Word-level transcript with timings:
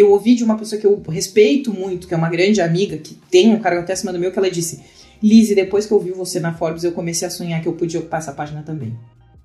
eu 0.00 0.10
ouvi 0.10 0.34
de 0.34 0.44
uma 0.44 0.56
pessoa 0.56 0.80
que 0.80 0.86
eu 0.86 1.02
respeito 1.08 1.72
muito, 1.72 2.06
que 2.06 2.14
é 2.14 2.16
uma 2.16 2.28
grande 2.28 2.60
amiga, 2.60 2.96
que 2.98 3.14
tem 3.30 3.52
um 3.52 3.58
cargo 3.58 3.80
até 3.80 3.92
acima 3.92 4.12
do 4.12 4.18
meu, 4.18 4.30
que 4.30 4.38
ela 4.38 4.50
disse: 4.50 4.80
Lizzie, 5.22 5.54
depois 5.54 5.86
que 5.86 5.92
eu 5.92 5.98
vi 5.98 6.10
você 6.10 6.38
na 6.38 6.54
Forbes, 6.54 6.84
eu 6.84 6.92
comecei 6.92 7.26
a 7.26 7.30
sonhar 7.30 7.60
que 7.60 7.68
eu 7.68 7.72
podia 7.72 8.00
ocupar 8.00 8.20
essa 8.20 8.32
página 8.32 8.62
também. 8.62 8.96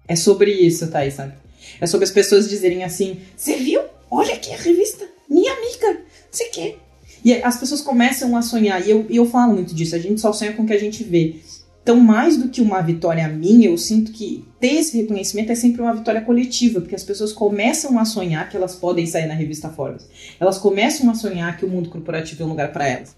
É 0.07 0.15
sobre 0.15 0.51
isso, 0.51 0.87
Thaís, 0.87 1.15
sabe? 1.15 1.33
É 1.79 1.87
sobre 1.87 2.03
as 2.03 2.11
pessoas 2.11 2.47
dizerem 2.47 2.83
assim: 2.83 3.19
Você 3.35 3.55
viu? 3.55 3.81
Olha 4.11 4.35
aqui 4.35 4.53
a 4.53 4.57
revista, 4.57 5.05
minha 5.27 5.51
amiga, 5.51 6.01
você 6.29 6.45
quer? 6.45 6.77
E 7.25 7.33
as 7.33 7.57
pessoas 7.57 7.81
começam 7.81 8.35
a 8.35 8.41
sonhar, 8.41 8.85
e 8.85 8.91
eu, 8.91 9.05
e 9.09 9.15
eu 9.15 9.25
falo 9.25 9.53
muito 9.53 9.73
disso, 9.73 9.95
a 9.95 9.99
gente 9.99 10.19
só 10.21 10.31
sonha 10.33 10.53
com 10.53 10.63
o 10.63 10.67
que 10.67 10.73
a 10.73 10.79
gente 10.79 11.03
vê. 11.03 11.37
Então, 11.83 11.99
mais 11.99 12.37
do 12.37 12.47
que 12.47 12.61
uma 12.61 12.81
vitória 12.81 13.27
minha, 13.27 13.67
eu 13.67 13.77
sinto 13.77 14.13
que 14.13 14.47
ter 14.57 14.75
esse 14.75 14.95
reconhecimento 14.95 15.51
é 15.51 15.55
sempre 15.55 15.81
uma 15.81 15.93
vitória 15.93 16.21
coletiva, 16.21 16.79
porque 16.79 16.95
as 16.95 17.03
pessoas 17.03 17.33
começam 17.33 17.99
a 17.99 18.05
sonhar 18.05 18.47
que 18.47 18.55
elas 18.55 18.73
podem 18.73 19.05
sair 19.05 19.25
na 19.27 19.33
revista 19.33 19.67
Forbes. 19.67 20.07
Elas 20.39 20.57
começam 20.57 21.09
a 21.09 21.13
sonhar 21.13 21.57
que 21.57 21.65
o 21.65 21.69
mundo 21.69 21.89
corporativo 21.89 22.41
é 22.41 22.45
um 22.45 22.49
lugar 22.49 22.71
para 22.71 22.87
elas. 22.87 23.17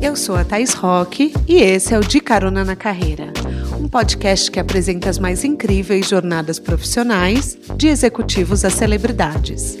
Eu 0.00 0.16
sou 0.16 0.34
a 0.34 0.44
Thais 0.46 0.72
Roque 0.72 1.34
e 1.46 1.56
esse 1.56 1.92
é 1.92 1.98
o 1.98 2.00
De 2.00 2.20
Carona 2.20 2.64
na 2.64 2.74
Carreira, 2.74 3.30
um 3.78 3.86
podcast 3.86 4.50
que 4.50 4.58
apresenta 4.58 5.10
as 5.10 5.18
mais 5.18 5.44
incríveis 5.44 6.08
jornadas 6.08 6.58
profissionais 6.58 7.58
de 7.76 7.88
executivos 7.88 8.64
a 8.64 8.70
celebridades. 8.70 9.76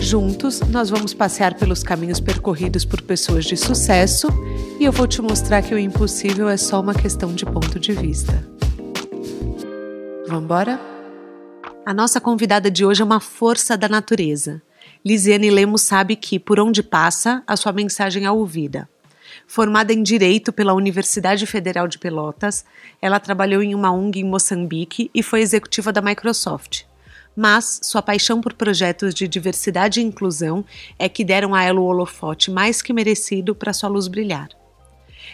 Juntos, 0.00 0.60
nós 0.60 0.88
vamos 0.88 1.12
passear 1.12 1.54
pelos 1.54 1.82
caminhos 1.82 2.20
percorridos 2.20 2.86
por 2.86 3.02
pessoas 3.02 3.44
de 3.44 3.54
sucesso 3.54 4.28
e 4.80 4.84
eu 4.84 4.90
vou 4.90 5.06
te 5.06 5.20
mostrar 5.20 5.60
que 5.60 5.74
o 5.74 5.78
impossível 5.78 6.48
é 6.48 6.56
só 6.56 6.80
uma 6.80 6.94
questão 6.94 7.34
de 7.34 7.44
ponto 7.44 7.78
de 7.78 7.92
vista. 7.92 8.32
Vamos 10.26 10.44
embora? 10.44 10.80
A 11.84 11.92
nossa 11.92 12.18
convidada 12.18 12.70
de 12.70 12.84
hoje 12.84 13.02
é 13.02 13.04
uma 13.04 13.20
força 13.20 13.76
da 13.76 13.90
natureza. 13.90 14.62
Lisiane 15.04 15.50
Lemos 15.50 15.82
sabe 15.82 16.16
que, 16.16 16.38
por 16.38 16.58
onde 16.58 16.82
passa, 16.82 17.42
a 17.46 17.54
sua 17.54 17.70
mensagem 17.70 18.24
é 18.24 18.30
ouvida. 18.30 18.88
Formada 19.46 19.92
em 19.92 20.02
Direito 20.02 20.50
pela 20.50 20.72
Universidade 20.72 21.44
Federal 21.46 21.86
de 21.86 21.98
Pelotas, 21.98 22.64
ela 23.02 23.20
trabalhou 23.20 23.62
em 23.62 23.74
uma 23.74 23.92
ONG 23.92 24.20
em 24.20 24.24
Moçambique 24.24 25.10
e 25.14 25.22
foi 25.22 25.40
executiva 25.40 25.92
da 25.92 26.00
Microsoft 26.00 26.89
mas 27.36 27.80
sua 27.82 28.02
paixão 28.02 28.40
por 28.40 28.54
projetos 28.54 29.14
de 29.14 29.26
diversidade 29.28 30.00
e 30.00 30.04
inclusão 30.04 30.64
é 30.98 31.08
que 31.08 31.24
deram 31.24 31.54
a 31.54 31.62
ela 31.62 31.80
o 31.80 31.84
holofote 31.84 32.50
mais 32.50 32.82
que 32.82 32.92
merecido 32.92 33.54
para 33.54 33.72
sua 33.72 33.88
luz 33.88 34.08
brilhar. 34.08 34.48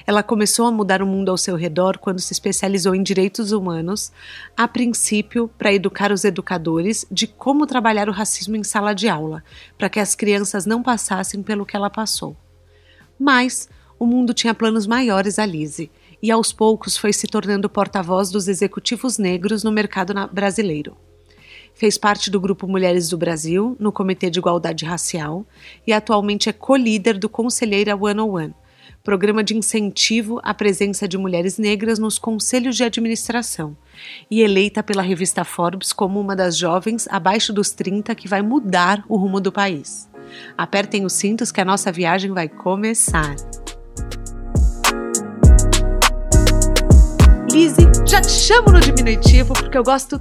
Ela 0.06 0.22
começou 0.22 0.66
a 0.66 0.70
mudar 0.70 1.02
o 1.02 1.06
mundo 1.06 1.30
ao 1.30 1.38
seu 1.38 1.56
redor 1.56 1.98
quando 1.98 2.20
se 2.20 2.32
especializou 2.32 2.94
em 2.94 3.02
direitos 3.02 3.52
humanos, 3.52 4.12
a 4.56 4.68
princípio 4.68 5.48
para 5.56 5.72
educar 5.72 6.12
os 6.12 6.24
educadores 6.24 7.06
de 7.10 7.26
como 7.26 7.66
trabalhar 7.66 8.08
o 8.08 8.12
racismo 8.12 8.56
em 8.56 8.62
sala 8.62 8.94
de 8.94 9.08
aula, 9.08 9.42
para 9.78 9.88
que 9.88 9.98
as 9.98 10.14
crianças 10.14 10.66
não 10.66 10.82
passassem 10.82 11.42
pelo 11.42 11.66
que 11.66 11.76
ela 11.76 11.90
passou. 11.90 12.36
Mas 13.18 13.68
o 13.98 14.06
mundo 14.06 14.34
tinha 14.34 14.54
planos 14.54 14.86
maiores 14.86 15.38
a 15.38 15.46
Lise, 15.46 15.90
e 16.22 16.30
aos 16.30 16.52
poucos 16.52 16.96
foi 16.96 17.12
se 17.12 17.26
tornando 17.26 17.68
porta-voz 17.68 18.30
dos 18.30 18.48
executivos 18.48 19.18
negros 19.18 19.62
no 19.62 19.72
mercado 19.72 20.12
brasileiro. 20.32 20.96
Fez 21.76 21.98
parte 21.98 22.30
do 22.30 22.40
Grupo 22.40 22.66
Mulheres 22.66 23.10
do 23.10 23.18
Brasil, 23.18 23.76
no 23.78 23.92
Comitê 23.92 24.30
de 24.30 24.38
Igualdade 24.38 24.86
Racial, 24.86 25.44
e 25.86 25.92
atualmente 25.92 26.48
é 26.48 26.52
co-líder 26.52 27.18
do 27.18 27.28
Conselheira 27.28 27.94
One 27.94 28.18
on 28.18 28.30
One, 28.30 28.54
programa 29.04 29.44
de 29.44 29.54
incentivo 29.54 30.40
à 30.42 30.54
presença 30.54 31.06
de 31.06 31.18
mulheres 31.18 31.58
negras 31.58 31.98
nos 31.98 32.18
conselhos 32.18 32.76
de 32.76 32.82
administração, 32.82 33.76
e 34.30 34.40
eleita 34.40 34.82
pela 34.82 35.02
revista 35.02 35.44
Forbes 35.44 35.92
como 35.92 36.18
uma 36.18 36.34
das 36.34 36.56
jovens 36.56 37.06
abaixo 37.10 37.52
dos 37.52 37.70
30 37.72 38.14
que 38.14 38.26
vai 38.26 38.40
mudar 38.40 39.04
o 39.06 39.18
rumo 39.18 39.38
do 39.38 39.52
país. 39.52 40.08
Apertem 40.56 41.04
os 41.04 41.12
cintos 41.12 41.52
que 41.52 41.60
a 41.60 41.64
nossa 41.64 41.92
viagem 41.92 42.32
vai 42.32 42.48
começar. 42.48 43.36
Lizzie, 47.52 47.86
já 48.06 48.22
te 48.22 48.30
chamo 48.30 48.72
no 48.72 48.80
diminutivo 48.80 49.52
porque 49.52 49.76
eu 49.76 49.84
gosto 49.84 50.18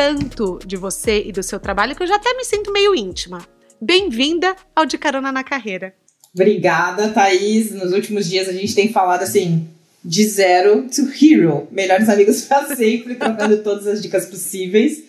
tanto 0.00 0.58
de 0.64 0.78
você 0.78 1.24
e 1.26 1.30
do 1.30 1.42
seu 1.42 1.60
trabalho 1.60 1.94
que 1.94 2.02
eu 2.02 2.06
já 2.06 2.16
até 2.16 2.32
me 2.32 2.42
sinto 2.42 2.72
meio 2.72 2.94
íntima. 2.94 3.46
Bem-vinda 3.78 4.56
ao 4.74 4.86
De 4.86 4.96
Carona 4.96 5.30
na 5.30 5.44
Carreira. 5.44 5.94
Obrigada, 6.32 7.10
Thaís. 7.10 7.70
Nos 7.70 7.92
últimos 7.92 8.26
dias 8.26 8.48
a 8.48 8.52
gente 8.54 8.74
tem 8.74 8.90
falado 8.90 9.22
assim, 9.24 9.68
de 10.02 10.24
zero 10.24 10.88
to 10.88 11.02
hero. 11.02 11.68
Melhores 11.70 12.08
amigos 12.08 12.40
para 12.48 12.74
sempre, 12.74 13.16
trocando 13.16 13.58
todas 13.58 13.86
as 13.86 14.00
dicas 14.00 14.24
possíveis. 14.24 15.04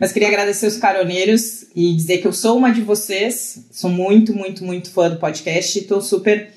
Mas 0.00 0.10
queria 0.10 0.26
agradecer 0.26 0.66
os 0.66 0.76
caroneiros 0.76 1.66
e 1.76 1.94
dizer 1.94 2.18
que 2.18 2.26
eu 2.26 2.32
sou 2.32 2.58
uma 2.58 2.72
de 2.72 2.80
vocês. 2.80 3.66
Sou 3.70 3.90
muito, 3.90 4.34
muito, 4.34 4.64
muito 4.64 4.90
fã 4.90 5.08
do 5.08 5.20
podcast 5.20 5.78
e 5.78 5.82
estou 5.82 6.00
super 6.00 6.50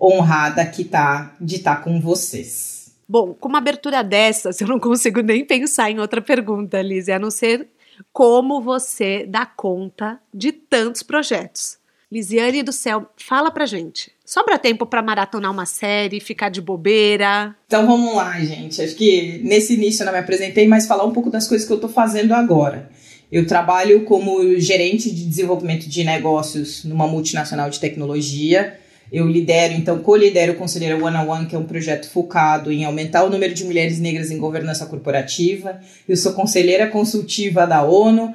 honrada 0.00 0.64
que 0.64 0.84
tá, 0.84 1.34
de 1.40 1.56
estar 1.56 1.74
tá 1.74 1.82
com 1.82 2.00
vocês. 2.00 2.71
Bom, 3.08 3.34
com 3.34 3.48
uma 3.48 3.58
abertura 3.58 4.02
dessas, 4.02 4.58
eu 4.62 4.68
não 4.68 4.78
consigo 4.78 5.20
nem 5.20 5.44
pensar 5.44 5.90
em 5.90 5.98
outra 5.98 6.20
pergunta, 6.20 6.80
Liz, 6.80 7.08
a 7.08 7.18
não 7.18 7.30
ser 7.30 7.68
como 8.12 8.60
você 8.60 9.26
dá 9.26 9.44
conta 9.46 10.18
de 10.32 10.52
tantos 10.52 11.02
projetos. 11.02 11.78
Lisiane 12.10 12.62
do 12.62 12.72
céu, 12.72 13.06
fala 13.16 13.50
pra 13.50 13.64
gente. 13.64 14.12
Sobra 14.22 14.58
tempo 14.58 14.84
para 14.84 15.02
maratonar 15.02 15.50
uma 15.50 15.64
série, 15.64 16.20
ficar 16.20 16.50
de 16.50 16.60
bobeira? 16.60 17.56
Então 17.66 17.86
vamos 17.86 18.14
lá, 18.14 18.38
gente. 18.40 18.82
Acho 18.82 18.94
que 18.94 19.40
nesse 19.42 19.74
início 19.74 20.02
eu 20.02 20.06
não 20.06 20.12
me 20.12 20.18
apresentei, 20.18 20.68
mas 20.68 20.86
falar 20.86 21.04
um 21.04 21.12
pouco 21.12 21.30
das 21.30 21.48
coisas 21.48 21.66
que 21.66 21.72
eu 21.72 21.80
tô 21.80 21.88
fazendo 21.88 22.32
agora. 22.32 22.90
Eu 23.30 23.46
trabalho 23.46 24.04
como 24.04 24.58
gerente 24.58 25.10
de 25.10 25.24
desenvolvimento 25.24 25.88
de 25.88 26.04
negócios 26.04 26.84
numa 26.84 27.06
multinacional 27.06 27.70
de 27.70 27.80
tecnologia. 27.80 28.78
Eu 29.12 29.28
lidero, 29.28 29.74
então, 29.74 29.98
co-lidero 29.98 30.52
o 30.52 30.56
Conselheira 30.56 30.96
One 30.96 31.14
on 31.18 31.28
One, 31.28 31.46
que 31.46 31.54
é 31.54 31.58
um 31.58 31.64
projeto 31.64 32.08
focado 32.08 32.72
em 32.72 32.86
aumentar 32.86 33.22
o 33.24 33.28
número 33.28 33.52
de 33.52 33.62
mulheres 33.62 34.00
negras 34.00 34.30
em 34.30 34.38
governança 34.38 34.86
corporativa. 34.86 35.78
Eu 36.08 36.16
sou 36.16 36.32
conselheira 36.32 36.86
consultiva 36.86 37.66
da 37.66 37.82
ONU 37.82 38.32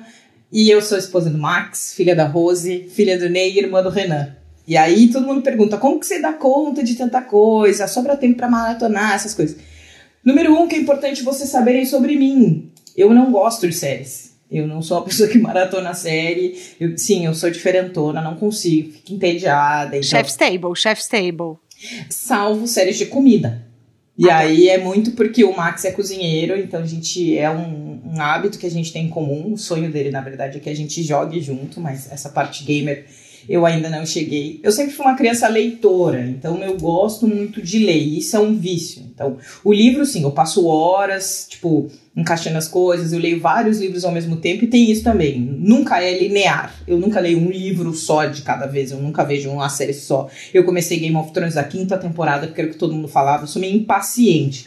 e 0.52 0.70
eu 0.70 0.80
sou 0.80 0.96
esposa 0.96 1.32
do 1.32 1.38
Max, 1.40 1.96
filha 1.96 2.16
da 2.16 2.28
Rose, 2.28 2.88
filha 2.94 3.18
do 3.18 3.28
Ney 3.28 3.54
e 3.54 3.58
irmã 3.58 3.82
do 3.82 3.90
Renan. 3.90 4.36
E 4.68 4.78
aí 4.78 5.08
todo 5.08 5.26
mundo 5.26 5.42
pergunta, 5.42 5.80
como 5.80 6.00
que 6.00 6.06
você 6.06 6.22
dá 6.22 6.34
conta 6.34 6.84
de 6.84 6.94
tanta 6.94 7.22
coisa? 7.22 7.88
Sobra 7.88 8.16
tempo 8.16 8.38
para 8.38 8.48
maratonar, 8.48 9.16
essas 9.16 9.34
coisas. 9.34 9.58
Número 10.24 10.54
um, 10.54 10.68
que 10.68 10.76
é 10.76 10.80
importante 10.80 11.24
vocês 11.24 11.50
saberem 11.50 11.88
sobre 11.88 12.16
mim. 12.16 12.72
Eu 12.96 13.12
não 13.16 13.32
gosto 13.32 13.68
de 13.68 13.74
séries. 13.74 14.27
Eu 14.50 14.66
não 14.68 14.82
sou 14.82 14.98
a 14.98 15.02
pessoa 15.02 15.28
que 15.30 15.38
maratona 15.40 15.90
a 15.90 15.94
série. 15.94 16.58
Eu, 16.80 16.98
sim, 16.98 17.26
eu 17.26 17.34
sou 17.34 17.50
diferentona, 17.50 18.22
não 18.22 18.36
consigo, 18.36 18.92
fico 18.92 19.14
entediada. 19.14 19.98
Então... 19.98 20.04
Chef's 20.04 20.36
Table, 20.36 20.76
Chef's 20.76 21.08
Table. 21.08 21.58
Salvo 22.10 22.68
séries 22.68 22.98
de 22.98 23.06
comida. 23.06 23.66
E 24.18 24.26
ah, 24.26 24.30
tá. 24.30 24.38
aí 24.40 24.68
é 24.68 24.80
muito 24.80 25.12
porque 25.12 25.44
o 25.44 25.56
Max 25.56 25.86
é 25.86 25.92
cozinheiro, 25.92 26.58
então 26.58 26.82
a 26.82 26.86
gente 26.86 27.38
é 27.38 27.50
um, 27.52 28.02
um, 28.04 28.20
hábito 28.20 28.58
que 28.58 28.66
a 28.66 28.72
gente 28.72 28.92
tem 28.92 29.06
em 29.06 29.10
comum. 29.10 29.54
O 29.54 29.58
sonho 29.58 29.92
dele, 29.92 30.10
na 30.10 30.22
verdade, 30.22 30.58
é 30.58 30.60
que 30.60 30.70
a 30.70 30.76
gente 30.76 31.04
jogue 31.04 31.40
junto, 31.40 31.80
mas 31.80 32.12
essa 32.12 32.30
parte 32.30 32.64
gamer 32.64 33.06
eu 33.48 33.66
ainda 33.66 33.90
não 33.90 34.06
cheguei. 34.06 34.60
Eu 34.64 34.72
sempre 34.72 34.94
fui 34.94 35.06
uma 35.06 35.16
criança 35.16 35.48
leitora, 35.48 36.22
então 36.28 36.62
eu 36.64 36.78
gosto 36.78 37.28
muito 37.28 37.62
de 37.62 37.80
ler, 37.80 37.98
e 37.98 38.20
isso 38.20 38.36
é 38.36 38.40
um 38.40 38.56
vício. 38.56 39.04
Então, 39.14 39.38
o 39.64 39.74
livro, 39.74 40.06
sim, 40.06 40.24
eu 40.24 40.32
passo 40.32 40.66
horas, 40.68 41.48
tipo, 41.50 41.90
encaixando 42.16 42.58
as 42.58 42.68
coisas, 42.68 43.14
eu 43.14 43.20
leio 43.20 43.40
vários 43.40 43.80
livros 43.80 44.04
ao 44.04 44.12
mesmo 44.12 44.38
tempo, 44.38 44.64
e 44.64 44.68
tem 44.68 44.92
isso 44.92 45.04
também. 45.04 45.40
Nunca 45.40 46.02
é 46.02 46.18
linear. 46.18 46.74
Eu 46.88 46.98
nunca 46.98 47.20
leio 47.20 47.40
um 47.40 47.50
livro 47.50 47.94
só 47.94 48.26
de 48.26 48.42
cada 48.42 48.66
vez, 48.66 48.92
eu 48.92 49.00
nunca 49.00 49.24
vejo 49.24 49.50
uma 49.50 49.70
série 49.70 49.94
só. 49.94 50.30
Eu 50.54 50.64
comecei 50.64 51.00
Game 51.00 51.16
of 51.16 51.32
Thrones 51.32 51.58
a 51.58 51.64
quinta 51.64 51.98
temporada, 51.98 52.48
porque 52.48 52.62
era 52.62 52.70
o 52.70 52.74
que 52.74 52.80
todo 52.80 52.94
mundo 52.94 53.08
falava, 53.08 53.44
eu 53.44 53.48
sou 53.48 53.62
meio 53.62 53.76
impaciente. 53.76 54.66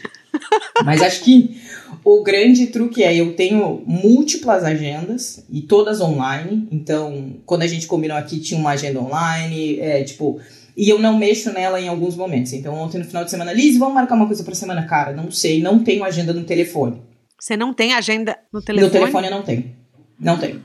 Mas 0.83 1.01
acho 1.01 1.23
que 1.23 1.61
o 2.03 2.23
grande 2.23 2.67
truque 2.67 3.03
é 3.03 3.15
eu 3.15 3.35
tenho 3.35 3.83
múltiplas 3.85 4.63
agendas 4.63 5.45
e 5.49 5.61
todas 5.61 6.01
online. 6.01 6.67
Então, 6.71 7.35
quando 7.45 7.63
a 7.63 7.67
gente 7.67 7.87
combinou 7.87 8.17
aqui, 8.17 8.39
tinha 8.39 8.59
uma 8.59 8.71
agenda 8.71 8.99
online, 8.99 9.79
é, 9.79 10.03
tipo, 10.03 10.39
e 10.75 10.89
eu 10.89 10.99
não 10.99 11.17
mexo 11.17 11.51
nela 11.51 11.79
em 11.79 11.87
alguns 11.87 12.15
momentos. 12.15 12.53
Então, 12.53 12.73
ontem 12.73 12.97
no 12.97 13.05
final 13.05 13.23
de 13.23 13.31
semana, 13.31 13.53
Liz, 13.53 13.77
vamos 13.77 13.93
marcar 13.93 14.15
uma 14.15 14.27
coisa 14.27 14.43
pra 14.43 14.55
semana? 14.55 14.85
Cara, 14.85 15.13
não 15.13 15.29
sei, 15.29 15.61
não 15.61 15.83
tenho 15.83 16.03
agenda 16.03 16.33
no 16.33 16.43
telefone. 16.43 17.01
Você 17.39 17.57
não 17.57 17.73
tem 17.73 17.93
agenda 17.93 18.37
no 18.53 18.61
telefone? 18.61 18.87
No 18.87 18.91
telefone 18.91 19.27
eu 19.27 19.31
não 19.31 19.43
tenho. 19.43 19.75
Não 20.19 20.37
tenho. 20.37 20.63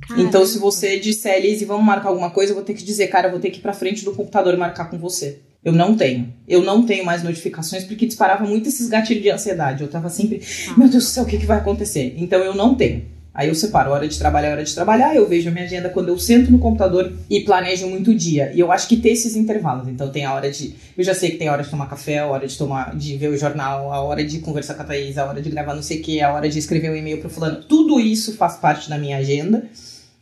Caramba. 0.00 0.28
Então, 0.28 0.44
se 0.44 0.58
você 0.58 0.98
disser, 0.98 1.40
Liz, 1.40 1.62
vamos 1.62 1.84
marcar 1.84 2.10
alguma 2.10 2.30
coisa, 2.30 2.52
eu 2.52 2.56
vou 2.56 2.64
ter 2.64 2.74
que 2.74 2.84
dizer, 2.84 3.06
cara, 3.08 3.28
eu 3.28 3.30
vou 3.30 3.40
ter 3.40 3.50
que 3.50 3.58
ir 3.58 3.62
pra 3.62 3.72
frente 3.72 4.04
do 4.04 4.12
computador 4.12 4.52
e 4.52 4.56
marcar 4.56 4.90
com 4.90 4.98
você. 4.98 5.40
Eu 5.66 5.72
não 5.72 5.96
tenho. 5.96 6.32
Eu 6.46 6.62
não 6.62 6.86
tenho 6.86 7.04
mais 7.04 7.24
notificações 7.24 7.82
porque 7.82 8.06
disparava 8.06 8.44
muito 8.44 8.68
esses 8.68 8.88
gatilhos 8.88 9.20
de 9.20 9.30
ansiedade. 9.30 9.82
Eu 9.82 9.88
tava 9.88 10.08
sempre, 10.08 10.40
ah. 10.68 10.74
meu 10.78 10.88
Deus 10.88 11.02
do 11.02 11.10
céu, 11.10 11.24
o 11.24 11.26
que, 11.26 11.38
que 11.38 11.44
vai 11.44 11.58
acontecer? 11.58 12.14
Então 12.18 12.38
eu 12.38 12.54
não 12.54 12.76
tenho. 12.76 13.04
Aí 13.34 13.48
eu 13.48 13.54
separo 13.54 13.90
hora 13.90 14.06
de 14.06 14.16
trabalhar, 14.16 14.52
hora 14.52 14.62
de 14.62 14.72
trabalhar, 14.72 15.16
eu 15.16 15.28
vejo 15.28 15.48
a 15.48 15.52
minha 15.52 15.64
agenda 15.64 15.88
quando 15.88 16.08
eu 16.08 16.18
sento 16.20 16.52
no 16.52 16.60
computador 16.60 17.12
e 17.28 17.40
planejo 17.40 17.88
muito 17.88 18.12
o 18.12 18.14
dia. 18.14 18.52
E 18.54 18.60
eu 18.60 18.70
acho 18.70 18.86
que 18.86 18.96
ter 18.96 19.08
esses 19.08 19.34
intervalos. 19.34 19.88
Então 19.88 20.08
tem 20.08 20.24
a 20.24 20.32
hora 20.32 20.48
de. 20.48 20.72
Eu 20.96 21.02
já 21.02 21.14
sei 21.14 21.32
que 21.32 21.36
tem 21.36 21.48
a 21.48 21.52
hora 21.52 21.64
de 21.64 21.68
tomar 21.68 21.90
café, 21.90 22.20
a 22.20 22.26
hora 22.26 22.46
de 22.46 22.56
tomar, 22.56 22.94
de 22.94 23.16
ver 23.16 23.30
o 23.30 23.36
jornal, 23.36 23.92
a 23.92 24.00
hora 24.00 24.22
de 24.22 24.38
conversar 24.38 24.74
com 24.74 24.82
a 24.82 24.84
Thaís, 24.84 25.18
a 25.18 25.26
hora 25.26 25.42
de 25.42 25.50
gravar 25.50 25.74
não 25.74 25.82
sei 25.82 25.98
o 25.98 26.02
que, 26.02 26.20
a 26.20 26.32
hora 26.32 26.48
de 26.48 26.60
escrever 26.60 26.92
um 26.92 26.96
e-mail 26.96 27.18
pro 27.18 27.28
fulano. 27.28 27.60
Tudo 27.64 27.98
isso 27.98 28.36
faz 28.36 28.54
parte 28.56 28.88
da 28.88 28.96
minha 28.96 29.16
agenda. 29.16 29.68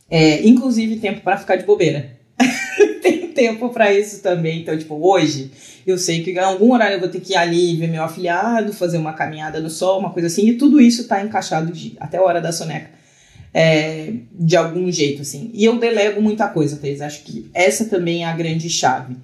É, 0.09 0.43
inclusive 0.45 0.95
tempo 0.95 1.21
para 1.21 1.37
ficar 1.37 1.55
de 1.55 1.65
bobeira. 1.65 2.14
tem 3.01 3.27
tempo 3.27 3.69
para 3.69 3.93
isso 3.93 4.21
também. 4.21 4.61
Então, 4.61 4.77
tipo, 4.77 4.95
hoje 4.95 5.51
eu 5.85 5.97
sei 5.97 6.23
que 6.23 6.31
em 6.31 6.37
algum 6.39 6.73
horário 6.73 6.95
eu 6.95 6.99
vou 6.99 7.09
ter 7.09 7.19
que 7.19 7.33
ir 7.33 7.35
ali 7.35 7.75
ver 7.75 7.87
meu 7.87 8.03
afiliado, 8.03 8.73
fazer 8.73 8.97
uma 8.97 9.13
caminhada 9.13 9.59
no 9.59 9.69
sol, 9.69 9.99
uma 9.99 10.09
coisa 10.09 10.27
assim, 10.27 10.47
e 10.47 10.53
tudo 10.53 10.81
isso 10.81 11.07
tá 11.07 11.23
encaixado 11.23 11.71
de, 11.71 11.95
até 11.99 12.17
a 12.17 12.23
hora 12.23 12.41
da 12.41 12.51
soneca. 12.51 12.89
É, 13.53 14.11
de 14.31 14.57
algum 14.57 14.91
jeito, 14.91 15.21
assim. 15.21 15.49
E 15.53 15.63
eu 15.63 15.79
delego 15.79 16.21
muita 16.21 16.47
coisa, 16.49 16.75
Thais. 16.75 17.01
Acho 17.01 17.23
que 17.23 17.49
essa 17.53 17.85
também 17.85 18.23
é 18.23 18.27
a 18.27 18.35
grande 18.35 18.69
chave. 18.69 19.15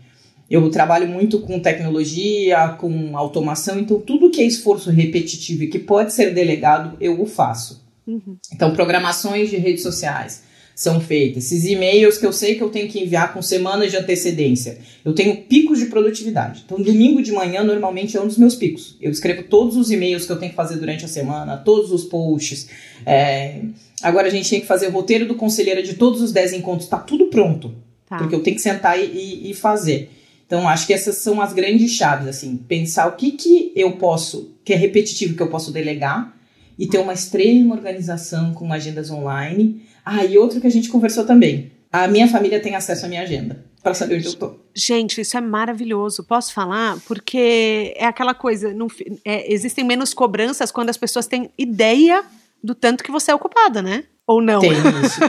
Eu 0.50 0.70
trabalho 0.70 1.08
muito 1.08 1.40
com 1.40 1.60
tecnologia, 1.60 2.76
com 2.78 3.18
automação, 3.18 3.80
então 3.80 4.00
tudo 4.00 4.30
que 4.30 4.42
é 4.42 4.46
esforço 4.46 4.90
repetitivo 4.90 5.64
e 5.64 5.68
que 5.68 5.80
pode 5.80 6.14
ser 6.14 6.34
delegado, 6.34 6.98
eu 7.00 7.22
o 7.22 7.26
faço. 7.26 7.82
Uhum. 8.06 8.38
Então, 8.54 8.74
programações 8.74 9.50
de 9.50 9.58
redes 9.58 9.84
sociais, 9.84 10.44
são 10.76 11.00
feitas. 11.00 11.46
Esses 11.46 11.66
e-mails 11.66 12.18
que 12.18 12.26
eu 12.26 12.34
sei 12.34 12.56
que 12.56 12.62
eu 12.62 12.70
tenho 12.70 12.88
que 12.88 13.00
enviar 13.00 13.34
com 13.34 13.42
semanas 13.42 13.92
de 13.92 13.98
antecedência. 13.98 14.80
Eu 15.04 15.14
tenho 15.14 15.38
picos 15.44 15.80
de 15.80 15.86
produtividade. 15.88 16.64
Então, 16.66 16.82
domingo 16.82 17.22
de 17.22 17.32
manhã, 17.32 17.64
normalmente, 17.64 18.18
é 18.18 18.22
um 18.22 18.28
dos 18.28 18.38
meus 18.38 18.56
picos. 18.56 18.98
Eu 19.02 19.12
escrevo 19.12 19.44
todos 19.44 19.76
os 19.76 19.92
e-mails 19.92 20.26
que 20.26 20.32
eu 20.32 20.40
tenho 20.40 20.52
que 20.52 20.56
fazer 20.56 20.78
durante 20.78 21.06
a 21.06 21.08
semana, 21.08 21.58
todos 21.58 21.92
os 21.92 22.06
posts. 22.06 22.68
É... 23.06 23.62
Agora, 24.02 24.28
a 24.28 24.32
gente 24.32 24.50
tem 24.50 24.62
que 24.62 24.66
fazer 24.66 24.88
o 24.88 24.92
roteiro 24.92 25.28
do 25.28 25.36
conselheiro 25.36 25.84
de 25.84 25.94
todos 25.94 26.22
os 26.22 26.32
10 26.32 26.54
encontros. 26.54 26.86
Está 26.86 26.98
tudo 26.98 27.28
pronto. 27.28 27.76
Tá. 28.08 28.18
Porque 28.18 28.34
eu 28.34 28.42
tenho 28.42 28.56
que 28.56 28.62
sentar 28.62 29.00
e, 29.00 29.52
e, 29.52 29.54
fazer. 29.54 30.10
Então, 30.46 30.68
acho 30.68 30.88
que 30.88 30.94
essas 30.94 31.18
são 31.18 31.40
as 31.40 31.54
grandes 31.54 31.92
chaves, 31.92 32.28
assim. 32.28 32.58
Pensar 32.58 33.08
o 33.08 33.16
que, 33.16 33.32
que 33.32 33.72
eu 33.76 33.94
posso, 33.94 34.52
que 34.66 34.74
é 34.74 34.76
repetitivo, 34.76 35.36
que 35.36 35.44
eu 35.44 35.48
posso 35.48 35.72
delegar. 35.72 36.36
E 36.80 36.88
ter 36.88 36.98
uma 36.98 37.14
extrema 37.14 37.76
organização 37.76 38.54
com 38.54 38.74
agendas 38.74 39.12
online 39.12 39.84
ah, 40.06 40.24
e 40.26 40.38
outro 40.38 40.60
que 40.60 40.68
a 40.68 40.72
gente 40.72 40.90
conversou 40.90 41.26
também. 41.26 41.72
A 41.92 42.08
minha 42.08 42.28
família 42.28 42.60
tem 42.60 42.76
acesso 42.76 43.06
à 43.06 43.10
minha 43.10 43.22
agenda 43.22 43.66
para 43.84 43.94
saber 43.94 44.16
onde 44.18 44.28
eu 44.28 44.34
tô. 44.34 44.56
Gente, 44.74 45.22
isso 45.22 45.38
é 45.38 45.42
maravilhoso. 45.42 46.24
Posso 46.24 46.54
falar? 46.54 46.98
Porque 47.08 47.94
é 47.98 48.06
aquela 48.06 48.34
coisa, 48.34 48.74
não, 48.74 48.88
é, 49.26 49.52
existem 49.52 49.84
menos 49.84 50.14
cobranças 50.14 50.72
quando 50.72 50.90
as 50.90 50.98
pessoas 50.98 51.28
têm 51.28 51.50
ideia 51.58 52.24
do 52.64 52.76
tanto 52.76 53.04
que 53.04 53.12
você 53.12 53.32
é 53.32 53.36
ocupada, 53.36 53.82
né? 53.82 54.06
Ou 54.26 54.42
não? 54.42 54.60
Tem 54.62 54.72
isso. 54.72 55.20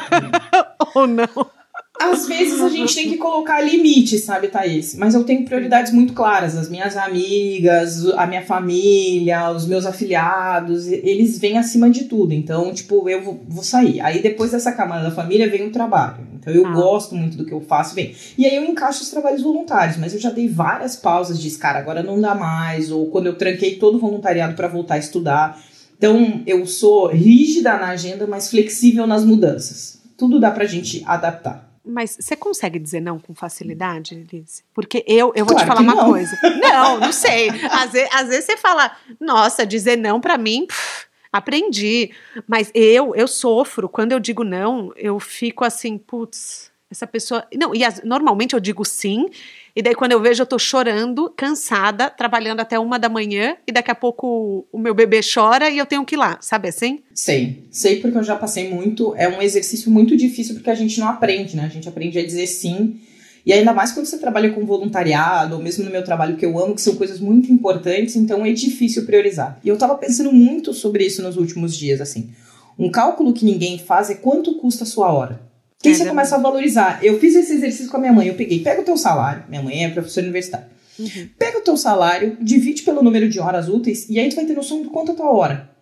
Ou 0.94 1.06
não? 1.06 1.50
Às 2.00 2.26
vezes 2.26 2.60
a 2.60 2.68
gente 2.68 2.94
tem 2.94 3.10
que 3.10 3.16
colocar 3.16 3.60
limites, 3.60 4.24
sabe, 4.24 4.48
Thaís? 4.48 4.94
Mas 4.94 5.14
eu 5.14 5.24
tenho 5.24 5.44
prioridades 5.44 5.92
muito 5.92 6.14
claras. 6.14 6.56
As 6.56 6.68
minhas 6.68 6.96
amigas, 6.96 8.04
a 8.16 8.26
minha 8.26 8.42
família, 8.42 9.50
os 9.50 9.66
meus 9.66 9.86
afiliados, 9.86 10.88
eles 10.88 11.38
vêm 11.38 11.58
acima 11.58 11.90
de 11.90 12.04
tudo. 12.04 12.32
Então, 12.32 12.72
tipo, 12.72 13.08
eu 13.08 13.22
vou, 13.22 13.40
vou 13.46 13.62
sair. 13.62 14.00
Aí 14.00 14.20
depois 14.20 14.50
dessa 14.50 14.72
camada 14.72 15.04
da 15.04 15.14
família 15.14 15.48
vem 15.48 15.66
o 15.66 15.70
trabalho. 15.70 16.26
Então 16.34 16.52
eu 16.52 16.66
ah. 16.66 16.72
gosto 16.72 17.14
muito 17.14 17.36
do 17.36 17.44
que 17.44 17.52
eu 17.52 17.60
faço, 17.60 17.94
bem. 17.94 18.14
E 18.36 18.46
aí 18.46 18.56
eu 18.56 18.64
encaixo 18.64 19.02
os 19.02 19.10
trabalhos 19.10 19.42
voluntários, 19.42 19.96
mas 19.96 20.12
eu 20.12 20.18
já 20.18 20.30
dei 20.30 20.48
várias 20.48 20.96
pausas, 20.96 21.40
disse, 21.40 21.58
cara, 21.58 21.78
agora 21.78 22.02
não 22.02 22.20
dá 22.20 22.34
mais. 22.34 22.90
Ou 22.90 23.06
quando 23.06 23.26
eu 23.26 23.34
tranquei 23.34 23.76
todo 23.76 23.96
o 23.96 24.00
voluntariado 24.00 24.54
para 24.54 24.66
voltar 24.66 24.94
a 24.94 24.98
estudar. 24.98 25.62
Então 25.96 26.42
eu 26.46 26.66
sou 26.66 27.06
rígida 27.06 27.76
na 27.76 27.90
agenda, 27.90 28.26
mas 28.26 28.50
flexível 28.50 29.06
nas 29.06 29.24
mudanças. 29.24 30.00
Tudo 30.16 30.40
dá 30.40 30.50
pra 30.50 30.64
gente 30.64 31.02
adaptar. 31.06 31.71
Mas 31.84 32.16
você 32.20 32.36
consegue 32.36 32.78
dizer 32.78 33.00
não 33.00 33.18
com 33.18 33.34
facilidade, 33.34 34.26
Liz? 34.32 34.62
Porque 34.72 35.04
eu, 35.06 35.32
eu 35.34 35.44
vou 35.44 35.56
claro 35.56 35.64
te 35.64 35.66
falar 35.66 35.80
uma 35.80 35.94
não. 35.94 36.10
coisa. 36.10 36.38
Não, 36.60 37.00
não 37.00 37.12
sei. 37.12 37.48
Às 37.70 37.92
vezes, 37.92 38.08
às 38.12 38.28
vezes 38.28 38.44
você 38.44 38.56
fala, 38.56 38.96
nossa, 39.20 39.66
dizer 39.66 39.96
não 39.96 40.20
para 40.20 40.38
mim, 40.38 40.66
pff, 40.66 41.06
aprendi. 41.32 42.12
Mas 42.46 42.70
eu, 42.72 43.14
eu 43.16 43.26
sofro. 43.26 43.88
Quando 43.88 44.12
eu 44.12 44.20
digo 44.20 44.44
não, 44.44 44.92
eu 44.94 45.18
fico 45.18 45.64
assim, 45.64 45.98
putz, 45.98 46.70
essa 46.90 47.06
pessoa. 47.06 47.46
Não, 47.52 47.74
e 47.74 47.84
as, 47.84 48.02
normalmente 48.04 48.54
eu 48.54 48.60
digo 48.60 48.84
sim, 48.84 49.26
e 49.74 49.82
daí, 49.82 49.94
quando 49.94 50.12
eu 50.12 50.20
vejo, 50.20 50.42
eu 50.42 50.46
tô 50.46 50.58
chorando, 50.58 51.32
cansada, 51.34 52.10
trabalhando 52.10 52.60
até 52.60 52.78
uma 52.78 52.98
da 52.98 53.08
manhã, 53.08 53.56
e 53.66 53.72
daqui 53.72 53.90
a 53.90 53.94
pouco 53.94 54.66
o 54.70 54.78
meu 54.78 54.94
bebê 54.94 55.20
chora 55.22 55.70
e 55.70 55.78
eu 55.78 55.86
tenho 55.86 56.04
que 56.04 56.14
ir 56.14 56.18
lá, 56.18 56.38
sabe 56.42 56.68
assim? 56.68 57.00
Sei. 57.14 57.64
Sei 57.70 57.96
porque 57.96 58.18
eu 58.18 58.22
já 58.22 58.36
passei 58.36 58.68
muito. 58.68 59.14
É 59.16 59.28
um 59.28 59.40
exercício 59.40 59.90
muito 59.90 60.16
difícil 60.16 60.54
porque 60.54 60.70
a 60.70 60.74
gente 60.74 61.00
não 61.00 61.08
aprende, 61.08 61.56
né? 61.56 61.64
A 61.64 61.68
gente 61.68 61.88
aprende 61.88 62.18
a 62.18 62.24
dizer 62.24 62.46
sim. 62.46 63.00
E 63.44 63.52
ainda 63.52 63.72
mais 63.72 63.92
quando 63.92 64.06
você 64.06 64.18
trabalha 64.18 64.52
com 64.52 64.64
voluntariado, 64.64 65.56
ou 65.56 65.62
mesmo 65.62 65.84
no 65.84 65.90
meu 65.90 66.04
trabalho 66.04 66.36
que 66.36 66.44
eu 66.44 66.58
amo, 66.58 66.74
que 66.74 66.80
são 66.80 66.94
coisas 66.94 67.18
muito 67.18 67.50
importantes, 67.50 68.14
então 68.14 68.44
é 68.44 68.52
difícil 68.52 69.04
priorizar. 69.04 69.58
E 69.64 69.68
eu 69.68 69.78
tava 69.78 69.96
pensando 69.96 70.32
muito 70.32 70.72
sobre 70.72 71.04
isso 71.04 71.22
nos 71.22 71.36
últimos 71.36 71.76
dias, 71.76 72.00
assim. 72.00 72.30
Um 72.78 72.90
cálculo 72.90 73.32
que 73.32 73.44
ninguém 73.44 73.78
faz 73.78 74.10
é 74.10 74.14
quanto 74.14 74.54
custa 74.58 74.84
a 74.84 74.86
sua 74.86 75.12
hora. 75.12 75.51
Que 75.82 75.88
aí 75.88 75.94
você 75.94 76.06
começa 76.06 76.36
a 76.36 76.38
valorizar. 76.38 77.00
Eu 77.02 77.18
fiz 77.18 77.34
esse 77.34 77.54
exercício 77.54 77.90
com 77.90 77.96
a 77.96 78.00
minha 78.00 78.12
mãe. 78.12 78.28
Eu 78.28 78.34
peguei, 78.34 78.60
pega 78.60 78.80
o 78.80 78.84
teu 78.84 78.96
salário. 78.96 79.44
Minha 79.48 79.62
mãe 79.62 79.84
é 79.84 79.90
professora 79.90 80.24
universitária. 80.24 80.68
Uhum. 80.98 81.28
Pega 81.38 81.58
o 81.58 81.62
teu 81.62 81.76
salário, 81.76 82.36
divide 82.40 82.82
pelo 82.82 83.02
número 83.02 83.28
de 83.28 83.40
horas 83.40 83.68
úteis 83.68 84.08
e 84.08 84.18
aí 84.20 84.28
tu 84.28 84.36
vai 84.36 84.44
ter 84.44 84.54
noção 84.54 84.82
do 84.82 84.90
quanto 84.90 85.10
é 85.10 85.14
a 85.14 85.16
tua 85.16 85.32
hora. 85.32 85.72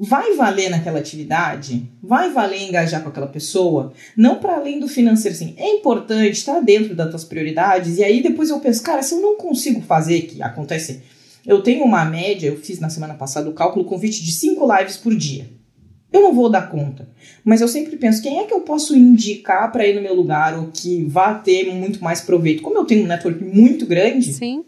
Vai 0.00 0.36
valer 0.36 0.70
naquela 0.70 1.00
atividade? 1.00 1.90
Vai 2.00 2.32
valer 2.32 2.62
engajar 2.62 3.02
com 3.02 3.08
aquela 3.08 3.26
pessoa? 3.26 3.92
Não 4.16 4.36
para 4.36 4.54
além 4.54 4.78
do 4.78 4.86
financeiro, 4.86 5.34
assim. 5.34 5.54
É 5.56 5.68
importante, 5.70 6.38
estar 6.38 6.54
tá 6.54 6.60
dentro 6.60 6.94
das 6.94 7.10
tuas 7.10 7.24
prioridades. 7.24 7.98
E 7.98 8.04
aí 8.04 8.22
depois 8.22 8.48
eu 8.48 8.60
penso, 8.60 8.82
cara, 8.82 9.02
se 9.02 9.14
eu 9.14 9.20
não 9.20 9.36
consigo 9.36 9.80
fazer, 9.82 10.22
que 10.22 10.40
acontece. 10.40 11.02
Eu 11.44 11.62
tenho 11.62 11.84
uma 11.84 12.04
média, 12.04 12.46
eu 12.46 12.56
fiz 12.56 12.78
na 12.78 12.88
semana 12.88 13.14
passada 13.14 13.50
o 13.50 13.54
cálculo 13.54 13.84
convite 13.84 14.24
de 14.24 14.30
5 14.30 14.76
lives 14.76 14.96
por 14.96 15.14
dia. 15.16 15.50
Eu 16.12 16.22
não 16.22 16.34
vou 16.34 16.48
dar 16.48 16.70
conta. 16.70 17.06
Mas 17.44 17.60
eu 17.60 17.68
sempre 17.68 17.96
penso, 17.96 18.22
quem 18.22 18.38
é 18.38 18.44
que 18.44 18.54
eu 18.54 18.60
posso 18.60 18.96
indicar 18.96 19.70
para 19.70 19.86
ir 19.86 19.94
no 19.94 20.00
meu 20.00 20.14
lugar 20.14 20.58
ou 20.58 20.68
que 20.72 21.04
vá 21.04 21.34
ter 21.34 21.72
muito 21.72 22.02
mais 22.02 22.20
proveito? 22.20 22.62
Como 22.62 22.78
eu 22.78 22.84
tenho 22.84 23.04
um 23.04 23.06
network 23.06 23.42
muito 23.44 23.86
grande, 23.86 24.32
Sim. 24.32 24.64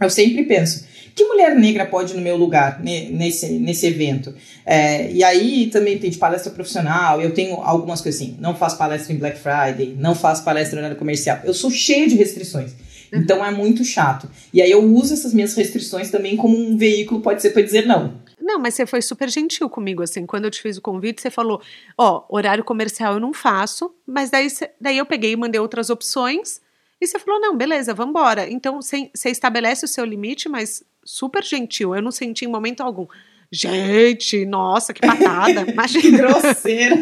eu 0.00 0.10
sempre 0.10 0.44
penso, 0.44 0.84
que 1.14 1.24
mulher 1.24 1.54
negra 1.56 1.86
pode 1.86 2.12
ir 2.12 2.16
no 2.16 2.22
meu 2.22 2.36
lugar 2.36 2.80
nesse, 2.82 3.52
nesse 3.52 3.86
evento? 3.86 4.34
É, 4.64 5.10
e 5.12 5.22
aí 5.24 5.68
também 5.68 5.98
tem 5.98 6.10
de 6.10 6.18
palestra 6.18 6.52
profissional, 6.52 7.20
eu 7.20 7.32
tenho 7.32 7.56
algumas 7.56 8.00
coisas 8.00 8.20
assim, 8.20 8.36
não 8.38 8.54
faço 8.54 8.78
palestra 8.78 9.12
em 9.12 9.18
Black 9.18 9.38
Friday, 9.38 9.96
não 9.98 10.14
faço 10.14 10.44
palestra 10.44 10.80
na 10.80 10.88
área 10.88 10.98
comercial. 10.98 11.40
Eu 11.44 11.54
sou 11.54 11.70
cheia 11.70 12.06
de 12.08 12.16
restrições. 12.16 12.72
Então 13.12 13.44
é 13.44 13.50
muito 13.50 13.84
chato. 13.84 14.28
E 14.54 14.62
aí 14.62 14.70
eu 14.70 14.82
uso 14.82 15.12
essas 15.12 15.34
minhas 15.34 15.54
restrições 15.54 16.10
também 16.10 16.34
como 16.34 16.56
um 16.56 16.78
veículo, 16.78 17.20
pode 17.20 17.42
ser 17.42 17.50
para 17.50 17.60
dizer 17.60 17.84
não. 17.84 18.14
Não, 18.42 18.58
mas 18.58 18.74
você 18.74 18.84
foi 18.84 19.00
super 19.00 19.28
gentil 19.28 19.70
comigo, 19.70 20.02
assim. 20.02 20.26
Quando 20.26 20.46
eu 20.46 20.50
te 20.50 20.60
fiz 20.60 20.76
o 20.76 20.82
convite, 20.82 21.22
você 21.22 21.30
falou: 21.30 21.62
Ó, 21.96 22.24
oh, 22.28 22.36
horário 22.36 22.64
comercial 22.64 23.14
eu 23.14 23.20
não 23.20 23.32
faço, 23.32 23.94
mas 24.06 24.30
daí, 24.30 24.48
daí 24.80 24.98
eu 24.98 25.06
peguei 25.06 25.32
e 25.32 25.36
mandei 25.36 25.60
outras 25.60 25.90
opções. 25.90 26.60
E 27.00 27.06
você 27.06 27.18
falou: 27.18 27.40
não, 27.40 27.56
beleza, 27.56 27.92
vamos 27.94 28.10
embora. 28.10 28.48
Então 28.48 28.80
você 28.80 29.10
estabelece 29.24 29.84
o 29.84 29.88
seu 29.88 30.04
limite, 30.04 30.48
mas 30.48 30.84
super 31.04 31.42
gentil. 31.42 31.94
Eu 31.94 32.02
não 32.02 32.10
senti 32.10 32.44
em 32.44 32.48
momento 32.48 32.80
algum. 32.80 33.06
Gente, 33.50 34.46
nossa, 34.46 34.94
que 34.94 35.00
patada. 35.00 35.62
Imagina. 35.70 36.02
que 36.02 36.10
grosseira. 36.10 36.96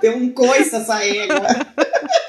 Tem 0.00 0.10
um 0.10 0.30
coice 0.32 0.74
essa 0.74 1.04
égua. 1.04 1.46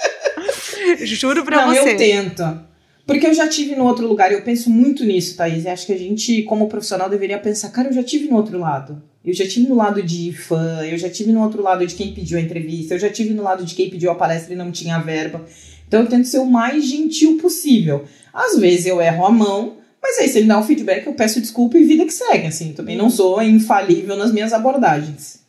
Juro 1.04 1.44
pra 1.44 1.66
não, 1.66 1.74
você. 1.74 1.94
Eu 1.94 1.98
tento. 1.98 2.73
Porque 3.06 3.28
eu 3.28 3.34
já 3.34 3.48
tive 3.48 3.76
no 3.76 3.86
outro 3.86 4.08
lugar, 4.08 4.32
eu 4.32 4.42
penso 4.44 4.70
muito 4.70 5.04
nisso, 5.04 5.36
Thaís. 5.36 5.66
Acho 5.66 5.86
que 5.86 5.94
a 5.94 5.98
gente, 5.98 6.44
como 6.44 6.70
profissional, 6.70 7.10
deveria 7.10 7.38
pensar, 7.38 7.70
cara, 7.70 7.90
eu 7.90 7.94
já 7.94 8.04
tive 8.04 8.30
no 8.30 8.38
outro 8.38 8.58
lado. 8.58 9.02
Eu 9.24 9.34
já 9.34 9.48
tive 9.48 9.68
no 9.68 9.76
lado 9.76 10.02
de 10.02 10.34
fã, 10.34 10.86
eu 10.86 10.98
já 10.98 11.10
tive 11.10 11.32
no 11.32 11.42
outro 11.42 11.62
lado 11.62 11.86
de 11.86 11.96
quem 11.96 12.14
pediu 12.14 12.38
a 12.38 12.42
entrevista, 12.42 12.94
eu 12.94 13.00
já 13.00 13.10
tive 13.10 13.34
no 13.34 13.44
lado 13.44 13.64
de 13.64 13.74
quem 13.74 13.90
pediu 13.90 14.12
a 14.12 14.16
palestra 14.16 14.54
e 14.54 14.58
não 14.58 14.72
tinha 14.72 15.00
verba. 15.00 15.46
Então 15.88 16.02
eu 16.02 16.08
tento 16.08 16.28
ser 16.28 16.40
o 16.40 16.46
mais 16.46 16.86
gentil 16.86 17.38
possível. 17.38 18.06
Às 18.34 18.58
vezes 18.58 18.86
eu 18.86 19.02
erro 19.02 19.26
a 19.26 19.32
mão, 19.32 19.78
mas 20.02 20.20
aí 20.20 20.28
se 20.28 20.40
ele 20.40 20.48
dá 20.48 20.60
um 20.60 20.64
feedback, 20.64 21.08
eu 21.08 21.14
peço 21.14 21.40
desculpa 21.40 21.78
e 21.78 21.86
vida 21.86 22.06
que 22.06 22.12
segue, 22.12 22.48
assim. 22.48 22.74
Também 22.74 22.98
não 22.98 23.10
sou 23.10 23.42
infalível 23.42 24.18
nas 24.18 24.34
minhas 24.34 24.52
abordagens. 24.52 25.42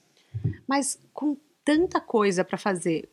Mas 0.68 0.96
com 1.12 1.36
tanta 1.64 2.00
coisa 2.00 2.44
para 2.44 2.58
fazer, 2.58 3.08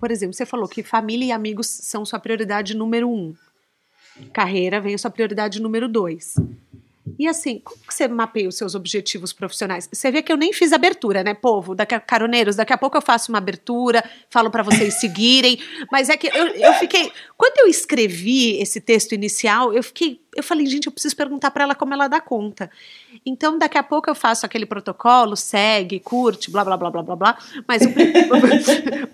por 0.00 0.10
exemplo, 0.10 0.34
você 0.34 0.46
falou 0.46 0.68
que 0.68 0.82
família 0.82 1.26
e 1.26 1.32
amigos 1.32 1.68
são 1.68 2.04
sua 2.04 2.18
prioridade 2.18 2.76
número 2.76 3.08
um 3.08 3.34
carreira 4.32 4.80
vem 4.80 4.94
a 4.94 4.98
sua 4.98 5.10
prioridade 5.10 5.60
número 5.60 5.88
dois. 5.88 6.34
E 7.18 7.26
assim, 7.26 7.60
como 7.64 7.78
que 7.86 7.94
você 7.94 8.08
mapeia 8.08 8.48
os 8.48 8.56
seus 8.56 8.74
objetivos 8.74 9.32
profissionais? 9.32 9.88
Você 9.90 10.10
vê 10.10 10.22
que 10.22 10.30
eu 10.30 10.36
nem 10.36 10.52
fiz 10.52 10.72
abertura, 10.72 11.22
né, 11.22 11.34
povo? 11.34 11.74
Daqui 11.74 11.94
a, 11.94 12.00
caroneiros, 12.00 12.56
daqui 12.56 12.72
a 12.72 12.78
pouco 12.78 12.96
eu 12.96 13.02
faço 13.02 13.30
uma 13.32 13.38
abertura, 13.38 14.04
falo 14.28 14.50
para 14.50 14.62
vocês 14.62 14.94
seguirem. 15.00 15.58
Mas 15.90 16.08
é 16.08 16.16
que 16.16 16.26
eu, 16.26 16.46
eu 16.48 16.74
fiquei. 16.74 17.10
Quando 17.36 17.60
eu 17.60 17.68
escrevi 17.68 18.60
esse 18.60 18.80
texto 18.80 19.12
inicial, 19.12 19.72
eu 19.72 19.82
fiquei. 19.82 20.20
Eu 20.34 20.42
falei, 20.42 20.66
gente, 20.66 20.86
eu 20.86 20.92
preciso 20.92 21.16
perguntar 21.16 21.50
para 21.50 21.64
ela 21.64 21.74
como 21.74 21.94
ela 21.94 22.08
dá 22.08 22.20
conta. 22.20 22.70
Então, 23.24 23.56
daqui 23.56 23.78
a 23.78 23.82
pouco 23.82 24.10
eu 24.10 24.14
faço 24.14 24.44
aquele 24.44 24.66
protocolo, 24.66 25.34
segue, 25.36 25.98
curte, 25.98 26.50
blá, 26.50 26.62
blá, 26.62 26.76
blá, 26.76 26.90
blá, 26.90 27.02
blá, 27.02 27.16
blá. 27.16 27.38
Mas 27.66 27.82
o, 27.82 27.88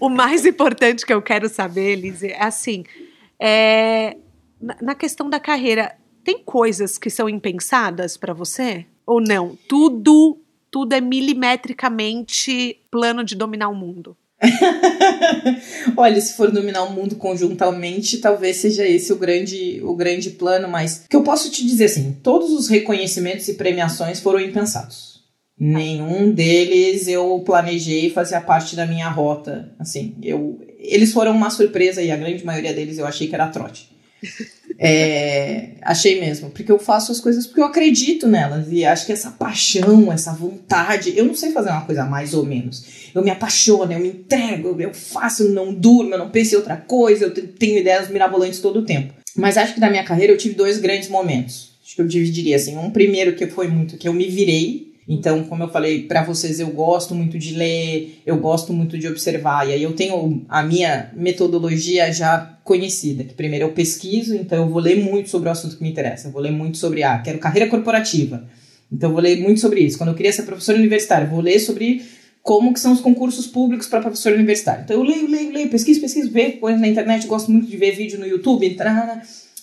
o 0.06 0.09
mais 0.09 0.44
importante 0.44 1.06
que 1.06 1.12
eu 1.12 1.23
quero 1.23 1.49
saber, 1.49 1.94
Liz, 1.97 2.23
é 2.25 2.42
assim. 2.42 2.85
É, 3.38 4.16
na 4.81 4.95
questão 4.95 5.28
da 5.28 5.40
carreira, 5.40 5.97
tem 6.25 6.38
coisas 6.38 6.97
que 6.97 7.11
são 7.11 7.28
impensadas 7.28 8.16
para 8.16 8.33
você? 8.33 8.87
Ou 9.04 9.21
não? 9.21 9.59
Tudo, 9.69 10.38
tudo 10.71 10.92
é 10.92 11.00
milimetricamente 11.00 12.78
plano 12.90 13.25
de 13.25 13.35
dominar 13.35 13.69
o 13.69 13.75
mundo? 13.75 14.16
Olha, 15.97 16.21
se 16.21 16.37
for 16.37 16.50
dominar 16.50 16.83
o 16.85 16.92
mundo 16.92 17.16
conjuntamente, 17.16 18.19
talvez 18.19 18.57
seja 18.57 18.87
esse 18.87 19.12
o 19.12 19.16
grande, 19.16 19.81
o 19.83 19.95
grande 19.95 20.31
plano, 20.31 20.69
mas 20.69 21.04
que 21.09 21.14
eu 21.14 21.23
posso 21.23 21.50
te 21.50 21.64
dizer 21.64 21.85
assim, 21.85 22.16
todos 22.23 22.50
os 22.52 22.69
reconhecimentos 22.69 23.47
e 23.49 23.54
premiações 23.54 24.21
foram 24.21 24.40
impensados. 24.40 25.23
Nenhum 25.59 26.33
deles 26.33 27.07
eu 27.07 27.40
planejei 27.47 28.11
fazer 28.11 28.40
parte 28.40 28.75
da 28.75 28.85
minha 28.85 29.09
rota. 29.09 29.73
Assim, 29.78 30.16
eu, 30.21 30.61
eles 30.78 31.12
foram 31.12 31.33
uma 31.33 31.50
surpresa 31.50 32.02
e 32.02 32.11
a 32.11 32.16
grande 32.16 32.45
maioria 32.45 32.75
deles 32.75 32.99
eu 32.99 33.07
achei 33.07 33.28
que 33.28 33.35
era 33.35 33.47
trote. 33.47 33.92
É, 34.79 35.71
achei 35.83 36.21
mesmo, 36.21 36.50
porque 36.50 36.73
eu 36.73 36.79
faço 36.79 37.12
as 37.12 37.21
coisas 37.21 37.47
porque 37.47 37.61
eu 37.61 37.64
acredito 37.64 38.26
nelas 38.26 38.67
e 38.71 38.85
acho 38.85 39.07
que 39.07 39.12
essa 39.12 39.31
paixão, 39.31 40.11
essa 40.12 40.33
vontade, 40.33 41.12
eu 41.17 41.25
não 41.25 41.35
sei 41.35 41.52
fazer 41.52 41.71
uma 41.71 41.85
coisa 41.85 42.05
mais 42.05 42.35
ou 42.35 42.45
menos. 42.45 42.85
Eu 43.14 43.23
me 43.23 43.31
apaixono, 43.31 43.93
eu 43.93 44.00
me 44.00 44.09
entrego, 44.09 44.81
eu 44.81 44.93
faço, 44.93 45.49
não 45.50 45.73
durmo, 45.73 46.14
eu 46.14 46.19
não 46.19 46.31
penso 46.31 46.55
em 46.55 46.59
outra 46.59 46.76
coisa, 46.76 47.26
eu 47.26 47.31
tenho 47.31 47.79
ideias 47.79 48.09
mirabolantes 48.09 48.61
todo 48.61 48.81
o 48.81 48.85
tempo. 48.85 49.14
Mas 49.37 49.57
acho 49.57 49.75
que 49.75 49.81
na 49.81 49.91
minha 49.91 50.05
carreira 50.05 50.33
eu 50.33 50.38
tive 50.38 50.55
dois 50.55 50.79
grandes 50.79 51.09
momentos. 51.09 51.73
Acho 51.85 51.97
que 51.97 52.02
eu 52.02 52.07
dividiria 52.07 52.57
assim, 52.57 52.76
um 52.76 52.91
primeiro 52.91 53.35
que 53.35 53.47
foi 53.47 53.69
muito 53.69 53.97
que 53.97 54.09
eu 54.09 54.12
me 54.12 54.29
virei 54.29 54.92
então, 55.09 55.42
como 55.44 55.64
eu 55.64 55.68
falei 55.68 56.04
para 56.04 56.23
vocês, 56.23 56.61
eu 56.61 56.68
gosto 56.68 57.14
muito 57.14 57.38
de 57.38 57.54
ler, 57.54 58.23
eu 58.25 58.37
gosto 58.38 58.73
muito 58.73 58.97
de 58.97 59.09
observar. 59.09 59.68
E 59.68 59.73
aí 59.73 59.82
eu 59.82 59.92
tenho 59.94 60.44
a 60.49 60.62
minha 60.62 61.11
metodologia 61.14 62.12
já 62.12 62.59
conhecida, 62.62 63.25
que 63.25 63.35
primeiro 63.35 63.66
eu 63.66 63.73
pesquiso, 63.73 64.35
então 64.37 64.64
eu 64.64 64.68
vou 64.68 64.80
ler 64.80 65.02
muito 65.02 65.28
sobre 65.28 65.49
o 65.49 65.52
assunto 65.52 65.76
que 65.76 65.82
me 65.82 65.90
interessa. 65.90 66.28
Eu 66.28 66.32
vou 66.32 66.40
ler 66.40 66.52
muito 66.52 66.78
sobre, 66.78 67.02
ah, 67.02 67.18
quero 67.18 67.38
carreira 67.38 67.68
corporativa. 67.68 68.44
Então 68.90 69.09
eu 69.09 69.14
vou 69.14 69.23
ler 69.23 69.40
muito 69.40 69.61
sobre 69.61 69.80
isso. 69.80 69.99
Quando 69.99 70.11
eu 70.11 70.14
queria 70.14 70.32
ser 70.32 70.44
professor 70.44 70.76
universitário, 70.76 71.28
vou 71.28 71.40
ler 71.40 71.59
sobre 71.59 72.02
como 72.40 72.73
que 72.73 72.80
são 72.80 72.92
os 72.92 73.00
concursos 73.00 73.47
públicos 73.47 73.88
para 73.88 74.00
professor 74.00 74.32
universitário. 74.32 74.82
Então 74.85 74.97
eu 74.97 75.02
leio, 75.02 75.28
leio, 75.28 75.52
leio, 75.52 75.68
pesquiso, 75.68 76.00
pesquiso, 76.00 76.30
vejo 76.30 76.59
coisas 76.59 76.80
na 76.80 76.88
internet, 76.88 77.26
gosto 77.26 77.50
muito 77.50 77.66
de 77.66 77.76
ver 77.76 77.92
vídeo 77.92 78.21
no 78.21 78.26
YouTube, 78.26 78.76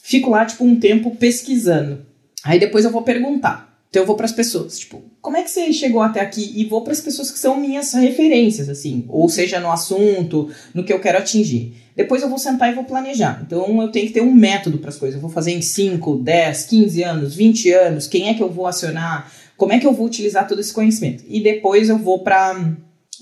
fico 0.02 0.30
lá 0.30 0.46
tipo 0.46 0.66
um 0.66 0.78
tempo 0.78 1.16
pesquisando. 1.16 2.06
Aí 2.44 2.60
depois 2.60 2.84
eu 2.84 2.92
vou 2.92 3.04
perguntar. 3.04 3.69
Então 3.90 4.04
eu 4.04 4.06
vou 4.06 4.16
para 4.16 4.26
as 4.26 4.32
pessoas, 4.32 4.78
tipo, 4.78 5.02
como 5.20 5.36
é 5.36 5.42
que 5.42 5.50
você 5.50 5.74
chegou 5.74 6.02
até 6.02 6.22
aqui? 6.22 6.54
E 6.56 6.64
vou 6.66 6.84
para 6.84 6.94
as 6.94 7.02
pessoas 7.02 7.32
que 7.32 7.40
são 7.40 7.60
minhas 7.60 7.92
referências, 7.94 8.70
assim, 8.70 9.04
ou 9.10 9.28
seja, 9.28 9.60
no 9.60 9.72
assunto, 9.72 10.48
no 10.76 10.84
que 10.84 10.94
eu 10.94 11.00
quero 11.00 11.18
atingir. 11.18 11.74
Depois 11.96 12.22
eu 12.22 12.30
vou 12.30 12.38
sentar 12.38 12.72
e 12.72 12.76
vou 12.76 12.84
planejar. 12.84 13.42
Então 13.46 13.82
eu 13.82 13.92
tenho 13.92 14.08
que 14.08 14.14
ter 14.14 14.22
um 14.22 14.34
método 14.34 14.78
para 14.78 14.90
as 14.90 14.98
coisas. 14.98 15.16
Eu 15.16 15.22
vou 15.22 15.30
fazer 15.30 15.52
em 15.52 15.62
5, 15.62 16.18
10, 16.18 16.66
15 16.66 17.04
anos, 17.04 17.36
20 17.36 17.72
anos, 17.72 18.08
quem 18.08 18.30
é 18.30 18.34
que 18.36 18.44
eu 18.44 18.50
vou 18.50 18.68
acionar, 18.68 19.32
como 19.58 19.74
é 19.74 19.80
que 19.80 19.88
eu 19.88 19.92
vou 19.92 20.06
utilizar 20.06 20.48
todo 20.48 20.62
esse 20.62 20.72
conhecimento. 20.72 21.24
E 21.28 21.42
depois 21.42 21.90
eu 21.90 21.98
vou 21.98 22.20
para 22.20 22.78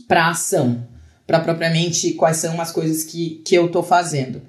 para 0.08 0.30
ação, 0.30 0.86
para 1.26 1.40
propriamente 1.40 2.12
quais 2.12 2.38
são 2.38 2.60
as 2.62 2.72
coisas 2.72 3.04
que, 3.04 3.42
que 3.46 3.56
eu 3.56 3.70
tô 3.70 3.82
fazendo. 3.82 4.42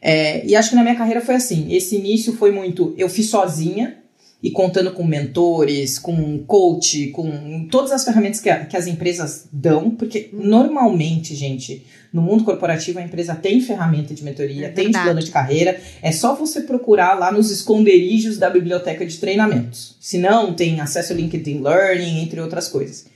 É, 0.00 0.44
e 0.46 0.54
acho 0.54 0.70
que 0.70 0.76
na 0.76 0.82
minha 0.82 0.96
carreira 0.96 1.20
foi 1.20 1.34
assim. 1.34 1.72
Esse 1.72 1.96
início 1.96 2.32
foi 2.34 2.50
muito. 2.50 2.94
Eu 2.96 3.08
fiz 3.08 3.30
sozinha, 3.30 4.01
e 4.42 4.50
contando 4.50 4.90
com 4.92 5.04
mentores, 5.04 5.98
com 5.98 6.38
coach, 6.40 7.08
com 7.08 7.68
todas 7.70 7.92
as 7.92 8.04
ferramentas 8.04 8.40
que, 8.40 8.50
a, 8.50 8.64
que 8.64 8.76
as 8.76 8.86
empresas 8.86 9.46
dão, 9.52 9.90
porque 9.90 10.30
normalmente, 10.32 11.34
gente, 11.36 11.86
no 12.12 12.20
mundo 12.20 12.42
corporativo 12.42 12.98
a 12.98 13.02
empresa 13.02 13.36
tem 13.36 13.60
ferramenta 13.60 14.12
de 14.12 14.24
mentoria, 14.24 14.66
é 14.66 14.70
tem 14.70 14.90
de 14.90 14.98
plano 14.98 15.20
de 15.20 15.30
carreira, 15.30 15.80
é 16.02 16.10
só 16.10 16.34
você 16.34 16.62
procurar 16.62 17.14
lá 17.14 17.30
nos 17.30 17.50
esconderijos 17.50 18.36
da 18.36 18.50
biblioteca 18.50 19.06
de 19.06 19.16
treinamentos. 19.18 19.96
Se 20.00 20.18
não, 20.18 20.52
tem 20.52 20.80
acesso 20.80 21.12
ao 21.12 21.18
LinkedIn 21.18 21.60
Learning, 21.60 22.20
entre 22.20 22.40
outras 22.40 22.66
coisas. 22.66 23.06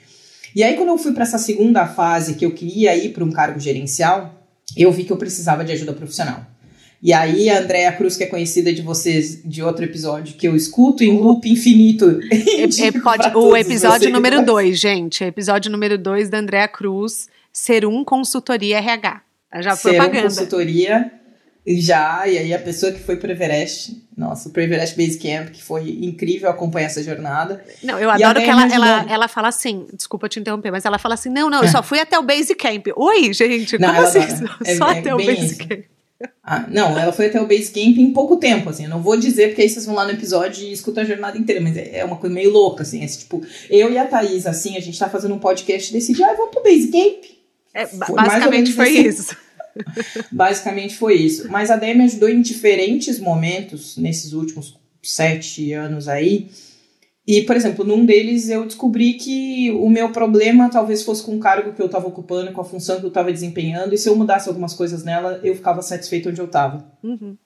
E 0.54 0.62
aí, 0.62 0.74
quando 0.74 0.88
eu 0.88 0.98
fui 0.98 1.12
para 1.12 1.24
essa 1.24 1.38
segunda 1.38 1.86
fase, 1.86 2.34
que 2.34 2.46
eu 2.46 2.52
queria 2.52 2.96
ir 2.96 3.12
para 3.12 3.24
um 3.24 3.30
cargo 3.30 3.60
gerencial, 3.60 4.42
eu 4.74 4.90
vi 4.90 5.04
que 5.04 5.12
eu 5.12 5.16
precisava 5.16 5.64
de 5.64 5.72
ajuda 5.72 5.92
profissional. 5.92 6.46
E 7.02 7.12
aí, 7.12 7.50
a 7.50 7.60
Andréa 7.60 7.92
Cruz, 7.92 8.16
que 8.16 8.24
é 8.24 8.26
conhecida 8.26 8.72
de 8.72 8.80
vocês 8.80 9.40
de 9.44 9.62
outro 9.62 9.84
episódio, 9.84 10.34
que 10.34 10.48
eu 10.48 10.56
escuto 10.56 11.04
em 11.04 11.18
loop 11.18 11.48
infinito. 11.48 12.20
É, 12.56 13.36
o 13.36 13.56
episódio 13.56 14.10
número 14.10 14.44
2, 14.44 14.78
gente. 14.78 15.22
É 15.22 15.26
episódio 15.26 15.70
número 15.70 15.98
2 15.98 16.28
da 16.28 16.38
Andréa 16.38 16.68
Cruz, 16.68 17.28
Ser 17.52 17.84
um 17.86 18.04
Consultoria 18.04 18.78
RH. 18.78 19.22
Tá 19.50 19.62
já 19.62 19.76
foi 19.76 19.94
propaganda. 19.94 20.20
Um 20.20 20.22
consultoria, 20.28 21.12
já. 21.66 22.26
E 22.26 22.38
aí, 22.38 22.54
a 22.54 22.58
pessoa 22.58 22.92
que 22.92 23.00
foi 23.00 23.16
pro 23.16 23.30
Everest, 23.30 23.96
nossa, 24.16 24.50
pro 24.50 24.62
Everest 24.62 24.96
Base 24.96 25.18
Camp, 25.18 25.50
que 25.50 25.62
foi 25.62 25.98
incrível 26.02 26.48
acompanhar 26.48 26.86
essa 26.86 27.02
jornada. 27.02 27.64
Não, 27.82 27.98
eu 27.98 28.10
adoro 28.10 28.40
que 28.40 28.48
ela, 28.48 28.72
ela, 28.72 29.06
ela 29.08 29.28
fala 29.28 29.48
assim, 29.48 29.86
desculpa 29.92 30.28
te 30.28 30.40
interromper, 30.40 30.70
mas 30.70 30.84
ela 30.84 30.98
fala 30.98 31.14
assim: 31.14 31.28
não, 31.28 31.50
não, 31.50 31.62
eu 31.62 31.68
só 31.68 31.82
fui 31.84 32.00
até 32.00 32.18
o 32.18 32.22
Base 32.22 32.54
Camp. 32.54 32.86
Oi, 32.96 33.32
gente, 33.32 33.78
não, 33.78 33.94
como 33.94 34.06
assim? 34.06 34.20
É, 34.64 34.74
só 34.76 34.88
é, 34.88 34.98
até 34.98 35.14
o 35.14 35.18
Base 35.18 35.46
isso. 35.46 35.58
Camp. 35.58 35.84
Ah, 36.42 36.66
não, 36.70 36.98
ela 36.98 37.12
foi 37.12 37.26
até 37.26 37.40
o 37.40 37.46
Basecamp 37.46 37.98
em 37.98 38.12
pouco 38.12 38.36
tempo, 38.36 38.70
assim. 38.70 38.84
Eu 38.84 38.90
não 38.90 39.02
vou 39.02 39.16
dizer, 39.16 39.48
porque 39.48 39.62
aí 39.62 39.68
vocês 39.68 39.84
vão 39.84 39.94
lá 39.94 40.04
no 40.04 40.12
episódio 40.12 40.64
e 40.64 40.72
escutam 40.72 41.02
a 41.02 41.06
jornada 41.06 41.36
inteira, 41.36 41.60
mas 41.60 41.76
é, 41.76 41.98
é 41.98 42.04
uma 42.04 42.16
coisa 42.16 42.34
meio 42.34 42.50
louca, 42.50 42.82
assim. 42.82 43.04
Esse, 43.04 43.20
tipo, 43.20 43.44
eu 43.68 43.92
e 43.92 43.98
a 43.98 44.06
Thaís, 44.06 44.46
assim, 44.46 44.76
a 44.76 44.80
gente 44.80 44.98
tá 44.98 45.08
fazendo 45.08 45.34
um 45.34 45.38
podcast 45.38 45.90
e 45.90 45.92
decidi, 45.92 46.22
ah, 46.22 46.34
vamos 46.34 46.50
pro 46.50 46.62
Basecamp. 46.62 47.24
É, 47.74 47.86
basicamente 47.86 48.72
foi 48.72 48.88
assim. 48.88 49.08
isso. 49.08 49.36
basicamente 50.32 50.96
foi 50.96 51.14
isso. 51.14 51.50
Mas 51.50 51.70
a 51.70 51.76
Dé 51.76 51.92
me 51.92 52.04
ajudou 52.04 52.28
em 52.28 52.40
diferentes 52.40 53.18
momentos, 53.18 53.96
nesses 53.96 54.32
últimos 54.32 54.78
sete 55.02 55.72
anos 55.72 56.08
aí, 56.08 56.48
e, 57.26 57.42
por 57.42 57.56
exemplo, 57.56 57.84
num 57.84 58.06
deles 58.06 58.48
eu 58.48 58.64
descobri 58.64 59.14
que 59.14 59.70
o 59.72 59.88
meu 59.88 60.10
problema 60.10 60.70
talvez 60.70 61.02
fosse 61.02 61.22
com 61.22 61.36
o 61.36 61.40
cargo 61.40 61.72
que 61.72 61.82
eu 61.82 61.86
estava 61.86 62.06
ocupando, 62.06 62.52
com 62.52 62.60
a 62.60 62.64
função 62.64 62.98
que 62.98 63.04
eu 63.04 63.08
estava 63.08 63.32
desempenhando, 63.32 63.94
e 63.94 63.98
se 63.98 64.08
eu 64.08 64.14
mudasse 64.14 64.48
algumas 64.48 64.74
coisas 64.74 65.02
nela, 65.02 65.40
eu 65.42 65.54
ficava 65.54 65.82
satisfeito 65.82 66.28
onde 66.28 66.40
eu 66.40 66.46
estava. 66.46 66.86
Uhum. 67.02 67.36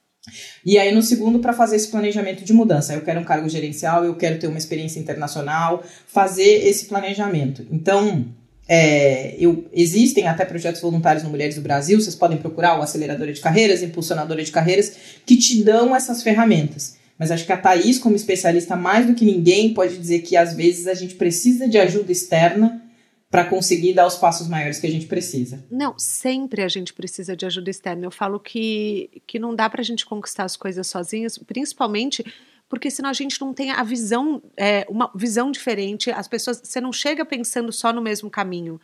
E 0.66 0.78
aí, 0.78 0.94
no 0.94 1.02
segundo, 1.02 1.38
para 1.38 1.54
fazer 1.54 1.76
esse 1.76 1.88
planejamento 1.88 2.44
de 2.44 2.52
mudança. 2.52 2.92
Eu 2.92 3.00
quero 3.00 3.20
um 3.20 3.24
cargo 3.24 3.48
gerencial, 3.48 4.04
eu 4.04 4.14
quero 4.14 4.38
ter 4.38 4.48
uma 4.48 4.58
experiência 4.58 5.00
internacional, 5.00 5.82
fazer 6.06 6.66
esse 6.66 6.84
planejamento. 6.84 7.66
Então, 7.70 8.26
é, 8.68 9.34
eu, 9.38 9.64
existem 9.72 10.28
até 10.28 10.44
projetos 10.44 10.82
voluntários 10.82 11.24
no 11.24 11.30
Mulheres 11.30 11.54
do 11.54 11.62
Brasil, 11.62 11.98
vocês 11.98 12.14
podem 12.14 12.36
procurar 12.36 12.78
o 12.78 12.82
Aceleradora 12.82 13.32
de 13.32 13.40
Carreiras, 13.40 13.82
Impulsionadora 13.82 14.44
de 14.44 14.52
Carreiras, 14.52 14.94
que 15.24 15.36
te 15.36 15.64
dão 15.64 15.96
essas 15.96 16.22
ferramentas. 16.22 16.96
Mas 17.20 17.30
acho 17.30 17.44
que 17.44 17.52
a 17.52 17.56
Thaís, 17.58 17.98
como 17.98 18.16
especialista, 18.16 18.74
mais 18.74 19.06
do 19.06 19.14
que 19.14 19.26
ninguém, 19.26 19.74
pode 19.74 19.98
dizer 19.98 20.20
que 20.20 20.38
às 20.38 20.54
vezes 20.54 20.86
a 20.86 20.94
gente 20.94 21.16
precisa 21.16 21.68
de 21.68 21.76
ajuda 21.76 22.10
externa 22.10 22.82
para 23.30 23.44
conseguir 23.44 23.92
dar 23.92 24.06
os 24.06 24.16
passos 24.16 24.48
maiores 24.48 24.80
que 24.80 24.86
a 24.86 24.90
gente 24.90 25.04
precisa. 25.04 25.62
Não, 25.70 25.98
sempre 25.98 26.62
a 26.62 26.68
gente 26.68 26.94
precisa 26.94 27.36
de 27.36 27.44
ajuda 27.44 27.68
externa. 27.68 28.06
Eu 28.06 28.10
falo 28.10 28.40
que, 28.40 29.22
que 29.26 29.38
não 29.38 29.54
dá 29.54 29.68
para 29.68 29.82
a 29.82 29.84
gente 29.84 30.06
conquistar 30.06 30.44
as 30.44 30.56
coisas 30.56 30.86
sozinhas, 30.86 31.36
principalmente 31.36 32.24
porque 32.70 32.90
senão 32.90 33.10
a 33.10 33.12
gente 33.12 33.38
não 33.38 33.52
tem 33.52 33.70
a 33.70 33.82
visão, 33.82 34.42
é, 34.56 34.86
uma 34.88 35.10
visão 35.14 35.50
diferente. 35.50 36.10
As 36.10 36.26
pessoas, 36.26 36.62
você 36.64 36.80
não 36.80 36.92
chega 36.92 37.22
pensando 37.22 37.70
só 37.70 37.92
no 37.92 38.00
mesmo 38.00 38.30
caminho. 38.30 38.80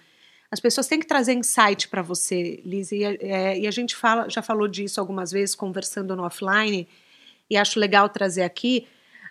As 0.50 0.60
pessoas 0.60 0.86
têm 0.86 1.00
que 1.00 1.06
trazer 1.06 1.32
insight 1.32 1.88
para 1.88 2.02
você, 2.02 2.60
Liz. 2.66 2.92
E, 2.92 3.02
é, 3.02 3.58
e 3.58 3.66
a 3.66 3.70
gente 3.70 3.96
fala, 3.96 4.28
já 4.28 4.42
falou 4.42 4.68
disso 4.68 5.00
algumas 5.00 5.32
vezes 5.32 5.54
conversando 5.54 6.14
no 6.14 6.24
offline 6.24 6.86
e 7.50 7.56
acho 7.56 7.78
legal 7.78 8.08
trazer 8.08 8.42
aqui 8.42 8.86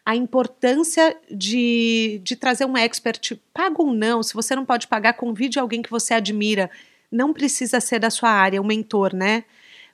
a 0.06 0.16
importância 0.16 1.18
de, 1.32 2.22
de 2.24 2.36
trazer 2.36 2.66
um 2.66 2.78
expert, 2.78 3.36
paga 3.52 3.82
ou 3.82 3.92
não, 3.92 4.22
se 4.22 4.34
você 4.36 4.56
não 4.56 4.64
pode 4.64 4.88
pagar, 4.88 5.14
convide 5.14 5.58
alguém 5.58 5.82
que 5.82 5.90
você 5.90 6.14
admira, 6.14 6.70
não 7.12 7.34
precisa 7.34 7.80
ser 7.80 8.00
da 8.00 8.12
sua 8.12 8.30
área, 8.30 8.62
um 8.62 8.66
mentor, 8.66 9.16
né? 9.16 9.44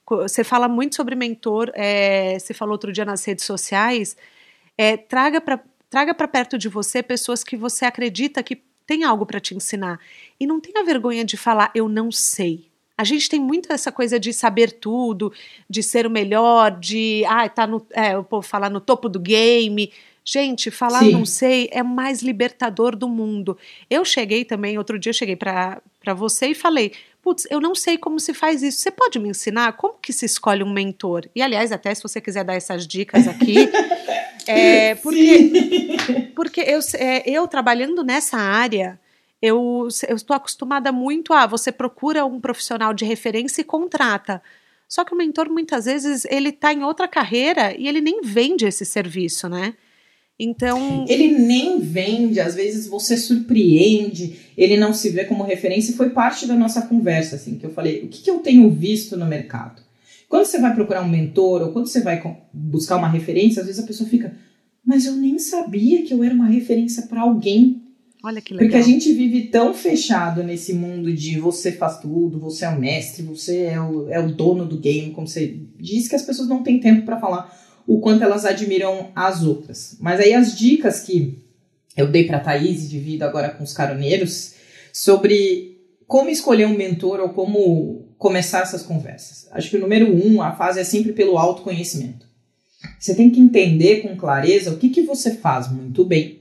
Você 0.05 0.43
fala 0.43 0.67
muito 0.67 0.95
sobre 0.97 1.15
mentor, 1.15 1.71
é, 1.73 2.37
você 2.37 2.53
falou 2.53 2.73
outro 2.73 2.91
dia 2.91 3.05
nas 3.05 3.23
redes 3.23 3.45
sociais, 3.45 4.17
é, 4.77 4.97
traga 4.97 5.39
para 5.39 5.59
traga 5.89 6.13
perto 6.13 6.57
de 6.57 6.69
você 6.69 7.03
pessoas 7.03 7.43
que 7.43 7.57
você 7.57 7.83
acredita 7.83 8.41
que 8.41 8.63
tem 8.87 9.03
algo 9.03 9.25
para 9.25 9.41
te 9.41 9.53
ensinar. 9.53 9.99
E 10.39 10.47
não 10.47 10.59
tenha 10.59 10.85
vergonha 10.85 11.23
de 11.25 11.35
falar, 11.35 11.69
eu 11.75 11.89
não 11.89 12.11
sei. 12.11 12.70
A 13.01 13.03
gente 13.03 13.27
tem 13.27 13.39
muito 13.39 13.73
essa 13.73 13.91
coisa 13.91 14.19
de 14.19 14.31
saber 14.31 14.73
tudo, 14.73 15.33
de 15.67 15.81
ser 15.81 16.05
o 16.05 16.09
melhor, 16.09 16.69
de 16.79 17.23
ah, 17.27 17.49
tá 17.49 17.65
no, 17.65 17.83
é, 17.89 18.15
o 18.15 18.23
povo 18.23 18.45
falar 18.45 18.69
no 18.69 18.79
topo 18.79 19.09
do 19.09 19.19
game. 19.19 19.91
Gente, 20.23 20.69
falar 20.69 20.99
Sim. 20.99 21.11
não 21.13 21.25
sei 21.25 21.67
é 21.71 21.81
mais 21.81 22.21
libertador 22.21 22.95
do 22.95 23.09
mundo. 23.09 23.57
Eu 23.89 24.05
cheguei 24.05 24.45
também, 24.45 24.77
outro 24.77 24.99
dia 24.99 25.09
eu 25.09 25.15
cheguei 25.15 25.35
para 25.35 25.81
você 26.15 26.49
e 26.49 26.55
falei: 26.55 26.91
Putz, 27.23 27.47
eu 27.49 27.59
não 27.59 27.73
sei 27.73 27.97
como 27.97 28.19
se 28.19 28.35
faz 28.35 28.61
isso. 28.61 28.77
Você 28.77 28.91
pode 28.91 29.17
me 29.17 29.29
ensinar? 29.29 29.73
Como 29.73 29.95
que 29.99 30.13
se 30.13 30.27
escolhe 30.27 30.61
um 30.61 30.71
mentor? 30.71 31.27
E, 31.35 31.41
aliás, 31.41 31.71
até 31.71 31.95
se 31.95 32.03
você 32.03 32.21
quiser 32.21 32.43
dar 32.43 32.53
essas 32.53 32.85
dicas 32.85 33.27
aqui. 33.27 33.67
é, 34.45 34.93
porque, 34.93 36.31
porque 36.35 36.61
eu, 36.61 36.79
é, 36.93 37.27
eu 37.27 37.47
trabalhando 37.47 38.03
nessa 38.03 38.37
área, 38.37 38.99
eu 39.41 39.87
estou 39.87 40.35
acostumada 40.35 40.91
muito 40.91 41.33
a 41.33 41.47
você 41.47 41.71
procura 41.71 42.25
um 42.25 42.39
profissional 42.39 42.93
de 42.93 43.05
referência 43.05 43.61
e 43.61 43.65
contrata. 43.65 44.41
Só 44.87 45.05
que 45.05 45.13
o 45.13 45.17
mentor 45.17 45.49
muitas 45.49 45.85
vezes 45.85 46.25
ele 46.25 46.49
está 46.49 46.73
em 46.73 46.83
outra 46.83 47.07
carreira 47.07 47.75
e 47.77 47.87
ele 47.87 48.01
nem 48.01 48.21
vende 48.21 48.65
esse 48.65 48.85
serviço, 48.85 49.47
né? 49.47 49.73
Então. 50.43 51.05
Ele 51.07 51.37
nem 51.37 51.79
vende, 51.79 52.39
às 52.39 52.55
vezes 52.55 52.87
você 52.87 53.15
surpreende, 53.15 54.37
ele 54.57 54.75
não 54.75 54.91
se 54.91 55.09
vê 55.09 55.23
como 55.23 55.43
referência, 55.43 55.95
foi 55.95 56.09
parte 56.09 56.47
da 56.47 56.55
nossa 56.55 56.81
conversa, 56.81 57.35
assim, 57.35 57.59
que 57.59 57.65
eu 57.65 57.69
falei, 57.69 58.03
o 58.03 58.07
que, 58.07 58.23
que 58.23 58.29
eu 58.31 58.39
tenho 58.39 58.69
visto 58.69 59.15
no 59.15 59.25
mercado? 59.25 59.81
Quando 60.27 60.45
você 60.45 60.59
vai 60.59 60.73
procurar 60.73 61.03
um 61.03 61.09
mentor, 61.09 61.61
ou 61.61 61.71
quando 61.71 61.87
você 61.87 62.01
vai 62.01 62.21
buscar 62.51 62.97
uma 62.97 63.07
referência, 63.07 63.59
às 63.59 63.67
vezes 63.67 63.83
a 63.83 63.85
pessoa 63.85 64.09
fica, 64.09 64.35
mas 64.83 65.05
eu 65.05 65.13
nem 65.13 65.37
sabia 65.37 66.01
que 66.03 66.13
eu 66.13 66.23
era 66.23 66.33
uma 66.33 66.47
referência 66.47 67.03
para 67.03 67.21
alguém. 67.21 67.81
Olha 68.23 68.39
que 68.39 68.53
legal. 68.53 68.67
Porque 68.67 68.77
a 68.77 68.85
gente 68.85 69.11
vive 69.13 69.47
tão 69.47 69.73
fechado 69.73 70.43
nesse 70.43 70.73
mundo 70.73 71.11
de 71.11 71.39
você 71.39 71.71
faz 71.71 71.99
tudo, 71.99 72.39
você 72.39 72.65
é 72.65 72.69
o 72.69 72.79
mestre, 72.79 73.23
você 73.23 73.63
é 73.63 73.81
o, 73.81 74.09
é 74.09 74.19
o 74.19 74.31
dono 74.31 74.65
do 74.65 74.77
game, 74.77 75.11
como 75.11 75.27
você 75.27 75.57
diz, 75.79 76.07
que 76.07 76.15
as 76.15 76.21
pessoas 76.21 76.47
não 76.47 76.61
têm 76.61 76.79
tempo 76.79 77.03
para 77.03 77.19
falar 77.19 77.57
o 77.87 77.99
quanto 77.99 78.23
elas 78.23 78.45
admiram 78.45 79.11
as 79.15 79.43
outras. 79.43 79.97
Mas 79.99 80.19
aí 80.19 80.33
as 80.33 80.57
dicas 80.57 81.01
que 81.01 81.39
eu 81.97 82.07
dei 82.07 82.25
para 82.25 82.39
Thaís 82.39 82.85
e 82.85 82.89
divido 82.89 83.25
agora 83.25 83.49
com 83.49 83.63
os 83.63 83.73
caroneiros 83.73 84.53
sobre 84.93 85.79
como 86.05 86.29
escolher 86.29 86.67
um 86.67 86.77
mentor 86.77 87.19
ou 87.19 87.29
como 87.29 88.13
começar 88.17 88.61
essas 88.61 88.83
conversas. 88.83 89.47
Acho 89.51 89.69
que 89.69 89.77
o 89.77 89.81
número 89.81 90.13
um, 90.13 90.41
a 90.41 90.51
fase 90.51 90.79
é 90.79 90.83
sempre 90.83 91.11
pelo 91.11 91.37
autoconhecimento. 91.37 92.27
Você 92.99 93.15
tem 93.15 93.29
que 93.29 93.39
entender 93.39 94.01
com 94.01 94.15
clareza 94.15 94.71
o 94.71 94.77
que, 94.77 94.89
que 94.89 95.01
você 95.01 95.35
faz 95.35 95.71
muito 95.71 96.05
bem 96.05 96.40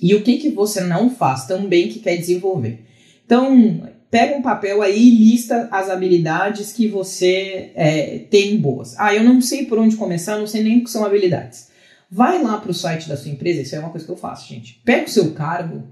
e 0.00 0.14
o 0.14 0.22
que, 0.22 0.36
que 0.38 0.50
você 0.50 0.80
não 0.80 1.10
faz 1.10 1.46
tão 1.46 1.66
bem 1.66 1.88
que 1.88 2.00
quer 2.00 2.16
desenvolver. 2.16 2.84
Então, 3.24 3.88
pega 4.10 4.36
um 4.36 4.42
papel 4.42 4.82
aí 4.82 5.08
e 5.08 5.10
lista 5.10 5.68
as 5.70 5.90
habilidades 5.90 6.72
que 6.72 6.88
você 6.88 7.70
é, 7.74 8.18
tem 8.30 8.56
boas. 8.56 8.94
Ah, 8.98 9.14
eu 9.14 9.22
não 9.22 9.40
sei 9.40 9.66
por 9.66 9.78
onde 9.78 9.96
começar, 9.96 10.38
não 10.38 10.46
sei 10.46 10.62
nem 10.62 10.78
o 10.78 10.84
que 10.84 10.90
são 10.90 11.04
habilidades. 11.04 11.68
Vai 12.10 12.42
lá 12.42 12.58
para 12.58 12.70
o 12.70 12.74
site 12.74 13.08
da 13.08 13.16
sua 13.16 13.32
empresa, 13.32 13.62
isso 13.62 13.74
é 13.74 13.80
uma 13.80 13.90
coisa 13.90 14.06
que 14.06 14.12
eu 14.12 14.16
faço, 14.16 14.48
gente. 14.48 14.80
Pega 14.84 15.06
o 15.06 15.10
seu 15.10 15.32
cargo 15.32 15.82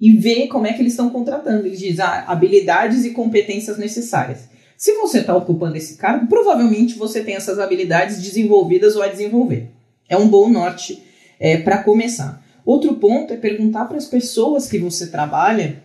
e 0.00 0.12
vê 0.12 0.48
como 0.48 0.66
é 0.66 0.72
que 0.72 0.82
eles 0.82 0.92
estão 0.92 1.10
contratando. 1.10 1.66
Eles 1.66 1.78
dizem 1.78 2.04
ah, 2.04 2.24
habilidades 2.26 3.04
e 3.04 3.10
competências 3.10 3.78
necessárias. 3.78 4.50
Se 4.76 4.94
você 4.94 5.20
está 5.20 5.36
ocupando 5.36 5.76
esse 5.76 5.96
cargo, 5.96 6.26
provavelmente 6.26 6.98
você 6.98 7.22
tem 7.22 7.36
essas 7.36 7.60
habilidades 7.60 8.20
desenvolvidas 8.20 8.96
ou 8.96 9.02
a 9.02 9.06
desenvolver. 9.06 9.68
É 10.08 10.16
um 10.16 10.26
bom 10.26 10.48
norte 10.50 11.00
é, 11.38 11.56
para 11.58 11.78
começar. 11.78 12.42
Outro 12.64 12.94
ponto 12.96 13.32
é 13.32 13.36
perguntar 13.36 13.86
para 13.86 13.96
as 13.96 14.06
pessoas 14.06 14.68
que 14.68 14.78
você 14.78 15.08
trabalha 15.08 15.82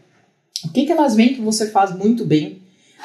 o 0.64 0.70
que, 0.70 0.86
que 0.86 0.92
elas 0.92 1.16
veem 1.16 1.34
que 1.34 1.42
você 1.42 1.68
faz 1.68 1.96
muito 1.96 2.26
bem 2.26 2.62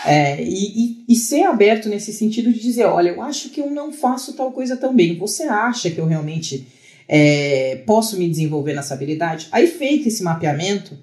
é, 0.07 0.43
e, 0.43 0.85
e, 0.85 1.05
e, 1.09 1.15
ser 1.15 1.43
aberto 1.45 1.89
nesse 1.89 2.13
sentido 2.13 2.53
de 2.53 2.61
dizer, 2.61 2.85
olha, 2.85 3.11
eu 3.11 3.23
acho 3.23 3.51
que 3.51 3.61
eu 3.61 3.71
não 3.71 3.93
faço 3.93 4.33
tal 4.33 4.51
coisa 4.51 4.77
tão 4.77 4.95
bem. 4.95 5.19
Você 5.19 5.45
acha 5.45 5.91
que 5.91 5.99
eu 5.99 6.07
realmente 6.07 6.67
é, 7.07 7.83
posso 7.87 8.19
me 8.19 8.29
desenvolver 8.29 8.73
nessa 8.73 8.95
habilidade? 8.95 9.49
Aí 9.53 9.67
feito 9.67 10.09
esse 10.09 10.23
mapeamento, 10.23 10.99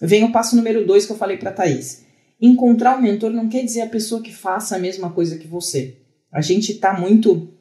vem 0.00 0.24
o 0.24 0.32
passo 0.32 0.56
número 0.56 0.86
dois 0.86 1.04
que 1.04 1.12
eu 1.12 1.16
falei 1.16 1.36
para 1.36 1.52
Thaís. 1.52 2.02
Encontrar 2.40 2.98
um 2.98 3.02
mentor 3.02 3.30
não 3.30 3.48
quer 3.48 3.62
dizer 3.62 3.82
a 3.82 3.86
pessoa 3.86 4.22
que 4.22 4.34
faça 4.34 4.74
a 4.74 4.78
mesma 4.78 5.10
coisa 5.10 5.36
que 5.36 5.46
você. 5.46 5.96
A 6.32 6.40
gente 6.40 6.72
está 6.72 6.98
muito 6.98 7.52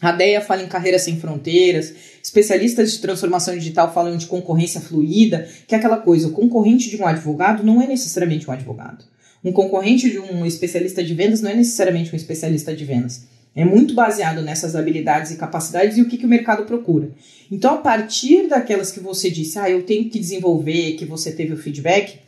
a 0.00 0.12
DEA 0.12 0.40
fala 0.40 0.62
em 0.62 0.68
carreira 0.68 0.98
sem 0.98 1.18
fronteiras, 1.18 1.94
especialistas 2.24 2.92
de 2.92 3.00
transformação 3.00 3.54
digital 3.54 3.92
falam 3.92 4.16
de 4.16 4.24
concorrência 4.24 4.80
fluida, 4.80 5.46
que 5.68 5.74
é 5.74 5.78
aquela 5.78 5.98
coisa, 5.98 6.26
o 6.26 6.32
concorrente 6.32 6.88
de 6.88 6.96
um 6.96 7.06
advogado 7.06 7.62
não 7.62 7.82
é 7.82 7.86
necessariamente 7.86 8.48
um 8.48 8.52
advogado. 8.52 9.04
Um 9.44 9.52
concorrente 9.52 10.10
de 10.10 10.18
um 10.18 10.46
especialista 10.46 11.04
de 11.04 11.12
vendas 11.12 11.42
não 11.42 11.50
é 11.50 11.54
necessariamente 11.54 12.14
um 12.14 12.16
especialista 12.16 12.74
de 12.74 12.82
vendas. 12.82 13.26
É 13.54 13.62
muito 13.62 13.92
baseado 13.92 14.40
nessas 14.40 14.74
habilidades 14.74 15.32
e 15.32 15.36
capacidades 15.36 15.98
e 15.98 16.02
o 16.02 16.08
que, 16.08 16.16
que 16.16 16.24
o 16.24 16.28
mercado 16.28 16.64
procura. 16.64 17.10
Então, 17.52 17.74
a 17.74 17.78
partir 17.78 18.48
daquelas 18.48 18.90
que 18.90 19.00
você 19.00 19.30
disse, 19.30 19.58
ah, 19.58 19.68
eu 19.68 19.82
tenho 19.82 20.08
que 20.08 20.18
desenvolver, 20.18 20.94
que 20.94 21.04
você 21.04 21.30
teve 21.30 21.52
o 21.52 21.58
feedback, 21.58 22.20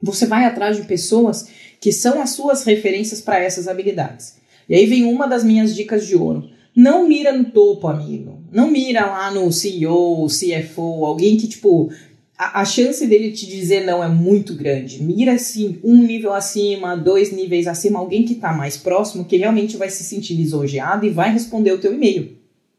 você 0.00 0.24
vai 0.24 0.44
atrás 0.44 0.76
de 0.76 0.84
pessoas 0.84 1.48
que 1.80 1.90
são 1.90 2.22
as 2.22 2.30
suas 2.30 2.62
referências 2.62 3.20
para 3.20 3.40
essas 3.40 3.66
habilidades. 3.66 4.36
E 4.68 4.74
aí 4.76 4.86
vem 4.86 5.04
uma 5.04 5.26
das 5.26 5.42
minhas 5.42 5.74
dicas 5.74 6.06
de 6.06 6.14
ouro. 6.16 6.48
Não 6.74 7.08
mira 7.08 7.32
no 7.32 7.46
topo, 7.46 7.88
amigo. 7.88 8.35
Não 8.56 8.70
mira 8.70 9.04
lá 9.04 9.30
no 9.30 9.52
CEO, 9.52 10.26
CFO, 10.28 11.04
alguém 11.04 11.36
que, 11.36 11.46
tipo, 11.46 11.92
a, 12.38 12.62
a, 12.62 12.64
chance 12.64 13.06
dele 13.06 13.30
te 13.30 13.46
dizer 13.46 13.84
não 13.84 14.02
é 14.02 14.08
muito 14.08 14.54
grande. 14.54 15.02
Mira 15.02 15.34
assim, 15.34 15.78
um 15.84 16.02
nível 16.02 16.32
acima, 16.32 16.96
dois 16.96 17.30
níveis 17.30 17.66
acima, 17.66 17.98
alguém 17.98 18.24
que 18.24 18.32
está 18.32 18.54
mais 18.54 18.78
próximo, 18.78 19.26
que 19.26 19.36
realmente 19.36 19.76
vai 19.76 19.90
se 19.90 20.02
sentir 20.02 20.32
lisonjeado 20.32 21.04
e 21.04 21.10
vai 21.10 21.30
responder 21.30 21.70
o 21.72 21.78
teu 21.78 21.92
e-mail. 21.92 22.34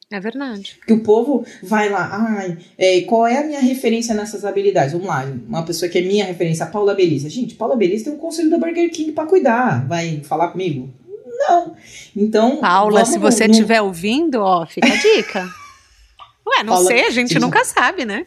É 0.09 0.19
verdade. 0.19 0.77
Porque 0.79 0.93
o 0.93 1.03
povo 1.03 1.45
vai 1.61 1.89
lá, 1.89 2.09
ai, 2.11 2.57
é, 2.75 3.01
qual 3.01 3.27
é 3.27 3.37
a 3.37 3.45
minha 3.45 3.59
referência 3.59 4.15
nessas 4.15 4.45
habilidades? 4.45 4.93
Vamos 4.93 5.07
lá, 5.07 5.31
uma 5.47 5.63
pessoa 5.63 5.87
que 5.87 5.99
é 5.99 6.01
minha 6.01 6.25
referência, 6.25 6.65
a 6.65 6.69
Paula 6.69 6.95
Belisa. 6.95 7.29
Gente, 7.29 7.53
Paula 7.53 7.75
Belisa 7.75 8.05
tem 8.05 8.13
um 8.13 8.17
conselho 8.17 8.49
da 8.49 8.57
Burger 8.57 8.89
King 8.89 9.11
para 9.11 9.29
cuidar. 9.29 9.85
Vai 9.87 10.21
falar 10.23 10.47
comigo? 10.47 10.89
Não. 11.47 11.75
Então. 12.15 12.57
Paula, 12.57 13.05
se 13.05 13.19
você 13.19 13.45
estiver 13.45 13.79
no... 13.79 13.85
ouvindo, 13.85 14.41
ó, 14.41 14.65
fica 14.65 14.91
a 14.91 14.95
dica. 14.95 15.47
Ué, 16.47 16.63
não 16.63 16.73
Paula, 16.73 16.87
sei, 16.87 17.05
a 17.05 17.09
gente 17.09 17.37
nunca 17.39 17.63
sabe, 17.65 18.05
né? 18.05 18.25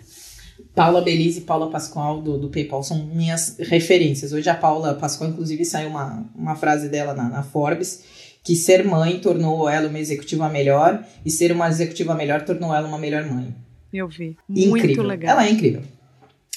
Paula 0.74 1.00
Belize 1.00 1.38
e 1.38 1.42
Paula 1.42 1.70
Pascoal 1.70 2.20
do, 2.20 2.38
do 2.38 2.48
PayPal 2.48 2.82
são 2.82 3.06
minhas 3.06 3.56
referências. 3.58 4.32
Hoje 4.32 4.48
a 4.48 4.54
Paula 4.54 4.94
Pascoal, 4.94 5.30
inclusive, 5.30 5.64
saiu 5.64 5.88
uma, 5.88 6.24
uma 6.34 6.54
frase 6.54 6.88
dela 6.88 7.14
na, 7.14 7.28
na 7.28 7.42
Forbes 7.42 8.04
que 8.42 8.56
ser 8.56 8.84
mãe 8.84 9.18
tornou 9.20 9.68
ela 9.68 9.88
uma 9.88 9.98
executiva 9.98 10.48
melhor 10.48 11.04
e 11.24 11.30
ser 11.30 11.52
uma 11.52 11.68
executiva 11.68 12.14
melhor 12.14 12.42
tornou 12.42 12.74
ela 12.74 12.88
uma 12.88 12.98
melhor 12.98 13.24
mãe. 13.26 13.54
Eu 13.92 14.08
vi. 14.08 14.36
Muito 14.48 14.78
incrível. 14.78 15.02
legal. 15.02 15.32
Ela 15.32 15.46
é 15.46 15.50
incrível. 15.50 15.82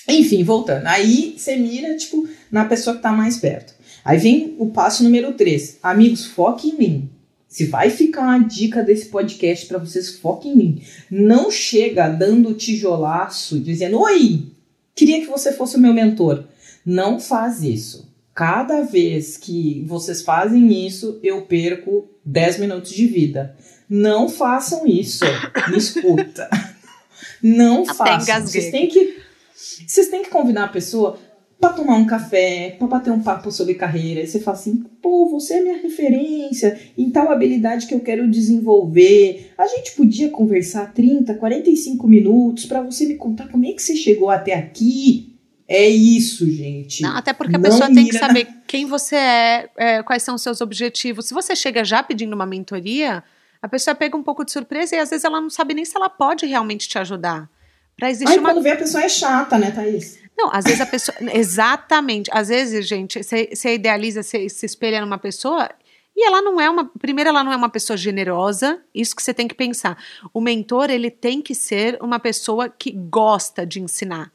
Enfim, 0.07 0.43
voltando. 0.43 0.85
Aí 0.87 1.35
você 1.37 1.55
mira, 1.55 1.95
tipo, 1.95 2.27
na 2.51 2.65
pessoa 2.65 2.95
que 2.95 3.01
tá 3.01 3.11
mais 3.11 3.37
perto. 3.37 3.73
Aí 4.03 4.17
vem 4.17 4.55
o 4.59 4.67
passo 4.67 5.03
número 5.03 5.33
3. 5.33 5.79
Amigos, 5.81 6.25
foque 6.25 6.69
em 6.69 6.77
mim. 6.77 7.09
Se 7.53 7.65
vai 7.65 7.91
ficar 7.91 8.23
uma 8.23 8.39
dica 8.39 8.81
desse 8.81 9.09
podcast 9.09 9.67
para 9.67 9.77
vocês, 9.77 10.15
foque 10.15 10.49
em 10.49 10.55
mim. 10.55 10.81
Não 11.07 11.51
chega 11.51 12.09
dando 12.09 12.55
tijolaço, 12.55 13.59
dizendo: 13.59 13.99
Oi, 13.99 14.47
queria 14.95 15.21
que 15.21 15.27
você 15.27 15.53
fosse 15.53 15.75
o 15.75 15.79
meu 15.79 15.93
mentor. 15.93 16.45
Não 16.83 17.19
faz 17.19 17.61
isso. 17.61 18.11
Cada 18.33 18.81
vez 18.81 19.37
que 19.37 19.85
vocês 19.85 20.23
fazem 20.23 20.87
isso, 20.87 21.19
eu 21.21 21.43
perco 21.43 22.09
10 22.25 22.57
minutos 22.57 22.91
de 22.91 23.05
vida. 23.05 23.55
Não 23.87 24.27
façam 24.27 24.87
isso. 24.87 25.23
Me 25.69 25.77
escuta. 25.77 26.49
Não 27.39 27.85
façam. 27.85 28.47
Vocês 28.47 28.71
têm 28.71 28.87
que. 28.87 29.19
Vocês 29.53 30.07
têm 30.07 30.23
que 30.23 30.31
convidar 30.31 30.63
a 30.63 30.69
pessoa 30.69 31.19
para 31.63 31.71
tomar 31.71 31.95
um 31.95 32.05
café, 32.05 32.75
para 32.77 32.87
bater 32.87 33.11
um 33.11 33.23
papo 33.23 33.49
sobre 33.49 33.75
carreira. 33.75 34.19
E 34.19 34.27
você 34.27 34.37
fala 34.41 34.57
assim: 34.57 34.83
pô, 35.01 35.29
você 35.29 35.53
é 35.55 35.61
minha 35.61 35.77
referência 35.77 36.77
em 36.97 37.09
tal 37.09 37.31
habilidade 37.31 37.87
que 37.87 37.93
eu 37.93 38.01
quero 38.01 38.29
desenvolver. 38.29 39.53
A 39.57 39.65
gente 39.67 39.93
podia 39.93 40.29
conversar 40.29 40.93
30, 40.93 41.35
45 41.35 42.05
minutos 42.05 42.65
para 42.65 42.81
você 42.81 43.05
me 43.05 43.15
contar 43.15 43.47
como 43.47 43.65
é 43.65 43.71
que 43.71 43.81
você 43.81 43.95
chegou 43.95 44.29
até 44.29 44.53
aqui. 44.53 45.37
É 45.65 45.87
isso, 45.87 46.45
gente. 46.51 47.01
Não, 47.01 47.15
até 47.15 47.31
porque 47.31 47.55
a 47.55 47.57
Não 47.57 47.69
pessoa 47.69 47.87
tem 47.87 48.07
que 48.09 48.17
saber 48.17 48.45
quem 48.67 48.85
você 48.85 49.15
é, 49.15 49.69
é, 49.77 50.03
quais 50.03 50.21
são 50.21 50.35
os 50.35 50.41
seus 50.41 50.59
objetivos. 50.59 51.27
Se 51.27 51.33
você 51.33 51.55
chega 51.55 51.85
já 51.85 52.03
pedindo 52.03 52.33
uma 52.33 52.45
mentoria, 52.45 53.23
a 53.61 53.69
pessoa 53.69 53.95
pega 53.95 54.17
um 54.17 54.21
pouco 54.21 54.43
de 54.43 54.51
surpresa 54.51 54.97
e 54.97 54.99
às 54.99 55.09
vezes 55.09 55.23
ela 55.23 55.39
não 55.39 55.49
sabe 55.49 55.73
nem 55.73 55.85
se 55.85 55.95
ela 55.95 56.09
pode 56.09 56.45
realmente 56.45 56.89
te 56.89 56.99
ajudar. 56.99 57.49
Pra 57.95 58.09
existir 58.09 58.33
Aí 58.33 58.39
uma... 58.39 58.49
quando 58.49 58.61
vê 58.61 58.71
a 58.71 58.75
pessoa 58.75 59.03
é 59.03 59.07
chata, 59.07 59.57
né, 59.57 59.71
Thaís? 59.71 60.22
Não, 60.37 60.49
às 60.51 60.65
vezes 60.65 60.81
a 60.81 60.85
pessoa. 60.85 61.15
Exatamente. 61.33 62.29
Às 62.33 62.49
vezes, 62.49 62.87
gente, 62.87 63.21
você 63.21 63.75
idealiza, 63.75 64.23
você 64.23 64.49
se 64.49 64.65
espelha 64.65 65.01
numa 65.01 65.17
pessoa 65.17 65.69
e 66.15 66.25
ela 66.25 66.41
não 66.41 66.61
é 66.61 66.69
uma. 66.69 66.85
Primeiro, 66.99 67.29
ela 67.29 67.43
não 67.43 67.51
é 67.51 67.55
uma 67.55 67.69
pessoa 67.69 67.97
generosa, 67.97 68.81
isso 68.93 69.15
que 69.15 69.23
você 69.23 69.33
tem 69.33 69.47
que 69.47 69.55
pensar. 69.55 69.97
O 70.33 70.39
mentor, 70.39 70.89
ele 70.89 71.09
tem 71.09 71.41
que 71.41 71.55
ser 71.55 71.97
uma 72.01 72.19
pessoa 72.19 72.69
que 72.69 72.91
gosta 72.91 73.65
de 73.65 73.81
ensinar. 73.81 74.31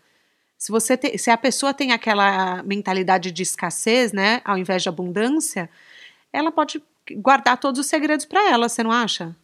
Se, 0.56 0.72
você 0.72 0.96
te, 0.96 1.16
se 1.16 1.30
a 1.30 1.36
pessoa 1.36 1.72
tem 1.72 1.92
aquela 1.92 2.62
mentalidade 2.64 3.30
de 3.30 3.42
escassez, 3.44 4.12
né, 4.12 4.42
ao 4.44 4.58
invés 4.58 4.82
de 4.82 4.88
abundância, 4.88 5.70
ela 6.32 6.50
pode 6.50 6.82
guardar 7.12 7.56
todos 7.58 7.78
os 7.78 7.86
segredos 7.86 8.26
para 8.26 8.50
ela, 8.50 8.68
você 8.68 8.82
não 8.82 8.90
acha? 8.90 9.36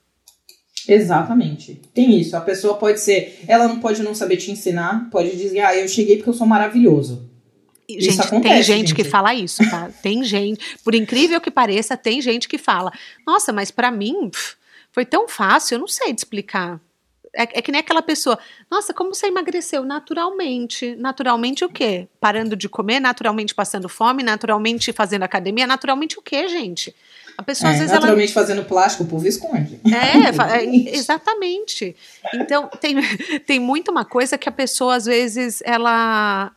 Exatamente. 0.89 1.81
Tem 1.93 2.19
isso. 2.19 2.37
A 2.37 2.41
pessoa 2.41 2.75
pode 2.75 3.01
ser. 3.01 3.41
Ela 3.47 3.69
não 3.69 3.81
pode 3.81 4.03
não 4.03 4.15
saber 4.15 4.37
te 4.37 4.51
ensinar, 4.51 5.09
pode 5.11 5.37
dizer, 5.37 5.61
ah, 5.61 5.77
eu 5.77 5.89
cheguei 5.89 6.17
porque 6.17 6.31
eu 6.31 6.35
sou 6.35 6.47
maravilhoso. 6.47 7.31
Gente, 7.89 8.09
isso 8.09 8.23
acontece, 8.23 8.55
tem 8.55 8.63
gente, 8.63 8.77
gente, 8.89 8.95
que 8.95 9.05
fala 9.05 9.35
isso, 9.35 9.69
tá? 9.69 9.91
Tem 10.03 10.25
gente, 10.25 10.79
por 10.83 10.95
incrível 10.95 11.39
que 11.39 11.51
pareça, 11.51 11.97
tem 11.99 12.19
gente 12.21 12.49
que 12.49 12.57
fala: 12.57 12.91
Nossa, 13.27 13.53
mas 13.53 13.71
para 13.71 13.91
mim 13.91 14.31
pff, 14.31 14.57
foi 14.91 15.05
tão 15.05 15.29
fácil, 15.29 15.75
eu 15.75 15.81
não 15.81 15.89
sei 15.89 16.15
te 16.15 16.19
explicar. 16.19 16.81
É, 17.37 17.43
é, 17.43 17.63
que 17.63 17.73
nem 17.73 17.81
aquela 17.81 18.01
pessoa, 18.01 18.39
nossa, 18.71 18.95
como 18.95 19.13
você 19.13 19.27
emagreceu? 19.27 19.85
Naturalmente. 19.85 20.95
Naturalmente 20.97 21.65
o 21.65 21.69
quê? 21.69 22.07
Parando 22.21 22.57
de 22.57 22.69
comer, 22.69 23.01
naturalmente 23.01 23.55
passando 23.55 23.89
fome, 23.89 24.23
naturalmente 24.23 24.93
fazendo 24.93 25.25
academia, 25.25 25.67
naturalmente 25.67 26.17
o 26.19 26.23
quê, 26.23 26.47
gente? 26.49 26.95
A 27.37 27.43
pessoa 27.43 27.71
é, 27.71 27.73
às 27.73 27.79
vezes 27.79 27.93
naturalmente 27.93 28.33
ela... 28.33 28.47
fazendo 28.47 28.65
plástico 28.65 29.05
por 29.05 29.19
Visconde. 29.19 29.81
É, 29.87 30.57
é, 30.59 30.95
exatamente. 30.95 31.97
Então, 32.35 32.69
tem, 32.81 32.97
tem 33.47 33.61
muito 33.61 33.91
uma 33.91 34.05
coisa 34.05 34.39
que 34.39 34.49
a 34.49 34.53
pessoa, 34.53 34.97
às 34.97 35.05
vezes, 35.07 35.63
ela, 35.65 36.53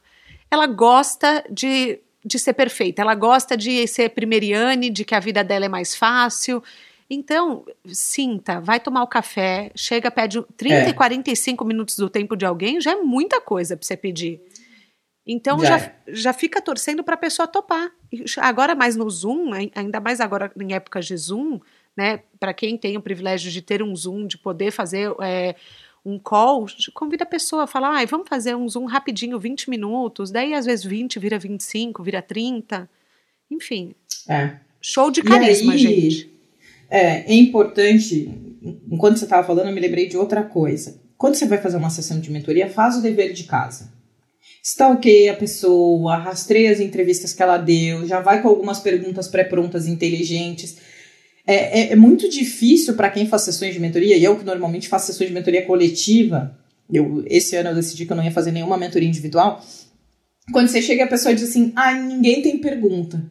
ela 0.52 0.68
gosta 0.68 1.44
de, 1.50 2.00
de 2.24 2.40
ser 2.40 2.54
perfeita, 2.54 3.02
ela 3.02 3.16
gosta 3.16 3.58
de 3.58 3.88
ser 3.88 4.10
primeiriane, 4.10 4.90
de 4.90 5.04
que 5.04 5.16
a 5.16 5.20
vida 5.20 5.44
dela 5.44 5.66
é 5.66 5.70
mais 5.70 5.96
fácil. 5.96 6.64
Então, 7.10 7.66
sinta, 7.86 8.60
vai 8.60 8.80
tomar 8.80 9.02
o 9.02 9.08
café, 9.08 9.72
chega, 9.76 10.12
pede 10.12 10.44
30 10.58 10.76
é. 10.76 10.90
e 10.90 10.94
45 10.94 11.64
minutos 11.64 11.98
do 11.98 12.10
tempo 12.10 12.36
de 12.36 12.46
alguém, 12.46 12.82
já 12.82 12.92
é 12.92 12.96
muita 12.96 13.40
coisa 13.40 13.78
para 13.78 13.86
você 13.86 13.96
pedir. 13.96 14.42
Então 15.28 15.60
já, 15.60 15.78
já, 15.78 15.92
já 16.08 16.34
fica 16.34 16.62
torcendo 16.62 17.04
para 17.04 17.16
a 17.16 17.18
pessoa 17.18 17.48
topar. 17.48 17.92
Agora 18.38 18.76
mais 18.76 18.96
no 18.96 19.10
Zoom, 19.10 19.52
ainda 19.76 20.00
mais 20.00 20.22
agora 20.22 20.52
em 20.60 20.74
épocas 20.74 21.06
de 21.06 21.18
Zoom, 21.18 21.60
né? 21.96 22.22
Para 22.40 22.54
quem 22.54 22.78
tem 22.78 22.98
o 22.98 23.02
privilégio 23.02 23.52
de 23.52 23.62
ter 23.62 23.84
um 23.84 23.96
Zoom, 23.96 24.28
de 24.28 24.38
poder 24.38 24.72
fazer 24.72 25.14
é, 25.22 25.56
um 26.06 26.18
call, 26.18 26.66
convida 26.94 27.24
a 27.24 27.28
pessoa, 27.28 27.68
fala, 27.68 28.00
ah, 28.00 28.06
vamos 28.06 28.30
fazer 28.30 28.56
um 28.56 28.68
Zoom 28.70 28.86
rapidinho, 28.86 29.40
20 29.40 29.70
minutos. 29.70 30.32
Daí 30.32 30.54
às 30.54 30.66
vezes 30.66 30.86
20 30.86 31.20
vira 31.20 31.38
25, 31.38 32.02
vira 32.04 32.22
30. 32.22 32.90
Enfim. 33.52 33.94
É. 34.30 34.58
Show 34.80 35.12
de 35.12 35.22
carisma, 35.22 35.74
aí, 35.74 35.80
gente. 35.80 36.32
É, 36.90 37.30
é 37.30 37.36
importante, 37.36 38.32
enquanto 38.90 39.18
você 39.18 39.26
estava 39.26 39.46
falando, 39.46 39.68
eu 39.68 39.74
me 39.74 39.82
lembrei 39.82 40.08
de 40.08 40.16
outra 40.16 40.44
coisa. 40.44 41.02
Quando 41.18 41.36
você 41.36 41.46
vai 41.46 41.58
fazer 41.58 41.76
uma 41.76 41.90
sessão 41.90 42.20
de 42.20 42.32
mentoria, 42.32 42.70
faz 42.70 42.96
o 42.96 43.02
dever 43.02 43.34
de 43.34 43.44
casa 43.44 43.97
stalkeia 44.68 45.32
a 45.32 45.36
pessoa, 45.36 46.18
rastreia 46.18 46.70
as 46.70 46.82
entrevistas 46.82 47.32
que 47.32 47.42
ela 47.42 47.58
deu, 47.58 48.06
já 48.06 48.20
vai 48.20 48.42
com 48.42 48.50
algumas 48.50 48.82
perguntas 48.82 49.30
pré-prontas 49.30 49.88
inteligentes. 49.88 50.76
É, 51.46 51.80
é, 51.80 51.92
é, 51.94 51.96
muito 51.96 52.28
difícil 52.28 52.94
para 52.96 53.10
quem 53.10 53.26
faz 53.26 53.44
sessões 53.44 53.74
de 53.74 53.80
mentoria, 53.80 54.18
e 54.18 54.24
eu 54.26 54.38
que 54.38 54.44
normalmente 54.44 54.90
faço 54.90 55.08
sessões 55.08 55.30
de 55.30 55.34
mentoria 55.34 55.66
coletiva, 55.66 56.54
eu, 56.92 57.24
esse 57.28 57.56
ano 57.56 57.70
eu 57.70 57.76
decidi 57.76 58.06
que 58.06 58.12
eu 58.12 58.18
não 58.18 58.24
ia 58.24 58.32
fazer 58.32 58.52
nenhuma 58.52 58.78
mentoria 58.78 59.08
individual. 59.08 59.66
Quando 60.52 60.68
você 60.68 60.82
chega 60.82 61.04
e 61.04 61.06
a 61.06 61.10
pessoa 61.10 61.34
diz 61.34 61.50
assim, 61.50 61.72
ah, 61.74 61.94
ninguém 61.94 62.42
tem 62.42 62.58
pergunta. 62.58 63.24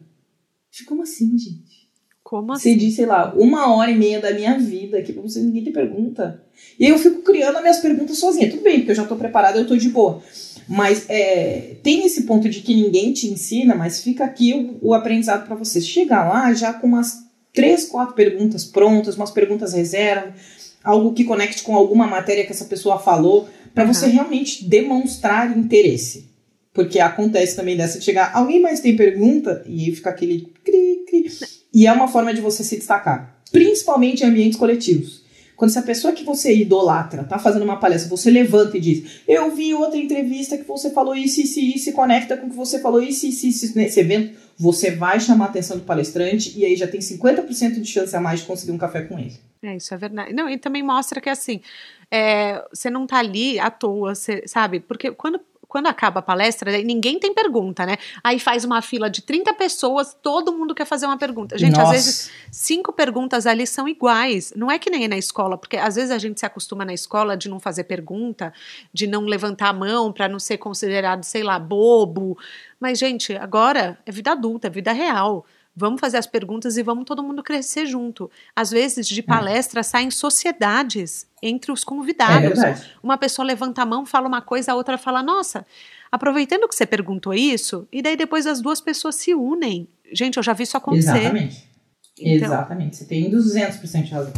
Como 0.87 1.03
assim, 1.03 1.37
gente? 1.37 1.87
Como 2.23 2.51
assim? 2.51 2.71
Você 2.71 2.75
diz, 2.75 2.95
sei 2.95 3.05
lá, 3.05 3.33
uma 3.35 3.75
hora 3.75 3.91
e 3.91 3.95
meia 3.95 4.19
da 4.19 4.33
minha 4.33 4.57
vida 4.57 5.03
que 5.03 5.13
pra 5.13 5.21
você 5.21 5.39
ninguém 5.39 5.63
tem 5.63 5.73
pergunta. 5.73 6.43
E 6.79 6.85
aí 6.85 6.91
eu 6.91 6.97
fico 6.97 7.21
criando 7.21 7.57
as 7.57 7.61
minhas 7.61 7.79
perguntas 7.79 8.17
sozinha. 8.17 8.49
Tudo 8.49 8.63
bem, 8.63 8.79
porque 8.79 8.91
eu 8.91 8.95
já 8.95 9.05
tô 9.05 9.15
preparada, 9.15 9.59
eu 9.59 9.67
tô 9.67 9.77
de 9.77 9.89
boa. 9.89 10.21
Mas 10.67 11.05
é, 11.07 11.75
tem 11.81 12.05
esse 12.05 12.23
ponto 12.23 12.49
de 12.49 12.61
que 12.61 12.75
ninguém 12.75 13.13
te 13.13 13.27
ensina, 13.27 13.73
mas 13.73 14.01
fica 14.01 14.25
aqui 14.25 14.53
o, 14.53 14.89
o 14.89 14.93
aprendizado 14.93 15.47
para 15.47 15.55
você. 15.55 15.79
Chegar 15.79 16.27
lá 16.27 16.53
já 16.53 16.73
com 16.73 16.87
umas 16.87 17.19
três, 17.53 17.85
quatro 17.85 18.13
perguntas 18.13 18.65
prontas, 18.65 19.15
umas 19.15 19.31
perguntas 19.31 19.73
reserva, 19.73 20.33
algo 20.83 21.13
que 21.13 21.23
conecte 21.23 21.63
com 21.63 21.75
alguma 21.75 22.05
matéria 22.05 22.45
que 22.45 22.51
essa 22.51 22.65
pessoa 22.65 22.99
falou, 22.99 23.49
para 23.73 23.85
uhum. 23.85 23.93
você 23.93 24.07
realmente 24.07 24.65
demonstrar 24.65 25.57
interesse. 25.57 26.29
Porque 26.73 26.99
acontece 26.99 27.55
também 27.55 27.75
dessa 27.75 27.97
de 27.97 28.05
chegar, 28.05 28.31
alguém 28.35 28.61
mais 28.61 28.79
tem 28.79 28.95
pergunta? 28.95 29.63
E 29.65 29.91
fica 29.95 30.11
aquele 30.11 30.53
cri, 30.63 31.03
cri. 31.07 31.31
E 31.73 31.87
é 31.87 31.91
uma 31.91 32.07
forma 32.07 32.33
de 32.33 32.41
você 32.41 32.63
se 32.63 32.77
destacar, 32.77 33.41
principalmente 33.51 34.23
em 34.23 34.27
ambientes 34.27 34.59
coletivos. 34.59 35.23
Quando 35.57 35.71
essa 35.71 35.81
pessoa 35.81 36.13
que 36.13 36.23
você 36.23 36.53
idolatra 36.53 37.23
tá 37.23 37.39
fazendo 37.39 37.63
uma 37.63 37.77
palestra, 37.77 38.07
você 38.07 38.29
levanta 38.29 38.77
e 38.77 38.79
diz: 38.79 39.21
Eu 39.27 39.53
vi 39.55 39.73
outra 39.73 39.97
entrevista 39.97 40.55
que 40.55 40.63
você 40.63 40.91
falou 40.91 41.15
isso, 41.15 41.41
isso 41.41 41.59
isso, 41.59 41.89
e 41.89 41.93
conecta 41.93 42.37
com 42.37 42.45
o 42.45 42.49
que 42.51 42.55
você 42.55 42.79
falou 42.79 43.01
isso, 43.01 43.25
isso, 43.25 43.47
isso, 43.47 43.75
nesse 43.75 43.99
evento, 43.99 44.37
você 44.55 44.91
vai 44.91 45.19
chamar 45.19 45.45
a 45.45 45.47
atenção 45.49 45.75
do 45.75 45.83
palestrante 45.83 46.53
e 46.55 46.63
aí 46.63 46.75
já 46.75 46.87
tem 46.87 46.99
50% 46.99 47.81
de 47.81 47.85
chance 47.85 48.15
a 48.15 48.21
mais 48.21 48.41
de 48.41 48.45
conseguir 48.45 48.71
um 48.71 48.77
café 48.77 49.01
com 49.01 49.17
ele. 49.17 49.35
É, 49.63 49.75
isso 49.75 49.91
é 49.95 49.97
verdade. 49.97 50.31
Não, 50.31 50.47
e 50.47 50.59
também 50.59 50.83
mostra 50.83 51.19
que 51.19 51.29
assim, 51.29 51.59
é, 52.11 52.63
você 52.71 52.91
não 52.91 53.07
tá 53.07 53.17
ali 53.17 53.59
à 53.59 53.71
toa, 53.71 54.13
você, 54.13 54.43
sabe? 54.45 54.79
Porque 54.79 55.09
quando 55.09 55.39
quando 55.67 55.87
acaba 55.87 56.19
a 56.19 56.23
palestra, 56.23 56.71
ninguém 56.81 57.19
tem 57.19 57.33
pergunta, 57.33 57.85
né? 57.85 57.97
Aí 58.23 58.39
faz 58.39 58.63
uma 58.63 58.81
fila 58.81 59.09
de 59.09 59.21
30 59.21 59.53
pessoas, 59.53 60.15
todo 60.21 60.53
mundo 60.53 60.73
quer 60.73 60.85
fazer 60.85 61.05
uma 61.05 61.17
pergunta. 61.17 61.57
Gente, 61.57 61.77
Nossa. 61.77 61.83
às 61.83 61.91
vezes, 61.91 62.31
cinco 62.49 62.93
perguntas 62.93 63.45
ali 63.45 63.67
são 63.67 63.87
iguais. 63.87 64.53
Não 64.55 64.71
é 64.71 64.79
que 64.79 64.89
nem 64.89 65.07
na 65.07 65.17
escola, 65.17 65.57
porque 65.57 65.75
às 65.75 65.95
vezes 65.95 66.11
a 66.11 66.17
gente 66.17 66.39
se 66.39 66.45
acostuma 66.45 66.85
na 66.85 66.93
escola 66.93 67.35
de 67.35 67.49
não 67.49 67.59
fazer 67.59 67.83
pergunta, 67.83 68.53
de 68.93 69.07
não 69.07 69.25
levantar 69.25 69.69
a 69.69 69.73
mão 69.73 70.13
para 70.13 70.29
não 70.29 70.39
ser 70.39 70.57
considerado, 70.57 71.23
sei 71.23 71.43
lá, 71.43 71.59
bobo. 71.59 72.37
Mas, 72.79 72.97
gente, 72.97 73.35
agora 73.35 73.97
é 74.05 74.11
vida 74.11 74.31
adulta, 74.31 74.67
é 74.67 74.69
vida 74.69 74.93
real. 74.93 75.45
Vamos 75.79 76.01
fazer 76.01 76.17
as 76.17 76.25
perguntas 76.25 76.75
e 76.75 76.81
vamos 76.81 77.05
todo 77.05 77.21
mundo 77.21 77.43
crescer 77.43 77.85
junto. 77.85 78.31
Às 78.55 78.71
vezes, 78.71 79.07
de 79.07 79.19
é. 79.19 79.23
palestra, 79.23 79.83
saem 79.83 80.09
sociedades 80.09 81.27
entre 81.39 81.71
os 81.71 81.83
convidados. 81.83 82.57
É 82.57 82.75
uma 83.03 83.15
pessoa 83.15 83.45
levanta 83.45 83.83
a 83.83 83.85
mão, 83.85 84.03
fala 84.03 84.27
uma 84.27 84.41
coisa, 84.41 84.71
a 84.71 84.75
outra 84.75 84.97
fala, 84.97 85.21
nossa, 85.21 85.63
aproveitando 86.11 86.67
que 86.67 86.73
você 86.73 86.87
perguntou 86.87 87.31
isso, 87.31 87.87
e 87.91 88.01
daí 88.01 88.17
depois 88.17 88.47
as 88.47 88.59
duas 88.59 88.81
pessoas 88.81 89.17
se 89.17 89.35
unem. 89.35 89.87
Gente, 90.11 90.37
eu 90.37 90.43
já 90.43 90.53
vi 90.53 90.63
isso 90.63 90.75
acontecer. 90.75 91.15
Exatamente. 91.15 91.69
Então, 92.19 92.47
Exatamente. 92.47 92.95
Você 92.95 93.05
tem 93.05 93.29
200% 93.29 94.03
de 94.03 94.11
razão. 94.11 94.33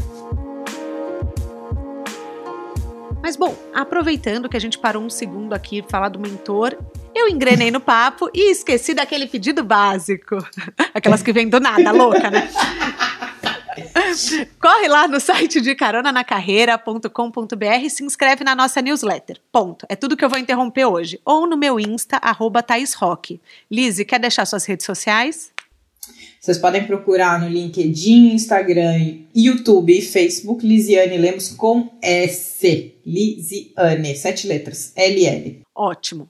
Mas 3.30 3.38
bom, 3.38 3.56
aproveitando 3.76 4.50
que 4.50 4.58
a 4.58 4.60
gente 4.60 4.80
parou 4.80 5.04
um 5.04 5.10
segundo 5.10 5.54
aqui 5.54 5.86
falar 5.88 6.10
do 6.10 6.18
mentor, 6.18 6.76
eu 7.14 7.30
engrenei 7.30 7.70
no 7.70 7.80
papo 7.80 8.28
e 8.34 8.50
esqueci 8.50 8.96
daquele 8.96 9.28
pedido 9.28 9.64
básico. 9.64 10.36
Aquelas 10.96 11.22
que 11.22 11.32
vêm 11.32 11.48
do 11.48 11.60
nada, 11.60 11.92
louca, 11.92 12.32
né? 12.32 12.50
Corre 14.60 14.88
lá 14.88 15.08
no 15.08 15.20
site 15.20 15.62
de 15.62 15.76
caronanacarreira.com.br 15.76 17.84
e 17.84 17.90
se 17.92 18.04
inscreve 18.04 18.44
na 18.44 18.56
nossa 18.56 18.82
newsletter. 18.82 19.40
Ponto. 19.52 19.86
É 19.88 19.96
tudo 19.96 20.18
que 20.18 20.26
eu 20.26 20.30
vou 20.30 20.40
interromper 20.40 20.86
hoje. 20.86 21.22
Ou 21.24 21.46
no 21.46 21.56
meu 21.56 21.80
Insta, 21.80 22.18
arroba 22.18 22.64
Thaís. 22.64 22.98
Lizzie, 23.70 24.06
quer 24.06 24.20
deixar 24.20 24.48
suas 24.48 24.66
redes 24.66 24.88
sociais? 24.88 25.52
Vocês 26.40 26.58
podem 26.58 26.86
procurar 26.86 27.40
no 27.40 27.48
LinkedIn, 27.48 28.34
Instagram, 28.34 29.20
YouTube 29.36 29.98
e 29.98 30.02
Facebook 30.02 30.66
Lisiane 30.66 31.18
Lemos 31.18 31.50
com 31.50 31.90
S. 32.02 32.94
Lisiane, 33.06 34.16
sete 34.16 34.48
letras, 34.48 34.94
LL. 34.96 35.62
Ótimo. 35.76 36.30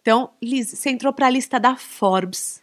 Então, 0.00 0.30
Liz, 0.42 0.70
você 0.70 0.90
entrou 0.90 1.12
para 1.12 1.26
a 1.26 1.30
lista 1.30 1.60
da 1.60 1.76
Forbes 1.76 2.62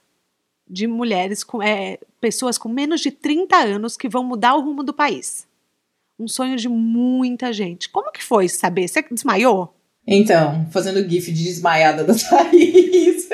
de 0.67 0.87
mulheres 0.87 1.43
com 1.43 1.61
é, 1.61 1.99
pessoas 2.19 2.57
com 2.57 2.67
menos 2.67 3.01
de 3.01 3.11
30 3.11 3.55
anos 3.55 3.95
que 3.95 4.09
vão 4.09 4.23
mudar 4.23 4.55
o 4.55 4.61
rumo 4.61 4.83
do 4.83 4.93
país. 4.93 5.47
Um 6.19 6.27
sonho 6.27 6.55
de 6.55 6.67
muita 6.67 7.53
gente. 7.53 7.89
Como 7.89 8.11
que 8.11 8.23
foi 8.23 8.49
saber? 8.49 8.87
Você 8.87 9.03
desmaiou? 9.03 9.73
Então, 10.07 10.67
fazendo 10.71 11.07
gif 11.07 11.31
de 11.31 11.43
desmaiada 11.43 12.03
da 12.03 12.13
Thaís. 12.17 13.27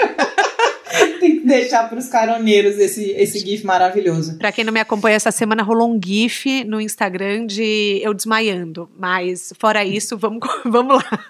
Tem 1.19 1.39
que 1.39 1.47
deixar 1.47 1.89
para 1.89 1.97
os 1.97 2.07
caroneiros 2.07 2.77
esse, 2.77 3.11
esse 3.11 3.39
GIF 3.39 3.65
maravilhoso. 3.65 4.37
Para 4.37 4.51
quem 4.51 4.63
não 4.63 4.73
me 4.73 4.79
acompanha 4.79 5.15
essa 5.15 5.31
semana, 5.31 5.63
rolou 5.63 5.93
um 5.93 5.99
GIF 6.03 6.63
no 6.63 6.79
Instagram 6.81 7.45
de 7.45 7.99
eu 8.03 8.13
desmaiando. 8.13 8.89
Mas, 8.97 9.53
fora 9.59 9.83
isso, 9.83 10.17
vamos, 10.17 10.47
vamos 10.65 11.03
lá. 11.03 11.25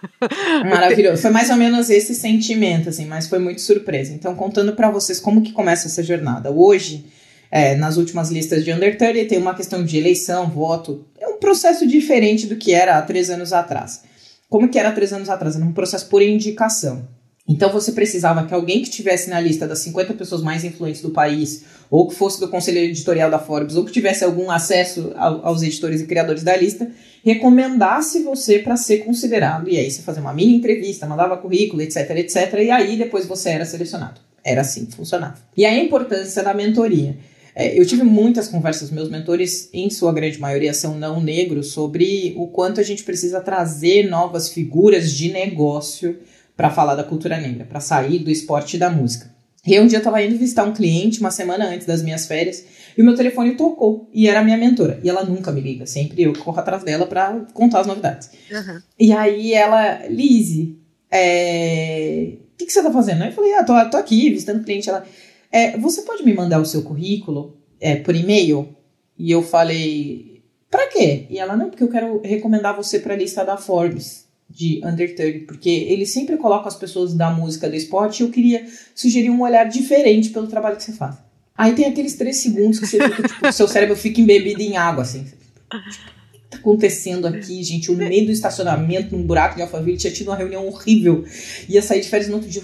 Maravilhoso. 0.63 1.21
Foi 1.21 1.31
mais 1.31 1.49
ou 1.49 1.57
menos 1.57 1.89
esse 1.89 2.13
sentimento, 2.15 2.89
assim, 2.89 3.05
mas 3.05 3.27
foi 3.27 3.39
muito 3.39 3.61
surpresa. 3.61 4.13
Então, 4.13 4.35
contando 4.35 4.73
para 4.73 4.89
vocês 4.89 5.19
como 5.19 5.41
que 5.41 5.51
começa 5.51 5.87
essa 5.87 6.03
jornada. 6.03 6.51
Hoje, 6.51 7.05
é, 7.51 7.75
nas 7.75 7.97
últimas 7.97 8.31
listas 8.31 8.63
de 8.63 8.71
Under 8.71 8.97
30, 8.97 9.27
tem 9.27 9.37
uma 9.37 9.53
questão 9.53 9.83
de 9.83 9.97
eleição, 9.97 10.49
voto. 10.49 11.05
É 11.19 11.27
um 11.27 11.37
processo 11.37 11.85
diferente 11.85 12.47
do 12.47 12.55
que 12.55 12.73
era 12.73 12.97
há 12.97 13.01
três 13.01 13.29
anos 13.29 13.51
atrás. 13.51 14.03
Como 14.49 14.69
que 14.69 14.79
era 14.79 14.89
há 14.89 14.91
três 14.91 15.13
anos 15.13 15.29
atrás? 15.29 15.55
Era 15.55 15.65
um 15.65 15.73
processo 15.73 16.07
por 16.07 16.21
indicação. 16.21 17.07
Então 17.51 17.69
você 17.69 17.91
precisava 17.91 18.45
que 18.45 18.53
alguém 18.53 18.81
que 18.81 18.87
estivesse 18.87 19.29
na 19.29 19.39
lista 19.39 19.67
das 19.67 19.79
50 19.79 20.13
pessoas 20.13 20.41
mais 20.41 20.63
influentes 20.63 21.01
do 21.01 21.09
país, 21.09 21.65
ou 21.89 22.07
que 22.07 22.15
fosse 22.15 22.39
do 22.39 22.47
conselho 22.47 22.77
editorial 22.77 23.29
da 23.29 23.37
Forbes, 23.37 23.75
ou 23.75 23.83
que 23.83 23.91
tivesse 23.91 24.23
algum 24.23 24.49
acesso 24.49 25.11
aos 25.15 25.61
editores 25.61 25.99
e 25.99 26.07
criadores 26.07 26.43
da 26.43 26.55
lista, 26.55 26.89
recomendasse 27.25 28.23
você 28.23 28.59
para 28.59 28.77
ser 28.77 28.99
considerado. 28.99 29.69
E 29.69 29.77
aí 29.77 29.91
você 29.91 30.01
fazia 30.01 30.21
uma 30.21 30.33
mini 30.33 30.55
entrevista, 30.55 31.05
mandava 31.05 31.35
currículo, 31.35 31.81
etc, 31.81 32.09
etc, 32.11 32.53
e 32.63 32.71
aí 32.71 32.97
depois 32.97 33.25
você 33.25 33.49
era 33.49 33.65
selecionado. 33.65 34.21
Era 34.43 34.61
assim 34.61 34.85
que 34.85 34.95
funcionava. 34.95 35.35
E 35.55 35.65
a 35.65 35.77
importância 35.77 36.41
da 36.41 36.53
mentoria. 36.53 37.17
É, 37.53 37.77
eu 37.77 37.85
tive 37.85 38.03
muitas 38.03 38.47
conversas, 38.47 38.89
meus 38.89 39.09
mentores, 39.09 39.69
em 39.73 39.89
sua 39.89 40.13
grande 40.13 40.39
maioria, 40.39 40.73
são 40.73 40.95
não 40.95 41.21
negros, 41.21 41.67
sobre 41.73 42.33
o 42.37 42.47
quanto 42.47 42.79
a 42.79 42.83
gente 42.83 43.03
precisa 43.03 43.41
trazer 43.41 44.09
novas 44.09 44.47
figuras 44.47 45.11
de 45.11 45.33
negócio 45.33 46.17
para 46.61 46.69
falar 46.69 46.93
da 46.93 47.03
cultura 47.03 47.39
negra, 47.39 47.65
para 47.65 47.79
sair 47.79 48.19
do 48.19 48.29
esporte 48.29 48.75
e 48.75 48.79
da 48.79 48.87
música. 48.87 49.33
E 49.65 49.79
um 49.79 49.87
dia 49.87 49.97
eu 49.97 50.01
estava 50.01 50.21
indo 50.21 50.37
visitar 50.37 50.63
um 50.63 50.71
cliente 50.71 51.19
uma 51.19 51.31
semana 51.31 51.65
antes 51.65 51.87
das 51.87 52.03
minhas 52.03 52.27
férias 52.27 52.63
e 52.95 53.01
o 53.01 53.03
meu 53.03 53.15
telefone 53.15 53.55
tocou 53.55 54.07
e 54.13 54.27
era 54.27 54.41
a 54.41 54.43
minha 54.43 54.57
mentora. 54.57 54.99
E 55.03 55.09
ela 55.09 55.23
nunca 55.23 55.51
me 55.51 55.59
liga, 55.59 55.87
sempre 55.87 56.21
eu 56.21 56.33
corro 56.33 56.59
atrás 56.59 56.83
dela 56.83 57.07
para 57.07 57.47
contar 57.51 57.79
as 57.79 57.87
novidades. 57.87 58.29
Uhum. 58.51 58.79
E 58.99 59.11
aí 59.11 59.55
ela, 59.55 60.05
Lizzie, 60.07 60.79
é... 61.09 62.33
o 62.53 62.57
que, 62.57 62.67
que 62.67 62.71
você 62.71 62.83
tá 62.83 62.91
fazendo? 62.91 63.23
Eu 63.23 63.31
falei, 63.31 63.53
ah, 63.55 63.63
tô, 63.63 63.89
tô 63.89 63.97
aqui 63.97 64.29
visitando 64.29 64.63
cliente. 64.63 64.87
Ela, 64.87 65.03
é, 65.51 65.75
você 65.79 66.03
pode 66.03 66.23
me 66.23 66.31
mandar 66.31 66.61
o 66.61 66.65
seu 66.65 66.83
currículo 66.83 67.57
é, 67.79 67.95
por 67.95 68.15
e-mail? 68.15 68.69
E 69.17 69.31
eu 69.31 69.41
falei, 69.41 70.43
Pra 70.69 70.87
quê? 70.87 71.25
E 71.27 71.39
ela, 71.39 71.57
não, 71.57 71.71
porque 71.71 71.83
eu 71.83 71.89
quero 71.89 72.21
recomendar 72.23 72.75
você 72.75 72.99
pra 72.99 73.15
lista 73.15 73.43
da 73.43 73.57
Forbes 73.57 74.20
de 74.53 74.81
Under 74.83 75.15
30, 75.15 75.45
porque 75.45 75.69
ele 75.69 76.05
sempre 76.05 76.37
coloca 76.37 76.67
as 76.67 76.75
pessoas 76.75 77.13
da 77.13 77.31
música 77.31 77.69
do 77.69 77.75
esporte 77.75 78.19
e 78.19 78.25
eu 78.25 78.29
queria 78.29 78.65
sugerir 78.93 79.29
um 79.29 79.41
olhar 79.41 79.65
diferente 79.65 80.29
pelo 80.29 80.47
trabalho 80.47 80.77
que 80.77 80.83
você 80.83 80.93
faz. 80.93 81.15
Aí 81.57 81.73
tem 81.73 81.85
aqueles 81.85 82.15
três 82.15 82.37
segundos 82.37 82.79
que 82.79 82.87
você 82.87 82.97
fica, 82.97 83.27
tipo, 83.27 83.51
seu 83.53 83.67
cérebro 83.67 83.95
fica 83.95 84.19
embebido 84.19 84.61
em 84.61 84.77
água, 84.77 85.03
assim. 85.03 85.21
O 85.21 86.33
que 86.33 86.39
tá 86.49 86.57
acontecendo 86.57 87.27
aqui, 87.27 87.63
gente? 87.63 87.89
Eu 87.89 87.95
no 87.95 88.07
meio 88.07 88.25
do 88.25 88.31
estacionamento, 88.31 89.15
num 89.15 89.23
buraco 89.23 89.55
de 89.55 89.61
Alphaville, 89.61 89.97
tinha 89.97 90.11
tido 90.11 90.27
uma 90.27 90.35
reunião 90.35 90.67
horrível. 90.67 91.23
Ia 91.69 91.81
sair 91.81 92.01
de 92.01 92.09
férias 92.09 92.29
no 92.29 92.35
outro 92.35 92.49
dia. 92.49 92.63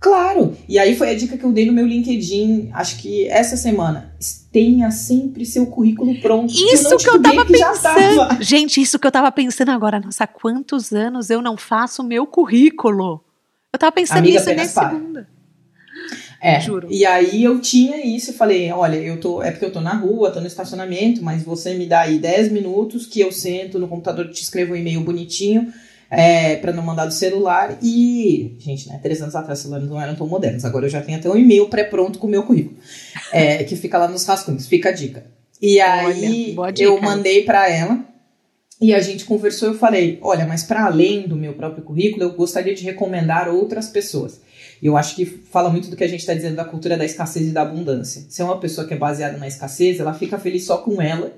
Claro! 0.00 0.56
E 0.66 0.78
aí 0.78 0.96
foi 0.96 1.10
a 1.10 1.14
dica 1.14 1.36
que 1.36 1.44
eu 1.44 1.52
dei 1.52 1.66
no 1.66 1.74
meu 1.74 1.86
LinkedIn, 1.86 2.70
acho 2.72 2.96
que 2.96 3.28
essa 3.28 3.56
semana. 3.56 4.14
Tenha 4.50 4.90
sempre 4.90 5.46
seu 5.46 5.66
currículo 5.66 6.20
pronto. 6.20 6.52
Isso 6.52 6.92
eu 6.92 6.96
que 6.96 7.08
eu 7.08 7.22
tava 7.22 7.46
que 7.46 7.52
pensando. 7.52 8.42
Gente, 8.42 8.80
isso 8.80 8.98
que 8.98 9.06
eu 9.06 9.12
tava 9.12 9.30
pensando 9.30 9.70
agora. 9.70 10.00
Nossa, 10.00 10.26
quantos 10.26 10.92
anos 10.92 11.30
eu 11.30 11.40
não 11.40 11.56
faço 11.56 12.02
o 12.02 12.04
meu 12.04 12.26
currículo? 12.26 13.22
Eu 13.72 13.78
tava 13.78 13.92
pensando 13.92 14.18
Amiga, 14.18 14.40
nisso 14.40 14.50
nessa 14.50 14.88
segunda. 14.88 15.28
É, 16.42 16.58
Juro. 16.58 16.88
e 16.90 17.04
aí 17.04 17.44
eu 17.44 17.60
tinha 17.60 18.04
isso 18.04 18.30
e 18.30 18.34
falei, 18.34 18.72
olha, 18.72 18.96
eu 18.96 19.20
tô, 19.20 19.42
é 19.42 19.50
porque 19.50 19.66
eu 19.66 19.72
tô 19.72 19.80
na 19.82 19.92
rua, 19.92 20.30
tô 20.30 20.40
no 20.40 20.46
estacionamento, 20.46 21.22
mas 21.22 21.42
você 21.42 21.74
me 21.74 21.84
dá 21.86 22.00
aí 22.00 22.18
10 22.18 22.50
minutos 22.50 23.04
que 23.04 23.20
eu 23.20 23.30
sento 23.30 23.78
no 23.78 23.86
computador, 23.86 24.30
te 24.30 24.42
escrevo 24.42 24.72
um 24.72 24.76
e-mail 24.76 25.02
bonitinho, 25.02 25.70
é, 26.10 26.56
para 26.56 26.72
não 26.72 26.82
mandar 26.82 27.06
do 27.06 27.14
celular. 27.14 27.78
E, 27.80 28.56
gente, 28.58 28.88
né, 28.88 28.98
três 29.02 29.22
anos 29.22 29.34
atrás 29.34 29.60
os 29.60 29.62
celulares 29.62 29.88
não 29.88 30.00
eram 30.00 30.16
tão 30.16 30.26
modernos. 30.26 30.64
Agora 30.64 30.86
eu 30.86 30.90
já 30.90 31.00
tenho 31.00 31.18
até 31.18 31.30
um 31.30 31.36
e-mail 31.36 31.68
pré-pronto 31.68 32.18
com 32.18 32.26
o 32.26 32.30
meu 32.30 32.42
currículo, 32.42 32.76
é, 33.32 33.62
que 33.62 33.76
fica 33.76 33.96
lá 33.96 34.08
nos 34.08 34.24
rascunhos. 34.24 34.66
Fica 34.66 34.88
a 34.88 34.92
dica. 34.92 35.24
E 35.62 35.80
aí 35.80 36.54
Olha, 36.56 36.74
eu 36.82 37.00
mandei 37.00 37.44
para 37.44 37.70
ela 37.70 38.04
e 38.80 38.94
a 38.94 39.00
gente 39.00 39.24
conversou. 39.24 39.68
Eu 39.68 39.78
falei: 39.78 40.18
olha, 40.22 40.46
mas 40.46 40.62
para 40.62 40.86
além 40.86 41.28
do 41.28 41.36
meu 41.36 41.52
próprio 41.52 41.84
currículo, 41.84 42.24
eu 42.24 42.32
gostaria 42.32 42.74
de 42.74 42.82
recomendar 42.82 43.48
outras 43.48 43.88
pessoas. 43.88 44.40
E 44.82 44.86
eu 44.86 44.96
acho 44.96 45.14
que 45.14 45.26
fala 45.26 45.68
muito 45.68 45.90
do 45.90 45.96
que 45.96 46.04
a 46.04 46.08
gente 46.08 46.20
está 46.20 46.32
dizendo 46.32 46.56
da 46.56 46.64
cultura 46.64 46.96
da 46.96 47.04
escassez 47.04 47.48
e 47.48 47.52
da 47.52 47.62
abundância. 47.62 48.24
Se 48.30 48.40
é 48.40 48.44
uma 48.44 48.58
pessoa 48.58 48.86
que 48.86 48.94
é 48.94 48.96
baseada 48.96 49.36
na 49.36 49.46
escassez, 49.46 50.00
ela 50.00 50.14
fica 50.14 50.38
feliz 50.38 50.64
só 50.64 50.78
com 50.78 51.02
ela 51.02 51.32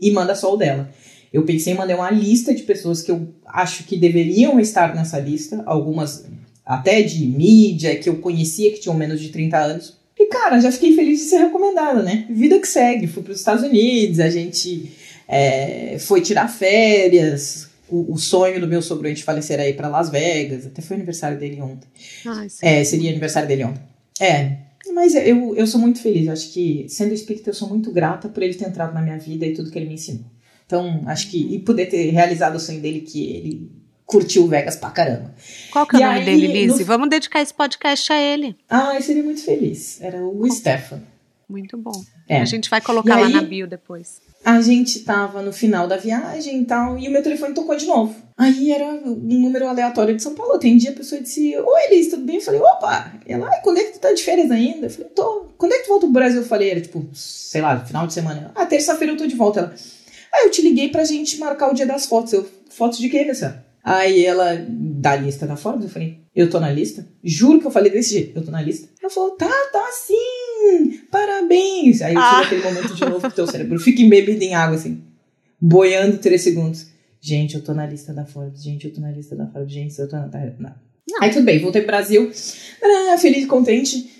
e 0.00 0.10
manda 0.10 0.34
só 0.34 0.52
o 0.52 0.56
dela. 0.56 0.90
Eu 1.32 1.44
pensei 1.44 1.72
em 1.72 1.76
mandar 1.76 1.96
uma 1.96 2.10
lista 2.10 2.54
de 2.54 2.62
pessoas 2.62 3.02
que 3.02 3.10
eu 3.10 3.28
acho 3.46 3.84
que 3.84 3.96
deveriam 3.96 4.58
estar 4.58 4.94
nessa 4.94 5.18
lista, 5.18 5.62
algumas 5.66 6.26
até 6.64 7.02
de 7.02 7.24
mídia, 7.26 7.96
que 7.96 8.08
eu 8.08 8.16
conhecia 8.16 8.70
que 8.72 8.80
tinham 8.80 8.94
menos 8.94 9.20
de 9.20 9.30
30 9.30 9.56
anos. 9.58 9.98
E, 10.18 10.26
cara, 10.26 10.60
já 10.60 10.70
fiquei 10.70 10.94
feliz 10.94 11.20
de 11.20 11.24
ser 11.26 11.38
recomendada, 11.38 12.02
né? 12.02 12.26
Vida 12.28 12.58
que 12.58 12.68
segue. 12.68 13.06
Fui 13.06 13.22
para 13.22 13.32
os 13.32 13.38
Estados 13.38 13.62
Unidos, 13.64 14.20
a 14.20 14.28
gente 14.28 14.92
é, 15.26 15.96
foi 15.98 16.20
tirar 16.20 16.48
férias. 16.48 17.68
O, 17.90 18.12
o, 18.12 18.18
sonho 18.18 18.60
do 18.60 18.68
meu 18.68 18.82
sobrinho 18.82 19.16
falecer 19.22 19.58
aí 19.58 19.72
para 19.72 19.88
Las 19.88 20.10
Vegas. 20.10 20.66
Até 20.66 20.82
foi 20.82 20.96
aniversário 20.96 21.38
dele 21.38 21.62
ontem. 21.62 21.88
Ai, 22.26 22.48
é, 22.60 22.84
seria 22.84 23.08
aniversário 23.08 23.48
dele 23.48 23.64
ontem. 23.64 23.80
É, 24.20 24.58
mas 24.92 25.14
eu, 25.14 25.56
eu 25.56 25.66
sou 25.66 25.80
muito 25.80 26.02
feliz. 26.02 26.26
Eu 26.26 26.32
acho 26.34 26.52
que, 26.52 26.84
sendo 26.88 27.14
espírita, 27.14 27.48
eu 27.48 27.54
sou 27.54 27.66
muito 27.66 27.90
grata 27.90 28.28
por 28.28 28.42
ele 28.42 28.52
ter 28.52 28.68
entrado 28.68 28.92
na 28.92 29.00
minha 29.00 29.18
vida 29.18 29.46
e 29.46 29.54
tudo 29.54 29.70
que 29.70 29.78
ele 29.78 29.86
me 29.86 29.94
ensinou. 29.94 30.26
Então, 30.68 31.02
acho 31.06 31.30
que. 31.30 31.54
E 31.54 31.58
poder 31.60 31.86
ter 31.86 32.10
realizado 32.10 32.56
o 32.56 32.60
sonho 32.60 32.80
dele, 32.82 33.00
que 33.00 33.32
ele 33.32 33.72
curtiu 34.04 34.46
Vegas 34.46 34.76
pra 34.76 34.90
caramba. 34.90 35.34
Qual 35.70 35.86
que 35.86 35.96
é 35.96 36.00
o 36.00 36.02
nome 36.02 36.18
aí, 36.18 36.24
dele, 36.26 36.46
Lizzie? 36.46 36.80
No... 36.80 36.84
Vamos 36.84 37.08
dedicar 37.08 37.40
esse 37.40 37.54
podcast 37.54 38.12
a 38.12 38.20
ele. 38.20 38.54
Ah, 38.68 38.94
eu 38.94 39.02
seria 39.02 39.22
muito 39.22 39.42
feliz. 39.42 39.98
Era 40.02 40.22
o 40.22 40.40
Qual? 40.40 40.50
Stefan. 40.50 41.02
Muito 41.48 41.78
bom. 41.78 42.04
É. 42.28 42.42
A 42.42 42.44
gente 42.44 42.68
vai 42.68 42.82
colocar 42.82 43.16
aí, 43.16 43.22
lá 43.22 43.28
na 43.30 43.42
bio 43.42 43.66
depois. 43.66 44.20
A 44.44 44.60
gente 44.60 45.00
tava 45.00 45.40
no 45.40 45.54
final 45.54 45.88
da 45.88 45.96
viagem 45.96 46.60
e 46.60 46.64
tal, 46.66 46.98
e 46.98 47.08
o 47.08 47.10
meu 47.10 47.22
telefone 47.22 47.54
tocou 47.54 47.74
de 47.74 47.86
novo. 47.86 48.14
Aí 48.36 48.70
era 48.70 48.84
um 48.84 49.14
número 49.14 49.66
aleatório 49.66 50.14
de 50.14 50.22
São 50.22 50.34
Paulo. 50.34 50.52
Atendi, 50.52 50.86
a 50.88 50.92
pessoa 50.92 51.22
disse: 51.22 51.56
Oi, 51.56 51.88
Liz, 51.90 52.08
tudo 52.08 52.24
bem? 52.24 52.36
Eu 52.36 52.42
falei: 52.42 52.60
Opa! 52.60 53.14
Ela, 53.26 53.50
quando 53.62 53.78
é 53.78 53.84
que 53.84 53.92
tu 53.92 54.00
tá 54.00 54.12
de 54.12 54.22
férias 54.22 54.50
ainda? 54.50 54.86
Eu 54.86 54.90
falei: 54.90 55.08
Tô. 55.08 55.46
Quando 55.56 55.72
é 55.72 55.78
que 55.78 55.84
tu 55.84 55.88
volta 55.88 56.04
pro 56.04 56.12
Brasil? 56.12 56.42
Eu 56.42 56.46
falei: 56.46 56.70
Era 56.70 56.80
tipo, 56.82 57.08
sei 57.14 57.62
lá, 57.62 57.80
final 57.80 58.06
de 58.06 58.12
semana. 58.12 58.52
Ah, 58.54 58.66
terça-feira 58.66 59.14
eu 59.14 59.16
tô 59.16 59.26
de 59.26 59.34
volta. 59.34 59.60
Ela, 59.60 59.74
Aí 60.32 60.46
eu 60.46 60.50
te 60.50 60.62
liguei 60.62 60.88
pra 60.88 61.04
gente 61.04 61.38
marcar 61.38 61.70
o 61.70 61.74
dia 61.74 61.86
das 61.86 62.06
fotos. 62.06 62.32
Eu, 62.32 62.48
fotos 62.70 62.98
de 62.98 63.08
quê, 63.08 63.18
Alessandra? 63.18 63.66
Aí 63.82 64.26
ela, 64.26 64.66
da 64.68 65.16
lista 65.16 65.46
da 65.46 65.56
Forbes, 65.56 65.84
eu 65.84 65.90
falei, 65.90 66.18
eu 66.34 66.50
tô 66.50 66.60
na 66.60 66.70
lista? 66.70 67.06
Juro 67.24 67.58
que 67.58 67.66
eu 67.66 67.70
falei 67.70 67.90
desse 67.90 68.10
jeito, 68.10 68.38
eu 68.38 68.44
tô 68.44 68.50
na 68.50 68.60
lista. 68.60 68.86
Ela 69.00 69.10
falou, 69.10 69.30
tá, 69.30 69.48
tá 69.72 69.88
sim, 69.92 71.00
parabéns. 71.10 72.02
Aí 72.02 72.14
eu 72.14 72.20
tive 72.20 72.34
ah. 72.34 72.40
aquele 72.40 72.62
momento 72.62 72.94
de 72.94 73.04
novo 73.06 73.28
que 73.28 73.34
teu 73.34 73.46
cérebro 73.46 73.78
fica 73.80 74.02
embebido 74.02 74.42
em 74.44 74.54
água, 74.54 74.76
assim, 74.76 75.02
boiando 75.58 76.18
três 76.18 76.42
segundos. 76.42 76.86
Gente, 77.20 77.54
eu 77.54 77.64
tô 77.64 77.72
na 77.72 77.86
lista 77.86 78.12
da 78.12 78.26
Forbes, 78.26 78.62
gente, 78.62 78.86
eu 78.86 78.92
tô 78.92 79.00
na 79.00 79.10
lista 79.10 79.34
da 79.34 79.46
Forbes, 79.46 79.72
gente, 79.72 79.98
eu 79.98 80.08
tô 80.08 80.16
na... 80.16 80.28
Tá. 80.28 80.38
Não. 80.58 80.74
Aí 81.22 81.30
tudo 81.30 81.44
bem, 81.44 81.58
voltei 81.58 81.80
pro 81.80 81.90
Brasil, 81.90 82.30
ah, 82.82 83.16
feliz 83.16 83.44
e 83.44 83.46
contente. 83.46 84.17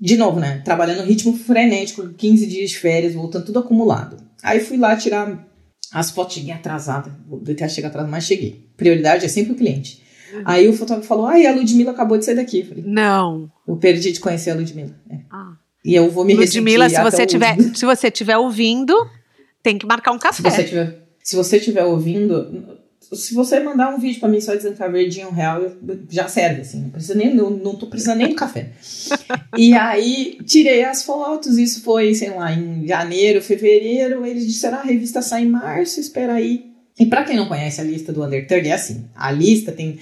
De 0.00 0.16
novo, 0.16 0.38
né, 0.38 0.62
trabalhando 0.64 0.98
no 0.98 1.06
ritmo 1.06 1.36
frenético, 1.36 2.08
15 2.08 2.46
dias 2.46 2.70
de 2.70 2.78
férias, 2.78 3.14
voltando 3.14 3.46
tudo 3.46 3.58
acumulado. 3.58 4.16
Aí 4.42 4.60
fui 4.60 4.76
lá 4.76 4.96
tirar 4.96 5.46
as 5.92 6.10
fotos, 6.10 6.34
cheguei 6.34 6.52
atrasada. 6.52 7.10
Ter 7.44 7.68
chegado 7.68 7.90
atrasada, 7.90 8.10
mas 8.10 8.24
cheguei. 8.24 8.68
Prioridade 8.76 9.24
é 9.24 9.28
sempre 9.28 9.52
o 9.52 9.56
cliente. 9.56 10.02
Uhum. 10.32 10.42
Aí 10.44 10.68
o 10.68 10.72
fotógrafo 10.72 11.08
falou: 11.08 11.26
Ai, 11.26 11.46
a 11.46 11.52
Ludmilla 11.52 11.90
acabou 11.90 12.18
de 12.18 12.24
sair 12.24 12.36
daqui. 12.36 12.62
falei, 12.62 12.84
Não. 12.86 13.50
Eu 13.66 13.76
perdi 13.76 14.12
de 14.12 14.20
conhecer 14.20 14.50
a 14.50 14.54
Ludmilla. 14.54 14.94
É. 15.10 15.18
Ah. 15.30 15.54
E 15.84 15.94
eu 15.94 16.10
vou 16.10 16.24
me 16.24 16.34
Ludmilla, 16.34 16.88
se 16.88 17.02
você, 17.02 17.24
tiver, 17.26 17.56
se 17.74 17.84
você 17.86 18.10
tiver 18.10 18.36
ouvindo, 18.36 18.94
tem 19.62 19.78
que 19.78 19.86
marcar 19.86 20.12
um 20.12 20.18
café. 20.18 20.50
Se 20.50 20.56
você 20.56 20.64
tiver, 20.64 21.08
se 21.22 21.36
você 21.36 21.60
tiver 21.60 21.84
ouvindo, 21.84 22.77
se 23.12 23.34
você 23.34 23.60
mandar 23.60 23.94
um 23.94 23.98
vídeo 23.98 24.20
para 24.20 24.28
mim 24.28 24.40
só 24.40 24.54
dizendo 24.54 24.76
que 24.76 24.88
verdinho 24.88 25.30
real, 25.30 25.62
já 26.10 26.28
serve, 26.28 26.60
assim. 26.60 26.82
Não, 26.82 26.90
precisa 26.90 27.14
nem, 27.14 27.34
não, 27.34 27.50
não 27.50 27.74
tô 27.74 27.86
precisando 27.86 28.18
nem 28.18 28.28
do 28.28 28.34
café. 28.34 28.70
e 29.56 29.72
aí, 29.74 30.38
tirei 30.44 30.84
as 30.84 31.02
fotos, 31.02 31.56
isso 31.56 31.82
foi, 31.82 32.14
sei 32.14 32.30
lá, 32.30 32.52
em 32.52 32.86
janeiro, 32.86 33.40
fevereiro. 33.40 34.26
Eles 34.26 34.46
disseram, 34.46 34.78
ah, 34.78 34.80
a 34.80 34.84
revista 34.84 35.22
sai 35.22 35.44
em 35.44 35.48
março, 35.48 36.00
espera 36.00 36.34
aí. 36.34 36.70
E 36.98 37.06
para 37.06 37.24
quem 37.24 37.36
não 37.36 37.48
conhece 37.48 37.80
a 37.80 37.84
lista 37.84 38.12
do 38.12 38.22
Under 38.22 38.46
30, 38.46 38.68
é 38.68 38.72
assim, 38.72 39.04
a 39.14 39.30
lista 39.30 39.72
tem... 39.72 39.98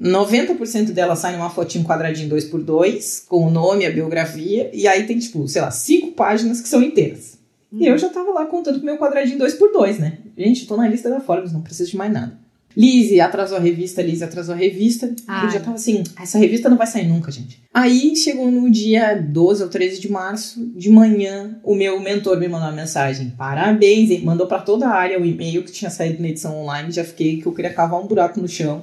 90% 0.00 0.90
é, 0.90 0.92
dela 0.92 1.16
sai 1.16 1.32
numa 1.32 1.50
fotinho 1.50 1.84
quadradinho 1.84 2.30
2x2, 2.30 3.24
com 3.26 3.46
o 3.46 3.50
nome, 3.50 3.84
a 3.84 3.90
biografia, 3.90 4.70
e 4.72 4.86
aí 4.86 5.06
tem, 5.06 5.18
tipo, 5.18 5.46
sei 5.48 5.60
lá, 5.60 5.72
cinco 5.72 6.12
páginas 6.12 6.60
que 6.60 6.68
são 6.68 6.82
inteiras. 6.82 7.36
E 7.72 7.84
eu 7.86 7.98
já 7.98 8.08
tava 8.08 8.30
lá 8.30 8.46
contando 8.46 8.78
com 8.78 8.86
meu 8.86 8.96
quadradinho 8.96 9.38
2x2, 9.38 9.98
né? 9.98 10.18
Gente, 10.36 10.66
tô 10.66 10.76
na 10.76 10.88
lista 10.88 11.08
da 11.08 11.20
Forbes, 11.20 11.52
não 11.52 11.62
preciso 11.62 11.90
de 11.90 11.96
mais 11.96 12.12
nada. 12.12 12.46
Lizzie 12.76 13.22
atrasou 13.22 13.56
a 13.56 13.60
revista, 13.60 14.02
Lizzie 14.02 14.24
atrasou 14.24 14.54
a 14.54 14.58
revista. 14.58 15.10
Ai. 15.26 15.46
Eu 15.46 15.50
já 15.50 15.60
tava 15.60 15.76
assim, 15.76 16.04
essa 16.20 16.36
revista 16.38 16.68
não 16.68 16.76
vai 16.76 16.86
sair 16.86 17.06
nunca, 17.06 17.32
gente. 17.32 17.62
Aí 17.72 18.14
chegou 18.14 18.50
no 18.50 18.70
dia 18.70 19.14
12 19.14 19.62
ou 19.62 19.68
13 19.70 19.98
de 19.98 20.10
março, 20.10 20.62
de 20.76 20.90
manhã, 20.90 21.58
o 21.64 21.74
meu 21.74 21.98
mentor 21.98 22.38
me 22.38 22.46
mandou 22.46 22.68
uma 22.68 22.76
mensagem. 22.76 23.30
Parabéns, 23.30 24.10
ele 24.10 24.26
mandou 24.26 24.46
para 24.46 24.58
toda 24.58 24.86
a 24.86 24.94
área 24.94 25.18
o 25.18 25.24
e-mail 25.24 25.62
que 25.62 25.72
tinha 25.72 25.90
saído 25.90 26.20
na 26.20 26.28
edição 26.28 26.54
online. 26.54 26.90
Já 26.90 27.02
fiquei 27.02 27.40
que 27.40 27.46
eu 27.46 27.52
queria 27.52 27.72
cavar 27.72 27.98
um 27.98 28.06
buraco 28.06 28.38
no 28.38 28.48
chão. 28.48 28.82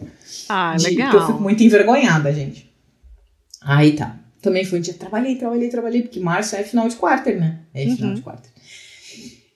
Ah, 0.49 0.75
de, 0.75 0.85
legal. 0.85 1.11
Que 1.11 1.17
eu 1.17 1.27
fico 1.27 1.39
muito 1.39 1.61
envergonhada, 1.61 2.33
gente. 2.33 2.67
Aí 3.61 3.91
tá. 3.91 4.17
Também 4.41 4.65
foi 4.65 4.79
um 4.79 4.81
dia, 4.81 4.93
trabalhei, 4.95 5.35
trabalhei, 5.35 5.69
trabalhei, 5.69 6.01
porque 6.01 6.19
março 6.19 6.55
é 6.55 6.63
final 6.63 6.89
de 6.89 6.95
quarter, 6.95 7.39
né? 7.39 7.59
É 7.73 7.83
final 7.83 8.09
uhum. 8.09 8.15
de 8.15 8.21
quarter. 8.21 8.52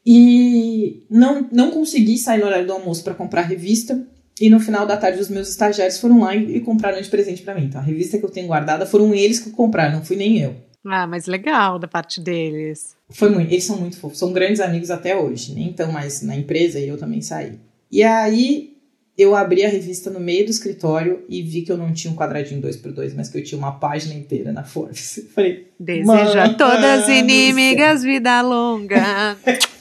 E 0.09 1.05
não, 1.09 1.45
não 1.51 1.69
consegui 1.69 2.17
sair 2.17 2.39
no 2.39 2.45
horário 2.45 2.65
do 2.65 2.71
almoço 2.71 3.03
para 3.03 3.13
comprar 3.13 3.41
a 3.41 3.43
revista. 3.43 4.07
E 4.39 4.49
no 4.49 4.57
final 4.57 4.85
da 4.85 4.95
tarde, 4.95 5.19
os 5.19 5.27
meus 5.27 5.49
estagiários 5.49 5.99
foram 5.99 6.21
lá 6.21 6.33
e, 6.33 6.55
e 6.55 6.59
compraram 6.61 7.01
de 7.01 7.09
presente 7.09 7.41
para 7.41 7.53
mim. 7.53 7.65
Então, 7.65 7.81
a 7.81 7.83
revista 7.83 8.17
que 8.17 8.23
eu 8.23 8.29
tenho 8.29 8.47
guardada 8.47 8.85
foram 8.85 9.13
eles 9.13 9.37
que 9.37 9.49
compraram, 9.49 9.97
não 9.97 10.05
fui 10.05 10.15
nem 10.15 10.39
eu. 10.39 10.55
Ah, 10.85 11.05
mas 11.05 11.25
legal 11.25 11.77
da 11.77 11.89
parte 11.89 12.21
deles. 12.21 12.95
Foi 13.09 13.29
muito, 13.29 13.51
eles 13.51 13.65
são 13.65 13.77
muito 13.77 13.99
fofos, 13.99 14.17
são 14.17 14.31
grandes 14.31 14.61
amigos 14.61 14.89
até 14.89 15.17
hoje, 15.17 15.53
nem 15.53 15.67
então 15.67 15.91
mais 15.91 16.21
na 16.21 16.37
empresa 16.37 16.79
e 16.79 16.87
eu 16.87 16.97
também 16.97 17.21
saí. 17.21 17.59
E 17.91 18.01
aí 18.01 18.77
eu 19.17 19.35
abri 19.35 19.65
a 19.65 19.69
revista 19.69 20.09
no 20.09 20.21
meio 20.21 20.45
do 20.45 20.51
escritório 20.51 21.25
e 21.27 21.41
vi 21.41 21.63
que 21.63 21.71
eu 21.71 21.77
não 21.77 21.91
tinha 21.91 22.13
um 22.13 22.15
quadradinho 22.15 22.61
2x2, 22.61 23.13
mas 23.13 23.27
que 23.27 23.37
eu 23.37 23.43
tinha 23.43 23.59
uma 23.59 23.73
página 23.73 24.13
inteira 24.13 24.53
na 24.53 24.63
Forbes. 24.63 25.27
Falei, 25.35 25.67
deseja 25.77 26.53
todas 26.53 27.09
inimigas 27.09 28.03
vida 28.03 28.41
longa. 28.41 29.35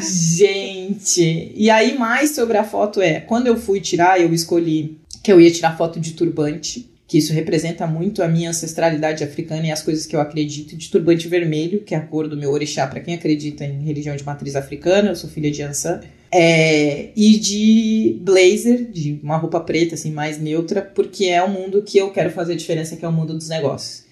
Gente, 0.00 1.52
e 1.54 1.68
aí 1.68 1.98
mais 1.98 2.30
sobre 2.30 2.56
a 2.56 2.64
foto 2.64 3.00
é, 3.00 3.20
quando 3.20 3.46
eu 3.46 3.56
fui 3.56 3.80
tirar, 3.80 4.20
eu 4.20 4.32
escolhi 4.32 4.98
que 5.22 5.30
eu 5.30 5.40
ia 5.40 5.50
tirar 5.50 5.76
foto 5.76 6.00
de 6.00 6.12
turbante, 6.12 6.90
que 7.06 7.18
isso 7.18 7.32
representa 7.32 7.86
muito 7.86 8.22
a 8.22 8.28
minha 8.28 8.50
ancestralidade 8.50 9.24
africana 9.24 9.66
e 9.66 9.70
as 9.70 9.82
coisas 9.82 10.06
que 10.06 10.14
eu 10.14 10.20
acredito, 10.20 10.76
de 10.76 10.88
turbante 10.88 11.28
vermelho, 11.28 11.82
que 11.82 11.94
é 11.94 11.98
a 11.98 12.00
cor 12.00 12.28
do 12.28 12.36
meu 12.36 12.50
orixá, 12.50 12.86
para 12.86 13.00
quem 13.00 13.14
acredita 13.14 13.64
em 13.64 13.82
religião 13.82 14.14
de 14.14 14.24
matriz 14.24 14.56
africana, 14.56 15.10
eu 15.10 15.16
sou 15.16 15.28
filha 15.28 15.50
de 15.50 15.60
Ansan, 15.60 16.00
é, 16.32 17.08
e 17.16 17.36
de 17.38 18.20
blazer, 18.22 18.88
de 18.90 19.18
uma 19.22 19.36
roupa 19.36 19.58
preta, 19.60 19.96
assim, 19.96 20.12
mais 20.12 20.40
neutra, 20.40 20.80
porque 20.80 21.26
é 21.26 21.42
o 21.42 21.50
mundo 21.50 21.82
que 21.82 21.98
eu 21.98 22.10
quero 22.10 22.30
fazer 22.30 22.54
diferença, 22.54 22.96
que 22.96 23.04
é 23.04 23.08
o 23.08 23.12
mundo 23.12 23.34
dos 23.34 23.48
negócios. 23.48 24.04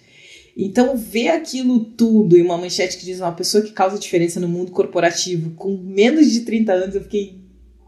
Então, 0.61 0.97
ver 0.97 1.29
aquilo 1.29 1.79
tudo 1.79 2.37
e 2.37 2.43
uma 2.43 2.59
manchete 2.59 2.99
que 2.99 3.05
diz 3.05 3.21
uma 3.21 3.31
pessoa 3.31 3.63
que 3.63 3.71
causa 3.71 3.97
diferença 3.97 4.41
no 4.41 4.49
mundo 4.49 4.73
corporativo 4.73 5.51
com 5.51 5.77
menos 5.77 6.33
de 6.33 6.41
30 6.41 6.73
anos, 6.73 6.97
eu 6.97 7.03
fiquei. 7.03 7.39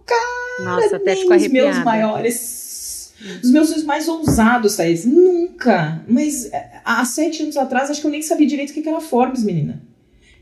Cara, 0.07 0.65
Nossa, 0.65 0.97
até 0.97 1.15
nem 1.15 1.23
ficou 1.23 1.37
os 1.37 1.49
meus 1.49 1.79
maiores. 1.85 3.13
Os 3.43 3.51
meus 3.51 3.69
sonhos 3.69 3.83
mais 3.85 4.07
ousados, 4.09 4.77
Thaís. 4.77 5.05
Nunca. 5.05 6.03
Mas 6.09 6.47
é, 6.53 6.81
há 6.85 7.05
sete 7.05 7.43
anos 7.43 7.57
atrás, 7.57 7.91
acho 7.91 8.01
que 8.01 8.07
eu 8.07 8.11
nem 8.11 8.23
sabia 8.23 8.47
direito 8.47 8.71
o 8.71 8.73
que 8.73 8.89
era 8.89 9.01
Forbes, 9.01 9.43
menina. 9.43 9.83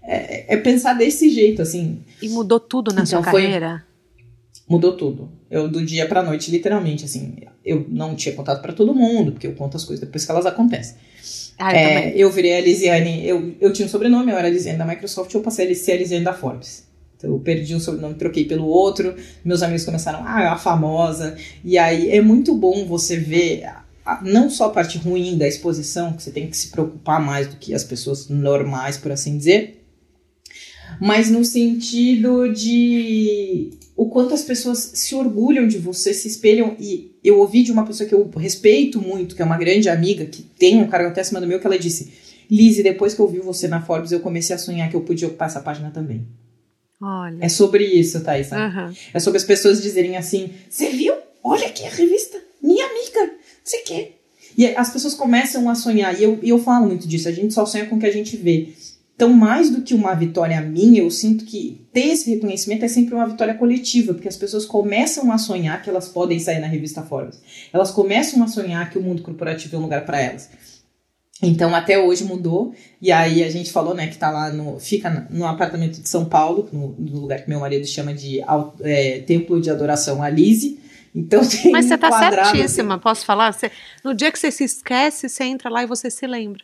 É, 0.03 0.55
é 0.55 0.57
pensar 0.59 0.93
desse 0.95 1.29
jeito, 1.31 1.62
assim. 1.62 2.03
E 2.23 2.29
mudou 2.29 2.61
tudo 2.61 2.88
na 2.93 3.03
Então, 3.03 3.23
sua 3.23 3.31
foi- 3.31 3.43
carreira? 3.45 3.85
Mudou 4.69 4.97
tudo. 4.97 5.31
Eu, 5.51 5.67
do 5.67 5.85
dia 5.85 6.07
pra 6.07 6.23
noite, 6.23 6.51
literalmente, 6.51 7.05
assim. 7.07 7.37
Eu 7.64 7.87
não 7.88 8.14
tinha 8.14 8.35
contato 8.35 8.61
pra 8.61 8.73
todo 8.75 8.95
mundo, 8.95 9.33
porque 9.33 9.47
eu 9.47 9.55
conto 9.55 9.77
as 9.79 9.85
coisas 9.85 10.05
depois 10.05 10.25
que 10.27 10.31
elas 10.31 10.45
acontecem. 10.47 10.97
Ah, 11.59 11.73
eu 11.73 11.79
É, 11.79 12.12
eu 12.16 12.31
virei 12.31 12.57
a 12.57 12.61
Lisiane, 12.61 13.27
eu, 13.27 13.55
eu 13.61 13.73
tinha 13.73 13.87
um 13.87 13.88
sobrenome, 13.88 14.31
eu 14.31 14.38
era 14.38 14.49
a 14.49 14.51
Lisiane 14.51 14.79
da 14.79 14.87
Microsoft, 14.87 15.33
eu 15.35 15.40
passei 15.40 15.71
a 15.71 15.75
ser 15.75 15.92
a 15.92 15.97
Lisiane 15.97 16.25
da 16.25 16.33
Forbes. 16.33 16.87
Então 17.16 17.31
eu 17.31 17.38
perdi 17.40 17.75
um 17.75 17.81
sobrenome, 17.81 18.14
troquei 18.14 18.44
pelo 18.44 18.66
outro, 18.66 19.16
meus 19.44 19.62
amigos 19.62 19.85
começaram, 19.85 20.23
ah, 20.25 20.42
é 20.42 20.47
a 20.47 20.57
famosa. 20.57 21.37
E 21.64 21.77
aí 21.77 22.11
é 22.11 22.21
muito 22.21 22.55
bom 22.55 22.87
você 22.87 23.16
ver 23.16 23.64
não 24.23 24.49
só 24.49 24.66
a 24.66 24.71
parte 24.71 24.97
ruim 24.99 25.37
da 25.37 25.47
exposição, 25.47 26.12
que 26.12 26.23
você 26.23 26.31
tem 26.31 26.49
que 26.49 26.57
se 26.57 26.68
preocupar 26.68 27.21
mais 27.21 27.49
do 27.49 27.57
que 27.57 27.75
as 27.75 27.85
pessoas 27.85 28.29
normais, 28.29 28.97
por 28.97 29.12
assim 29.12 29.37
dizer, 29.37 29.85
mas 31.01 31.31
no 31.31 31.44
sentido 31.44 32.53
de 32.53 33.71
o 33.98 34.08
quanto 34.08 34.32
as 34.32 34.44
pessoas 34.44 34.92
se 34.94 35.12
orgulham 35.16 35.66
de 35.66 35.76
você, 35.76 36.14
se 36.14 36.28
espelham. 36.28 36.76
E 36.78 37.18
eu 37.22 37.40
ouvi 37.40 37.64
de 37.64 37.72
uma 37.72 37.84
pessoa 37.84 38.08
que 38.08 38.14
eu 38.14 38.30
respeito 38.37 39.02
muito, 39.02 39.34
que 39.34 39.42
é 39.42 39.44
uma 39.44 39.58
grande 39.58 39.88
amiga, 39.88 40.24
que 40.24 40.40
tem 40.40 40.80
um 40.80 40.87
cargo 40.87 41.08
até 41.08 41.20
acima 41.20 41.40
do 41.40 41.48
meu, 41.48 41.58
que 41.58 41.66
ela 41.66 41.76
disse: 41.76 42.12
Lizzie, 42.48 42.84
depois 42.84 43.12
que 43.12 43.20
eu 43.20 43.26
vi 43.26 43.40
você 43.40 43.66
na 43.66 43.82
Forbes, 43.82 44.12
eu 44.12 44.20
comecei 44.20 44.54
a 44.54 44.58
sonhar 44.58 44.88
que 44.88 44.94
eu 44.94 45.00
podia 45.00 45.26
ocupar 45.26 45.48
essa 45.48 45.61
página 45.61 45.90
também. 45.90 46.28
Olha. 47.02 47.38
É 47.40 47.48
sobre 47.48 47.84
isso, 47.84 48.22
Thaís. 48.22 48.52
Aham. 48.52 48.94
É 49.12 49.18
sobre 49.18 49.38
as 49.38 49.44
pessoas 49.44 49.82
dizerem 49.82 50.16
assim: 50.16 50.52
Você 50.70 50.90
viu? 50.90 51.14
Olha 51.42 51.66
aqui 51.66 51.84
a 51.84 51.90
revista, 51.90 52.38
minha 52.62 52.87
amiga, 52.87 53.32
não 53.32 53.38
sei 53.64 53.80
o 53.80 53.84
quê. 53.84 54.12
E 54.56 54.66
as 54.76 54.92
pessoas 54.92 55.14
começam 55.14 55.68
a 55.68 55.74
sonhar, 55.74 56.16
e 56.18 56.22
eu, 56.22 56.38
e 56.40 56.50
eu 56.50 56.58
falo 56.61 56.87
muito 56.87 57.08
disso, 57.08 57.28
a 57.28 57.32
gente 57.32 57.52
só 57.52 57.66
sonha 57.66 57.87
com 57.87 57.96
o 57.96 57.98
que 57.98 58.06
a 58.06 58.12
gente 58.12 58.37
vê. 58.37 58.68
Então, 59.18 59.33
mais 59.33 59.68
do 59.68 59.83
que 59.83 59.94
uma 59.94 60.14
vitória 60.14 60.61
minha, 60.61 61.02
eu 61.02 61.11
sinto 61.11 61.44
que 61.44 61.85
ter 61.92 62.07
esse 62.11 62.31
reconhecimento 62.31 62.85
é 62.85 62.88
sempre 62.88 63.16
uma 63.16 63.26
vitória 63.26 63.52
coletiva, 63.52 64.14
porque 64.14 64.28
as 64.28 64.37
pessoas 64.37 64.64
começam 64.64 65.33
a 65.33 65.38
sonhar 65.38 65.83
que 65.83 65.90
elas 65.90 66.09
podem 66.09 66.38
sair 66.38 66.61
na 66.61 66.68
revista 66.68 67.02
Forbes. 67.02 67.42
Elas 67.72 67.90
começam 67.90 68.40
a 68.44 68.46
sonhar 68.46 68.88
que 68.88 68.96
o 68.96 69.02
mundo 69.02 69.20
corporativo 69.20 69.74
é 69.74 69.78
um 69.81 69.83
lugar 69.83 70.07
para 70.07 70.20
elas. 70.20 70.48
Então, 71.42 71.74
até 71.74 71.98
hoje 71.98 72.22
mudou. 72.22 72.72
E 73.02 73.11
aí 73.11 73.42
a 73.42 73.50
gente 73.50 73.72
falou, 73.72 73.92
né, 73.92 74.07
que 74.07 74.16
tá 74.16 74.31
lá 74.31 74.52
no. 74.52 74.78
Fica 74.78 75.26
no 75.28 75.44
apartamento 75.46 76.00
de 76.00 76.09
São 76.09 76.24
Paulo, 76.24 76.68
no, 76.72 76.94
no 76.96 77.20
lugar 77.22 77.42
que 77.42 77.50
meu 77.50 77.59
marido 77.59 77.88
chama 77.88 78.14
de 78.14 78.40
é, 78.83 79.18
Templo 79.26 79.61
de 79.61 79.68
Adoração 79.68 80.22
Alize. 80.22 80.78
Então 81.12 81.40
tem 81.44 81.72
Mas 81.72 81.87
um 81.87 81.88
você 81.88 81.98
tá 81.98 82.09
quadrado, 82.09 82.57
certíssima, 82.57 83.00
posso 83.00 83.26
falar? 83.26 83.52
Você- 83.52 83.72
no 84.04 84.14
dia 84.14 84.31
que 84.31 84.38
você 84.38 84.52
se 84.52 84.62
esquece, 84.62 85.28
você 85.28 85.42
entra 85.42 85.68
lá 85.68 85.83
e 85.83 85.87
você 85.87 86.09
se 86.09 86.24
lembra. 86.24 86.62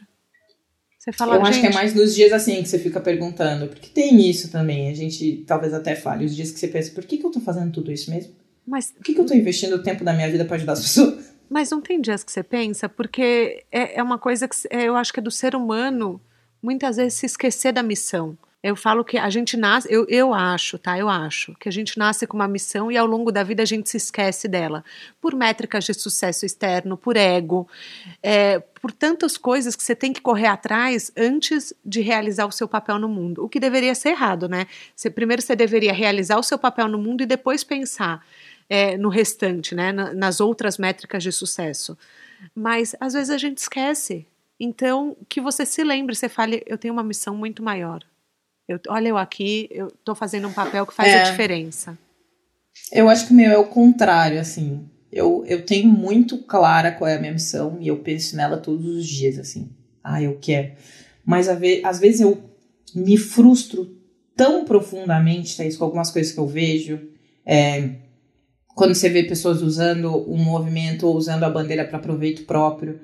Você 1.04 1.12
fala, 1.12 1.36
Eu 1.36 1.44
acho 1.44 1.60
que 1.60 1.66
é 1.66 1.72
mais 1.72 1.92
nos 1.92 2.14
dias 2.14 2.32
assim 2.32 2.62
que 2.62 2.68
você 2.68 2.78
fica 2.78 2.98
perguntando, 2.98 3.66
porque 3.68 3.90
tem 3.90 4.26
isso 4.26 4.50
também. 4.50 4.88
A 4.88 4.94
gente 4.94 5.44
talvez 5.46 5.74
até 5.74 5.94
fale, 5.94 6.24
os 6.24 6.34
dias 6.34 6.50
que 6.50 6.58
você 6.58 6.66
pensa, 6.66 6.92
por 6.92 7.04
que, 7.04 7.18
que 7.18 7.26
eu 7.26 7.30
tô 7.30 7.40
fazendo 7.40 7.70
tudo 7.70 7.92
isso 7.92 8.10
mesmo? 8.10 8.32
mas, 8.66 8.90
Por 8.90 9.04
que, 9.04 9.12
que 9.12 9.20
eu 9.20 9.26
tô 9.26 9.34
investindo 9.34 9.74
o 9.74 9.82
tempo 9.82 10.02
da 10.02 10.14
minha 10.14 10.30
vida 10.30 10.46
para 10.46 10.56
ajudar 10.56 10.72
as 10.72 10.80
pessoas? 10.80 11.34
mas 11.50 11.70
não 11.70 11.82
tem 11.82 12.00
dias 12.00 12.24
que 12.24 12.32
você 12.32 12.42
pensa, 12.42 12.88
porque 12.88 13.64
é, 13.70 13.98
é 13.98 14.02
uma 14.02 14.16
coisa 14.18 14.48
que 14.48 14.56
é, 14.70 14.84
eu 14.84 14.96
acho 14.96 15.12
que 15.12 15.20
é 15.20 15.22
do 15.22 15.30
ser 15.30 15.54
humano 15.54 16.18
muitas 16.62 16.96
vezes 16.96 17.12
se 17.12 17.26
esquecer 17.26 17.70
da 17.70 17.82
missão. 17.82 18.38
Eu 18.66 18.74
falo 18.74 19.04
que 19.04 19.18
a 19.18 19.28
gente 19.28 19.58
nasce, 19.58 19.86
eu, 19.92 20.06
eu 20.08 20.32
acho, 20.32 20.78
tá? 20.78 20.98
Eu 20.98 21.06
acho 21.06 21.54
que 21.60 21.68
a 21.68 21.72
gente 21.72 21.98
nasce 21.98 22.26
com 22.26 22.34
uma 22.34 22.48
missão 22.48 22.90
e 22.90 22.96
ao 22.96 23.06
longo 23.06 23.30
da 23.30 23.42
vida 23.42 23.62
a 23.62 23.66
gente 23.66 23.90
se 23.90 23.98
esquece 23.98 24.48
dela. 24.48 24.82
Por 25.20 25.34
métricas 25.34 25.84
de 25.84 25.92
sucesso 25.92 26.46
externo, 26.46 26.96
por 26.96 27.14
ego, 27.14 27.68
é, 28.22 28.58
por 28.58 28.90
tantas 28.90 29.36
coisas 29.36 29.76
que 29.76 29.82
você 29.82 29.94
tem 29.94 30.14
que 30.14 30.20
correr 30.22 30.46
atrás 30.46 31.12
antes 31.14 31.74
de 31.84 32.00
realizar 32.00 32.46
o 32.46 32.50
seu 32.52 32.66
papel 32.66 32.98
no 32.98 33.06
mundo. 33.06 33.44
O 33.44 33.50
que 33.50 33.60
deveria 33.60 33.94
ser 33.94 34.10
errado, 34.10 34.48
né? 34.48 34.66
Você, 34.96 35.10
primeiro 35.10 35.42
você 35.42 35.54
deveria 35.54 35.92
realizar 35.92 36.38
o 36.38 36.42
seu 36.42 36.58
papel 36.58 36.88
no 36.88 36.98
mundo 36.98 37.22
e 37.22 37.26
depois 37.26 37.62
pensar 37.62 38.24
é, 38.66 38.96
no 38.96 39.10
restante, 39.10 39.74
né? 39.74 39.92
Na- 39.92 40.14
nas 40.14 40.40
outras 40.40 40.78
métricas 40.78 41.22
de 41.22 41.30
sucesso. 41.32 41.98
Mas 42.54 42.96
às 42.98 43.12
vezes 43.12 43.28
a 43.30 43.36
gente 43.38 43.58
esquece. 43.58 44.26
Então, 44.58 45.16
que 45.28 45.40
você 45.40 45.66
se 45.66 45.84
lembre, 45.84 46.14
você 46.14 46.30
fale, 46.30 46.62
eu 46.66 46.78
tenho 46.78 46.94
uma 46.94 47.04
missão 47.04 47.36
muito 47.36 47.62
maior. 47.62 48.00
Eu, 48.68 48.80
olha 48.88 49.08
eu 49.08 49.18
aqui, 49.18 49.68
eu 49.70 49.88
estou 49.88 50.14
fazendo 50.14 50.48
um 50.48 50.52
papel 50.52 50.86
que 50.86 50.94
faz 50.94 51.12
É. 51.12 51.20
a 51.20 51.30
diferença. 51.30 51.98
Eu 52.90 53.08
acho 53.08 53.26
que 53.26 53.32
o 53.32 53.36
meu 53.36 53.50
é 53.50 53.58
o 53.58 53.66
contrário, 53.66 54.40
assim. 54.40 54.88
Eu, 55.12 55.44
eu 55.46 55.64
tenho 55.64 55.88
muito 55.88 56.38
clara 56.38 56.90
qual 56.90 57.08
é 57.08 57.16
a 57.16 57.20
minha 57.20 57.32
missão 57.32 57.78
e 57.80 57.88
eu 57.88 57.98
penso 57.98 58.36
nela 58.36 58.56
todos 58.56 58.84
os 58.86 59.06
dias, 59.06 59.38
assim. 59.38 59.70
Ah, 60.02 60.20
eu 60.22 60.38
quero. 60.40 60.72
Mas 61.24 61.48
às 61.48 61.98
vezes 62.00 62.20
eu 62.20 62.42
me 62.94 63.16
frustro 63.16 63.96
tão 64.36 64.64
profundamente, 64.64 65.56
Thaís, 65.56 65.76
com 65.76 65.84
algumas 65.84 66.10
coisas 66.10 66.32
que 66.32 66.38
eu 66.38 66.46
vejo. 66.46 67.00
É, 67.46 67.90
quando 68.74 68.94
você 68.94 69.08
vê 69.08 69.22
pessoas 69.22 69.62
usando 69.62 70.10
um 70.30 70.36
movimento 70.36 71.06
ou 71.06 71.16
usando 71.16 71.44
a 71.44 71.50
bandeira 71.50 71.84
para 71.84 71.98
proveito 71.98 72.44
próprio. 72.44 73.00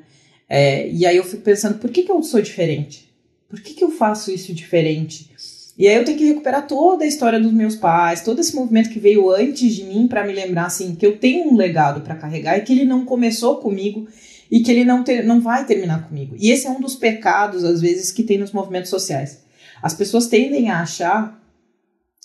É, 0.48 0.88
e 0.90 1.06
aí 1.06 1.16
eu 1.16 1.24
fico 1.24 1.42
pensando, 1.42 1.78
por 1.78 1.90
que, 1.90 2.02
que 2.02 2.10
eu 2.10 2.22
sou 2.22 2.42
diferente? 2.42 3.09
Por 3.50 3.60
que, 3.60 3.74
que 3.74 3.82
eu 3.82 3.90
faço 3.90 4.30
isso 4.30 4.54
diferente? 4.54 5.28
E 5.76 5.88
aí 5.88 5.96
eu 5.96 6.04
tenho 6.04 6.16
que 6.16 6.26
recuperar 6.26 6.66
toda 6.68 7.04
a 7.04 7.06
história 7.06 7.40
dos 7.40 7.52
meus 7.52 7.74
pais, 7.74 8.22
todo 8.22 8.40
esse 8.40 8.54
movimento 8.54 8.90
que 8.90 9.00
veio 9.00 9.28
antes 9.30 9.74
de 9.74 9.82
mim 9.84 10.06
para 10.06 10.24
me 10.24 10.32
lembrar 10.32 10.66
assim 10.66 10.94
que 10.94 11.04
eu 11.04 11.18
tenho 11.18 11.50
um 11.50 11.56
legado 11.56 12.02
para 12.02 12.14
carregar 12.14 12.56
e 12.56 12.62
que 12.62 12.72
ele 12.72 12.84
não 12.84 13.04
começou 13.04 13.56
comigo 13.56 14.06
e 14.50 14.60
que 14.60 14.70
ele 14.70 14.84
não, 14.84 15.02
ter, 15.02 15.24
não 15.24 15.40
vai 15.40 15.66
terminar 15.66 16.06
comigo. 16.06 16.36
E 16.38 16.50
esse 16.50 16.66
é 16.66 16.70
um 16.70 16.80
dos 16.80 16.94
pecados 16.94 17.64
às 17.64 17.80
vezes 17.80 18.12
que 18.12 18.22
tem 18.22 18.38
nos 18.38 18.52
movimentos 18.52 18.90
sociais. 18.90 19.42
As 19.82 19.94
pessoas 19.94 20.28
tendem 20.28 20.70
a 20.70 20.80
achar 20.80 21.40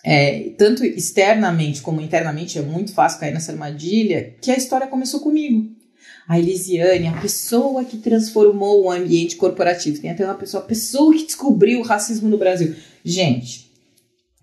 é, 0.03 0.49
tanto 0.57 0.85
externamente 0.85 1.81
como 1.81 2.01
internamente 2.01 2.59
é 2.59 2.61
muito 2.61 2.93
fácil 2.93 3.19
cair 3.19 3.33
nessa 3.33 3.51
armadilha 3.51 4.35
que 4.39 4.51
a 4.51 4.57
história 4.57 4.85
começou 4.85 5.21
comigo. 5.21 5.73
A 6.27 6.39
Elisiane, 6.39 7.07
a 7.07 7.21
pessoa 7.21 7.85
que 7.85 7.97
transformou 7.97 8.83
o 8.83 8.91
ambiente 8.91 9.35
corporativo. 9.35 10.01
Tem 10.01 10.09
até 10.09 10.25
uma 10.25 10.33
pessoa, 10.33 10.63
a 10.63 10.65
pessoa 10.65 11.13
que 11.13 11.25
descobriu 11.25 11.79
o 11.79 11.83
racismo 11.83 12.27
no 12.27 12.37
Brasil. 12.37 12.75
Gente, 13.03 13.71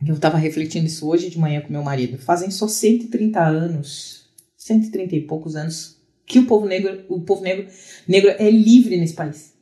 eu 0.07 0.19
tava 0.19 0.39
refletindo 0.39 0.87
isso 0.87 1.09
hoje 1.09 1.29
de 1.29 1.39
manhã 1.39 1.61
com 1.61 1.73
meu 1.73 1.83
marido. 1.83 2.19
Fazem 2.19 2.51
só 2.51 2.69
130 2.69 3.41
anos, 3.41 4.27
130 4.57 5.17
e 5.17 5.21
poucos 5.23 5.57
anos, 5.57 5.97
que 6.27 6.39
o 6.39 6.47
povo 6.47 6.67
negro, 6.67 7.05
o 7.09 7.21
povo 7.21 7.43
negro, 7.43 7.67
negro 8.07 8.31
é 8.31 8.51
livre 8.51 8.97
nesse 8.97 9.15
país. 9.15 9.53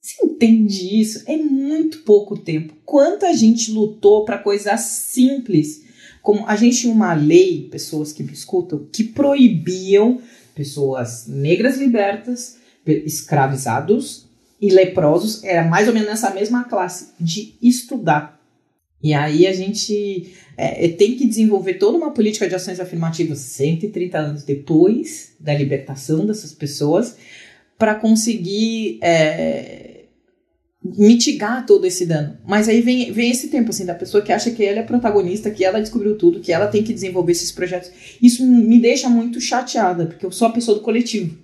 Você 0.00 0.24
entende 0.24 1.00
isso? 1.00 1.24
É 1.26 1.36
muito 1.36 1.98
pouco 1.98 2.36
tempo. 2.38 2.74
Quanta 2.84 3.32
gente 3.34 3.72
lutou 3.72 4.24
para 4.24 4.38
coisas 4.38 4.80
simples. 4.80 5.84
Como 6.22 6.46
a 6.46 6.54
gente 6.54 6.78
tinha 6.78 6.92
uma 6.92 7.12
lei, 7.14 7.68
pessoas 7.70 8.12
que 8.12 8.22
me 8.22 8.32
escutam, 8.32 8.86
que 8.92 9.02
proibiam 9.02 10.20
pessoas 10.56 11.26
negras 11.28 11.76
libertas, 11.76 12.56
escravizados 12.86 14.26
e 14.60 14.70
leprosos, 14.70 15.44
era 15.44 15.62
mais 15.62 15.86
ou 15.86 15.92
menos 15.94 16.08
nessa 16.08 16.30
mesma 16.30 16.64
classe, 16.64 17.12
de 17.20 17.54
estudar. 17.62 18.40
E 19.02 19.12
aí 19.12 19.46
a 19.46 19.52
gente 19.52 20.34
é, 20.56 20.88
tem 20.88 21.14
que 21.14 21.26
desenvolver 21.26 21.74
toda 21.74 21.98
uma 21.98 22.12
política 22.12 22.48
de 22.48 22.54
ações 22.54 22.80
afirmativas 22.80 23.38
130 23.40 24.18
anos 24.18 24.42
depois 24.42 25.34
da 25.38 25.52
libertação 25.52 26.26
dessas 26.26 26.52
pessoas 26.52 27.16
para 27.78 27.94
conseguir 27.94 28.98
é, 29.02 29.95
mitigar 30.96 31.64
todo 31.66 31.86
esse 31.86 32.06
dano. 32.06 32.36
Mas 32.46 32.68
aí 32.68 32.80
vem, 32.80 33.12
vem 33.12 33.30
esse 33.30 33.48
tempo 33.48 33.70
assim 33.70 33.84
da 33.84 33.94
pessoa 33.94 34.22
que 34.22 34.32
acha 34.32 34.50
que 34.50 34.64
ela 34.64 34.80
é 34.80 34.82
protagonista, 34.82 35.50
que 35.50 35.64
ela 35.64 35.80
descobriu 35.80 36.16
tudo, 36.16 36.40
que 36.40 36.52
ela 36.52 36.66
tem 36.66 36.82
que 36.82 36.92
desenvolver 36.92 37.32
esses 37.32 37.50
projetos. 37.52 37.90
Isso 38.20 38.46
me 38.46 38.80
deixa 38.80 39.08
muito 39.08 39.40
chateada, 39.40 40.06
porque 40.06 40.24
eu 40.24 40.30
sou 40.30 40.48
a 40.48 40.52
pessoa 40.52 40.76
do 40.76 40.82
coletivo. 40.82 41.36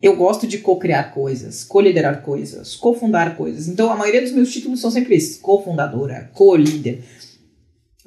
Eu 0.00 0.16
gosto 0.16 0.46
de 0.46 0.58
co-criar 0.58 1.14
coisas, 1.14 1.64
co-liderar 1.64 2.22
coisas, 2.22 2.74
cofundar 2.76 3.36
coisas. 3.36 3.68
Então 3.68 3.90
a 3.90 3.96
maioria 3.96 4.20
dos 4.20 4.32
meus 4.32 4.52
títulos 4.52 4.80
são 4.80 4.90
sempre 4.90 5.14
esses: 5.14 5.38
cofundadora, 5.38 6.30
co-líder. 6.34 7.02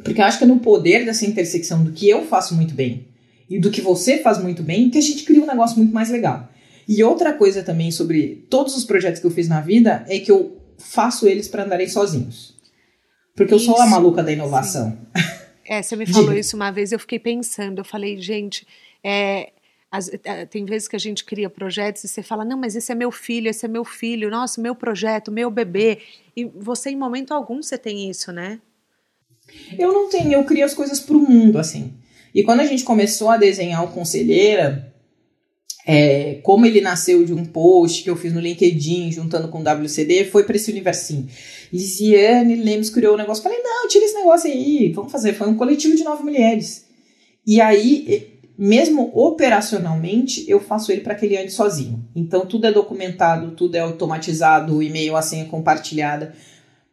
Porque 0.04 0.22
eu 0.22 0.26
acho 0.26 0.38
que 0.38 0.44
é 0.44 0.48
no 0.48 0.60
poder 0.60 1.06
dessa 1.06 1.26
intersecção 1.26 1.84
do 1.84 1.92
que 1.92 2.08
eu 2.08 2.24
faço 2.26 2.54
muito 2.54 2.74
bem 2.74 3.08
e 3.50 3.60
do 3.60 3.72
que 3.72 3.82
você 3.82 4.20
faz 4.20 4.42
muito 4.42 4.62
bem 4.62 4.90
que 4.90 4.98
a 4.98 5.02
gente 5.02 5.24
cria 5.24 5.42
um 5.42 5.48
negócio 5.48 5.78
muito 5.78 5.94
mais 5.94 6.10
legal. 6.10 6.50
E 6.88 7.04
outra 7.04 7.34
coisa 7.34 7.62
também 7.64 7.92
sobre 7.92 8.48
todos 8.50 8.76
os 8.76 8.86
projetos 8.86 9.20
que 9.20 9.28
eu 9.28 9.32
fiz 9.32 9.48
na 9.48 9.60
vida 9.60 10.06
é 10.08 10.20
que 10.20 10.32
eu 10.32 10.62
faço 10.78 11.28
eles 11.28 11.48
para 11.48 11.64
andarem 11.64 11.90
sozinhos. 11.90 12.56
Porque 13.36 13.54
eu 13.54 13.60
sou 13.60 13.76
a 13.78 13.84
Isso, 13.84 13.92
maluca 13.92 14.24
da 14.24 14.32
inovação. 14.32 14.98
É, 15.66 15.82
você 15.82 15.96
me 15.96 16.06
falou 16.08 16.30
Diga. 16.30 16.40
isso 16.40 16.56
uma 16.56 16.72
vez, 16.72 16.92
eu 16.92 17.00
fiquei 17.00 17.20
pensando, 17.20 17.80
eu 17.80 17.86
falei, 17.86 18.20
gente, 18.20 18.66
é, 19.04 19.52
As, 19.92 20.10
eh, 20.24 20.46
tem 20.46 20.66
vezes 20.66 20.88
que 20.88 20.96
a 20.96 21.00
gente 21.00 21.24
cria 21.24 21.50
projetos 21.50 22.04
e 22.04 22.08
você 22.08 22.24
fala, 22.24 22.44
não, 22.44 22.58
mas 22.58 22.76
esse 22.76 22.92
é 22.92 22.96
meu 22.96 23.12
filho, 23.12 23.50
esse 23.50 23.66
é 23.66 23.70
meu 23.70 23.86
filho, 23.86 24.30
nossa, 24.30 24.62
meu 24.62 24.76
projeto, 24.76 25.32
meu 25.32 25.52
bebê. 25.52 26.00
E 26.36 26.46
você, 26.46 26.90
em 26.90 26.96
momento 26.96 27.34
algum, 27.34 27.62
você 27.62 27.78
tem 27.78 28.10
isso, 28.10 28.32
né? 28.32 28.60
Eu 29.78 29.94
não 29.94 30.10
tenho, 30.10 30.34
eu 30.34 30.44
crio 30.44 30.66
as 30.66 30.74
coisas 30.74 31.00
pro 31.00 31.20
mundo, 31.20 31.58
assim. 31.58 31.94
E 32.34 32.44
quando 32.44 32.60
a 32.60 32.66
gente 32.66 32.84
começou 32.84 33.30
a 33.30 33.38
desenhar 33.38 33.84
o 33.84 33.92
Conselheira, 33.92 34.94
é, 35.90 36.40
como 36.44 36.66
ele 36.66 36.82
nasceu 36.82 37.24
de 37.24 37.34
um 37.34 37.46
post 37.46 38.04
que 38.04 38.10
eu 38.10 38.18
fiz 38.18 38.34
no 38.34 38.42
LinkedIn, 38.42 39.10
juntando 39.10 39.48
com 39.48 39.60
o 39.60 39.64
WCD, 39.64 40.26
foi 40.26 40.44
para 40.44 40.58
esse 40.58 40.70
universinho. 40.70 41.30
Lisiane 41.72 42.58
Lemos 42.58 42.90
criou 42.90 43.14
o 43.14 43.18
negócio. 43.18 43.42
Falei, 43.42 43.60
não, 43.64 43.88
tira 43.88 44.04
esse 44.04 44.14
negócio 44.14 44.52
aí, 44.52 44.92
vamos 44.92 45.10
fazer. 45.10 45.32
Foi 45.32 45.48
um 45.48 45.56
coletivo 45.56 45.96
de 45.96 46.04
nove 46.04 46.24
mulheres. 46.24 46.86
E 47.46 47.62
aí, 47.62 48.34
mesmo 48.58 49.12
operacionalmente, 49.14 50.44
eu 50.46 50.60
faço 50.60 50.92
ele 50.92 51.00
para 51.00 51.16
que 51.16 51.26
ele 51.26 51.38
ande 51.38 51.54
sozinho. 51.54 52.06
Então, 52.14 52.46
tudo 52.46 52.68
é 52.68 52.72
documentado, 52.74 53.52
tudo 53.52 53.76
é 53.76 53.80
automatizado, 53.80 54.76
o 54.76 54.84
e-mail, 54.84 55.16
a 55.16 55.22
senha 55.22 55.46
compartilhada. 55.46 56.34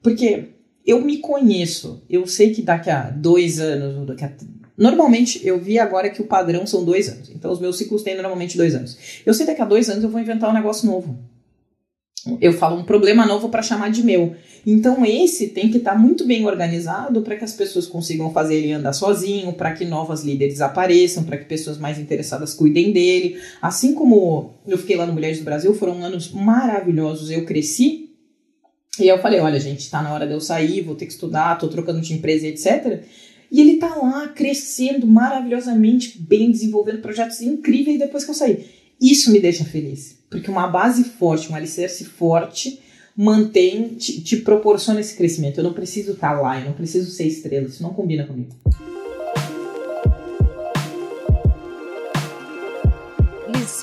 Porque 0.01 0.51
eu 0.87 1.01
me 1.01 1.17
conheço, 1.17 2.01
eu 2.09 2.29
sei 2.29 2.55
que 2.55 2.63
daqui 2.63 2.91
a 2.91 3.11
dois 3.11 3.59
anos, 3.59 4.07
daqui 4.07 4.25
a 4.25 4.33
Normalmente, 4.77 5.41
eu 5.47 5.59
vi 5.59 5.79
agora 5.79 6.11
que 6.11 6.21
o 6.21 6.27
padrão 6.27 6.67
são 6.67 6.85
dois 6.85 7.09
anos. 7.09 7.31
Então, 7.31 7.53
os 7.53 7.61
meus 7.61 7.79
ciclos 7.79 8.03
têm 8.03 8.17
normalmente 8.17 8.57
dois 8.57 8.75
anos. 8.75 8.97
Eu 9.25 9.33
sei 9.33 9.47
que 9.47 9.53
daqui 9.53 9.63
a 9.63 9.67
dois 9.67 9.89
anos 9.89 10.03
eu 10.03 10.11
vou 10.11 10.21
inventar 10.21 10.51
um 10.51 10.55
negócio 10.55 10.87
novo. 10.87 11.17
Eu 12.41 12.53
falo 12.55 12.81
um 12.81 12.85
problema 12.85 13.27
novo 13.27 13.49
para 13.51 13.63
chamar 13.63 13.91
de 13.91 14.03
meu. 14.03 14.35
Então, 14.67 15.05
esse 15.05 15.49
tem 15.49 15.71
que 15.71 15.77
estar 15.77 15.93
tá 15.93 15.99
muito 15.99 16.27
bem 16.27 16.47
organizado 16.47 17.21
para 17.21 17.37
que 17.37 17.45
as 17.45 17.53
pessoas 17.53 17.87
consigam 17.87 18.33
fazer 18.33 18.57
ele 18.57 18.73
andar 18.73 18.95
sozinho, 18.95 19.53
para 19.53 19.73
que 19.73 19.85
novas 19.85 20.25
líderes 20.25 20.61
apareçam, 20.61 21.23
para 21.23 21.37
que 21.37 21.45
pessoas 21.45 21.77
mais 21.77 21.99
interessadas 21.99 22.55
cuidem 22.55 22.93
dele. 22.93 23.39
Assim 23.61 23.95
como 23.95 24.55
eu 24.67 24.79
fiquei 24.79 24.97
lá 24.97 25.07
no 25.07 25.13
Mulheres 25.13 25.39
do 25.39 25.45
Brasil, 25.45 25.75
foram 25.75 26.03
anos 26.03 26.31
maravilhosos. 26.31 27.31
Eu 27.31 27.45
cresci. 27.45 28.09
E 28.99 29.07
eu 29.07 29.19
falei: 29.19 29.41
olha, 29.41 29.61
gente, 29.61 29.81
está 29.81 30.03
na 30.03 30.13
hora 30.13 30.27
de 30.27 30.33
eu 30.33 30.41
sair, 30.41 30.81
vou 30.81 30.95
ter 30.95 31.07
que 31.07 31.13
estudar, 31.13 31.55
estou 31.55 31.69
trocando 31.69 32.01
de 32.01 32.15
empresa, 32.15 32.47
etc. 32.47 33.03
E 33.55 33.61
ele 33.61 33.77
tá 33.77 33.95
lá 33.95 34.27
crescendo 34.27 35.07
maravilhosamente 35.07 36.19
bem, 36.21 36.51
desenvolvendo 36.51 37.01
projetos 37.01 37.41
incríveis 37.41 38.01
depois 38.01 38.25
que 38.25 38.33
eu 38.33 38.35
saí. 38.35 38.67
Isso 39.01 39.31
me 39.31 39.39
deixa 39.39 39.65
feliz, 39.65 40.19
porque 40.29 40.51
uma 40.51 40.67
base 40.67 41.05
forte, 41.05 41.53
um 41.53 41.55
alicerce 41.55 42.05
forte 42.05 42.81
mantém, 43.17 43.95
te, 43.95 44.21
te 44.23 44.39
proporciona 44.39 44.99
esse 44.99 45.15
crescimento. 45.15 45.59
Eu 45.59 45.65
não 45.65 45.73
preciso 45.73 46.15
estar 46.15 46.35
tá 46.35 46.41
lá, 46.41 46.59
eu 46.59 46.65
não 46.65 46.73
preciso 46.73 47.09
ser 47.13 47.29
estrela, 47.29 47.69
isso 47.69 47.81
não 47.81 47.95
combina 47.95 48.27
comigo. 48.27 48.57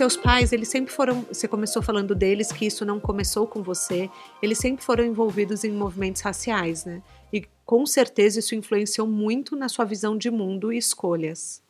seus 0.02 0.18
pais, 0.18 0.52
eles 0.52 0.68
sempre 0.68 0.92
foram. 0.92 1.24
Você 1.32 1.48
começou 1.48 1.82
falando 1.82 2.16
deles 2.16 2.52
que 2.52 2.66
isso 2.66 2.84
não 2.84 3.00
começou 3.00 3.46
com 3.46 3.62
você. 3.62 4.10
Eles 4.42 4.58
sempre 4.58 4.84
foram 4.84 5.06
envolvidos 5.06 5.64
em 5.64 5.72
movimentos 5.72 6.22
raciais, 6.22 6.86
né? 6.86 7.04
E 7.32 7.46
com 7.66 7.86
certeza 7.86 8.40
isso 8.40 8.56
influenciou 8.56 9.08
muito 9.08 9.56
na 9.56 9.70
sua 9.70 9.86
visão 9.86 10.18
de 10.18 10.30
mundo 10.30 10.72
e 10.72 10.78
escolhas. 10.78 11.62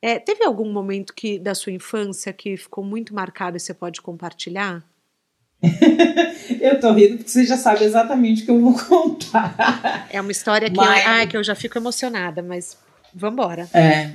É, 0.00 0.18
teve 0.18 0.44
algum 0.44 0.70
momento 0.70 1.14
que 1.14 1.38
da 1.38 1.54
sua 1.54 1.72
infância 1.72 2.32
que 2.32 2.56
ficou 2.56 2.84
muito 2.84 3.14
marcado 3.14 3.56
e 3.56 3.60
você 3.60 3.72
pode 3.72 4.02
compartilhar? 4.02 4.84
eu 6.60 6.80
tô 6.80 6.92
rindo 6.92 7.18
porque 7.18 7.30
você 7.30 7.44
já 7.44 7.56
sabe 7.56 7.84
exatamente 7.84 8.42
o 8.42 8.44
que 8.44 8.50
eu 8.50 8.60
vou 8.60 8.76
contar. 8.76 10.08
É 10.10 10.20
uma 10.20 10.32
história 10.32 10.68
que, 10.68 10.76
mas... 10.76 11.04
eu, 11.04 11.10
ah, 11.10 11.26
que 11.26 11.36
eu 11.36 11.44
já 11.44 11.54
fico 11.54 11.78
emocionada, 11.78 12.42
mas 12.42 12.76
vamos 13.14 13.34
embora. 13.34 13.68
É. 13.72 14.10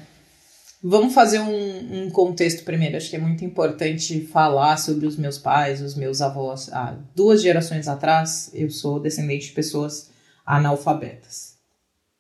Vamos 0.84 1.14
fazer 1.14 1.40
um, 1.40 2.06
um, 2.06 2.10
contexto 2.12 2.64
primeiro. 2.64 2.98
Acho 2.98 3.10
que 3.10 3.16
é 3.16 3.20
muito 3.20 3.44
importante 3.44 4.22
falar 4.28 4.78
sobre 4.78 5.08
os 5.08 5.18
meus 5.18 5.38
pais, 5.38 5.82
os 5.82 5.96
meus 5.96 6.22
avós. 6.22 6.72
Há 6.72 6.96
duas 7.16 7.42
gerações 7.42 7.88
atrás, 7.88 8.52
eu 8.54 8.70
sou 8.70 9.00
descendente 9.00 9.48
de 9.48 9.54
pessoas 9.54 10.12
analfabetas. 10.48 11.58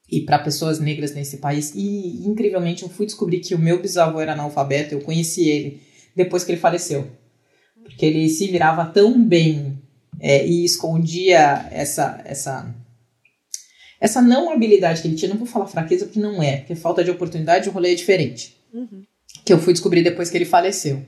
E 0.10 0.22
para 0.22 0.40
pessoas 0.40 0.80
negras 0.80 1.14
nesse 1.14 1.38
país, 1.38 1.74
e 1.74 2.28
incrivelmente 2.28 2.84
eu 2.84 2.90
fui 2.90 3.06
descobrir 3.06 3.40
que 3.40 3.56
o 3.56 3.60
meu 3.60 3.82
bisavô 3.82 4.20
era 4.20 4.34
analfabeto, 4.34 4.94
eu 4.94 5.02
conheci 5.02 5.50
ele 5.50 5.82
depois 6.16 6.44
que 6.44 6.52
ele 6.52 6.60
faleceu. 6.60 7.08
Porque 7.84 8.06
ele 8.06 8.28
se 8.28 8.48
virava 8.48 8.86
tão 8.86 9.22
bem 9.24 9.82
é, 10.20 10.46
e 10.46 10.66
escondia 10.66 11.68
essa, 11.72 12.22
essa, 12.26 12.74
essa 14.00 14.22
não 14.22 14.52
habilidade 14.52 15.02
que 15.02 15.08
ele 15.08 15.16
tinha. 15.16 15.30
Não 15.30 15.38
vou 15.38 15.48
falar 15.48 15.68
fraqueza 15.68 16.06
porque 16.06 16.20
não 16.20 16.42
é, 16.44 16.58
porque 16.58 16.76
falta 16.76 17.04
de 17.04 17.12
oportunidade 17.12 17.70
o 17.70 17.72
rolê 17.72 17.92
é 17.92 17.96
diferente. 17.96 18.58
Uhum. 18.74 19.04
Que 19.46 19.54
eu 19.54 19.60
fui 19.60 19.74
descobrir 19.74 20.04
depois 20.04 20.30
que 20.30 20.38
ele 20.38 20.46
faleceu. 20.46 21.06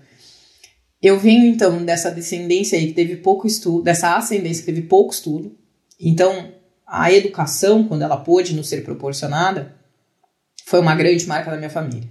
Eu 1.02 1.18
venho 1.18 1.46
então 1.46 1.84
dessa 1.84 2.12
descendência 2.12 2.78
aí 2.78 2.88
que 2.88 2.94
teve 2.94 3.18
pouco 3.18 3.48
estudo, 3.48 3.84
dessa 3.84 4.18
ascendência 4.18 4.66
que 4.66 4.72
teve 4.72 4.88
pouco 4.88 5.14
estudo. 5.14 5.58
Então, 6.00 6.54
a 6.90 7.12
educação, 7.12 7.84
quando 7.84 8.02
ela 8.02 8.18
pôde 8.18 8.56
nos 8.56 8.68
ser 8.68 8.84
proporcionada, 8.84 9.76
foi 10.66 10.80
uma 10.80 10.96
grande 10.96 11.26
marca 11.28 11.52
da 11.52 11.58
minha 11.58 11.70
família. 11.70 12.10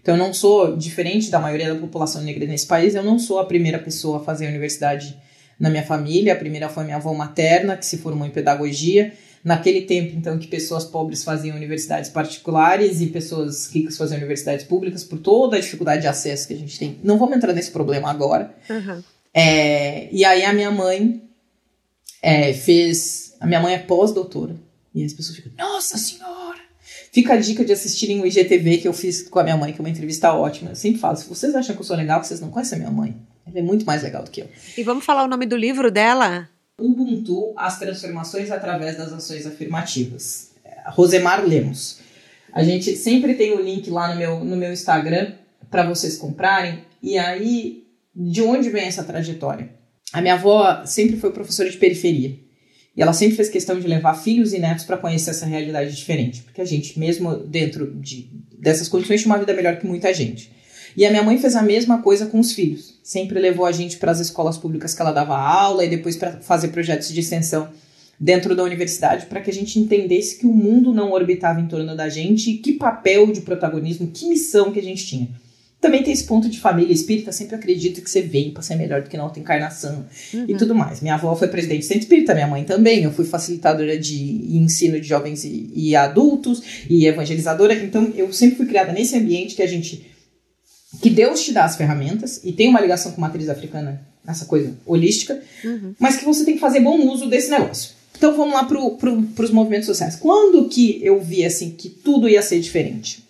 Então, 0.00 0.14
eu 0.14 0.18
não 0.18 0.32
sou, 0.32 0.76
diferente 0.76 1.30
da 1.30 1.38
maioria 1.40 1.72
da 1.72 1.80
população 1.80 2.22
negra 2.22 2.46
nesse 2.46 2.66
país, 2.66 2.94
eu 2.94 3.02
não 3.02 3.18
sou 3.18 3.38
a 3.38 3.46
primeira 3.46 3.78
pessoa 3.78 4.18
a 4.18 4.20
fazer 4.20 4.46
universidade 4.46 5.16
na 5.58 5.68
minha 5.70 5.82
família. 5.82 6.34
A 6.34 6.36
primeira 6.36 6.68
foi 6.68 6.84
minha 6.84 6.96
avó 6.96 7.12
materna, 7.14 7.76
que 7.76 7.84
se 7.84 7.98
formou 7.98 8.26
em 8.26 8.30
pedagogia. 8.30 9.12
Naquele 9.42 9.82
tempo, 9.82 10.14
então, 10.16 10.38
que 10.38 10.46
pessoas 10.46 10.84
pobres 10.84 11.24
faziam 11.24 11.56
universidades 11.56 12.10
particulares 12.10 13.00
e 13.00 13.06
pessoas 13.06 13.66
ricas 13.72 13.96
faziam 13.96 14.18
universidades 14.18 14.64
públicas, 14.64 15.04
por 15.04 15.18
toda 15.18 15.56
a 15.56 15.60
dificuldade 15.60 16.02
de 16.02 16.08
acesso 16.08 16.48
que 16.48 16.54
a 16.54 16.58
gente 16.58 16.78
tem. 16.78 16.98
Não 17.02 17.18
vamos 17.18 17.36
entrar 17.36 17.52
nesse 17.52 17.70
problema 17.70 18.10
agora. 18.10 18.54
Uhum. 18.68 19.02
É, 19.32 20.08
e 20.12 20.24
aí, 20.24 20.44
a 20.44 20.52
minha 20.52 20.70
mãe 20.70 21.22
é, 22.22 22.52
fez 22.52 23.27
a 23.40 23.46
minha 23.46 23.60
mãe 23.60 23.74
é 23.74 23.78
pós-doutora. 23.78 24.56
E 24.94 25.04
as 25.04 25.12
pessoas 25.12 25.36
ficam, 25.36 25.52
nossa 25.58 25.96
senhora! 25.96 26.58
Fica 27.12 27.34
a 27.34 27.36
dica 27.36 27.64
de 27.64 27.72
assistirem 27.72 28.20
o 28.20 28.26
IGTV 28.26 28.78
que 28.78 28.88
eu 28.88 28.92
fiz 28.92 29.28
com 29.28 29.38
a 29.38 29.42
minha 29.42 29.56
mãe, 29.56 29.72
que 29.72 29.80
é 29.80 29.82
uma 29.82 29.90
entrevista 29.90 30.32
ótima. 30.32 30.70
Eu 30.70 30.76
sempre 30.76 31.00
falo, 31.00 31.16
se 31.16 31.28
vocês 31.28 31.54
acham 31.54 31.74
que 31.74 31.80
eu 31.80 31.84
sou 31.84 31.96
legal, 31.96 32.22
vocês 32.22 32.40
não 32.40 32.50
conhecem 32.50 32.76
a 32.76 32.80
minha 32.80 32.90
mãe. 32.90 33.16
Ela 33.46 33.58
é 33.58 33.62
muito 33.62 33.86
mais 33.86 34.02
legal 34.02 34.22
do 34.22 34.30
que 34.30 34.42
eu. 34.42 34.48
E 34.76 34.82
vamos 34.82 35.04
falar 35.04 35.24
o 35.24 35.28
nome 35.28 35.46
do 35.46 35.56
livro 35.56 35.90
dela? 35.90 36.48
Ubuntu, 36.78 37.54
as 37.56 37.78
transformações 37.78 38.50
através 38.50 38.96
das 38.96 39.12
ações 39.12 39.46
afirmativas. 39.46 40.50
É, 40.64 40.90
Rosemar 40.90 41.46
Lemos. 41.46 41.98
A 42.52 42.62
gente 42.62 42.96
sempre 42.96 43.34
tem 43.34 43.52
o 43.52 43.62
link 43.62 43.90
lá 43.90 44.12
no 44.12 44.18
meu, 44.18 44.44
no 44.44 44.56
meu 44.56 44.72
Instagram 44.72 45.32
para 45.70 45.86
vocês 45.86 46.16
comprarem. 46.16 46.84
E 47.02 47.18
aí, 47.18 47.84
de 48.14 48.42
onde 48.42 48.70
vem 48.70 48.84
essa 48.84 49.04
trajetória? 49.04 49.70
A 50.12 50.20
minha 50.20 50.34
avó 50.34 50.84
sempre 50.84 51.16
foi 51.16 51.30
professora 51.30 51.70
de 51.70 51.76
periferia. 51.76 52.38
E 52.98 53.02
ela 53.02 53.12
sempre 53.12 53.36
fez 53.36 53.48
questão 53.48 53.78
de 53.78 53.86
levar 53.86 54.14
filhos 54.14 54.52
e 54.52 54.58
netos 54.58 54.84
para 54.84 54.96
conhecer 54.96 55.30
essa 55.30 55.46
realidade 55.46 55.94
diferente, 55.94 56.42
porque 56.42 56.60
a 56.60 56.64
gente, 56.64 56.98
mesmo 56.98 57.36
dentro 57.36 57.94
de, 57.94 58.28
dessas 58.58 58.88
condições, 58.88 59.22
tinha 59.22 59.32
uma 59.32 59.38
vida 59.38 59.54
melhor 59.54 59.76
que 59.76 59.86
muita 59.86 60.12
gente. 60.12 60.50
E 60.96 61.06
a 61.06 61.10
minha 61.10 61.22
mãe 61.22 61.38
fez 61.38 61.54
a 61.54 61.62
mesma 61.62 62.02
coisa 62.02 62.26
com 62.26 62.40
os 62.40 62.50
filhos. 62.50 62.98
Sempre 63.04 63.38
levou 63.38 63.66
a 63.66 63.70
gente 63.70 63.98
para 63.98 64.10
as 64.10 64.18
escolas 64.18 64.58
públicas 64.58 64.94
que 64.94 65.00
ela 65.00 65.12
dava 65.12 65.38
aula 65.38 65.84
e 65.84 65.88
depois 65.88 66.16
para 66.16 66.40
fazer 66.40 66.68
projetos 66.68 67.12
de 67.12 67.20
extensão 67.20 67.68
dentro 68.18 68.56
da 68.56 68.64
universidade 68.64 69.26
para 69.26 69.40
que 69.40 69.50
a 69.50 69.54
gente 69.54 69.78
entendesse 69.78 70.36
que 70.36 70.46
o 70.46 70.52
mundo 70.52 70.92
não 70.92 71.12
orbitava 71.12 71.60
em 71.60 71.68
torno 71.68 71.94
da 71.94 72.08
gente 72.08 72.50
e 72.50 72.58
que 72.58 72.72
papel 72.72 73.30
de 73.30 73.42
protagonismo, 73.42 74.08
que 74.08 74.26
missão 74.26 74.72
que 74.72 74.80
a 74.80 74.82
gente 74.82 75.06
tinha. 75.06 75.28
Também 75.80 76.02
tem 76.02 76.12
esse 76.12 76.24
ponto 76.24 76.48
de 76.48 76.58
família 76.58 76.92
espírita, 76.92 77.30
sempre 77.30 77.54
acredito 77.54 78.02
que 78.02 78.10
você 78.10 78.20
vem 78.20 78.50
para 78.50 78.62
ser 78.62 78.74
melhor 78.74 79.00
do 79.00 79.08
que 79.08 79.16
na 79.16 79.22
outra 79.22 79.38
encarnação 79.38 80.04
uhum. 80.34 80.44
e 80.48 80.56
tudo 80.56 80.74
mais. 80.74 81.00
Minha 81.00 81.14
avó 81.14 81.36
foi 81.36 81.46
presidente 81.46 81.80
do 81.80 81.84
centro 81.84 82.02
espírita, 82.02 82.34
minha 82.34 82.48
mãe 82.48 82.64
também. 82.64 83.04
Eu 83.04 83.12
fui 83.12 83.24
facilitadora 83.24 83.96
de 83.96 84.56
ensino 84.56 85.00
de 85.00 85.06
jovens 85.06 85.44
e, 85.44 85.70
e 85.72 85.94
adultos 85.94 86.62
e 86.90 87.06
evangelizadora. 87.06 87.74
Então 87.74 88.12
eu 88.16 88.32
sempre 88.32 88.56
fui 88.56 88.66
criada 88.66 88.92
nesse 88.92 89.16
ambiente 89.16 89.54
que 89.54 89.62
a 89.62 89.68
gente. 89.68 90.04
que 91.00 91.10
Deus 91.10 91.44
te 91.44 91.52
dá 91.52 91.64
as 91.64 91.76
ferramentas 91.76 92.40
e 92.42 92.52
tem 92.52 92.68
uma 92.68 92.80
ligação 92.80 93.12
com 93.12 93.20
matriz 93.20 93.48
africana, 93.48 94.02
essa 94.26 94.46
coisa 94.46 94.76
holística, 94.84 95.40
uhum. 95.64 95.94
mas 95.96 96.16
que 96.16 96.24
você 96.24 96.44
tem 96.44 96.54
que 96.54 96.60
fazer 96.60 96.80
bom 96.80 96.98
uso 97.08 97.28
desse 97.28 97.50
negócio. 97.50 97.90
Então 98.16 98.36
vamos 98.36 98.52
lá 98.52 98.64
para 98.64 98.80
pro, 98.90 99.44
os 99.44 99.50
movimentos 99.52 99.86
sociais. 99.86 100.16
Quando 100.16 100.68
que 100.68 100.98
eu 101.04 101.20
vi 101.20 101.44
assim 101.44 101.70
que 101.70 101.88
tudo 101.88 102.28
ia 102.28 102.42
ser 102.42 102.58
diferente? 102.58 103.27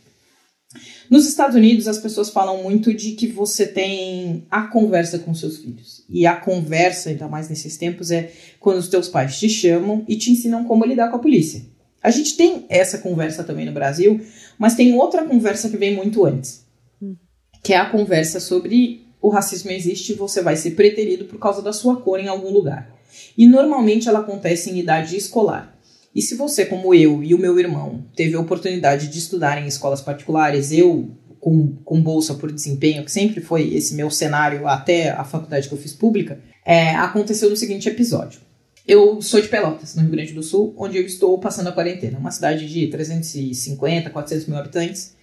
Nos 1.10 1.26
Estados 1.26 1.56
Unidos, 1.56 1.88
as 1.88 1.98
pessoas 1.98 2.28
falam 2.28 2.62
muito 2.62 2.92
de 2.92 3.12
que 3.12 3.26
você 3.26 3.66
tem 3.66 4.46
a 4.50 4.62
conversa 4.62 5.18
com 5.18 5.32
seus 5.34 5.58
filhos. 5.58 6.04
E 6.08 6.26
a 6.26 6.36
conversa, 6.36 7.10
ainda 7.10 7.26
mais 7.26 7.48
nesses 7.48 7.76
tempos, 7.76 8.10
é 8.10 8.30
quando 8.60 8.78
os 8.78 8.88
teus 8.88 9.08
pais 9.08 9.38
te 9.38 9.48
chamam 9.48 10.04
e 10.06 10.16
te 10.16 10.30
ensinam 10.30 10.64
como 10.64 10.84
lidar 10.84 11.08
com 11.08 11.16
a 11.16 11.20
polícia. 11.20 11.62
A 12.02 12.10
gente 12.10 12.36
tem 12.36 12.66
essa 12.68 12.98
conversa 12.98 13.42
também 13.42 13.66
no 13.66 13.72
Brasil, 13.72 14.20
mas 14.58 14.74
tem 14.74 14.94
outra 14.94 15.24
conversa 15.24 15.68
que 15.68 15.76
vem 15.76 15.96
muito 15.96 16.24
antes, 16.24 16.64
hum. 17.02 17.16
que 17.62 17.72
é 17.72 17.76
a 17.76 17.90
conversa 17.90 18.38
sobre 18.38 19.06
o 19.20 19.30
racismo 19.30 19.70
existe 19.70 20.12
e 20.12 20.16
você 20.16 20.42
vai 20.42 20.56
ser 20.56 20.72
preterido 20.72 21.24
por 21.24 21.38
causa 21.38 21.60
da 21.60 21.72
sua 21.72 22.00
cor 22.00 22.20
em 22.20 22.28
algum 22.28 22.50
lugar. 22.50 22.88
E 23.36 23.46
normalmente 23.46 24.08
ela 24.08 24.20
acontece 24.20 24.70
em 24.70 24.78
idade 24.78 25.16
escolar. 25.16 25.77
E 26.14 26.22
se 26.22 26.34
você, 26.34 26.64
como 26.64 26.94
eu 26.94 27.22
e 27.22 27.34
o 27.34 27.38
meu 27.38 27.58
irmão, 27.58 28.04
teve 28.16 28.34
a 28.34 28.40
oportunidade 28.40 29.08
de 29.08 29.18
estudar 29.18 29.62
em 29.62 29.66
escolas 29.66 30.00
particulares, 30.00 30.72
eu 30.72 31.10
com, 31.38 31.76
com 31.84 32.00
bolsa 32.00 32.34
por 32.34 32.50
desempenho, 32.50 33.04
que 33.04 33.12
sempre 33.12 33.40
foi 33.40 33.74
esse 33.74 33.94
meu 33.94 34.10
cenário 34.10 34.66
até 34.66 35.10
a 35.10 35.24
faculdade 35.24 35.68
que 35.68 35.74
eu 35.74 35.78
fiz 35.78 35.92
pública, 35.92 36.40
é, 36.64 36.94
aconteceu 36.94 37.48
no 37.48 37.56
seguinte 37.56 37.88
episódio. 37.88 38.40
Eu 38.86 39.20
sou 39.20 39.40
de 39.40 39.48
Pelotas, 39.48 39.94
no 39.94 40.02
Rio 40.02 40.10
Grande 40.10 40.32
do 40.32 40.42
Sul, 40.42 40.74
onde 40.76 40.96
eu 40.96 41.04
estou 41.04 41.38
passando 41.38 41.68
a 41.68 41.72
quarentena. 41.72 42.18
Uma 42.18 42.30
cidade 42.30 42.66
de 42.66 42.86
350, 42.86 44.08
400 44.08 44.46
mil 44.46 44.56
habitantes. 44.56 45.14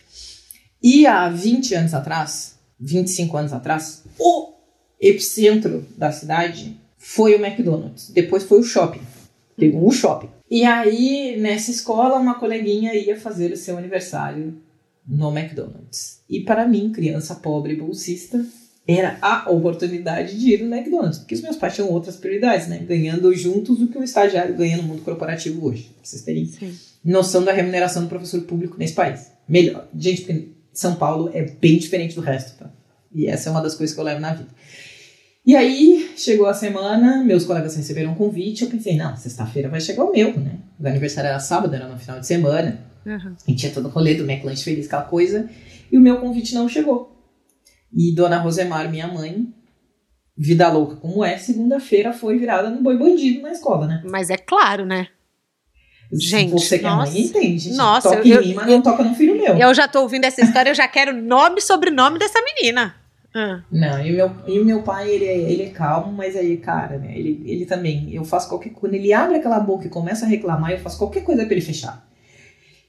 E 0.81 1.07
há 1.07 1.27
20 1.29 1.73
anos 1.73 1.93
atrás, 1.95 2.59
25 2.79 3.35
anos 3.35 3.53
atrás, 3.53 4.03
o 4.19 4.53
epicentro 5.01 5.83
da 5.97 6.11
cidade 6.11 6.79
foi 6.95 7.35
o 7.35 7.43
McDonald's. 7.43 8.11
Depois 8.11 8.43
foi 8.43 8.59
o 8.59 8.63
shopping. 8.63 9.01
Um 9.59 9.91
shopping. 9.91 10.29
E 10.49 10.63
aí, 10.63 11.37
nessa 11.39 11.71
escola, 11.71 12.17
uma 12.17 12.35
coleguinha 12.35 12.93
ia 12.93 13.19
fazer 13.19 13.51
o 13.51 13.57
seu 13.57 13.77
aniversário 13.77 14.61
no 15.07 15.35
McDonald's. 15.35 16.21
E 16.29 16.41
para 16.41 16.67
mim, 16.67 16.91
criança 16.91 17.35
pobre 17.35 17.75
bolsista, 17.75 18.45
era 18.87 19.17
a 19.21 19.49
oportunidade 19.49 20.39
de 20.39 20.53
ir 20.53 20.63
no 20.63 20.73
McDonald's, 20.73 21.19
porque 21.19 21.33
os 21.33 21.41
meus 21.41 21.55
pais 21.55 21.73
tinham 21.73 21.89
outras 21.89 22.15
prioridades, 22.15 22.67
né? 22.67 22.77
Ganhando 22.79 23.33
juntos 23.33 23.81
o 23.81 23.87
que 23.87 23.97
um 23.97 24.03
estagiário 24.03 24.55
ganha 24.55 24.77
no 24.77 24.83
mundo 24.83 25.01
corporativo 25.01 25.65
hoje, 25.67 25.89
pra 25.95 26.03
vocês 26.05 26.21
terem 26.21 26.45
Sim. 26.45 26.75
noção 27.03 27.43
da 27.43 27.51
remuneração 27.51 28.03
do 28.03 28.09
professor 28.09 28.41
público 28.41 28.77
nesse 28.77 28.93
país. 28.93 29.31
Melhor. 29.47 29.87
Gente, 29.97 30.21
porque 30.21 30.49
São 30.71 30.95
Paulo 30.95 31.31
é 31.33 31.43
bem 31.43 31.79
diferente 31.79 32.13
do 32.13 32.21
resto, 32.21 32.57
tá? 32.59 32.71
E 33.11 33.27
essa 33.27 33.49
é 33.49 33.51
uma 33.51 33.61
das 33.61 33.73
coisas 33.73 33.95
que 33.95 33.99
eu 33.99 34.05
levo 34.05 34.19
na 34.19 34.33
vida. 34.33 34.49
E 35.45 35.55
aí, 35.55 36.11
chegou 36.17 36.47
a 36.47 36.53
semana, 36.53 37.23
meus 37.23 37.45
colegas 37.45 37.75
receberam 37.75 38.13
um 38.13 38.15
convite, 38.15 38.63
eu 38.63 38.69
pensei, 38.69 38.97
não, 38.97 39.15
sexta-feira 39.15 39.69
vai 39.69 39.79
chegar 39.79 40.03
o 40.03 40.11
meu, 40.11 40.35
né? 40.39 40.57
O 40.79 40.87
aniversário 40.87 41.27
era 41.27 41.39
sábado, 41.39 41.75
era 41.75 41.87
no 41.87 41.99
final 41.99 42.19
de 42.19 42.25
semana. 42.25 42.79
Uhum. 43.05 43.35
E 43.47 43.53
tinha 43.53 43.71
todo 43.71 43.85
o 43.87 43.91
rolê 43.91 44.15
do 44.15 44.29
McLanche 44.29 44.63
Feliz, 44.63 44.87
aquela 44.87 45.03
coisa. 45.03 45.47
E 45.91 45.97
o 45.97 46.01
meu 46.01 46.17
convite 46.17 46.55
não 46.55 46.67
chegou. 46.67 47.15
E 47.95 48.13
Dona 48.15 48.39
Rosemar, 48.39 48.89
minha 48.89 49.07
mãe, 49.07 49.53
vida 50.35 50.67
louca 50.67 50.95
como 50.95 51.23
é, 51.23 51.37
segunda-feira 51.37 52.11
foi 52.11 52.39
virada 52.39 52.71
no 52.71 52.81
boi 52.81 52.97
bandido 52.97 53.41
na 53.41 53.51
escola, 53.51 53.85
né? 53.85 54.03
Mas 54.03 54.31
é 54.31 54.37
claro, 54.37 54.83
né? 54.83 55.09
Gente, 56.11 56.51
você 56.51 56.79
que 56.79 56.83
nossa, 56.83 57.11
é 57.11 57.13
mãe 57.13 57.21
entende. 57.21 57.59
Gente. 57.59 57.77
Nossa, 57.77 58.09
toca 58.09 58.27
eu, 58.27 58.41
em 58.41 58.47
mim, 58.47 58.53
mas 58.55 58.67
não 58.67 58.81
toca 58.81 59.03
no 59.03 59.13
filho 59.13 59.35
meu. 59.35 59.57
Eu 59.57 59.73
já 59.73 59.87
tô 59.87 60.01
ouvindo 60.01 60.25
essa 60.25 60.41
história, 60.41 60.69
eu 60.71 60.75
já 60.75 60.87
quero 60.87 61.15
nome 61.15 61.59
e 61.59 61.61
sobrenome 61.61 62.17
dessa 62.17 62.39
menina. 62.41 62.95
Ah. 63.37 63.61
Não, 63.69 64.05
e 64.05 64.13
meu, 64.13 64.31
e 64.47 64.59
meu 64.63 64.81
pai, 64.81 65.11
ele 65.11 65.25
é, 65.25 65.37
ele 65.51 65.63
é 65.63 65.69
calmo, 65.69 66.13
mas 66.13 66.37
aí, 66.37 66.55
cara, 66.55 66.97
né, 66.97 67.19
ele, 67.19 67.43
ele 67.45 67.65
também, 67.65 68.13
eu 68.13 68.23
faço 68.23 68.47
qualquer 68.47 68.69
coisa, 68.69 68.95
ele 68.95 69.11
abre 69.11 69.35
aquela 69.35 69.59
boca 69.59 69.85
e 69.85 69.89
começa 69.89 70.25
a 70.25 70.29
reclamar, 70.29 70.71
eu 70.71 70.79
faço 70.79 70.97
qualquer 70.97 71.21
coisa 71.21 71.43
para 71.43 71.53
ele 71.53 71.61
fechar. 71.61 72.09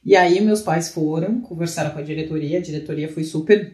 E 0.05 0.15
aí 0.15 0.41
meus 0.41 0.63
pais 0.63 0.89
foram, 0.89 1.41
conversaram 1.41 1.91
com 1.91 1.99
a 1.99 2.03
diretoria, 2.03 2.59
a 2.59 2.63
diretoria 2.63 3.09
foi 3.09 3.25
super 3.25 3.73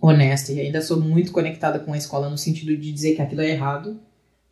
honesta 0.00 0.52
e 0.52 0.60
ainda 0.60 0.82
sou 0.82 1.00
muito 1.00 1.30
conectada 1.30 1.78
com 1.78 1.92
a 1.92 1.96
escola 1.96 2.28
no 2.28 2.36
sentido 2.36 2.76
de 2.76 2.90
dizer 2.90 3.14
que 3.14 3.22
aquilo 3.22 3.42
é 3.42 3.50
errado, 3.50 4.00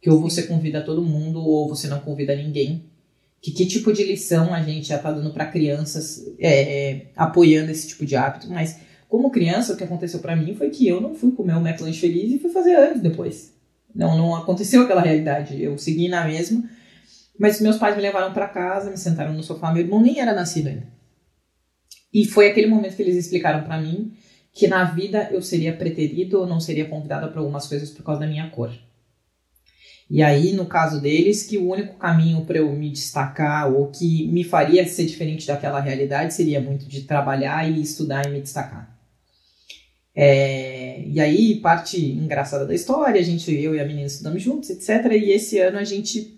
que 0.01 0.09
ou 0.09 0.21
você 0.21 0.45
convida 0.45 0.81
todo 0.81 1.03
mundo 1.03 1.41
ou 1.41 1.69
você 1.69 1.89
não 1.89 1.99
convida 1.99 2.37
ninguém. 2.37 2.85
Que, 3.43 3.51
que 3.51 3.67
tipo 3.67 3.93
de 3.93 4.05
lição 4.05 4.55
a 4.55 4.63
gente 4.63 4.87
já 4.87 4.97
está 4.97 5.11
dando 5.11 5.33
para 5.33 5.47
crianças 5.47 6.25
é, 6.39 6.91
é, 6.93 7.07
apoiando 7.17 7.73
esse 7.73 7.89
tipo 7.89 8.07
de 8.07 8.15
hábito, 8.15 8.49
mas 8.49 8.86
como 9.17 9.31
criança 9.31 9.73
o 9.73 9.77
que 9.79 9.85
aconteceu 9.85 10.21
para 10.21 10.37
mim 10.37 10.55
foi 10.55 10.69
que 10.69 10.87
eu 10.87 11.01
não 11.01 11.15
fui 11.15 11.33
comer 11.33 11.55
o 11.55 11.67
McLanche 11.67 11.99
feliz 11.99 12.35
e 12.35 12.39
fui 12.39 12.51
fazer 12.51 12.75
anos 12.75 13.01
depois. 13.01 13.55
Não, 13.95 14.15
não 14.15 14.37
aconteceu 14.37 14.83
aquela 14.83 15.01
realidade. 15.01 15.63
Eu 15.63 15.79
segui 15.79 16.07
na 16.07 16.27
mesma, 16.27 16.69
mas 17.39 17.59
meus 17.59 17.79
pais 17.79 17.97
me 17.97 18.03
levaram 18.03 18.35
para 18.35 18.47
casa, 18.47 18.91
me 18.91 18.99
sentaram 18.99 19.33
no 19.33 19.43
sofá, 19.43 19.73
meu 19.73 19.83
irmão 19.83 20.03
nem 20.03 20.21
era 20.21 20.35
nascido 20.35 20.67
ainda. 20.67 20.87
E 22.13 22.27
foi 22.27 22.51
aquele 22.51 22.67
momento 22.67 22.95
que 22.95 23.01
eles 23.01 23.17
explicaram 23.17 23.65
para 23.65 23.81
mim 23.81 24.13
que 24.53 24.69
na 24.69 24.85
vida 24.85 25.31
eu 25.33 25.41
seria 25.41 25.75
preterido 25.75 26.39
ou 26.39 26.47
não 26.47 26.61
seria 26.61 26.85
convidada 26.85 27.29
para 27.29 27.41
algumas 27.41 27.67
coisas 27.67 27.89
por 27.89 28.03
causa 28.03 28.21
da 28.21 28.27
minha 28.27 28.51
cor. 28.51 28.71
E 30.11 30.23
aí, 30.23 30.53
no 30.53 30.67
caso 30.67 31.01
deles, 31.01 31.43
que 31.43 31.57
o 31.57 31.71
único 31.71 31.95
caminho 31.95 32.45
para 32.45 32.59
eu 32.59 32.71
me 32.71 32.91
destacar 32.91 33.73
ou 33.73 33.87
que 33.91 34.29
me 34.29 34.45
faria 34.45 34.87
ser 34.87 35.07
diferente 35.07 35.47
daquela 35.47 35.81
realidade 35.81 36.35
seria 36.35 36.61
muito 36.61 36.87
de 36.87 37.05
trabalhar 37.05 37.67
e 37.67 37.81
estudar 37.81 38.27
e 38.27 38.31
me 38.31 38.43
destacar. 38.43 38.96
É, 40.17 41.03
e 41.07 41.21
aí, 41.21 41.57
parte 41.57 42.03
engraçada 42.03 42.65
da 42.65 42.75
história, 42.75 43.21
a 43.21 43.25
gente, 43.25 43.55
eu 43.55 43.75
e 43.75 43.81
a 43.81 43.85
menina 43.85 44.07
estudamos 44.07 44.43
juntos, 44.43 44.71
etc. 44.71 45.13
E 45.13 45.31
esse 45.31 45.59
ano 45.59 45.79
a 45.79 45.85
gente 45.85 46.36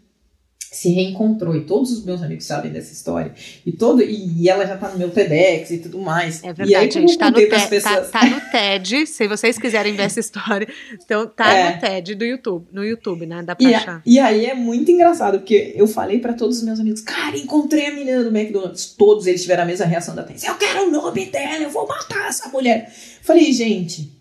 se 0.70 0.90
reencontrou 0.90 1.56
e 1.56 1.64
todos 1.64 1.90
os 1.90 2.04
meus 2.04 2.22
amigos 2.22 2.44
sabem 2.44 2.70
dessa 2.70 2.92
história 2.92 3.32
e 3.64 3.72
todo 3.72 4.02
e, 4.02 4.42
e 4.42 4.48
ela 4.48 4.66
já 4.66 4.76
tá 4.76 4.90
no 4.90 4.98
meu 4.98 5.10
TEDx 5.10 5.70
e 5.70 5.78
tudo 5.78 5.98
mais. 5.98 6.42
É 6.44 6.52
verdade 6.52 6.70
e 6.70 6.74
aí, 6.74 6.90
gente 6.90 7.16
tá 7.16 7.30
no, 7.30 7.36
te, 7.36 7.46
pessoas... 7.46 8.10
tá, 8.10 8.20
tá 8.20 8.26
no 8.26 8.40
TED 8.50 9.06
se 9.06 9.26
vocês 9.26 9.58
quiserem 9.58 9.94
ver 9.94 10.02
essa 10.02 10.20
história 10.20 10.68
então 10.92 11.26
tá 11.26 11.52
é. 11.52 11.74
no 11.74 11.80
TED 11.80 12.14
do 12.14 12.24
YouTube 12.24 12.66
no 12.70 12.84
YouTube 12.84 13.24
né 13.24 13.42
dá 13.42 13.56
pra 13.56 13.68
e, 13.68 13.74
achar. 13.74 14.02
e 14.04 14.18
aí 14.18 14.44
é 14.44 14.54
muito 14.54 14.90
engraçado 14.90 15.38
porque 15.38 15.72
eu 15.74 15.86
falei 15.86 16.18
para 16.18 16.34
todos 16.34 16.58
os 16.58 16.62
meus 16.62 16.78
amigos 16.78 17.00
cara 17.00 17.36
encontrei 17.36 17.86
a 17.86 17.94
menina 17.94 18.22
do 18.22 18.36
McDonald's. 18.36 18.94
Todos 18.96 19.26
eles 19.26 19.40
tiveram 19.40 19.62
a 19.62 19.66
mesma 19.66 19.86
reação 19.86 20.14
da 20.14 20.22
Tens 20.22 20.44
eu 20.44 20.54
quero 20.56 20.86
o 20.86 20.90
nome 20.90 21.26
dela 21.26 21.62
eu 21.62 21.70
vou 21.70 21.86
matar 21.86 22.28
essa 22.28 22.48
mulher. 22.50 22.92
Falei 23.22 23.52
gente 23.52 24.12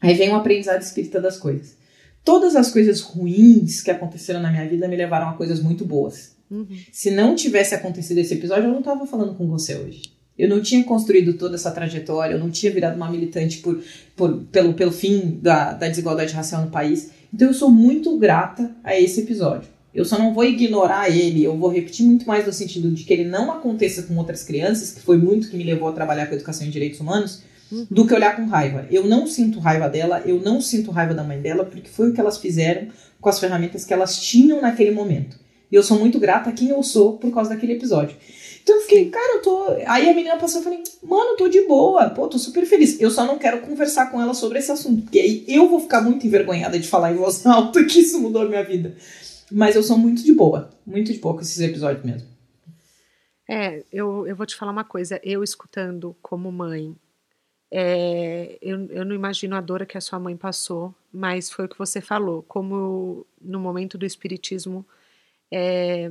aí 0.00 0.14
vem 0.14 0.30
o 0.30 0.36
aprendizado 0.36 0.80
espírita 0.80 1.20
das 1.20 1.36
coisas 1.36 1.75
todas 2.26 2.56
as 2.56 2.72
coisas 2.72 3.00
ruins 3.00 3.80
que 3.80 3.90
aconteceram 3.90 4.40
na 4.40 4.50
minha 4.50 4.68
vida 4.68 4.88
me 4.88 4.96
levaram 4.96 5.30
a 5.30 5.34
coisas 5.34 5.60
muito 5.60 5.84
boas. 5.84 6.34
Uhum. 6.50 6.66
Se 6.90 7.08
não 7.08 7.36
tivesse 7.36 7.72
acontecido 7.72 8.18
esse 8.18 8.34
episódio, 8.34 8.64
eu 8.64 8.72
não 8.72 8.80
estava 8.80 9.06
falando 9.06 9.34
com 9.34 9.46
você 9.46 9.76
hoje. 9.76 10.02
Eu 10.36 10.48
não 10.48 10.60
tinha 10.60 10.82
construído 10.82 11.34
toda 11.34 11.54
essa 11.54 11.70
trajetória, 11.70 12.34
eu 12.34 12.40
não 12.40 12.50
tinha 12.50 12.72
virado 12.72 12.96
uma 12.96 13.08
militante 13.08 13.58
por, 13.58 13.80
por, 14.16 14.42
pelo, 14.50 14.74
pelo 14.74 14.90
fim 14.90 15.38
da, 15.40 15.72
da 15.72 15.88
desigualdade 15.88 16.34
racial 16.34 16.62
no 16.62 16.70
país. 16.70 17.10
Então 17.32 17.46
eu 17.46 17.54
sou 17.54 17.70
muito 17.70 18.18
grata 18.18 18.74
a 18.82 18.98
esse 18.98 19.20
episódio. 19.20 19.68
Eu 19.94 20.04
só 20.04 20.18
não 20.18 20.34
vou 20.34 20.44
ignorar 20.44 21.08
ele, 21.08 21.44
eu 21.44 21.56
vou 21.56 21.70
repetir 21.70 22.04
muito 22.04 22.26
mais 22.26 22.44
no 22.44 22.52
sentido 22.52 22.90
de 22.90 23.04
que 23.04 23.12
ele 23.12 23.24
não 23.24 23.52
aconteça 23.52 24.02
com 24.02 24.16
outras 24.16 24.42
crianças, 24.42 24.90
que 24.90 25.00
foi 25.00 25.16
muito 25.16 25.48
que 25.48 25.56
me 25.56 25.64
levou 25.64 25.88
a 25.88 25.92
trabalhar 25.92 26.26
com 26.26 26.34
educação 26.34 26.66
em 26.66 26.70
direitos 26.70 26.98
humanos, 26.98 27.42
do 27.90 28.06
que 28.06 28.14
olhar 28.14 28.36
com 28.36 28.46
raiva. 28.46 28.86
Eu 28.90 29.06
não 29.06 29.26
sinto 29.26 29.58
raiva 29.58 29.88
dela, 29.88 30.22
eu 30.24 30.40
não 30.40 30.60
sinto 30.60 30.90
raiva 30.90 31.14
da 31.14 31.24
mãe 31.24 31.40
dela, 31.40 31.64
porque 31.64 31.88
foi 31.88 32.10
o 32.10 32.12
que 32.12 32.20
elas 32.20 32.38
fizeram 32.38 32.88
com 33.20 33.28
as 33.28 33.40
ferramentas 33.40 33.84
que 33.84 33.92
elas 33.92 34.20
tinham 34.20 34.60
naquele 34.60 34.90
momento. 34.90 35.38
E 35.70 35.74
eu 35.74 35.82
sou 35.82 35.98
muito 35.98 36.18
grata 36.20 36.50
a 36.50 36.52
quem 36.52 36.68
eu 36.68 36.82
sou 36.82 37.18
por 37.18 37.32
causa 37.32 37.50
daquele 37.50 37.72
episódio. 37.72 38.16
Então 38.62 38.76
eu 38.76 38.82
fiquei, 38.82 39.10
cara, 39.10 39.36
eu 39.36 39.42
tô. 39.42 39.66
Aí 39.86 40.08
a 40.08 40.14
menina 40.14 40.36
passou 40.36 40.60
e 40.60 40.64
falei, 40.64 40.82
mano, 41.02 41.30
eu 41.30 41.36
tô 41.36 41.48
de 41.48 41.62
boa, 41.66 42.10
pô, 42.10 42.28
tô 42.28 42.38
super 42.38 42.64
feliz. 42.66 43.00
Eu 43.00 43.10
só 43.10 43.24
não 43.24 43.38
quero 43.38 43.60
conversar 43.60 44.10
com 44.10 44.20
ela 44.20 44.34
sobre 44.34 44.58
esse 44.58 44.70
assunto, 44.72 45.02
porque 45.02 45.20
aí 45.20 45.44
eu 45.48 45.68
vou 45.68 45.80
ficar 45.80 46.00
muito 46.00 46.26
envergonhada 46.26 46.78
de 46.78 46.88
falar 46.88 47.12
em 47.12 47.16
voz 47.16 47.44
alta 47.46 47.84
que 47.84 48.00
isso 48.00 48.20
mudou 48.20 48.42
a 48.42 48.48
minha 48.48 48.64
vida. 48.64 48.96
Mas 49.50 49.76
eu 49.76 49.82
sou 49.82 49.96
muito 49.96 50.22
de 50.24 50.32
boa, 50.32 50.70
muito 50.84 51.12
de 51.12 51.18
boa 51.18 51.34
com 51.34 51.42
esses 51.42 51.60
episódios 51.60 52.04
mesmo. 52.04 52.28
É, 53.48 53.84
eu, 53.92 54.26
eu 54.26 54.34
vou 54.34 54.44
te 54.44 54.56
falar 54.56 54.72
uma 54.72 54.84
coisa. 54.84 55.20
Eu 55.22 55.44
escutando 55.44 56.16
como 56.20 56.50
mãe 56.50 56.96
é, 57.78 58.56
eu, 58.62 58.86
eu 58.86 59.04
não 59.04 59.14
imagino 59.14 59.54
a 59.54 59.60
dor 59.60 59.84
que 59.84 59.98
a 59.98 60.00
sua 60.00 60.18
mãe 60.18 60.34
passou, 60.34 60.94
mas 61.12 61.50
foi 61.50 61.66
o 61.66 61.68
que 61.68 61.76
você 61.76 62.00
falou. 62.00 62.42
Como 62.44 63.26
no 63.38 63.60
momento 63.60 63.98
do 63.98 64.06
espiritismo, 64.06 64.82
é, 65.52 66.10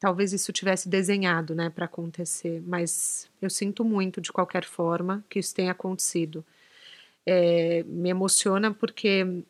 talvez 0.00 0.32
isso 0.32 0.52
tivesse 0.52 0.88
desenhado, 0.88 1.54
né, 1.54 1.70
para 1.70 1.84
acontecer. 1.84 2.60
Mas 2.66 3.30
eu 3.40 3.48
sinto 3.48 3.84
muito, 3.84 4.20
de 4.20 4.32
qualquer 4.32 4.64
forma, 4.64 5.24
que 5.30 5.38
isso 5.38 5.54
tenha 5.54 5.70
acontecido. 5.70 6.44
É, 7.24 7.84
me 7.84 8.10
emociona 8.10 8.74
porque 8.74 9.44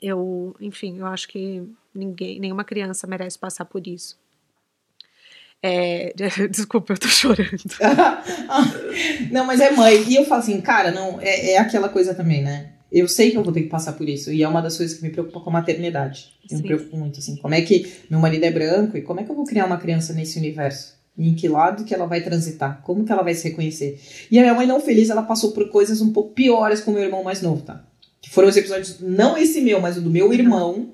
eu, 0.00 0.56
enfim, 0.58 1.00
eu 1.00 1.06
acho 1.06 1.28
que 1.28 1.68
ninguém, 1.94 2.40
nenhuma 2.40 2.64
criança 2.64 3.06
merece 3.06 3.38
passar 3.38 3.66
por 3.66 3.86
isso. 3.86 4.18
É... 5.62 6.12
Desculpa, 6.50 6.92
eu 6.92 6.98
tô 6.98 7.08
chorando. 7.08 7.60
não, 9.30 9.44
mas 9.44 9.60
é 9.60 9.70
mãe. 9.70 10.04
E 10.08 10.16
eu 10.16 10.24
falo 10.24 10.42
assim, 10.42 10.60
cara, 10.60 10.90
não, 10.90 11.20
é, 11.20 11.52
é, 11.52 11.58
aquela 11.58 11.88
coisa 11.88 12.14
também, 12.14 12.42
né? 12.42 12.72
Eu 12.90 13.08
sei 13.08 13.30
que 13.30 13.36
eu 13.36 13.42
vou 13.42 13.52
ter 13.52 13.62
que 13.62 13.68
passar 13.68 13.94
por 13.94 14.08
isso. 14.08 14.32
E 14.32 14.42
é 14.42 14.48
uma 14.48 14.60
das 14.60 14.76
coisas 14.76 14.96
que 14.96 15.02
me 15.02 15.10
preocupa 15.10 15.40
com 15.40 15.50
a 15.50 15.52
maternidade. 15.52 16.32
Eu 16.44 16.56
Sim. 16.56 16.62
me 16.62 16.68
preocupo 16.68 16.96
muito, 16.96 17.18
assim. 17.18 17.36
Como 17.36 17.54
é 17.54 17.60
que 17.60 17.92
meu 18.08 18.20
marido 18.20 18.44
é 18.44 18.50
branco 18.50 18.96
e 18.96 19.02
como 19.02 19.20
é 19.20 19.24
que 19.24 19.30
eu 19.30 19.34
vou 19.34 19.44
criar 19.44 19.66
uma 19.66 19.78
criança 19.78 20.12
nesse 20.12 20.38
universo? 20.38 20.96
em 21.18 21.34
que 21.34 21.48
lado 21.48 21.84
que 21.84 21.94
ela 21.94 22.06
vai 22.06 22.20
transitar? 22.20 22.82
Como 22.82 23.04
que 23.04 23.10
ela 23.10 23.22
vai 23.22 23.34
se 23.34 23.48
reconhecer? 23.48 23.98
E 24.30 24.38
a 24.38 24.42
minha 24.42 24.54
mãe 24.54 24.66
não 24.66 24.80
feliz, 24.80 25.08
ela 25.08 25.22
passou 25.22 25.52
por 25.52 25.68
coisas 25.70 26.00
um 26.00 26.12
pouco 26.12 26.34
piores 26.34 26.80
com 26.80 26.90
o 26.90 26.94
meu 26.94 27.02
irmão 27.02 27.24
mais 27.24 27.40
novo, 27.40 27.62
tá? 27.62 27.84
Que 28.20 28.30
foram 28.30 28.48
os 28.48 28.56
episódios, 28.56 29.00
não 29.00 29.36
esse 29.36 29.60
meu, 29.60 29.80
mas 29.80 29.96
o 29.96 30.02
do 30.02 30.10
meu 30.10 30.32
irmão, 30.32 30.90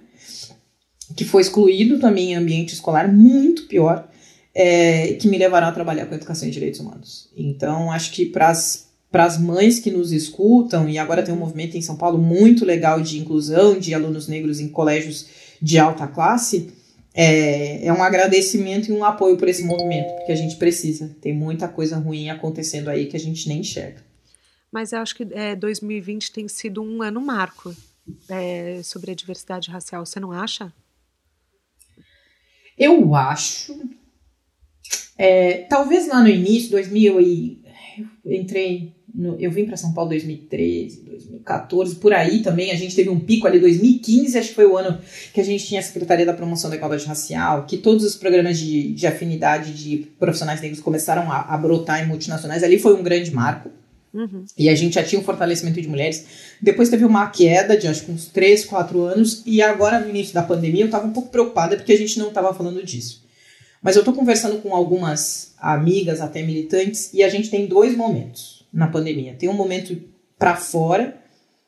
que 1.17 1.25
foi 1.25 1.43
excluído 1.43 1.99
também 1.99 2.33
em 2.33 2.37
ambiente 2.37 2.73
escolar, 2.73 3.13
muito 3.13 3.67
pior 3.67 4.09
é, 4.55 5.15
que 5.15 5.29
me 5.29 5.39
levaram 5.39 5.67
a 5.67 5.73
trabalhar 5.73 6.07
com 6.07 6.15
educação 6.15 6.47
e 6.47 6.51
direitos 6.51 6.81
humanos. 6.81 7.31
Então, 7.37 7.91
acho 7.91 8.13
que 8.13 8.27
para 8.27 8.51
as 8.51 9.39
mães 9.39 9.79
que 9.79 9.91
nos 9.91 10.13
escutam, 10.13 10.89
e 10.89 10.99
agora 10.99 11.23
tem 11.23 11.35
um 11.35 11.39
movimento 11.39 11.77
em 11.77 11.83
São 11.83 11.97
Paulo 11.97 12.19
muito 12.19 12.65
legal 12.65 13.01
de 13.01 13.19
inclusão 13.19 13.79
de 13.79 13.95
alunos 13.95 14.29
negros 14.29 14.61
em 14.61 14.69
colégios 14.69 15.27
de 15.61 15.79
alta 15.79 16.07
classe, 16.07 16.73
é, 17.15 17.87
é 17.87 17.93
um 17.93 18.03
agradecimento 18.03 18.89
e 18.89 18.93
um 18.93 19.05
apoio 19.05 19.37
por 19.37 19.49
esse 19.49 19.65
movimento, 19.65 20.15
porque 20.17 20.33
a 20.33 20.37
gente 20.37 20.57
precisa. 20.57 21.15
Tem 21.21 21.35
muita 21.35 21.69
coisa 21.69 21.99
ruim 21.99 22.31
acontecendo 22.31 22.89
aí 22.89 23.07
que 23.07 23.17
a 23.17 23.21
gente 23.21 23.49
nem 23.49 23.61
enxerga. 23.61 24.03
Mas 24.71 24.93
eu 24.93 25.01
acho 25.01 25.15
que 25.15 25.27
é, 25.33 25.55
2020 25.55 26.33
tem 26.33 26.49
sido 26.49 26.83
um 26.83 27.03
ano 27.03 27.21
marco 27.21 27.75
é, 28.29 28.81
sobre 28.83 29.13
a 29.13 29.15
diversidade 29.15 29.71
racial, 29.71 30.05
você 30.07 30.19
não 30.19 30.33
acha? 30.33 30.73
Eu 32.79 33.15
acho. 33.15 33.79
É, 35.23 35.67
talvez 35.69 36.09
lá 36.09 36.21
no 36.21 36.29
início, 36.29 36.73
2000 36.73 37.21
e 37.21 37.63
eu 38.25 38.33
entrei, 38.33 38.93
no, 39.15 39.37
eu 39.39 39.53
vim 39.53 39.67
para 39.67 39.77
São 39.77 39.93
Paulo 39.93 40.11
2013, 40.11 41.03
2014, 41.03 41.95
por 41.97 42.13
aí 42.13 42.43
também 42.43 42.73
a 42.73 42.75
gente 42.75 42.97
teve 42.97 43.09
um 43.09 43.21
pico 43.21 43.47
ali 43.47 43.61
2015, 43.61 44.37
acho 44.37 44.49
que 44.49 44.55
foi 44.57 44.67
o 44.67 44.77
ano 44.77 44.99
que 45.33 45.41
a 45.41 45.45
gente 45.45 45.65
tinha 45.65 45.79
a 45.79 45.83
Secretaria 45.83 46.27
da 46.27 46.35
Promoção 46.35 46.69
da 46.69 46.75
Igualdade 46.75 47.07
Racial, 47.07 47.67
que 47.67 47.77
todos 47.77 48.05
os 48.05 48.17
programas 48.17 48.59
de, 48.59 48.93
de 48.95 49.07
afinidade 49.07 49.73
de 49.75 50.09
profissionais 50.19 50.61
negros 50.61 50.81
começaram 50.81 51.31
a, 51.31 51.43
a 51.43 51.57
brotar 51.57 52.03
em 52.03 52.09
multinacionais, 52.09 52.65
ali 52.65 52.81
foi 52.81 52.95
um 52.95 53.03
grande 53.05 53.33
marco. 53.33 53.71
Uhum. 54.13 54.45
E 54.59 54.69
a 54.69 54.75
gente 54.75 54.97
já 54.97 55.05
tinha 55.05 55.21
um 55.21 55.25
fortalecimento 55.25 55.81
de 55.81 55.89
mulheres. 55.89 56.27
Depois 56.61 56.89
teve 56.89 57.05
uma 57.05 57.29
queda 57.29 57.77
de 57.77 57.87
acho 57.87 58.05
que 58.05 58.11
uns 58.11 58.27
3, 58.27 58.65
4 58.65 59.01
anos. 59.03 59.43
E 59.47 59.63
agora, 59.63 60.01
no 60.01 60.11
início 60.11 60.35
da 60.35 60.43
pandemia, 60.43 60.83
eu 60.83 60.87
estava 60.87 61.07
um 61.07 61.13
pouco 61.13 61.31
preocupada 61.31 61.77
porque 61.77 61.93
a 61.93 61.97
gente 61.97 62.19
não 62.19 62.29
estava 62.29 62.53
falando 62.53 62.85
disso. 62.85 63.22
Mas 63.83 63.97
eu 63.97 64.01
estou 64.01 64.15
conversando 64.15 64.59
com 64.59 64.75
algumas 64.75 65.55
amigas, 65.59 66.21
até 66.21 66.43
militantes, 66.43 67.13
e 67.13 67.23
a 67.23 67.29
gente 67.29 67.51
tem 67.51 67.67
dois 67.67 67.97
momentos 67.97 68.65
na 68.73 68.87
pandemia. 68.87 69.35
Tem 69.35 69.49
um 69.49 69.55
momento 69.55 70.01
para 70.39 70.57
fora, 70.57 71.23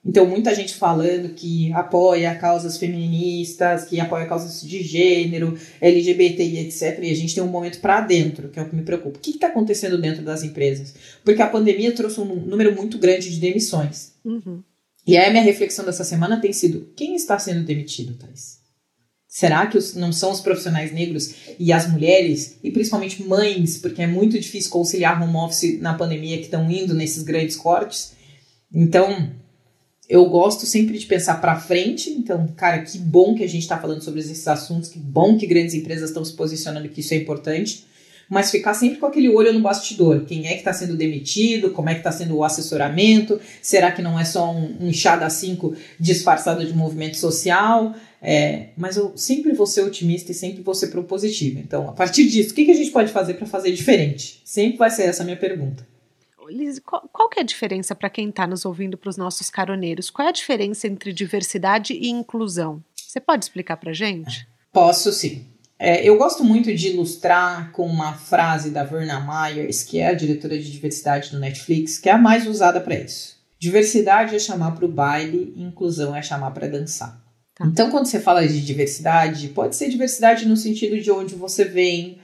então, 0.07 0.27
muita 0.27 0.55
gente 0.55 0.75
falando 0.75 1.31
que 1.31 1.73
apoia 1.73 2.35
causas 2.35 2.77
feministas, 2.77 3.87
que 3.87 3.99
apoia 3.99 4.27
causas 4.27 4.61
de 4.61 4.83
gênero, 4.83 5.57
LGBTI, 5.81 6.59
etc. 6.59 6.99
E 7.03 7.11
a 7.11 7.17
gente 7.17 7.35
tem 7.35 7.43
um 7.43 7.49
momento 7.49 7.81
para 7.81 8.03
dentro, 8.03 8.51
que 8.51 8.59
é 8.59 8.63
o 8.63 8.69
que 8.69 8.77
me 8.77 8.83
preocupa. 8.83 9.17
O 9.17 9.21
que 9.21 9.31
está 9.31 9.47
acontecendo 9.47 9.99
dentro 9.99 10.23
das 10.23 10.43
empresas? 10.43 10.95
Porque 11.25 11.41
a 11.41 11.49
pandemia 11.49 11.91
trouxe 11.93 12.21
um 12.21 12.27
número 12.27 12.75
muito 12.77 12.99
grande 12.99 13.31
de 13.31 13.41
demissões. 13.41 14.13
Uhum. 14.23 14.63
E 15.07 15.17
aí 15.17 15.27
a 15.27 15.31
minha 15.31 15.43
reflexão 15.43 15.87
dessa 15.87 16.05
semana 16.05 16.39
tem 16.39 16.53
sido: 16.53 16.93
quem 16.95 17.15
está 17.15 17.39
sendo 17.39 17.65
demitido, 17.65 18.15
Thais? 18.15 18.59
Será 19.35 19.67
que 19.67 19.77
os, 19.77 19.97
não 19.97 20.13
são 20.13 20.31
os 20.31 20.41
profissionais 20.41 20.93
negros 20.93 21.35
e 21.59 21.73
as 21.73 21.91
mulheres, 21.91 22.57
e 22.63 22.71
principalmente 22.71 23.25
mães, 23.25 23.77
porque 23.79 24.01
é 24.01 24.07
muito 24.07 24.39
difícil 24.39 24.71
conciliar 24.71 25.21
home 25.21 25.35
office 25.35 25.81
na 25.81 25.93
pandemia, 25.95 26.37
que 26.37 26.45
estão 26.45 26.71
indo 26.71 26.95
nesses 26.95 27.25
grandes 27.25 27.57
cortes? 27.57 28.13
Então, 28.73 29.33
eu 30.09 30.25
gosto 30.27 30.67
sempre 30.67 30.97
de 30.97 31.07
pensar 31.07 31.41
para 31.41 31.59
frente. 31.59 32.11
Então, 32.11 32.47
cara, 32.57 32.83
que 32.83 32.97
bom 32.97 33.35
que 33.35 33.43
a 33.43 33.49
gente 33.49 33.63
está 33.63 33.77
falando 33.77 34.05
sobre 34.05 34.21
esses 34.21 34.47
assuntos, 34.47 34.89
que 34.89 35.01
bom 35.01 35.37
que 35.37 35.49
grandes 35.49 35.75
empresas 35.75 36.11
estão 36.11 36.25
se 36.25 36.35
posicionando 36.35 36.89
que 36.89 37.01
isso 37.01 37.13
é 37.13 37.17
importante. 37.17 37.87
Mas 38.31 38.53
ficar 38.53 38.73
sempre 38.73 38.99
com 38.99 39.07
aquele 39.07 39.29
olho 39.29 39.53
no 39.53 39.61
bastidor. 39.61 40.25
Quem 40.27 40.47
é 40.47 40.53
que 40.53 40.59
está 40.59 40.73
sendo 40.73 40.97
demitido? 40.97 41.73
Como 41.73 41.89
é 41.89 41.95
que 41.95 42.01
está 42.01 42.13
sendo 42.13 42.37
o 42.37 42.45
assessoramento? 42.45 43.41
Será 43.61 43.91
que 43.91 44.01
não 44.01 44.19
é 44.19 44.25
só 44.25 44.51
um, 44.53 44.77
um 44.81 44.93
chá 44.93 45.17
da 45.17 45.29
cinco 45.29 45.75
disfarçado 45.99 46.65
de 46.65 46.73
movimento 46.73 47.17
social? 47.17 47.95
É, 48.27 48.71
mas 48.75 48.97
eu 48.97 49.13
sempre 49.17 49.53
vou 49.53 49.67
ser 49.67 49.83
otimista 49.83 50.33
e 50.33 50.35
sempre 50.35 50.63
vou 50.63 50.75
ser 50.75 50.87
propositiva. 50.89 51.61
Então, 51.61 51.91
a 51.91 51.93
partir 51.93 52.27
disso, 52.27 52.53
o 52.53 52.55
que, 52.55 52.65
que 52.65 52.71
a 52.71 52.75
gente 52.75 52.91
pode 52.91 53.13
fazer 53.13 53.35
para 53.35 53.47
fazer 53.47 53.71
diferente? 53.73 54.41
Sempre 54.47 54.79
vai 54.79 54.91
ser 54.91 55.03
essa 55.03 55.23
a 55.23 55.27
minha 55.27 55.37
pergunta. 55.37 55.87
Liz, 56.49 56.79
qual, 56.79 57.07
qual 57.13 57.29
que 57.29 57.39
é 57.39 57.43
a 57.43 57.47
diferença 57.47 57.95
para 57.95 58.09
quem 58.09 58.31
está 58.31 58.47
nos 58.47 58.65
ouvindo, 58.65 58.97
para 58.97 59.11
os 59.11 59.19
nossos 59.19 59.51
caroneiros? 59.51 60.09
Qual 60.09 60.25
é 60.25 60.31
a 60.31 60.33
diferença 60.33 60.87
entre 60.87 61.13
diversidade 61.13 61.93
e 61.93 62.09
inclusão? 62.09 62.83
Você 62.97 63.21
pode 63.21 63.45
explicar 63.45 63.77
para 63.77 63.93
gente? 63.93 64.49
Posso 64.73 65.13
sim. 65.13 65.45
É, 65.79 66.03
eu 66.03 66.17
gosto 66.17 66.43
muito 66.43 66.75
de 66.75 66.89
ilustrar 66.89 67.73
com 67.73 67.87
uma 67.87 68.15
frase 68.15 68.71
da 68.71 68.85
Verna 68.85 69.21
Myers, 69.21 69.83
que 69.83 69.99
é 69.99 70.09
a 70.09 70.15
diretora 70.15 70.59
de 70.59 70.71
diversidade 70.71 71.31
do 71.31 71.39
Netflix, 71.39 71.99
que 71.99 72.09
é 72.09 72.13
a 72.13 72.19
mais 72.19 72.47
usada 72.47 72.81
para 72.81 72.95
isso. 72.95 73.37
Diversidade 73.59 74.35
é 74.35 74.39
chamar 74.39 74.73
para 74.73 74.85
o 74.85 74.89
baile, 74.89 75.53
inclusão 75.57 76.17
é 76.17 76.23
chamar 76.23 76.53
para 76.53 76.69
dançar. 76.69 77.24
Tá. 77.55 77.67
Então, 77.67 77.91
quando 77.91 78.07
você 78.07 78.19
fala 78.19 78.47
de 78.47 78.61
diversidade, 78.65 79.49
pode 79.49 79.77
ser 79.77 79.89
diversidade 79.89 80.47
no 80.47 80.57
sentido 80.57 81.01
de 81.01 81.11
onde 81.11 81.35
você 81.35 81.65
vem, 81.65 82.19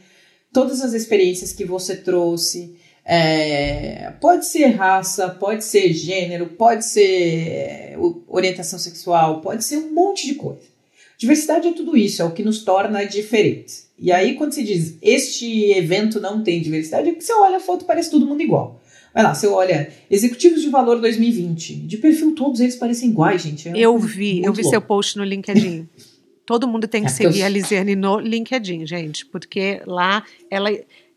todas 0.52 0.80
as 0.80 0.92
experiências 0.92 1.52
que 1.52 1.64
você 1.64 1.96
trouxe, 1.96 2.76
é, 3.04 4.12
pode 4.20 4.46
ser 4.46 4.66
raça, 4.68 5.28
pode 5.28 5.64
ser 5.64 5.92
gênero, 5.92 6.46
pode 6.46 6.84
ser 6.84 7.08
é, 7.08 7.96
orientação 8.28 8.78
sexual, 8.78 9.40
pode 9.40 9.64
ser 9.64 9.78
um 9.78 9.92
monte 9.92 10.26
de 10.26 10.34
coisa. 10.34 10.68
Diversidade 11.16 11.68
é 11.68 11.72
tudo 11.72 11.96
isso, 11.96 12.22
é 12.22 12.24
o 12.24 12.32
que 12.32 12.42
nos 12.42 12.64
torna 12.64 13.04
diferentes. 13.04 13.88
E 13.98 14.10
aí, 14.10 14.34
quando 14.34 14.52
se 14.52 14.62
diz 14.62 14.96
este 15.02 15.70
evento 15.72 16.18
não 16.18 16.42
tem 16.42 16.62
diversidade, 16.62 17.10
é 17.10 17.14
que 17.14 17.22
você 17.22 17.32
olha 17.34 17.58
a 17.58 17.60
foto 17.60 17.84
parece 17.84 18.10
todo 18.10 18.26
mundo 18.26 18.42
igual. 18.42 18.80
Vai 19.12 19.22
lá, 19.24 19.34
você 19.34 19.46
olha 19.46 19.90
Executivos 20.10 20.62
de 20.62 20.68
Valor 20.68 21.00
2020. 21.00 21.74
De 21.74 21.96
perfil, 21.96 22.34
todos 22.34 22.60
eles 22.60 22.76
parecem 22.76 23.10
iguais, 23.10 23.42
gente. 23.42 23.68
É 23.68 23.72
eu 23.76 23.98
vi, 23.98 24.42
eu 24.42 24.52
vi 24.52 24.62
louco. 24.62 24.70
seu 24.70 24.80
post 24.80 25.16
no 25.16 25.24
LinkedIn. 25.24 25.88
Todo 26.46 26.66
mundo 26.66 26.88
tem 26.88 27.02
que 27.02 27.08
é 27.08 27.12
seguir 27.12 27.40
eu... 27.40 27.46
a 27.46 27.48
Lisiane 27.48 27.94
no 27.94 28.18
LinkedIn, 28.18 28.84
gente, 28.84 29.24
porque 29.26 29.80
lá 29.86 30.24
ela 30.50 30.68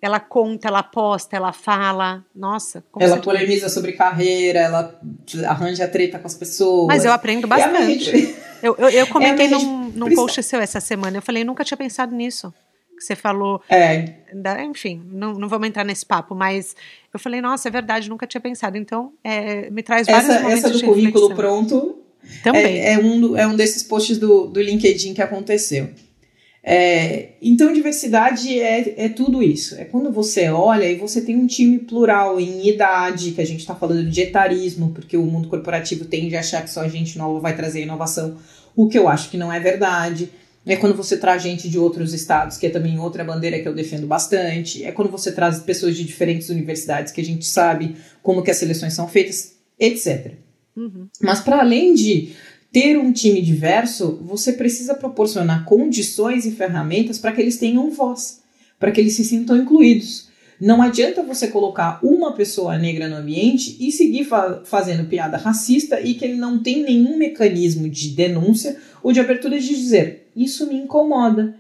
ela 0.04 0.20
conta, 0.20 0.68
ela 0.68 0.84
posta, 0.84 1.38
ela 1.38 1.54
fala. 1.54 2.26
Nossa, 2.36 2.84
ela 3.00 3.18
polemiza 3.18 3.70
sobre 3.70 3.94
carreira, 3.94 4.60
ela 4.60 5.02
arranja 5.48 5.88
treta 5.88 6.20
com 6.20 6.28
as 6.28 6.36
pessoas. 6.36 6.88
Mas 6.88 7.06
eu 7.06 7.12
aprendo 7.14 7.48
bastante. 7.48 8.14
É 8.14 8.68
eu, 8.68 8.76
eu, 8.78 8.90
eu, 8.90 9.08
comentei 9.12 9.46
é 9.46 9.50
num, 9.50 9.90
num 9.96 10.14
post 10.14 10.44
seu 10.44 10.60
essa 10.60 10.82
semana, 10.82 11.18
eu 11.18 11.22
falei, 11.22 11.46
nunca 11.46 11.64
tinha 11.64 11.78
pensado 11.78 12.14
nisso. 12.14 12.54
Que 13.04 13.08
você 13.08 13.16
falou. 13.16 13.62
É. 13.70 14.16
Enfim, 14.64 15.04
não, 15.12 15.34
não 15.34 15.50
vamos 15.50 15.68
entrar 15.68 15.84
nesse 15.84 16.06
papo, 16.06 16.34
mas 16.34 16.76
eu 17.14 17.20
falei, 17.20 17.42
nossa, 17.42 17.68
é 17.68 17.72
verdade, 17.72 18.10
nunca 18.10 18.26
tinha 18.26 18.40
pensado. 18.40 18.78
Então, 18.78 19.12
é, 19.24 19.70
me 19.70 19.84
traz 19.84 20.08
vários 20.08 20.30
essa, 20.30 20.42
momentos 20.42 20.64
essa 20.64 20.74
do 20.74 20.86
currículo 20.86 21.28
reflexão. 21.28 21.36
pronto 21.36 22.04
Também. 22.44 22.80
É, 22.80 22.94
é, 22.94 23.00
um, 23.00 23.38
é 23.38 23.46
um 23.46 23.56
desses 23.56 23.84
posts 23.84 24.18
do, 24.18 24.48
do 24.48 24.62
LinkedIn 24.62 25.14
que 25.14 25.22
aconteceu. 25.22 25.90
É, 26.66 27.32
então, 27.42 27.74
diversidade 27.74 28.58
é, 28.58 29.06
é 29.06 29.10
tudo 29.10 29.44
isso. 29.44 29.76
É 29.76 29.84
quando 29.84 30.10
você 30.12 30.50
olha 30.50 30.90
e 30.90 30.96
você 30.96 31.20
tem 31.20 31.36
um 31.36 31.46
time 31.46 31.80
plural 31.80 32.40
em 32.40 32.70
idade, 32.70 33.32
que 33.32 33.42
a 33.42 33.46
gente 33.46 33.60
está 33.60 33.76
falando 33.76 34.10
de 34.10 34.22
etarismo, 34.22 34.92
porque 34.94 35.18
o 35.18 35.26
mundo 35.26 35.50
corporativo 35.50 36.06
tende 36.06 36.38
a 36.38 36.40
achar 36.40 36.64
que 36.64 36.70
só 36.70 36.82
a 36.82 36.88
gente 36.88 37.18
nova 37.18 37.40
vai 37.40 37.54
trazer 37.54 37.82
inovação, 37.82 38.38
o 38.74 38.88
que 38.88 38.98
eu 38.98 39.10
acho 39.10 39.30
que 39.30 39.38
não 39.38 39.52
é 39.52 39.60
verdade. 39.60 40.30
É 40.66 40.78
quando 40.78 40.96
você 40.96 41.18
traz 41.18 41.44
gente 41.44 41.70
de 41.70 41.78
outros 41.78 42.14
estados, 42.14 42.58
que 42.58 42.66
é 42.66 42.70
também 42.70 42.98
outra 42.98 43.24
bandeira 43.24 43.60
que 43.60 43.68
eu 43.68 43.76
defendo 43.76 44.08
bastante. 44.08 44.84
É 44.84 44.92
quando 44.92 45.12
você 45.12 45.32
traz 45.32 45.60
pessoas 45.60 45.96
de 45.96 46.04
diferentes 46.06 46.50
universidades, 46.50 47.12
que 47.12 47.20
a 47.20 47.26
gente 47.26 47.46
sabe 47.46 47.98
como 48.22 48.42
que 48.42 48.52
as 48.52 48.58
seleções 48.58 48.94
são 48.94 49.08
feitas, 49.08 49.56
etc. 49.78 50.34
Uhum. 50.76 51.08
Mas 51.22 51.42
para 51.42 51.60
além 51.60 51.94
de 51.94 52.34
ter 52.72 52.98
um 52.98 53.12
time 53.12 53.42
diverso, 53.42 54.20
você 54.24 54.54
precisa 54.54 54.96
proporcionar 54.96 55.66
condições 55.66 56.46
e 56.46 56.52
ferramentas 56.52 57.20
para 57.20 57.32
que 57.34 57.42
eles 57.42 57.58
tenham 57.58 57.92
voz, 57.92 58.42
para 58.80 58.92
que 58.92 59.02
eles 59.02 59.14
se 59.14 59.26
sintam 59.26 59.58
incluídos. 59.58 60.32
Não 60.60 60.82
adianta 60.82 61.22
você 61.22 61.50
colocar 61.50 62.00
uma 62.02 62.34
pessoa 62.34 62.78
negra 62.78 63.10
no 63.10 63.18
ambiente 63.18 63.76
e 63.80 63.92
seguir 63.92 64.24
fa 64.24 64.62
fazendo 64.64 65.10
piada 65.10 65.36
racista 65.38 66.00
e 66.00 66.14
que 66.14 66.24
ele 66.24 66.36
não 66.36 66.64
tem 66.64 66.82
nenhum 66.84 67.18
mecanismo 67.18 67.90
de 67.90 68.10
denúncia 68.10 68.78
ou 69.04 69.12
de 69.12 69.20
abertura 69.20 69.60
de 69.60 69.68
dizer: 69.68 70.23
Isso 70.36 70.68
me 70.68 70.76
incomoda. 70.76 71.56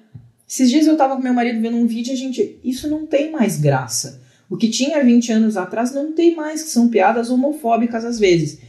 Esses 0.47 0.69
dias 0.69 0.85
eu 0.85 0.93
estava 0.93 1.15
com 1.15 1.21
meu 1.21 1.33
marido 1.33 1.61
vendo 1.61 1.77
um 1.77 1.87
vídeo 1.87 2.11
e 2.11 2.13
a 2.13 2.17
gente. 2.17 2.59
Isso 2.63 2.87
não 2.87 3.05
tem 3.05 3.31
mais 3.31 3.59
graça. 3.59 4.21
O 4.49 4.57
que 4.57 4.69
tinha 4.69 5.03
20 5.03 5.31
anos 5.31 5.57
atrás 5.57 5.93
não 5.93 6.11
tem 6.11 6.35
mais, 6.35 6.61
que 6.63 6.69
são 6.69 6.89
piadas 6.89 7.29
homofóbicas 7.29 8.05
às 8.05 8.19
vezes 8.19 8.59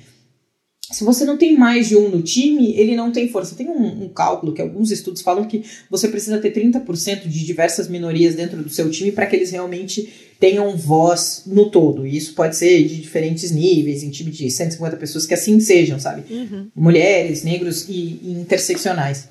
se 0.95 1.03
você 1.03 1.25
não 1.25 1.37
tem 1.37 1.57
mais 1.57 1.89
de 1.89 1.97
um 1.97 2.09
no 2.09 2.23
time, 2.23 2.73
ele 2.77 2.95
não 2.95 3.11
tem 3.11 3.29
força. 3.29 3.55
Tem 3.55 3.69
um, 3.69 4.05
um, 4.05 4.09
cálculo 4.09 4.53
que 4.53 4.61
alguns 4.61 4.91
estudos 4.91 5.23
falam 5.23 5.45
que 5.45 5.65
você 5.91 6.09
precisa 6.09 6.39
ter 6.39 6.53
30% 6.53 7.27
de 7.27 7.45
diversas 7.45 7.89
minorias 7.89 8.35
dentro 8.35 8.63
do 8.63 8.69
seu 8.69 8.91
time 8.91 9.11
para 9.11 9.27
que 9.27 9.35
eles 9.35 9.51
realmente 9.51 10.09
tenham 10.39 10.77
voz 10.77 11.43
no 11.47 11.71
todo. 11.71 12.07
E 12.07 12.17
isso 12.17 12.35
pode 12.35 12.57
ser 12.57 12.85
de 12.85 13.01
diferentes 13.01 13.51
níveis, 13.51 14.03
em 14.03 14.11
time 14.11 14.31
de 14.31 14.51
150 14.51 14.97
pessoas, 14.97 15.27
que 15.27 15.35
assim 15.35 15.59
sejam, 15.59 15.99
sabe? 15.99 16.33
Uhum. 16.33 16.69
Mulheres, 16.77 17.43
negros 17.43 17.89
e, 17.89 18.21
e 18.23 18.39
interseccionais. 18.41 19.29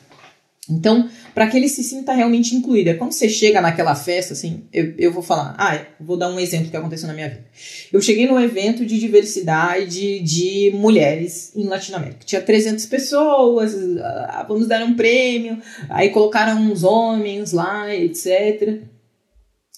Então, 0.69 1.09
para 1.33 1.47
que 1.47 1.57
ele 1.57 1.67
se 1.67 1.83
sinta 1.83 2.13
realmente 2.13 2.55
incluído. 2.55 2.89
É 2.89 2.93
quando 2.93 3.11
você 3.11 3.27
chega 3.27 3.59
naquela 3.59 3.95
festa, 3.95 4.31
assim, 4.31 4.63
eu, 4.71 4.93
eu 4.97 5.11
vou 5.11 5.21
falar, 5.21 5.55
ah, 5.57 5.85
vou 5.99 6.15
dar 6.15 6.29
um 6.29 6.39
exemplo 6.39 6.69
que 6.69 6.77
aconteceu 6.77 7.07
na 7.07 7.13
minha 7.13 7.27
vida. 7.27 7.45
Eu 7.91 8.01
cheguei 8.01 8.25
num 8.27 8.39
evento 8.39 8.85
de 8.85 8.97
diversidade 8.97 10.21
de 10.21 10.71
mulheres 10.73 11.51
em 11.55 11.65
Latinoamérica. 11.65 12.25
Tinha 12.25 12.41
300 12.41 12.85
pessoas, 12.85 13.75
ah, 13.99 14.45
vamos 14.47 14.67
dar 14.67 14.83
um 14.85 14.95
prêmio, 14.95 15.61
aí 15.89 16.09
colocaram 16.09 16.61
uns 16.61 16.83
homens 16.83 17.51
lá, 17.51 17.93
etc. 17.93 18.83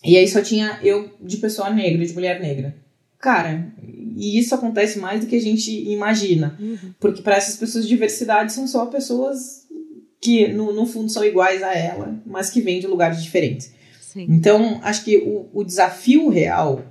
E 0.03 0.17
aí 0.17 0.27
só 0.27 0.39
tinha 0.41 0.79
eu 0.83 1.09
de 1.19 1.37
pessoa 1.37 1.71
negra, 1.71 2.05
de 2.05 2.13
mulher 2.13 2.39
negra. 2.39 2.75
Cara, 3.17 3.73
e 4.15 4.37
isso 4.37 4.53
acontece 4.53 4.99
mais 4.99 5.19
do 5.19 5.25
que 5.25 5.35
a 5.35 5.41
gente 5.41 5.71
imagina. 5.89 6.55
Uhum. 6.59 6.93
Porque 6.99 7.23
para 7.23 7.37
essas 7.37 7.57
pessoas, 7.57 7.87
diversidade 7.87 8.53
são 8.53 8.67
só 8.67 8.85
pessoas 8.85 9.64
que 10.25 10.47
no, 10.47 10.73
no 10.73 10.85
fundo 10.85 11.09
são 11.09 11.23
iguais 11.23 11.61
a 11.63 11.73
ela, 11.73 12.15
mas 12.25 12.49
que 12.49 12.61
vêm 12.61 12.79
de 12.79 12.87
lugares 12.87 13.21
diferentes. 13.23 13.71
Sim. 14.01 14.25
Então, 14.29 14.79
acho 14.83 15.03
que 15.03 15.17
o, 15.17 15.47
o 15.53 15.63
desafio 15.63 16.29
real 16.29 16.83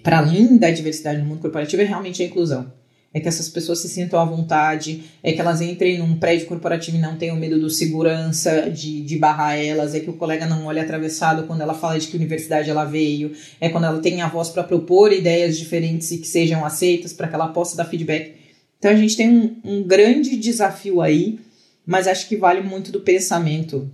para 0.00 0.18
além 0.18 0.56
da 0.56 0.70
diversidade 0.70 1.20
no 1.20 1.26
mundo 1.26 1.40
corporativo, 1.40 1.82
é 1.82 1.84
realmente 1.84 2.22
a 2.22 2.26
inclusão. 2.26 2.72
É 3.14 3.20
que 3.20 3.28
essas 3.28 3.50
pessoas 3.50 3.80
se 3.80 3.90
sintam 3.90 4.18
à 4.18 4.24
vontade, 4.24 5.02
é 5.22 5.32
que 5.32 5.40
elas 5.40 5.60
entrem 5.60 5.98
num 5.98 6.16
prédio 6.16 6.46
corporativo 6.46 6.96
e 6.96 7.00
não 7.00 7.18
tenham 7.18 7.36
medo 7.36 7.60
do 7.60 7.68
segurança 7.68 8.70
de, 8.70 9.02
de 9.02 9.18
barrar 9.18 9.54
elas, 9.54 9.94
é 9.94 10.00
que 10.00 10.08
o 10.08 10.14
colega 10.14 10.46
não 10.46 10.64
olhe 10.64 10.80
atravessado 10.80 11.46
quando 11.46 11.60
ela 11.60 11.74
fala 11.74 11.98
de 11.98 12.06
que 12.06 12.16
universidade 12.16 12.70
ela 12.70 12.86
veio, 12.86 13.32
é 13.60 13.68
quando 13.68 13.84
ela 13.84 14.00
tem 14.00 14.22
a 14.22 14.28
voz 14.28 14.48
para 14.48 14.64
propor 14.64 15.12
ideias 15.12 15.58
diferentes 15.58 16.10
e 16.10 16.18
que 16.18 16.26
sejam 16.26 16.64
aceitas 16.64 17.12
para 17.12 17.28
que 17.28 17.34
ela 17.34 17.48
possa 17.48 17.76
dar 17.76 17.84
feedback. 17.84 18.34
Então 18.78 18.90
a 18.90 18.96
gente 18.96 19.14
tem 19.14 19.28
um, 19.28 19.56
um 19.62 19.82
grande 19.82 20.34
desafio 20.38 21.02
aí, 21.02 21.38
mas 21.86 22.06
acho 22.06 22.28
que 22.28 22.36
vale 22.36 22.60
muito 22.60 22.92
do 22.92 23.00
pensamento 23.00 23.90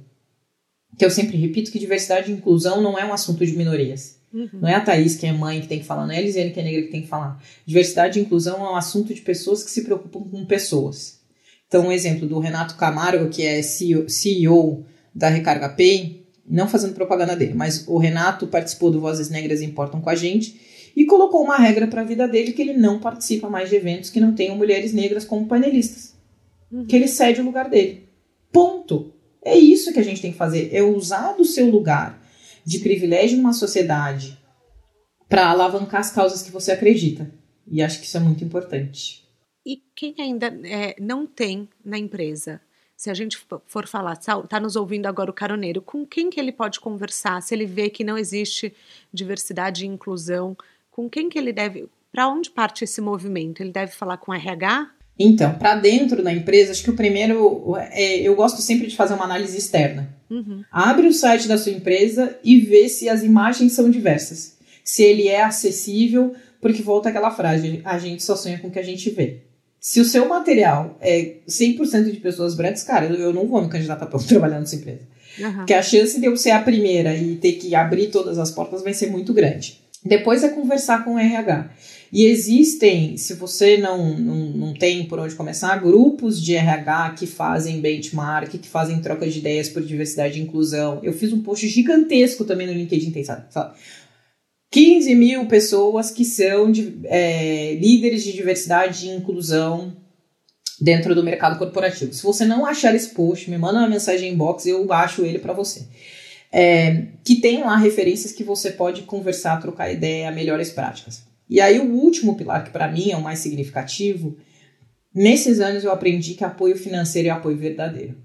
que 0.99 1.05
eu 1.05 1.11
sempre 1.11 1.37
repito 1.37 1.71
que 1.71 1.79
diversidade 1.79 2.31
e 2.31 2.35
inclusão 2.35 2.83
não 2.83 2.99
é 2.99 3.05
um 3.05 3.13
assunto 3.13 3.47
de 3.47 3.57
minorias. 3.57 4.19
Uhum. 4.33 4.49
Não 4.61 4.69
é 4.69 4.75
a 4.75 4.81
Thaís 4.81 5.17
que 5.17 5.27
é 5.27 5.33
mãe 5.33 5.61
que 5.61 5.69
tem 5.69 5.79
que 5.79 5.87
falar, 5.87 6.07
não 6.07 6.13
é 6.13 6.19
a 6.19 6.21
Elisiane 6.21 6.51
que 6.51 6.61
é 6.61 6.63
negra 6.63 6.83
que 6.83 6.91
tem 6.91 7.03
que 7.03 7.09
falar. 7.09 7.43
Diversidade 7.65 8.19
e 8.19 8.23
inclusão 8.23 8.57
é 8.67 8.71
um 8.71 8.77
assunto 8.77 9.15
de 9.15 9.21
pessoas 9.21 9.63
que 9.63 9.71
se 9.71 9.85
preocupam 9.85 10.21
com 10.21 10.45
pessoas. 10.45 11.21
Então, 11.67 11.87
um 11.87 11.93
exemplo 11.93 12.27
do 12.27 12.39
Renato 12.39 12.77
Camargo, 12.77 13.29
que 13.29 13.43
é 13.43 13.63
CEO 13.63 14.85
da 15.15 15.29
Recarga 15.29 15.69
Pay, 15.69 16.27
não 16.47 16.67
fazendo 16.67 16.95
propaganda 16.95 17.37
dele, 17.37 17.55
mas 17.55 17.87
o 17.87 17.99
Renato 17.99 18.47
participou 18.47 18.91
do 18.91 19.01
Vozes 19.01 19.29
Negras 19.29 19.61
Importam 19.61 20.01
com 20.01 20.09
a 20.09 20.15
gente 20.15 20.59
e 20.97 21.05
colocou 21.05 21.43
uma 21.43 21.59
regra 21.59 21.87
para 21.87 22.01
a 22.01 22.05
vida 22.05 22.27
dele 22.27 22.53
que 22.53 22.63
ele 22.63 22.73
não 22.73 22.99
participa 22.99 23.51
mais 23.51 23.69
de 23.69 23.77
eventos 23.77 24.11
que 24.11 24.19
não 24.19 24.35
tenham 24.35 24.57
mulheres 24.57 24.93
negras 24.93 25.25
como 25.25 25.47
panelistas. 25.47 26.18
Uhum. 26.71 26.87
Que 26.87 26.97
ele 26.97 27.09
cede 27.09 27.41
o 27.41 27.45
lugar 27.45 27.69
dele. 27.69 28.09
Ponto. 28.53 29.15
É 29.45 29.57
isso 29.57 29.93
que 29.93 29.99
a 29.99 30.03
gente 30.03 30.21
tem 30.21 30.33
que 30.33 30.39
fazer, 30.39 30.75
é 30.75 30.83
usar 30.83 31.33
do 31.33 31.45
seu 31.45 31.71
lugar 31.71 32.21
de 32.65 32.81
privilégio 32.81 33.39
numa 33.39 33.53
sociedade 33.53 34.39
para 35.29 35.49
alavancar 35.49 36.01
as 36.01 36.11
causas 36.11 36.43
que 36.43 36.51
você 36.51 36.73
acredita. 36.73 37.33
E 37.67 37.83
acho 37.83 38.01
que 38.01 38.07
isso 38.07 38.17
é 38.17 38.21
muito 38.21 38.45
importante. 38.45 39.27
E 39.65 39.83
quem 39.95 40.15
ainda 40.19 40.47
é, 40.65 40.97
não 41.01 41.27
tem 41.27 41.69
na 41.85 41.99
empresa? 41.99 42.61
Se 42.97 43.11
a 43.11 43.15
gente 43.15 43.39
for 43.67 43.87
falar, 43.87 44.15
está 44.15 44.59
nos 44.59 44.75
ouvindo 44.75 45.07
agora 45.07 45.31
o 45.31 45.35
caroneiro, 45.35 45.81
com 45.81 46.05
quem 46.05 46.31
que 46.31 46.41
ele 46.41 46.51
pode 46.51 46.81
conversar? 46.81 47.41
Se 47.43 47.55
ele 47.55 47.65
vê 47.67 47.89
que 47.89 48.03
não 48.03 48.19
existe 48.19 48.75
diversidade 49.13 49.85
e 49.85 49.89
inclusão, 49.89 50.57
com 50.91 51.09
quem 51.09 51.29
que 51.29 51.39
ele 51.39 51.53
deve. 51.53 51.89
Para 52.11 52.29
onde 52.29 52.51
parte 52.51 52.83
esse 52.83 53.01
movimento? 53.01 53.63
Ele 53.63 53.71
deve 53.71 53.93
falar 53.93 54.17
com 54.17 54.35
RH? 54.35 54.91
Então, 55.19 55.55
para 55.55 55.75
dentro 55.75 56.23
da 56.23 56.33
empresa, 56.33 56.71
acho 56.71 56.85
que 56.85 56.91
o 56.91 56.97
primeiro. 56.97 57.75
É, 57.91 58.21
eu 58.21 58.37
gosto 58.37 58.63
sempre 58.63 58.87
de 58.87 58.95
fazer 58.95 59.15
uma 59.15 59.25
análise 59.25 59.59
externa. 59.59 60.15
Uhum. 60.31 60.63
Abre 60.71 61.09
o 61.09 61.13
site 61.13 61.49
da 61.49 61.59
sua 61.59 61.73
empresa 61.73 62.39
e 62.45 62.61
vê 62.61 62.89
se 62.89 63.09
as 63.09 63.23
imagens 63.23 63.73
são 63.73 63.91
diversas. 63.91 64.57
Se 64.85 65.03
ele 65.03 65.27
é 65.27 65.43
acessível, 65.43 66.35
porque 66.61 66.83
volta 66.83 67.09
aquela 67.09 67.33
frase: 67.33 67.81
a 67.85 67.99
gente 67.99 68.23
só 68.23 68.37
sonha 68.37 68.59
com 68.59 68.69
o 68.69 68.71
que 68.71 68.79
a 68.79 68.85
gente 68.85 69.11
vê. 69.11 69.43
Se 69.81 70.01
o 70.01 70.05
seu 70.05 70.29
material 70.29 70.97
é 71.01 71.37
100% 71.49 72.11
de 72.11 72.21
pessoas 72.21 72.55
brancas, 72.55 72.83
cara, 72.83 73.07
eu 73.07 73.33
não 73.33 73.47
vou 73.47 73.63
me 73.63 73.69
candidatar 73.69 74.07
para 74.07 74.19
trabalhar 74.23 74.61
nessa 74.61 74.77
empresa. 74.77 75.03
Uhum. 75.39 75.57
Porque 75.57 75.75
a 75.75 75.83
chance 75.83 76.19
de 76.19 76.27
eu 76.27 76.37
ser 76.37 76.51
a 76.51 76.63
primeira 76.63 77.15
e 77.15 77.37
ter 77.37 77.53
que 77.53 77.75
abrir 77.75 78.09
todas 78.09 78.39
as 78.39 78.51
portas 78.51 78.83
vai 78.83 78.93
ser 78.93 79.11
muito 79.11 79.33
grande. 79.33 79.81
Depois 80.05 80.43
é 80.45 80.49
conversar 80.49 81.05
com 81.05 81.15
o 81.15 81.19
RH. 81.19 81.71
E 82.13 82.25
existem, 82.25 83.17
se 83.17 83.35
você 83.35 83.77
não, 83.77 84.19
não, 84.19 84.37
não 84.51 84.75
tem 84.75 85.05
por 85.05 85.19
onde 85.19 85.35
começar, 85.35 85.77
grupos 85.77 86.43
de 86.43 86.55
RH 86.55 87.11
que 87.19 87.27
fazem 87.27 87.81
benchmark, 87.81 88.51
que 88.51 88.69
fazem 88.69 89.01
troca 89.01 89.29
de 89.29 89.39
ideias 89.39 89.69
por 89.69 89.83
diversidade 89.83 90.39
e 90.39 90.43
inclusão. 90.43 91.01
Eu 91.03 91.13
fiz 91.13 91.33
um 91.33 91.43
post 91.43 91.69
gigantesco 91.69 92.45
também 92.45 92.67
no 92.67 92.73
LinkedIn, 92.73 93.11
tem, 93.11 93.25
sabe? 93.25 93.45
15 94.71 95.15
mil 95.15 95.47
pessoas 95.47 96.11
que 96.11 96.25
são 96.25 96.71
de, 96.71 96.99
é, 97.05 97.75
líderes 97.75 98.25
de 98.25 98.33
diversidade 98.33 99.07
e 99.07 99.11
inclusão 99.11 99.97
dentro 100.81 101.15
do 101.15 101.23
mercado 101.23 101.59
corporativo. 101.59 102.13
Se 102.13 102.23
você 102.23 102.45
não 102.45 102.65
achar 102.65 102.95
esse 102.95 103.11
post, 103.11 103.51
me 103.51 103.59
manda 103.59 103.81
uma 103.81 103.89
mensagem 103.89 104.33
inbox 104.33 104.65
e 104.65 104.71
eu 104.71 104.91
acho 104.93 105.25
ele 105.25 105.39
para 105.39 105.53
você. 105.53 105.87
É, 106.51 107.09
que 107.25 107.37
tem 107.37 107.61
lá 107.61 107.77
referências 107.77 108.33
que 108.33 108.43
você 108.43 108.71
pode 108.71 109.03
conversar, 109.03 109.61
trocar 109.61 109.93
ideia, 109.93 110.31
melhores 110.31 110.71
práticas. 110.71 111.28
E 111.49 111.61
aí, 111.61 111.79
o 111.79 111.95
último 111.95 112.37
pilar, 112.37 112.65
que 112.65 112.71
para 112.71 112.91
mim 112.91 113.11
é 113.11 113.17
o 113.17 113.23
mais 113.23 113.39
significativo, 113.39 114.37
nesses 115.15 115.61
anos 115.61 115.85
eu 115.85 115.91
aprendi 115.91 116.35
que 116.35 116.45
apoio 116.45 116.77
financeiro 116.77 117.29
é 117.29 117.31
apoio 117.31 117.57
verdadeiro. 117.57 118.17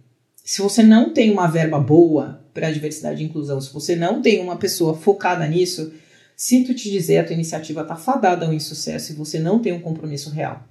Se 0.43 0.61
você 0.61 0.83
não 0.83 1.13
tem 1.13 1.31
uma 1.31 1.47
verba 1.47 1.79
boa 1.79 2.45
para 2.53 2.71
diversidade 2.71 3.23
e 3.23 3.25
inclusão, 3.25 3.61
se 3.61 3.71
você 3.71 3.95
não 3.95 4.21
tem 4.21 4.41
uma 4.41 4.57
pessoa 4.57 4.93
focada 4.93 5.47
nisso, 5.47 5.93
sinto 6.35 6.73
te 6.73 6.91
dizer, 6.91 7.19
a 7.19 7.23
tua 7.23 7.33
iniciativa 7.33 7.81
está 7.81 7.95
fadada 7.95 8.45
ao 8.45 8.53
insucesso 8.53 9.11
e 9.13 9.15
você 9.15 9.39
não 9.39 9.59
tem 9.59 9.71
um 9.71 9.79
compromisso 9.79 10.29
real. 10.29 10.67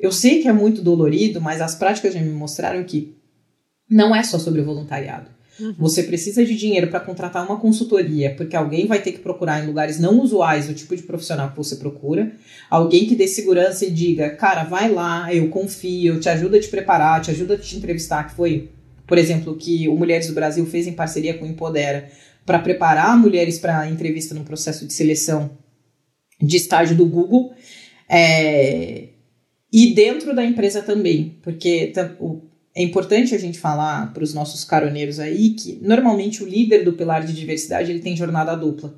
Eu 0.00 0.10
sei 0.10 0.40
que 0.40 0.48
é 0.48 0.52
muito 0.52 0.82
dolorido, 0.82 1.40
mas 1.40 1.60
as 1.60 1.74
práticas 1.74 2.14
já 2.14 2.20
me 2.20 2.30
mostraram 2.30 2.82
que 2.84 3.14
não 3.88 4.16
é 4.16 4.22
só 4.22 4.38
sobre 4.38 4.62
voluntariado. 4.62 5.30
Uhum. 5.62 5.74
Você 5.78 6.02
precisa 6.02 6.44
de 6.44 6.56
dinheiro 6.56 6.88
para 6.88 6.98
contratar 6.98 7.46
uma 7.46 7.60
consultoria, 7.60 8.34
porque 8.34 8.56
alguém 8.56 8.86
vai 8.86 9.00
ter 9.00 9.12
que 9.12 9.20
procurar 9.20 9.62
em 9.62 9.66
lugares 9.66 10.00
não 10.00 10.20
usuais 10.20 10.68
o 10.68 10.74
tipo 10.74 10.96
de 10.96 11.02
profissional 11.02 11.50
que 11.50 11.56
você 11.56 11.76
procura. 11.76 12.32
Alguém 12.68 13.06
que 13.06 13.14
dê 13.14 13.28
segurança 13.28 13.86
e 13.86 13.90
diga, 13.90 14.30
cara, 14.30 14.64
vai 14.64 14.90
lá, 14.90 15.32
eu 15.32 15.48
confio, 15.48 16.18
te 16.18 16.28
ajuda 16.28 16.56
a 16.56 16.60
te 16.60 16.68
preparar, 16.68 17.20
te 17.22 17.30
ajuda 17.30 17.54
a 17.54 17.58
te 17.58 17.76
entrevistar, 17.76 18.28
que 18.28 18.34
foi, 18.34 18.70
por 19.06 19.18
exemplo, 19.18 19.52
o 19.52 19.56
que 19.56 19.88
o 19.88 19.96
Mulheres 19.96 20.26
do 20.26 20.34
Brasil 20.34 20.66
fez 20.66 20.88
em 20.88 20.92
parceria 20.92 21.34
com 21.34 21.44
o 21.44 21.48
Empodera 21.48 22.10
para 22.44 22.58
preparar 22.58 23.16
mulheres 23.16 23.58
para 23.58 23.88
entrevista 23.88 24.34
no 24.34 24.42
processo 24.42 24.84
de 24.84 24.92
seleção 24.92 25.50
de 26.40 26.56
estágio 26.56 26.96
do 26.96 27.06
Google. 27.06 27.54
É, 28.08 29.10
e 29.72 29.94
dentro 29.94 30.34
da 30.34 30.44
empresa 30.44 30.82
também, 30.82 31.38
porque 31.40 31.92
o 32.18 32.40
é 32.74 32.82
importante 32.82 33.34
a 33.34 33.38
gente 33.38 33.58
falar 33.58 34.12
para 34.12 34.24
os 34.24 34.32
nossos 34.32 34.64
caroneiros 34.64 35.20
aí 35.20 35.50
que 35.50 35.78
normalmente 35.82 36.42
o 36.42 36.48
líder 36.48 36.84
do 36.84 36.94
pilar 36.94 37.24
de 37.24 37.32
diversidade 37.32 37.90
ele 37.90 38.00
tem 38.00 38.16
jornada 38.16 38.56
dupla. 38.56 38.94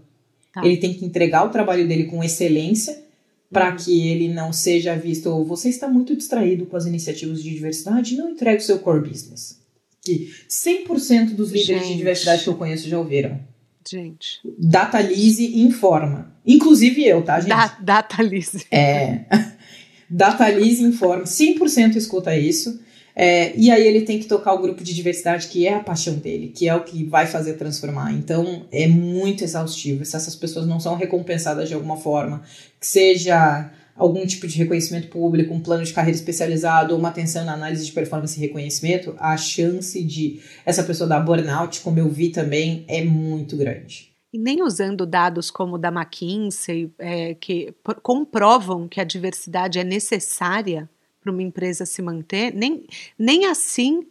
Tá. 0.53 0.65
Ele 0.65 0.77
tem 0.77 0.95
que 0.95 1.05
entregar 1.05 1.45
o 1.45 1.51
trabalho 1.51 1.87
dele 1.87 2.05
com 2.05 2.23
excelência 2.23 3.03
para 3.51 3.71
uhum. 3.71 3.77
que 3.77 4.09
ele 4.09 4.29
não 4.33 4.53
seja 4.53 4.97
visto, 4.97 5.45
você 5.45 5.69
está 5.69 5.89
muito 5.89 6.15
distraído 6.17 6.67
com 6.67 6.77
as 6.77 6.87
iniciativas 6.87 7.43
de 7.43 7.51
diversidade, 7.51 8.17
não 8.17 8.31
entregue 8.31 8.63
o 8.63 8.67
seu 8.67 8.79
core 8.81 9.09
business. 9.09 9.61
Que 10.03 10.31
100% 10.49 11.35
dos 11.35 11.51
líderes 11.51 11.83
gente. 11.83 11.93
de 11.93 11.97
diversidade 11.97 12.43
que 12.43 12.49
eu 12.49 12.57
conheço 12.57 12.89
já 12.89 12.99
ouviram. 12.99 13.41
Gente. 13.89 14.41
Datalise 14.59 15.61
informa. 15.61 16.35
Inclusive 16.45 17.05
eu, 17.07 17.23
tá, 17.23 17.39
gente? 17.41 17.51
Da 17.51 17.79
Datalise. 17.81 18.67
É. 18.71 19.25
Datalise 20.09 20.83
informa. 20.83 21.25
100% 21.25 21.97
escuta 21.97 22.37
isso. 22.37 22.81
É, 23.17 23.57
e 23.57 23.71
aí 23.71 23.87
ele 23.87 24.03
tem 24.03 24.19
que 24.19 24.27
tocar 24.27 24.53
o 24.55 24.61
grupo 24.61 24.83
de 24.83 24.93
diversidade, 24.93 25.47
que 25.47 25.67
é 25.67 25.75
a 25.75 25.81
paixão 25.81 26.15
dele, 26.15 26.49
que 26.49 26.69
é 26.69 26.75
o 26.75 26.83
que 26.83 27.05
vai 27.05 27.27
fazer 27.27 27.55
transformar. 27.55 28.13
Então 28.13 28.67
é 28.73 28.89
muito 28.89 29.45
exaustivo. 29.45 30.05
Se 30.05 30.17
essas 30.17 30.35
pessoas 30.35 30.67
não 30.67 30.81
são 30.81 30.97
recompensadas 30.97 31.69
de 31.69 31.75
alguma 31.75 31.97
forma, 31.97 32.43
que 32.81 32.87
seja 32.87 33.71
algum 33.97 34.27
tipo 34.27 34.49
de 34.49 34.59
reconhecimento 34.59 35.09
público, 35.09 35.55
um 35.55 35.61
plano 35.61 35.85
de 35.85 35.93
carreira 35.93 36.19
especializado 36.19 36.93
ou 36.93 36.99
uma 36.99 37.11
atenção 37.11 37.45
na 37.45 37.55
análise 37.55 37.87
de 37.87 37.93
performance 37.93 38.37
e 38.37 38.41
reconhecimento, 38.41 39.15
a 39.19 39.37
chance 39.37 40.03
de 40.03 40.41
essa 40.67 40.83
pessoa 40.83 41.09
dar 41.09 41.21
burnout, 41.21 41.81
como 41.81 42.01
eu 42.01 42.09
vi 42.09 42.31
também, 42.31 42.85
é 42.89 43.05
muito 43.05 43.57
grande. 43.57 44.13
E 44.33 44.39
nem 44.39 44.65
usando 44.65 45.07
dados 45.07 45.49
como 45.49 45.77
o 45.77 45.79
da 45.79 45.91
McKinsey, 45.93 46.93
é, 46.99 47.35
que 47.35 47.73
comprovam 48.03 48.89
que 48.89 49.01
a 49.01 49.05
diversidade 49.05 49.79
é 49.79 49.85
necessária 49.85 50.91
para 51.25 51.33
uma 51.33 51.43
empresa 51.43 51.87
se 51.87 52.03
manter, 52.03 52.55
nem, 52.55 52.87
nem 53.19 53.47
assim 53.47 54.07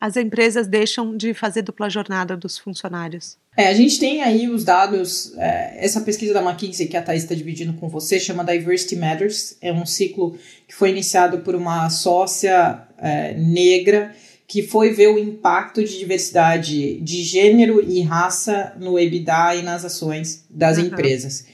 as 0.00 0.16
empresas 0.16 0.66
deixam 0.66 1.16
de 1.16 1.32
fazer 1.32 1.62
dupla 1.62 1.88
jornada 1.88 2.36
dos 2.36 2.58
funcionários. 2.58 3.36
É, 3.56 3.68
a 3.68 3.74
gente 3.74 4.00
tem 4.00 4.20
aí 4.20 4.48
os 4.48 4.64
dados, 4.64 5.32
é, 5.36 5.76
essa 5.84 6.00
pesquisa 6.00 6.34
da 6.34 6.42
McKinsey 6.42 6.88
que 6.88 6.96
a 6.96 7.02
Thais 7.02 7.22
está 7.22 7.34
dividindo 7.34 7.74
com 7.74 7.88
você 7.88 8.18
chama 8.18 8.44
Diversity 8.44 8.96
Matters, 8.96 9.56
é 9.60 9.72
um 9.72 9.86
ciclo 9.86 10.36
que 10.66 10.74
foi 10.74 10.90
iniciado 10.90 11.38
por 11.40 11.54
uma 11.54 11.88
sócia 11.88 12.82
é, 12.98 13.34
negra 13.34 14.12
que 14.48 14.62
foi 14.62 14.92
ver 14.92 15.08
o 15.08 15.18
impacto 15.18 15.82
de 15.84 15.96
diversidade 15.96 17.00
de 17.00 17.22
gênero 17.22 17.82
e 17.82 18.02
raça 18.02 18.74
no 18.80 18.98
EBITDA 18.98 19.56
e 19.56 19.62
nas 19.62 19.84
ações 19.84 20.44
das 20.50 20.78
uhum. 20.78 20.86
empresas. 20.86 21.46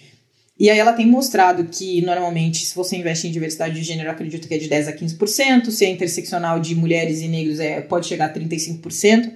E 0.59 0.69
aí 0.69 0.79
ela 0.79 0.93
tem 0.93 1.07
mostrado 1.07 1.65
que, 1.65 2.03
normalmente, 2.03 2.67
se 2.67 2.75
você 2.75 2.97
investe 2.97 3.29
em 3.29 3.31
diversidade 3.31 3.75
de 3.77 3.83
gênero, 3.83 4.11
acredito 4.11 4.49
que 4.49 4.55
é 4.55 4.59
de 4.59 4.69
10% 4.69 4.89
a 4.89 4.93
15%, 4.93 5.71
se 5.71 5.85
é 5.85 5.89
interseccional 5.89 6.59
de 6.59 6.75
mulheres 6.75 7.21
e 7.21 7.29
negros, 7.29 7.61
é, 7.61 7.81
pode 7.81 8.07
chegar 8.07 8.27
a 8.27 8.35
35%. 8.35 9.33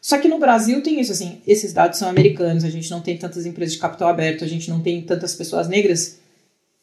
Só 0.00 0.18
que 0.18 0.28
no 0.28 0.38
Brasil 0.38 0.82
tem 0.82 0.98
isso, 0.98 1.12
assim, 1.12 1.40
esses 1.46 1.72
dados 1.74 1.98
são 1.98 2.08
americanos, 2.08 2.64
a 2.64 2.70
gente 2.70 2.90
não 2.90 3.00
tem 3.00 3.16
tantas 3.18 3.44
empresas 3.44 3.74
de 3.74 3.80
capital 3.80 4.08
aberto, 4.08 4.44
a 4.44 4.48
gente 4.48 4.68
não 4.70 4.80
tem 4.80 5.02
tantas 5.02 5.34
pessoas 5.34 5.68
negras. 5.68 6.18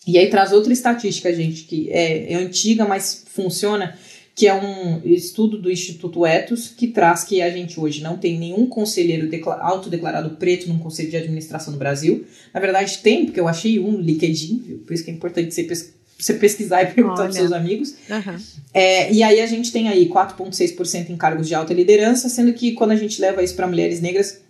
E 0.07 0.17
aí 0.17 0.29
traz 0.29 0.53
outra 0.53 0.71
estatística, 0.71 1.33
gente, 1.33 1.63
que 1.63 1.91
é, 1.91 2.33
é 2.33 2.35
antiga, 2.35 2.85
mas 2.85 3.25
funciona, 3.27 3.97
que 4.35 4.47
é 4.47 4.53
um 4.53 5.01
estudo 5.03 5.57
do 5.57 5.69
Instituto 5.69 6.25
Etos, 6.25 6.69
que 6.69 6.87
traz 6.87 7.23
que 7.23 7.41
a 7.41 7.49
gente 7.49 7.79
hoje 7.79 8.01
não 8.01 8.17
tem 8.17 8.39
nenhum 8.39 8.67
conselheiro 8.67 9.29
autodeclarado 9.59 10.37
preto 10.37 10.69
num 10.69 10.79
conselho 10.79 11.09
de 11.09 11.17
administração 11.17 11.73
no 11.73 11.79
Brasil. 11.79 12.25
Na 12.53 12.59
verdade, 12.59 12.99
tem, 12.99 13.25
porque 13.25 13.39
eu 13.39 13.47
achei 13.47 13.79
um 13.79 13.99
LinkedIn, 13.99 14.63
viu? 14.65 14.77
por 14.79 14.93
isso 14.93 15.03
que 15.03 15.11
é 15.11 15.13
importante 15.13 15.53
você, 15.53 15.63
pes 15.63 15.93
você 16.17 16.33
pesquisar 16.33 16.83
e 16.83 16.87
perguntar 16.87 17.23
para 17.23 17.31
seus 17.31 17.51
amigos. 17.51 17.95
Uhum. 18.09 18.37
É, 18.73 19.11
e 19.11 19.23
aí 19.23 19.39
a 19.39 19.47
gente 19.47 19.71
tem 19.71 19.87
aí 19.87 20.09
4,6% 20.09 21.09
em 21.09 21.15
cargos 21.15 21.47
de 21.47 21.55
alta 21.55 21.73
liderança, 21.73 22.27
sendo 22.27 22.51
que 22.51 22.73
quando 22.73 22.91
a 22.91 22.95
gente 22.95 23.21
leva 23.21 23.41
isso 23.41 23.55
para 23.55 23.67
mulheres 23.67 24.01
negras, 24.01 24.41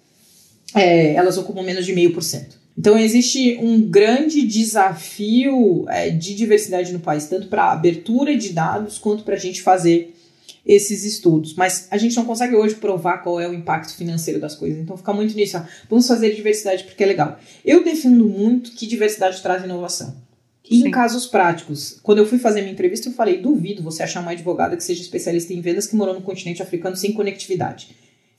é, 0.75 1.13
elas 1.13 1.37
ocupam 1.37 1.61
menos 1.61 1.85
de 1.85 1.93
meio 1.93 2.11
por 2.11 2.23
cento. 2.23 2.58
Então, 2.79 2.97
existe 2.97 3.57
um 3.61 3.81
grande 3.81 4.41
desafio 4.41 5.85
é, 5.89 6.09
de 6.09 6.33
diversidade 6.33 6.93
no 6.93 6.99
país, 7.01 7.25
tanto 7.25 7.47
para 7.49 7.73
abertura 7.73 8.37
de 8.37 8.53
dados 8.53 8.97
quanto 8.97 9.25
para 9.25 9.35
a 9.35 9.37
gente 9.37 9.61
fazer 9.61 10.15
esses 10.65 11.03
estudos. 11.03 11.55
Mas 11.55 11.89
a 11.91 11.97
gente 11.97 12.15
não 12.15 12.23
consegue 12.23 12.55
hoje 12.55 12.75
provar 12.75 13.17
qual 13.17 13.37
é 13.37 13.49
o 13.49 13.53
impacto 13.53 13.93
financeiro 13.97 14.39
das 14.39 14.55
coisas. 14.55 14.79
Então, 14.79 14.95
fica 14.95 15.11
muito 15.11 15.35
nisso. 15.35 15.61
Vamos 15.89 16.07
fazer 16.07 16.33
diversidade 16.33 16.85
porque 16.85 17.03
é 17.03 17.07
legal. 17.07 17.37
Eu 17.65 17.83
defendo 17.83 18.23
muito 18.29 18.71
que 18.71 18.87
diversidade 18.87 19.41
traz 19.41 19.61
inovação. 19.61 20.15
E 20.63 20.77
Sim. 20.77 20.87
em 20.87 20.91
casos 20.91 21.25
práticos, 21.27 21.99
quando 22.01 22.19
eu 22.19 22.25
fui 22.25 22.39
fazer 22.39 22.61
minha 22.61 22.71
entrevista, 22.71 23.09
eu 23.09 23.13
falei: 23.13 23.41
duvido 23.41 23.83
você 23.83 24.03
achar 24.03 24.21
uma 24.21 24.31
advogada 24.31 24.77
que 24.77 24.83
seja 24.85 25.01
especialista 25.01 25.51
em 25.51 25.59
vendas 25.59 25.85
que 25.85 25.97
morou 25.97 26.13
no 26.13 26.21
continente 26.21 26.61
africano 26.61 26.95
sem 26.95 27.11
conectividade. 27.11 27.89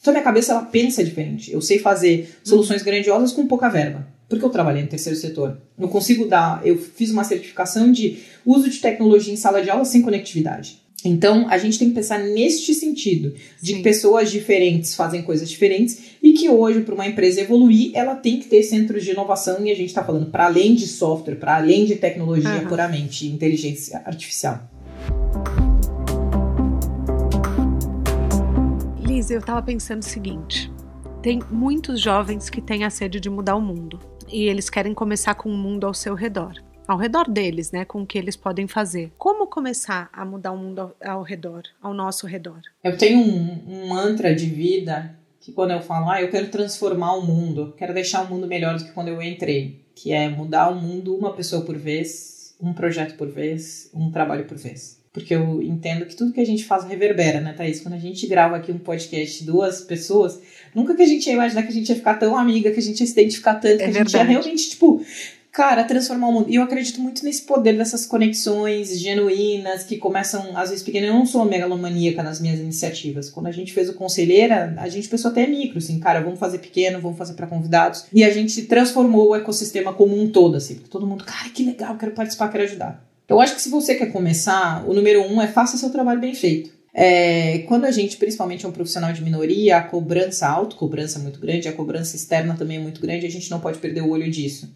Então, 0.01 0.15
minha 0.15 0.25
cabeça 0.25 0.53
ela 0.53 0.63
pensa 0.63 1.05
diferente. 1.05 1.53
Eu 1.53 1.61
sei 1.61 1.79
fazer 1.79 2.35
soluções 2.43 2.83
grandiosas 2.83 3.33
com 3.33 3.47
pouca 3.47 3.69
verba 3.69 4.19
porque 4.31 4.45
eu 4.45 4.51
trabalhei 4.51 4.83
no 4.83 4.89
terceiro 4.89 5.19
setor. 5.19 5.61
Não 5.77 5.89
consigo 5.89 6.25
dar. 6.25 6.65
Eu 6.65 6.79
fiz 6.79 7.11
uma 7.11 7.25
certificação 7.25 7.91
de 7.91 8.21
uso 8.47 8.71
de 8.71 8.79
tecnologia 8.79 9.35
em 9.35 9.37
sala 9.37 9.61
de 9.61 9.69
aula 9.69 9.85
sem 9.85 10.01
conectividade. 10.01 10.79
Então, 11.05 11.49
a 11.49 11.59
gente 11.59 11.79
tem 11.79 11.89
que 11.89 11.95
pensar 11.95 12.19
neste 12.19 12.75
sentido, 12.75 13.35
de 13.61 13.73
Sim. 13.73 13.77
que 13.79 13.83
pessoas 13.83 14.31
diferentes 14.31 14.95
fazem 14.95 15.23
coisas 15.23 15.49
diferentes 15.49 15.99
e 16.23 16.33
que 16.33 16.49
hoje, 16.49 16.83
para 16.83 16.95
uma 16.95 17.07
empresa 17.07 17.41
evoluir, 17.41 17.91
ela 17.95 18.15
tem 18.15 18.39
que 18.39 18.47
ter 18.47 18.63
centros 18.63 19.03
de 19.03 19.11
inovação 19.11 19.65
e 19.65 19.71
a 19.71 19.75
gente 19.75 19.89
está 19.89 20.05
falando 20.05 20.27
para 20.27 20.45
além 20.45 20.75
de 20.75 20.87
software, 20.87 21.37
para 21.37 21.57
além 21.57 21.87
de 21.87 21.97
tecnologia 21.97 22.65
puramente, 22.69 23.27
inteligência 23.27 24.03
artificial. 24.05 24.61
Liz, 29.03 29.31
eu 29.31 29.41
estava 29.41 29.63
pensando 29.63 30.03
o 30.03 30.07
seguinte: 30.07 30.71
tem 31.23 31.41
muitos 31.51 31.99
jovens 31.99 32.51
que 32.51 32.61
têm 32.61 32.85
a 32.85 32.91
sede 32.91 33.19
de 33.19 33.31
mudar 33.31 33.57
o 33.57 33.61
mundo 33.61 34.10
e 34.33 34.45
eles 34.45 34.71
querem 34.71 34.95
começar 34.95 35.35
com 35.35 35.49
o 35.49 35.57
mundo 35.57 35.87
ao 35.87 35.95
seu 35.95 36.15
redor. 36.15 36.55
Ao 36.87 36.99
redor 36.99 37.29
deles, 37.31 37.71
né? 37.71 37.85
Com 37.85 38.03
o 38.03 38.07
que 38.07 38.19
eles 38.19 38.37
podem 38.37 38.67
fazer. 38.67 39.13
Como 39.17 39.47
começar 39.47 40.09
a 40.13 40.25
mudar 40.25 40.53
o 40.53 40.59
mundo 40.59 40.93
ao, 41.05 41.23
redor, 41.23 41.63
ao 41.81 41.95
nosso 41.95 42.27
redor? 42.27 42.61
Eu 42.83 42.97
tenho 42.97 43.19
um, 43.19 43.63
um 43.69 43.89
mantra 43.89 44.35
de 44.35 44.47
vida 44.47 45.15
que 45.41 45.53
quando 45.53 45.71
eu 45.71 45.81
falo, 45.81 46.11
ah, 46.11 46.21
eu 46.21 46.31
quero 46.31 46.49
transformar 46.49 47.15
o 47.15 47.27
mundo, 47.27 47.75
quero 47.77 47.95
deixar 47.95 48.25
o 48.25 48.29
mundo 48.29 48.47
melhor 48.47 48.77
do 48.77 48.85
que 48.85 48.93
quando 48.93 49.09
eu 49.09 49.23
entrei, 49.23 49.85
que 49.95 50.13
é 50.13 50.29
mudar 50.29 50.69
o 50.69 50.75
mundo 50.75 51.17
uma 51.17 51.33
pessoa 51.33 51.65
por 51.65 51.77
vez, 51.77 52.55
um 52.61 52.75
projeto 52.75 53.17
por 53.17 53.29
vez, 53.29 53.91
um 53.95 54.11
trabalho 54.11 54.45
por 54.45 54.59
vez. 54.59 55.00
Porque 55.13 55.35
eu 55.35 55.61
entendo 55.61 56.07
que 56.07 56.15
tudo 56.15 56.33
que 56.33 56.41
a 56.41 56.47
gente 56.47 56.65
faz 56.65 56.85
reverbera, 56.85 57.41
né, 57.41 57.53
Thaís? 57.53 57.81
Quando 57.81 57.95
a 57.95 57.99
gente 57.99 58.27
grava 58.29 58.57
aqui 58.57 58.71
um 58.71 58.79
podcast 58.79 59.45
duas 59.45 59.81
pessoas, 59.81 60.41
nunca 60.73 60.95
que 60.95 61.03
a 61.03 61.07
gente 61.07 61.27
ia 61.27 61.33
imaginar 61.33 61.63
que 61.65 61.69
a 61.69 61.73
gente 61.73 61.89
ia 61.89 61.97
ficar 61.97 62.15
tão 62.15 62.37
amiga, 62.37 62.71
que 62.71 62.79
a 62.79 62.83
gente 62.83 63.01
ia 63.01 63.07
se 63.07 63.13
identificar 63.13 63.57
tanto, 63.57 63.81
é 63.81 63.91
que 63.91 63.99
a 63.99 64.05
gente 64.05 64.13
ia 64.15 64.23
realmente, 64.23 64.71
tipo, 64.71 65.05
cara, 65.51 65.83
transformar 65.83 66.29
o 66.29 66.33
mundo. 66.33 66.49
E 66.49 66.55
eu 66.55 66.63
acredito 66.63 67.01
muito 67.01 67.25
nesse 67.25 67.43
poder 67.43 67.77
dessas 67.77 68.07
conexões 68.07 69.01
genuínas 69.01 69.83
que 69.83 69.99
começam, 69.99 70.57
às 70.57 70.71
vezes, 70.71 70.85
pequenas. 70.85 71.09
Eu 71.09 71.17
não 71.17 71.27
sou 71.27 71.45
megalomaníaca 71.45 72.23
nas 72.23 72.41
minhas 72.41 72.61
iniciativas. 72.61 73.29
Quando 73.29 73.49
a 73.49 73.53
gente 73.53 73.73
fez 73.73 73.89
o 73.89 73.95
Conselheira, 73.95 74.77
a 74.79 74.89
gente 74.89 75.09
pensou 75.09 75.33
até 75.33 75.45
micro, 75.45 75.79
assim, 75.79 75.99
cara, 75.99 76.21
vamos 76.21 76.39
fazer 76.39 76.59
pequeno, 76.59 77.01
vamos 77.01 77.19
fazer 77.19 77.35
para 77.35 77.49
convidados. 77.49 78.07
E 78.13 78.23
a 78.23 78.31
gente 78.31 78.63
transformou 78.63 79.31
o 79.31 79.35
ecossistema 79.35 79.93
como 79.93 80.17
um 80.17 80.31
todo, 80.31 80.57
assim, 80.57 80.77
todo 80.89 81.05
mundo, 81.05 81.25
cara, 81.25 81.49
que 81.51 81.65
legal, 81.65 81.97
quero 81.99 82.13
participar, 82.13 82.49
quero 82.49 82.63
ajudar. 82.63 83.10
Eu 83.31 83.41
acho 83.41 83.55
que 83.55 83.63
se 83.63 83.69
você 83.69 83.95
quer 83.95 84.11
começar, 84.11 84.85
o 84.89 84.93
número 84.93 85.23
um 85.23 85.41
é 85.41 85.47
faça 85.47 85.77
seu 85.77 85.91
trabalho 85.91 86.21
bem 86.21 86.35
feito. 86.35 86.73
É, 86.93 87.59
quando 87.61 87.85
a 87.85 87.93
gente, 87.93 88.17
principalmente 88.17 88.67
é 88.67 88.69
um 88.69 88.73
profissional 88.73 89.13
de 89.13 89.23
minoria, 89.23 89.77
a 89.77 89.85
cobrança, 89.85 90.49
a 90.49 90.51
autocobrança 90.51 91.21
é 91.21 91.23
muito 91.23 91.39
grande, 91.39 91.69
a 91.69 91.73
cobrança 91.73 92.17
externa 92.17 92.57
também 92.57 92.79
é 92.79 92.81
muito 92.81 93.01
grande, 93.01 93.27
a 93.27 93.31
gente 93.31 93.49
não 93.49 93.61
pode 93.61 93.79
perder 93.79 94.01
o 94.01 94.09
olho 94.09 94.29
disso. 94.29 94.75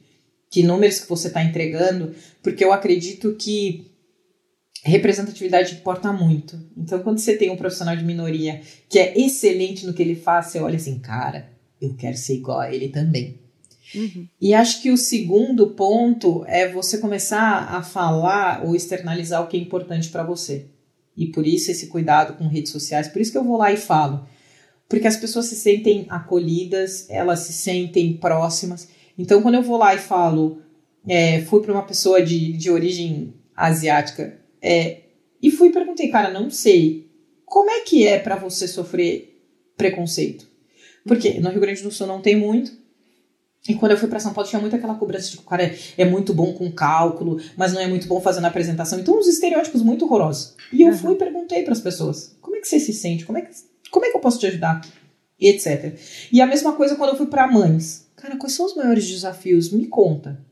Que 0.49 0.63
números 0.63 1.01
que 1.01 1.09
você 1.09 1.27
está 1.27 1.43
entregando, 1.43 2.15
porque 2.45 2.65
eu 2.65 2.73
acredito 2.73 3.35
que 3.35 3.91
representatividade 4.85 5.75
importa 5.75 6.13
muito. 6.13 6.57
Então, 6.77 7.01
quando 7.01 7.19
você 7.19 7.37
tem 7.37 7.51
um 7.51 7.57
profissional 7.57 7.97
de 7.97 8.05
minoria 8.05 8.61
que 8.89 9.01
é 9.01 9.19
excelente 9.19 9.85
no 9.85 9.93
que 9.93 10.03
ele 10.03 10.15
faz, 10.15 10.47
você 10.47 10.61
olha 10.61 10.77
assim, 10.77 11.01
cara, 11.01 11.51
eu 11.81 11.93
quero 11.97 12.17
ser 12.17 12.35
igual 12.35 12.61
a 12.61 12.73
ele 12.73 12.89
também. 12.89 13.44
Uhum. 13.95 14.27
E 14.41 14.55
acho 14.55 14.83
que 14.83 14.91
o 14.91 14.97
segundo 14.97 15.71
ponto 15.71 16.45
é 16.47 16.69
você 16.69 16.99
começar 16.99 17.69
a 17.71 17.83
falar 17.83 18.65
ou 18.65 18.75
externalizar 18.75 19.43
o 19.43 19.47
que 19.47 19.57
é 19.57 19.61
importante 19.61 20.09
para 20.09 20.23
você. 20.23 20.67
E 21.17 21.27
por 21.27 21.47
isso 21.47 21.71
esse 21.71 21.87
cuidado 21.87 22.37
com 22.37 22.49
redes 22.49 22.73
sociais, 22.73 23.09
por 23.09 23.21
isso 23.21 23.31
que 23.33 23.39
eu 23.39 23.45
vou 23.45 23.57
lá 23.57 23.73
e 23.73 23.77
falo. 23.77 24.27
Porque 24.89 25.07
as 25.07 25.17
pessoas 25.17 25.47
se 25.47 25.57
sentem 25.57 26.07
acolhidas, 26.09 27.09
elas 27.09 27.41
se 27.41 27.53
sentem 27.53 28.17
próximas. 28.17 28.89
Então, 29.19 29.41
quando 29.41 29.55
eu 29.55 29.63
vou 29.63 29.79
lá 29.79 29.95
e 29.95 29.99
falo, 29.99 30.61
é, 31.07 31.41
fui 31.43 31.61
para 31.63 31.73
uma 31.73 31.87
pessoa 31.87 32.23
de, 32.23 32.53
de 32.53 32.71
origem 32.71 33.35
asiática 33.57 34.39
é, 34.61 35.03
e 35.43 35.51
fui 35.51 35.69
e 35.69 35.73
perguntei, 35.73 36.09
cara, 36.09 36.31
não 36.31 36.51
sei, 36.51 37.11
como 37.45 37.71
é 37.71 37.81
que 37.81 38.07
é 38.07 38.19
para 38.19 38.37
você 38.37 38.67
sofrer 38.67 39.41
preconceito? 39.77 40.47
Porque 41.07 41.39
no 41.39 41.51
Rio 41.51 41.61
Grande 41.61 41.83
do 41.83 41.91
Sul 41.91 42.07
não 42.07 42.21
tem 42.21 42.35
muito, 42.35 42.73
e 43.69 43.75
quando 43.75 43.93
eu 43.93 43.99
fui 43.99 44.09
para 44.09 44.21
São 44.21 44.35
Paulo, 44.35 44.49
tinha 44.49 44.61
muito 44.61 44.77
aquela 44.77 44.95
cobrança 44.95 45.31
de 45.31 45.37
que 45.39 45.43
o 45.43 45.47
cara 45.47 45.63
é, 45.63 45.79
é, 45.97 46.05
muito 46.05 46.35
bom 46.35 46.53
com 46.53 46.71
cálculo, 46.71 47.41
mas 47.57 47.73
não 47.73 47.81
é 47.81 47.87
muito 47.87 48.07
bom 48.07 48.21
fazendo 48.21 48.45
apresentação. 48.45 49.01
Então, 49.01 49.19
uns 49.19 49.27
estereótipos 49.27 49.83
muito 49.83 50.05
horrorosos. 50.05 50.55
E 50.71 50.83
eu 50.83 50.89
uhum. 50.89 50.99
fui 50.99 51.13
e 51.15 51.19
perguntei 51.19 51.63
para 51.63 51.73
as 51.73 51.81
pessoas: 51.81 52.37
como 52.43 52.57
é 52.57 52.61
que 52.61 52.69
você 52.69 52.79
se 52.79 52.93
sente? 52.93 53.25
Como 53.25 53.39
é 53.39 53.43
que, 53.43 53.51
como 53.91 54.05
é 54.05 54.11
que 54.11 54.17
eu 54.17 54.21
posso 54.21 54.39
te 54.39 54.47
ajudar? 54.47 54.83
E 55.41 55.49
etc. 55.49 55.99
E 56.31 56.43
a 56.43 56.47
mesma 56.47 56.73
coisa 56.75 56.95
quando 56.95 57.11
eu 57.11 57.17
fui 57.17 57.27
para 57.27 57.51
mães. 57.51 58.07
Cara, 58.17 58.37
quais 58.37 58.55
são 58.55 58.67
os 58.67 58.77
maiores 58.77 59.09
desafios? 59.09 59.71
Me 59.71 59.87
conta. 59.87 60.44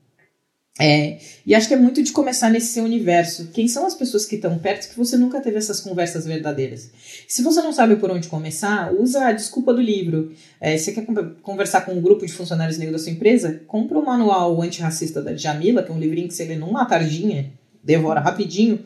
É, 0.84 1.18
e 1.46 1.54
acho 1.54 1.68
que 1.68 1.74
é 1.74 1.76
muito 1.76 2.02
de 2.02 2.10
começar 2.10 2.50
nesse 2.50 2.72
seu 2.72 2.82
universo. 2.82 3.50
Quem 3.52 3.68
são 3.68 3.86
as 3.86 3.94
pessoas 3.94 4.26
que 4.26 4.34
estão 4.34 4.58
perto 4.58 4.88
que 4.90 4.98
você 4.98 5.16
nunca 5.16 5.40
teve 5.40 5.56
essas 5.56 5.78
conversas 5.78 6.26
verdadeiras? 6.26 6.90
Se 7.28 7.40
você 7.40 7.62
não 7.62 7.72
sabe 7.72 7.94
por 7.94 8.10
onde 8.10 8.26
começar, 8.26 8.92
usa 8.92 9.26
a 9.26 9.32
desculpa 9.32 9.72
do 9.72 9.80
livro. 9.80 10.32
É, 10.60 10.76
você 10.76 10.90
quer 10.90 11.06
conversar 11.40 11.82
com 11.82 11.92
um 11.92 12.02
grupo 12.02 12.26
de 12.26 12.32
funcionários 12.32 12.78
negros 12.78 13.00
da 13.00 13.04
sua 13.04 13.12
empresa? 13.12 13.62
Compra 13.68 13.96
o 13.96 14.04
manual 14.04 14.60
antirracista 14.60 15.22
da 15.22 15.36
Jamila, 15.36 15.84
que 15.84 15.92
é 15.92 15.94
um 15.94 16.00
livrinho 16.00 16.26
que 16.26 16.34
você 16.34 16.46
lê 16.46 16.56
numa 16.56 16.84
tardinha, 16.84 17.52
devora 17.80 18.18
rapidinho, 18.18 18.84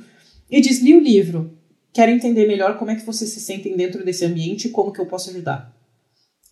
e 0.51 0.61
diz: 0.61 0.82
li 0.82 0.94
o 0.94 1.01
livro. 1.01 1.57
Quero 1.94 2.12
entender 2.12 2.47
melhor 2.47 2.76
como 2.78 2.90
é 2.90 2.94
que 2.94 3.07
vocês 3.07 3.30
se 3.30 3.40
sentem 3.40 3.74
dentro 3.74 4.05
desse 4.05 4.22
ambiente 4.22 4.68
e 4.68 4.70
como 4.70 4.92
que 4.92 5.01
eu 5.01 5.07
posso 5.07 5.30
ajudar. 5.30 5.74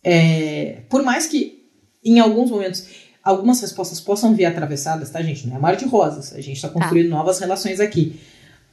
É, 0.03 0.81
por 0.89 1.03
mais 1.03 1.27
que 1.27 1.65
em 2.03 2.19
alguns 2.19 2.51
momentos 2.51 2.87
algumas 3.25 3.59
respostas 3.59 3.99
possam 3.99 4.35
vir 4.35 4.45
atravessadas, 4.45 5.09
tá, 5.09 5.21
gente? 5.23 5.47
Não 5.47 5.55
é 5.55 5.59
mar 5.59 5.75
de 5.75 5.85
rosas. 5.85 6.31
A 6.33 6.39
gente 6.39 6.57
está 6.57 6.67
tá. 6.67 6.75
construindo 6.75 7.09
tá. 7.09 7.15
novas 7.15 7.39
relações 7.39 7.79
aqui. 7.79 8.19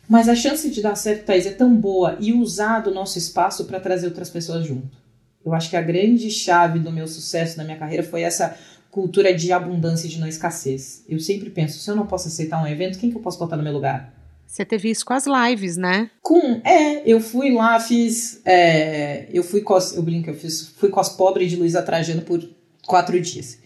Mas 0.06 0.28
a 0.28 0.36
chance 0.36 0.68
de 0.68 0.82
dar 0.82 0.94
certo, 0.94 1.24
Thaís, 1.24 1.46
é 1.46 1.52
tão 1.52 1.74
boa 1.74 2.18
e 2.20 2.34
usar 2.34 2.80
do 2.80 2.92
nosso 2.92 3.16
espaço 3.16 3.64
para 3.64 3.80
trazer 3.80 4.06
outras 4.06 4.28
pessoas 4.28 4.66
junto. 4.66 5.00
Eu 5.44 5.54
acho 5.54 5.70
que 5.70 5.76
a 5.76 5.80
grande 5.80 6.30
chave 6.30 6.78
do 6.78 6.92
meu 6.92 7.08
sucesso 7.08 7.56
na 7.56 7.64
minha 7.64 7.78
carreira 7.78 8.02
foi 8.02 8.22
essa 8.22 8.56
cultura 8.90 9.34
de 9.34 9.50
abundância 9.50 10.06
e 10.06 10.10
de 10.10 10.20
não 10.20 10.28
escassez. 10.28 11.02
Eu 11.08 11.18
sempre 11.18 11.48
penso, 11.48 11.78
se 11.78 11.90
eu 11.90 11.96
não 11.96 12.06
posso 12.06 12.28
aceitar 12.28 12.62
um 12.62 12.66
evento, 12.66 12.98
quem 12.98 13.10
que 13.10 13.16
eu 13.16 13.22
posso 13.22 13.38
botar 13.38 13.56
no 13.56 13.62
meu 13.62 13.72
lugar? 13.72 14.12
Você 14.46 14.66
teve 14.66 14.90
isso 14.90 15.04
com 15.04 15.14
as 15.14 15.24
lives, 15.26 15.78
né? 15.78 16.10
Com, 16.20 16.60
é, 16.62 17.10
eu 17.10 17.18
fui 17.18 17.50
lá, 17.54 17.80
fiz, 17.80 18.42
é, 18.44 19.26
eu 19.32 19.42
fui 19.42 19.62
cos, 19.62 19.96
eu 19.96 20.02
brinco, 20.02 20.28
eu 20.28 20.34
fiz, 20.34 20.68
fui 20.76 20.90
cos 20.90 21.08
pobre 21.08 21.46
de 21.46 21.56
Luísa 21.56 21.80
Trajano 21.80 22.20
por 22.20 22.46
quatro 22.86 23.18
dias. 23.18 23.61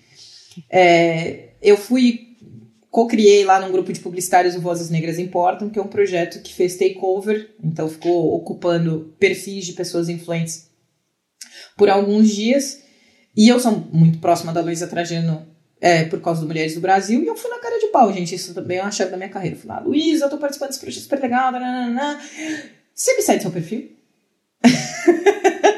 É, 0.71 1.51
eu 1.63 1.77
fui, 1.77 2.37
co-criei 2.91 3.45
lá 3.45 3.61
num 3.61 3.73
grupo 3.73 3.93
de 3.93 4.01
publicitários 4.01 4.55
o 4.55 4.61
Vozes 4.61 4.91
Negras 4.91 5.19
Importam, 5.19 5.69
que 5.71 5.79
é 5.79 5.83
um 5.83 5.89
projeto 5.89 6.43
que 6.43 6.55
fez 6.55 6.77
takeover, 6.77 7.51
então 7.63 7.89
ficou 7.89 8.35
ocupando 8.35 9.15
perfis 9.19 9.67
de 9.67 9.73
pessoas 9.73 10.09
influentes 10.09 10.69
por 11.77 11.89
alguns 11.89 12.29
dias. 12.29 12.83
E 13.37 13.49
eu 13.49 13.61
sou 13.61 13.73
muito 13.93 14.19
próxima 14.19 14.53
da 14.53 14.63
Luísa 14.63 14.87
Trajano 14.87 15.47
é, 15.81 16.05
por 16.05 16.21
causa 16.21 16.41
do 16.41 16.47
Mulheres 16.47 16.75
do 16.75 16.81
Brasil, 16.81 17.23
e 17.23 17.27
eu 17.27 17.37
fui 17.37 17.51
na 17.51 17.59
cara 17.59 17.79
de 17.79 17.89
pau, 17.89 18.11
gente. 18.13 18.35
Isso 18.35 18.55
também 18.55 18.79
é 18.79 18.83
uma 18.83 18.91
chave 18.91 19.11
da 19.11 19.17
minha 19.17 19.29
carreira. 19.29 19.57
Eu 19.57 19.61
fui 19.61 19.69
lá, 19.69 19.79
Luísa, 19.81 20.25
eu 20.25 20.31
tô 20.31 20.39
participando 20.39 20.69
desse 20.69 20.81
projeto 20.81 21.03
super 21.03 21.21
legal. 21.21 21.53
Nanana. 21.53 22.19
Você 22.95 23.15
me 23.15 23.23
segue 23.23 23.43
seu 23.43 23.51
perfil? 23.51 23.91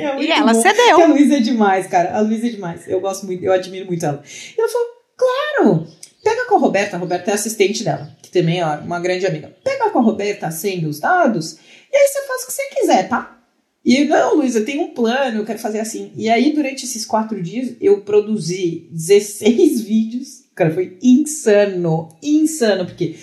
É 0.00 0.22
e 0.22 0.30
ela 0.30 0.52
bom. 0.52 0.62
cedeu. 0.62 1.02
A 1.02 1.06
Luísa 1.06 1.36
é 1.36 1.40
demais, 1.40 1.86
cara. 1.86 2.16
A 2.16 2.20
Luísa 2.20 2.46
é 2.46 2.50
demais. 2.50 2.88
Eu 2.88 3.00
gosto 3.00 3.26
muito, 3.26 3.44
eu 3.44 3.52
admiro 3.52 3.86
muito 3.86 4.04
ela. 4.04 4.22
E 4.56 4.60
ela 4.60 4.68
falou: 4.68 4.86
claro, 5.16 5.86
pega 6.22 6.46
com 6.46 6.56
a 6.56 6.58
Roberta. 6.58 6.96
A 6.96 7.00
Roberta 7.00 7.30
é 7.30 7.34
assistente 7.34 7.84
dela, 7.84 8.10
que 8.22 8.30
também 8.30 8.60
é 8.60 8.66
uma 8.66 9.00
grande 9.00 9.26
amiga. 9.26 9.54
Pega 9.62 9.90
com 9.90 9.98
a 9.98 10.02
Roberta, 10.02 10.46
acende 10.46 10.86
os 10.86 11.00
dados, 11.00 11.58
e 11.92 11.96
aí 11.96 12.06
você 12.06 12.26
faz 12.26 12.42
o 12.42 12.46
que 12.46 12.52
você 12.52 12.62
quiser, 12.80 13.08
tá? 13.08 13.40
E 13.84 14.04
não, 14.04 14.36
Luísa, 14.36 14.60
tem 14.60 14.78
um 14.78 14.92
plano, 14.92 15.38
eu 15.38 15.44
quero 15.44 15.58
fazer 15.58 15.80
assim. 15.80 16.12
E 16.14 16.28
aí, 16.28 16.52
durante 16.52 16.84
esses 16.84 17.06
quatro 17.06 17.42
dias, 17.42 17.76
eu 17.80 18.02
produzi 18.02 18.88
16 18.90 19.80
vídeos. 19.82 20.40
Cara, 20.54 20.70
foi 20.70 20.98
insano, 21.02 22.08
insano, 22.22 22.84
porque 22.84 23.16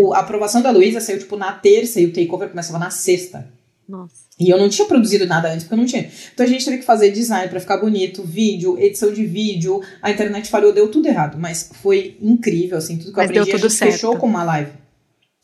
o, 0.00 0.14
a 0.14 0.20
aprovação 0.20 0.62
da 0.62 0.70
Luísa 0.70 1.00
saiu, 1.00 1.18
tipo, 1.18 1.36
na 1.36 1.52
terça 1.52 2.00
e 2.00 2.06
o 2.06 2.12
takeover 2.12 2.48
começava 2.48 2.78
na 2.78 2.88
sexta. 2.88 3.52
Nossa. 3.88 4.28
E 4.38 4.50
eu 4.50 4.58
não 4.58 4.68
tinha 4.68 4.86
produzido 4.86 5.26
nada 5.26 5.48
antes, 5.48 5.64
porque 5.64 5.74
eu 5.74 5.78
não 5.78 5.86
tinha. 5.86 6.10
Então 6.34 6.44
a 6.44 6.48
gente 6.48 6.64
teve 6.64 6.78
que 6.78 6.84
fazer 6.84 7.10
design 7.10 7.48
para 7.48 7.58
ficar 7.58 7.78
bonito, 7.78 8.22
vídeo, 8.22 8.78
edição 8.78 9.12
de 9.12 9.24
vídeo, 9.24 9.80
a 10.02 10.10
internet 10.10 10.50
falhou, 10.50 10.72
deu 10.72 10.90
tudo 10.90 11.08
errado. 11.08 11.38
Mas 11.38 11.70
foi 11.80 12.18
incrível, 12.20 12.76
assim, 12.76 12.98
tudo 12.98 13.12
que 13.12 13.16
mas 13.16 13.30
eu 13.30 13.42
aprendi. 13.42 13.50
Deu 13.50 13.58
tudo 13.58 13.66
a 13.66 13.68
gente 13.70 13.78
certo. 13.78 13.92
fechou 13.92 14.16
com 14.16 14.26
uma 14.26 14.44
live. 14.44 14.72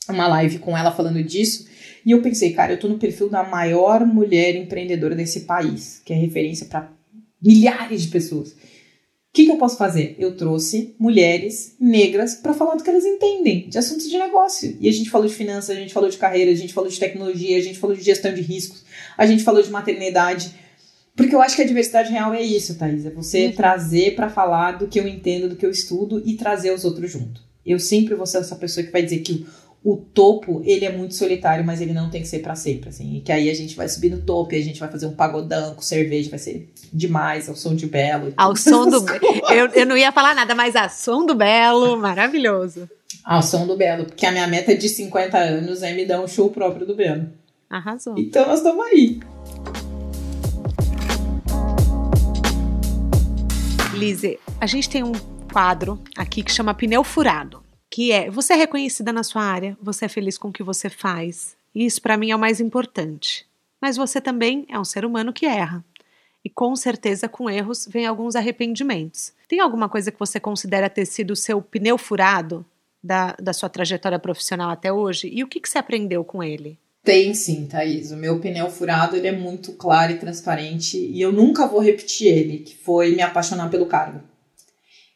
Uma 0.09 0.27
live 0.29 0.59
com 0.59 0.77
ela 0.77 0.93
falando 0.93 1.23
disso. 1.25 1.67
E 2.05 2.11
eu 2.11 2.21
pensei, 2.21 2.53
cara, 2.53 2.75
eu 2.75 2.79
tô 2.79 2.87
no 2.87 2.99
perfil 2.99 3.31
da 3.31 3.43
maior 3.43 4.05
mulher 4.05 4.55
empreendedora 4.57 5.15
desse 5.15 5.41
país, 5.41 6.03
que 6.05 6.13
é 6.13 6.17
referência 6.17 6.67
para 6.67 6.93
milhares 7.41 8.03
de 8.03 8.09
pessoas. 8.09 8.55
O 9.35 9.37
que, 9.37 9.47
que 9.47 9.51
eu 9.51 9.57
posso 9.57 9.76
fazer? 9.76 10.14
Eu 10.16 10.37
trouxe 10.37 10.95
mulheres 10.97 11.74
negras 11.80 12.37
para 12.37 12.55
falar 12.55 12.76
do 12.76 12.85
que 12.85 12.89
elas 12.89 13.05
entendem, 13.05 13.68
de 13.68 13.76
assuntos 13.76 14.09
de 14.09 14.16
negócio. 14.16 14.76
E 14.78 14.89
a 14.89 14.93
gente 14.93 15.11
falou 15.11 15.26
de 15.26 15.35
finanças, 15.35 15.76
a 15.76 15.80
gente 15.80 15.93
falou 15.93 16.09
de 16.09 16.16
carreira, 16.16 16.53
a 16.53 16.55
gente 16.55 16.72
falou 16.72 16.89
de 16.89 17.01
tecnologia, 17.01 17.59
a 17.59 17.61
gente 17.61 17.76
falou 17.76 17.97
de 17.97 18.03
gestão 18.05 18.32
de 18.32 18.41
riscos, 18.41 18.85
a 19.18 19.26
gente 19.26 19.43
falou 19.43 19.61
de 19.61 19.72
maternidade. 19.72 20.55
Porque 21.16 21.35
eu 21.35 21.43
acho 21.43 21.57
que 21.57 21.62
a 21.62 21.66
diversidade 21.66 22.12
real 22.12 22.32
é 22.32 22.43
isso, 22.43 22.78
Thaís. 22.78 23.05
É 23.05 23.11
você 23.11 23.51
trazer 23.51 24.14
para 24.14 24.30
falar 24.30 24.78
do 24.78 24.87
que 24.87 25.01
eu 25.01 25.09
entendo, 25.09 25.49
do 25.49 25.57
que 25.57 25.66
eu 25.66 25.70
estudo 25.70 26.22
e 26.24 26.37
trazer 26.37 26.70
os 26.70 26.85
outros 26.85 27.11
junto. 27.11 27.43
Eu 27.66 27.80
sempre 27.80 28.14
vou 28.14 28.26
ser 28.26 28.39
essa 28.39 28.55
pessoa 28.55 28.87
que 28.87 28.93
vai 28.93 29.03
dizer 29.03 29.18
que 29.18 29.45
o, 29.85 29.97
topo, 29.97 30.62
ele 30.64 30.87
é 30.87 30.91
muito 30.91 31.14
solitário, 31.14 31.62
mas 31.62 31.82
ele 31.82 31.93
não 31.93 32.09
tem 32.09 32.22
que 32.22 32.28
ser 32.28 32.39
para 32.39 32.55
sempre, 32.55 32.89
assim. 32.89 33.16
E 33.16 33.20
que 33.20 33.30
aí 33.30 33.51
a 33.51 33.55
gente 33.55 33.76
vai 33.76 33.87
subir 33.87 34.11
no 34.11 34.22
topo 34.22 34.55
e 34.55 34.59
a 34.59 34.62
gente 34.62 34.80
vai 34.80 34.91
fazer 34.91 35.05
um 35.05 35.12
pagodão 35.12 35.74
com 35.74 35.82
cerveja, 35.82 36.30
vai 36.30 36.39
ser 36.39 36.72
demais, 36.91 37.51
ao 37.51 37.55
som 37.55 37.74
de 37.74 37.87
belo. 37.87 38.32
Ao 38.35 38.57
som 38.57 38.89
do. 38.89 39.05
Eu, 39.53 39.68
eu 39.68 39.85
não 39.87 39.97
ia 39.97 40.11
falar 40.11 40.35
nada, 40.35 40.55
mas 40.55 40.74
a 40.74 40.89
som 40.89 41.26
do 41.26 41.35
Belo, 41.35 41.99
maravilhoso. 41.99 42.89
Ao 43.22 43.43
som 43.43 43.66
do 43.66 43.76
Belo, 43.76 44.07
porque 44.07 44.24
a 44.24 44.32
minha 44.32 44.47
meta 44.47 44.74
de 44.74 44.89
50 44.89 45.37
anos 45.37 45.82
é 45.82 45.93
me 45.93 46.07
dar 46.07 46.20
um 46.20 46.26
show 46.26 46.51
próprio 46.51 46.87
do 46.87 46.97
Belo. 46.97 47.28
Arrasou. 47.68 48.14
Então 48.16 48.47
nós 48.47 48.59
estamos 48.61 48.85
aí. 48.87 49.20
Lise, 53.95 54.39
a 54.61 54.66
gente 54.66 54.89
tem 54.89 55.03
um 55.03 55.12
quadro 55.53 56.01
aqui 56.16 56.43
que 56.43 56.53
chama 56.53 56.74
Pneu 56.74 57.05
Furado, 57.05 57.64
que 57.95 58.11
é 58.11 58.29
você 58.29 58.55
é 58.55 58.57
reconhecida 58.57 59.13
na 59.13 59.23
sua 59.23 59.43
área, 59.43 59.79
você 59.81 60.07
é 60.07 60.09
feliz 60.09 60.37
com 60.37 60.49
o 60.49 60.53
que 60.53 60.65
você 60.65 60.91
faz. 60.91 61.57
E 61.73 61.87
isso 61.87 62.03
para 62.03 62.17
mim 62.17 62.33
é 62.33 62.35
o 62.35 62.39
mais 62.41 62.59
importante. 62.59 63.47
Mas 63.81 63.97
você 63.97 64.21
também 64.21 64.67
é 64.69 64.77
um 64.77 64.85
ser 64.85 65.05
humano 65.05 65.33
que 65.33 65.47
erra. 65.47 65.85
E 66.45 66.51
com 66.51 66.75
certeza 66.75 67.29
com 67.29 67.49
erros 67.49 67.87
vem 67.89 68.05
alguns 68.05 68.35
arrependimentos. 68.35 69.33
Tem 69.47 69.61
alguma 69.61 69.89
coisa 69.89 70.11
que 70.11 70.19
você 70.19 70.41
considera 70.41 70.91
ter 70.91 71.07
sido 71.07 71.31
o 71.31 71.37
seu 71.37 71.63
pneu 71.63 71.97
furado 71.97 72.67
da, 73.01 73.37
da 73.41 73.53
sua 73.53 73.69
trajetória 73.69 74.19
profissional 74.19 74.71
até 74.71 74.93
hoje? 74.93 75.31
E 75.33 75.45
o 75.45 75.47
que, 75.47 75.61
que 75.61 75.69
você 75.69 75.79
aprendeu 75.79 76.25
com 76.25 76.43
ele? 76.43 76.77
Tem 77.05 77.33
sim, 77.33 77.65
Thaís. 77.67 78.11
O 78.11 78.17
meu 78.17 78.41
pneu 78.41 78.69
furado 78.71 79.15
ele 79.15 79.29
é 79.29 79.33
muito 79.33 79.73
claro 79.75 80.11
e 80.11 80.19
transparente 80.19 80.99
e 80.99 81.21
eu 81.21 81.31
nunca 81.31 81.65
vou 81.65 81.79
repetir 81.79 82.27
ele, 82.27 82.59
que 82.59 82.75
foi 82.75 83.15
me 83.15 83.23
apaixonar 83.23 83.71
pelo 83.71 83.87
cargo. 83.87 84.34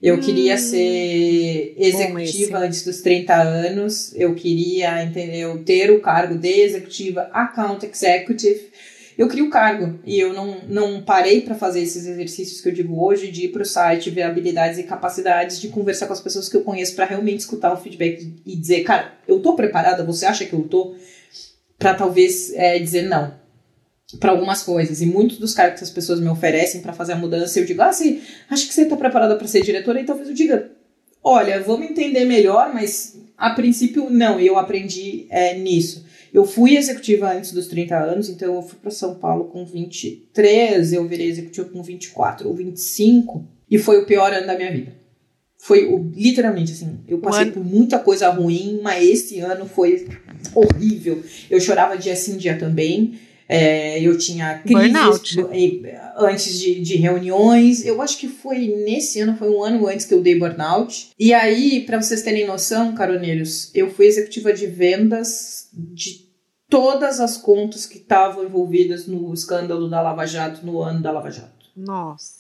Eu 0.01 0.17
Hum, 0.17 0.21
queria 0.21 0.57
ser 0.57 1.75
executiva 1.77 2.59
esse. 2.59 2.67
antes 2.67 2.85
dos 2.85 3.01
30 3.01 3.35
anos, 3.35 4.15
eu 4.15 4.33
queria, 4.35 5.03
entendeu, 5.03 5.65
ter 5.65 5.91
o 5.91 6.01
cargo 6.01 6.39
de 6.39 6.49
executiva, 6.49 7.29
account 7.33 7.85
executive. 7.85 8.71
Eu 9.19 9.27
queria 9.27 9.45
o 9.45 9.51
cargo 9.51 9.99
e 10.07 10.21
eu 10.21 10.33
não, 10.33 10.61
não 10.69 11.03
parei 11.03 11.41
para 11.41 11.57
fazer 11.57 11.81
esses 11.81 12.07
exercícios 12.07 12.61
que 12.61 12.69
eu 12.69 12.73
digo 12.73 13.05
hoje, 13.05 13.33
de 13.33 13.47
ir 13.47 13.49
para 13.49 13.63
o 13.63 13.67
site, 13.67 14.11
ver 14.11 14.23
habilidades 14.23 14.79
e 14.79 14.85
capacidades, 14.85 15.61
de 15.61 15.67
conversar 15.67 16.07
com 16.07 16.13
as 16.13 16.21
pessoas 16.21 16.49
que 16.49 16.57
eu 16.57 16.63
conheço 16.63 16.95
para 16.95 17.05
realmente 17.05 17.41
escutar 17.41 17.73
o 17.73 17.77
feedback 17.77 18.33
e 18.47 18.55
dizer, 18.55 18.85
cara, 18.85 19.15
eu 19.27 19.41
tô 19.41 19.55
preparada, 19.57 20.05
você 20.05 20.25
acha 20.25 20.45
que 20.45 20.53
eu 20.53 20.63
tô? 20.63 20.95
Para 21.77 21.95
talvez 21.95 22.53
é, 22.55 22.79
dizer 22.79 23.03
não 23.03 23.38
para 24.19 24.31
algumas 24.31 24.63
coisas. 24.63 25.03
E 25.03 25.07
muitos 25.07 25.39
dos 25.39 25.55
cargos 25.55 25.79
que 25.79 25.85
as 25.85 25.91
pessoas 25.91 26.21
me 26.21 26.29
oferecem 26.29 26.81
para 26.81 26.93
fazer 26.93 27.13
a 27.13 27.17
mudança, 27.17 27.59
eu 27.59 27.67
digo, 27.67 27.83
ah, 27.83 27.93
sim, 27.93 28.21
acho 28.49 28.67
que 28.67 28.75
você 28.75 28.83
está 28.83 28.97
preparada 28.97 29.37
para 29.37 29.47
ser 29.47 29.63
diretora, 29.63 30.01
e 30.01 30.05
talvez 30.05 30.29
eu 30.29 30.35
diga, 30.35 30.71
olha, 31.23 31.61
vamos 31.61 31.91
entender 31.91 32.25
melhor, 32.25 32.73
mas 32.73 33.19
a 33.37 33.51
princípio 33.51 34.09
não, 34.11 34.41
e 34.41 34.47
eu 34.47 34.59
aprendi 34.59 35.27
é, 35.29 35.59
nisso. 35.59 36.07
Eu 36.33 36.45
fui 36.45 36.77
executiva 36.77 37.33
antes 37.33 37.53
dos 37.53 37.69
30 37.69 37.97
anos, 37.97 38.29
então 38.29 38.55
eu 38.55 38.63
fui 38.63 38.79
para 38.79 38.91
São 38.91 39.15
Paulo 39.15 39.45
com 39.47 39.65
23, 39.65 40.93
eu 40.93 41.07
virei 41.07 41.29
executiva 41.29 41.69
com 41.69 41.83
24 41.83 42.49
ou 42.49 42.55
25, 42.55 43.47
e 43.71 43.79
foi 43.79 43.99
o 43.99 44.07
pior 44.07 44.33
ano 44.33 44.47
da 44.47 44.57
minha 44.57 44.71
vida. 44.71 44.93
Foi 45.61 45.87
o, 45.87 46.11
literalmente 46.15 46.73
assim, 46.73 47.01
eu 47.09 47.19
passei 47.19 47.51
por 47.51 47.65
muita 47.65 47.99
coisa 47.99 48.29
ruim, 48.31 48.81
mas 48.83 49.05
esse 49.05 49.41
ano 49.41 49.67
foi 49.67 50.07
horrível. 50.55 51.23
Eu 51.51 51.61
chorava 51.61 51.99
dia 51.99 52.15
sim, 52.15 52.37
dia 52.37 52.57
também. 52.57 53.19
É, 53.49 53.99
eu 54.03 54.19
tinha 54.19 54.59
crises 54.59 54.93
Burnout. 54.93 55.37
antes 56.19 56.59
de, 56.59 56.81
de 56.81 56.97
reuniões. 56.97 57.85
Eu 57.85 58.03
acho 58.03 58.19
que 58.19 58.29
foi 58.29 58.67
nesse 58.85 59.21
ano, 59.21 59.37
foi 59.37 59.49
um 59.49 59.63
ano 59.65 59.87
antes 59.87 60.05
que 60.05 60.13
eu 60.13 60.21
dei 60.21 60.39
burnout. 60.39 61.11
E 61.19 61.33
aí, 61.33 61.81
para 61.87 62.01
vocês 62.01 62.23
terem 62.23 62.47
noção, 62.47 62.95
caroneiros, 62.95 63.71
eu 63.75 63.91
fui 63.91 64.07
executiva 64.07 64.53
de 64.53 64.67
vendas 64.67 65.71
de 65.73 66.29
todas 66.69 67.21
as 67.21 67.39
contas 67.39 67.87
que 67.87 67.97
estavam 67.97 68.45
envolvidas 68.45 69.07
no 69.07 69.33
escândalo 69.33 69.89
da 69.89 70.03
Lava 70.03 70.27
Jato, 70.27 70.67
no 70.67 70.83
ano 70.83 71.01
da 71.01 71.11
Lava 71.11 71.31
Jato. 71.31 71.71
Nossa. 71.75 72.39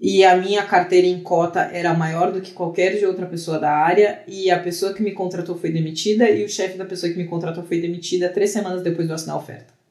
E 0.00 0.24
a 0.24 0.36
minha 0.36 0.64
carteira 0.64 1.06
em 1.06 1.22
cota 1.22 1.60
era 1.60 1.94
maior 1.94 2.32
do 2.32 2.40
que 2.40 2.52
qualquer 2.52 2.98
de 2.98 3.06
outra 3.06 3.26
pessoa 3.26 3.58
da 3.58 3.70
área. 3.70 4.22
E 4.26 4.50
a 4.50 4.58
pessoa 4.58 4.92
que 4.92 5.02
me 5.02 5.12
contratou 5.12 5.56
foi 5.56 5.70
demitida. 5.70 6.28
E 6.30 6.44
o 6.44 6.48
chefe 6.48 6.76
da 6.76 6.84
pessoa 6.84 7.12
que 7.12 7.18
me 7.18 7.26
contratou 7.26 7.64
foi 7.64 7.80
demitida 7.80 8.28
três 8.28 8.50
semanas 8.50 8.82
depois 8.82 9.06
de 9.06 9.12
eu 9.12 9.14
assinar 9.14 9.36
a 9.36 9.38
oferta. 9.38 9.83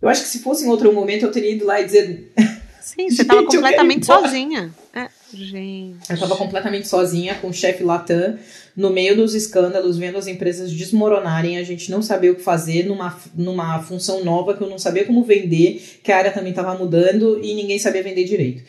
Eu 0.00 0.08
acho 0.08 0.22
que 0.22 0.28
se 0.28 0.38
fosse 0.40 0.64
em 0.64 0.68
outro 0.68 0.92
momento 0.92 1.24
eu 1.24 1.32
teria 1.32 1.52
ido 1.52 1.64
lá 1.64 1.80
e 1.80 1.84
dizer. 1.84 2.32
Sim, 2.80 3.10
você 3.10 3.22
estava 3.22 3.44
completamente 3.44 4.06
sozinha. 4.06 4.72
É, 4.94 5.08
gente. 5.32 5.98
Eu 6.08 6.14
estava 6.14 6.36
completamente 6.36 6.88
sozinha 6.88 7.34
com 7.34 7.48
o 7.48 7.52
chefe 7.52 7.84
Latam, 7.84 8.38
no 8.74 8.90
meio 8.90 9.14
dos 9.14 9.34
escândalos, 9.34 9.98
vendo 9.98 10.16
as 10.16 10.26
empresas 10.26 10.72
desmoronarem, 10.72 11.58
a 11.58 11.64
gente 11.64 11.90
não 11.90 12.00
sabia 12.00 12.32
o 12.32 12.34
que 12.34 12.40
fazer 12.40 12.86
numa, 12.86 13.18
numa 13.34 13.82
função 13.82 14.24
nova 14.24 14.56
que 14.56 14.62
eu 14.62 14.70
não 14.70 14.78
sabia 14.78 15.04
como 15.04 15.22
vender, 15.22 15.98
que 16.02 16.10
a 16.10 16.16
área 16.16 16.32
também 16.32 16.50
estava 16.50 16.78
mudando 16.78 17.44
e 17.44 17.54
ninguém 17.54 17.78
sabia 17.78 18.02
vender 18.02 18.24
direito. 18.24 18.62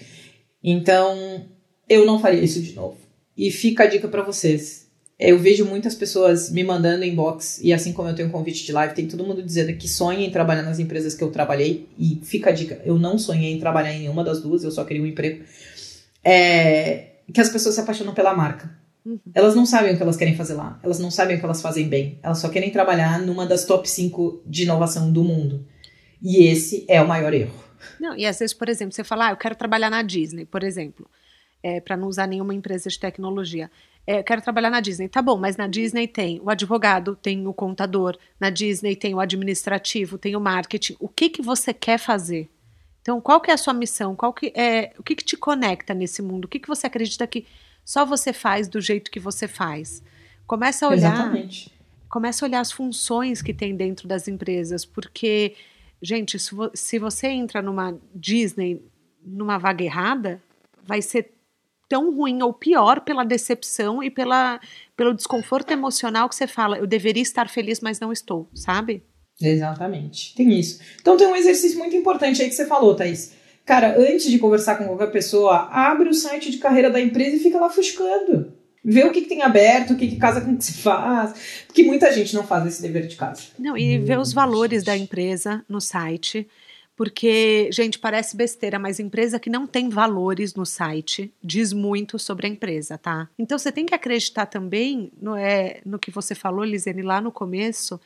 Então, 0.62 1.46
eu 1.88 2.06
não 2.06 2.20
faria 2.20 2.44
isso 2.44 2.62
de 2.62 2.74
novo. 2.74 2.98
E 3.38 3.50
fica 3.52 3.84
a 3.84 3.88
dica 3.88 4.10
para 4.10 4.22
vocês. 4.22 4.89
Eu 5.20 5.38
vejo 5.38 5.66
muitas 5.66 5.96
pessoas 5.96 6.50
me 6.50 6.64
mandando 6.64 7.04
inbox, 7.04 7.60
e 7.62 7.74
assim 7.74 7.92
como 7.92 8.08
eu 8.08 8.16
tenho 8.16 8.30
um 8.30 8.32
convite 8.32 8.66
de 8.66 8.72
live, 8.72 8.94
tem 8.94 9.06
todo 9.06 9.26
mundo 9.26 9.44
dizendo 9.44 9.76
que 9.76 9.88
sonha 9.88 10.26
em 10.26 10.32
trabalhar 10.32 10.62
nas 10.62 10.80
empresas 10.80 11.14
que 11.14 11.22
eu 11.22 11.30
trabalhei. 11.30 11.90
E 11.98 12.22
fica 12.24 12.52
a 12.52 12.54
dica: 12.54 12.82
eu 12.86 12.98
não 12.98 13.18
sonhei 13.18 13.52
em 13.52 13.60
trabalhar 13.60 13.94
em 13.94 14.00
nenhuma 14.00 14.24
das 14.24 14.42
duas, 14.42 14.64
eu 14.64 14.72
só 14.72 14.86
queria 14.86 15.04
um 15.04 15.06
emprego. 15.06 15.44
É, 16.24 17.08
que 17.34 17.42
as 17.42 17.50
pessoas 17.50 17.76
se 17.76 17.82
apaixonam 17.82 18.14
pela 18.14 18.34
marca. 18.34 18.80
Uhum. 19.06 19.20
Elas 19.34 19.56
não 19.56 19.66
sabem 19.66 19.94
o 19.94 19.98
que 19.98 20.04
elas 20.04 20.16
querem 20.16 20.36
fazer 20.36 20.54
lá. 20.54 20.80
Elas 20.84 21.00
não 21.00 21.12
sabem 21.12 21.36
o 21.36 21.40
que 21.40 21.46
elas 21.46 21.62
fazem 21.62 21.88
bem. 21.88 22.20
Elas 22.24 22.40
só 22.40 22.50
querem 22.50 22.70
trabalhar 22.70 23.20
numa 23.20 23.46
das 23.46 23.66
top 23.66 23.90
5 23.90 24.44
de 24.46 24.64
inovação 24.64 25.12
do 25.12 25.24
mundo. 25.24 25.66
E 26.22 26.48
esse 26.48 26.86
é 26.88 27.02
o 27.02 27.08
maior 27.08 27.34
erro. 27.34 27.54
Não, 28.00 28.16
e 28.16 28.26
às 28.26 28.40
vezes, 28.40 28.54
por 28.54 28.68
exemplo, 28.70 28.94
você 28.94 29.04
fala, 29.04 29.28
ah, 29.28 29.32
eu 29.32 29.38
quero 29.38 29.56
trabalhar 29.56 29.90
na 29.90 30.02
Disney, 30.02 30.46
por 30.46 30.64
exemplo, 30.64 31.10
é, 31.64 31.80
para 31.80 31.96
não 31.96 32.08
usar 32.08 32.28
nenhuma 32.28 32.54
empresa 32.54 32.90
de 32.90 33.00
tecnologia. 33.00 33.72
É, 34.12 34.24
quero 34.24 34.42
trabalhar 34.42 34.72
na 34.72 34.80
Disney. 34.80 35.08
Tá 35.08 35.22
bom, 35.22 35.38
mas 35.38 35.56
na 35.56 35.68
Disney 35.68 36.08
tem 36.08 36.42
o 36.44 36.50
advogado, 36.50 37.16
tem 37.16 37.46
o 37.46 37.54
contador, 37.54 38.18
na 38.40 38.50
Disney 38.50 38.96
tem 38.96 39.14
o 39.14 39.20
administrativo, 39.20 40.18
tem 40.18 40.36
o 40.36 40.40
marketing. 40.40 40.96
O 41.00 41.08
que, 41.08 41.30
que 41.30 41.44
você 41.44 41.72
quer 41.76 42.00
fazer? 42.00 42.50
Então, 43.04 43.22
qual 43.22 43.40
que 43.40 43.52
é 43.52 43.54
a 43.54 43.58
sua 43.58 43.72
missão? 43.72 44.16
Qual 44.16 44.34
que 44.34 44.52
é, 44.56 44.94
o 44.98 45.04
que, 45.04 45.16
que 45.16 45.24
te 45.24 45.38
conecta 45.38 45.94
nesse 45.94 46.24
mundo? 46.24 46.46
O 46.46 46.48
que, 46.48 46.58
que 46.58 46.68
você 46.68 46.88
acredita 46.88 47.28
que 47.28 47.46
só 47.86 48.04
você 48.04 48.34
faz 48.34 48.68
do 48.68 48.82
jeito 48.82 49.12
que 49.12 49.20
você 49.20 49.48
faz? 49.48 50.02
Começa 50.48 50.88
a 50.88 50.90
olhar 50.90 51.14
Exatamente. 51.14 51.72
começa 52.10 52.44
a 52.44 52.48
olhar 52.48 52.62
as 52.62 52.72
funções 52.72 53.44
que 53.44 53.54
tem 53.54 53.76
dentro 53.76 54.08
das 54.08 54.28
empresas, 54.28 54.86
porque, 54.86 55.56
gente, 56.02 56.40
se 56.74 56.98
você 56.98 57.28
entra 57.28 57.62
numa 57.62 57.96
Disney 58.16 58.82
numa 59.24 59.60
vaga 59.60 59.84
errada, 59.84 60.42
vai 60.84 61.00
ser 61.00 61.32
tão 61.90 62.16
ruim 62.16 62.42
ou 62.44 62.54
pior 62.54 63.02
pela 63.02 63.26
decepção 63.26 64.02
e 64.02 64.12
pela, 64.12 64.62
pelo 64.96 65.14
desconforto 65.14 65.72
emocional 65.72 66.30
que 66.30 66.36
você 66.36 66.48
fala, 66.48 66.78
eu 66.78 66.86
deveria 66.86 67.24
estar 67.24 67.50
feliz, 67.50 67.82
mas 67.82 68.00
não 68.00 68.14
estou, 68.14 68.48
sabe? 68.54 69.04
Exatamente. 69.42 70.36
Tem 70.36 70.58
isso. 70.58 70.80
Então 71.02 71.18
tem 71.18 71.28
um 71.28 71.36
exercício 71.36 71.80
muito 71.80 71.96
importante 71.96 72.42
aí 72.42 72.48
que 72.48 72.56
você 72.56 72.68
falou, 72.68 72.96
Thaís. 72.96 73.34
Cara, 73.66 73.96
antes 73.98 74.30
de 74.30 74.40
conversar 74.40 74.78
com 74.78 74.86
qualquer 74.86 75.12
pessoa, 75.12 75.70
abre 75.72 76.10
o 76.10 76.14
site 76.14 76.52
de 76.52 76.58
carreira 76.58 76.90
da 76.90 77.02
empresa 77.02 77.36
e 77.36 77.40
fica 77.40 77.60
lá 77.60 77.70
fuscando. 77.70 78.54
Ver 78.84 79.06
o 79.06 79.12
que, 79.12 79.22
que 79.22 79.30
tem 79.30 79.42
aberto, 79.42 79.94
o 79.94 79.98
que, 79.98 80.08
que 80.08 80.16
casa 80.16 80.42
com 80.42 80.54
o 80.54 80.58
que 80.58 80.64
se 80.64 80.82
faz. 80.82 81.64
Porque 81.68 81.84
muita 81.84 82.12
gente 82.12 82.34
não 82.34 82.44
faz 82.44 82.66
esse 82.66 82.82
dever 82.82 83.08
de 83.08 83.16
casa. 83.16 83.44
Não, 83.58 83.78
e 83.78 83.98
ver 84.00 84.18
os 84.18 84.34
valores 84.34 84.84
da 84.84 84.98
empresa 84.98 85.64
no 85.68 85.80
site. 85.80 86.48
Porque, 87.00 87.70
gente, 87.72 87.98
parece 87.98 88.36
besteira, 88.36 88.78
mas 88.78 89.00
empresa 89.00 89.40
que 89.40 89.50
não 89.50 89.66
tem 89.66 89.88
valores 89.88 90.54
no 90.54 90.66
site 90.66 91.34
diz 91.42 91.72
muito 91.72 92.20
sobre 92.20 92.46
a 92.46 92.50
empresa, 92.50 92.98
tá? 92.98 93.30
Então 93.40 93.58
você 93.58 93.72
tem 93.72 93.86
que 93.86 93.96
acreditar 93.96 94.48
também 94.48 95.10
no, 95.22 95.34
é, 95.34 95.80
no 95.86 95.98
que 95.98 96.12
você 96.12 96.36
falou, 96.36 96.62
Lisene, 96.62 97.02
lá 97.02 97.22
no 97.22 97.32
começo, 97.32 98.02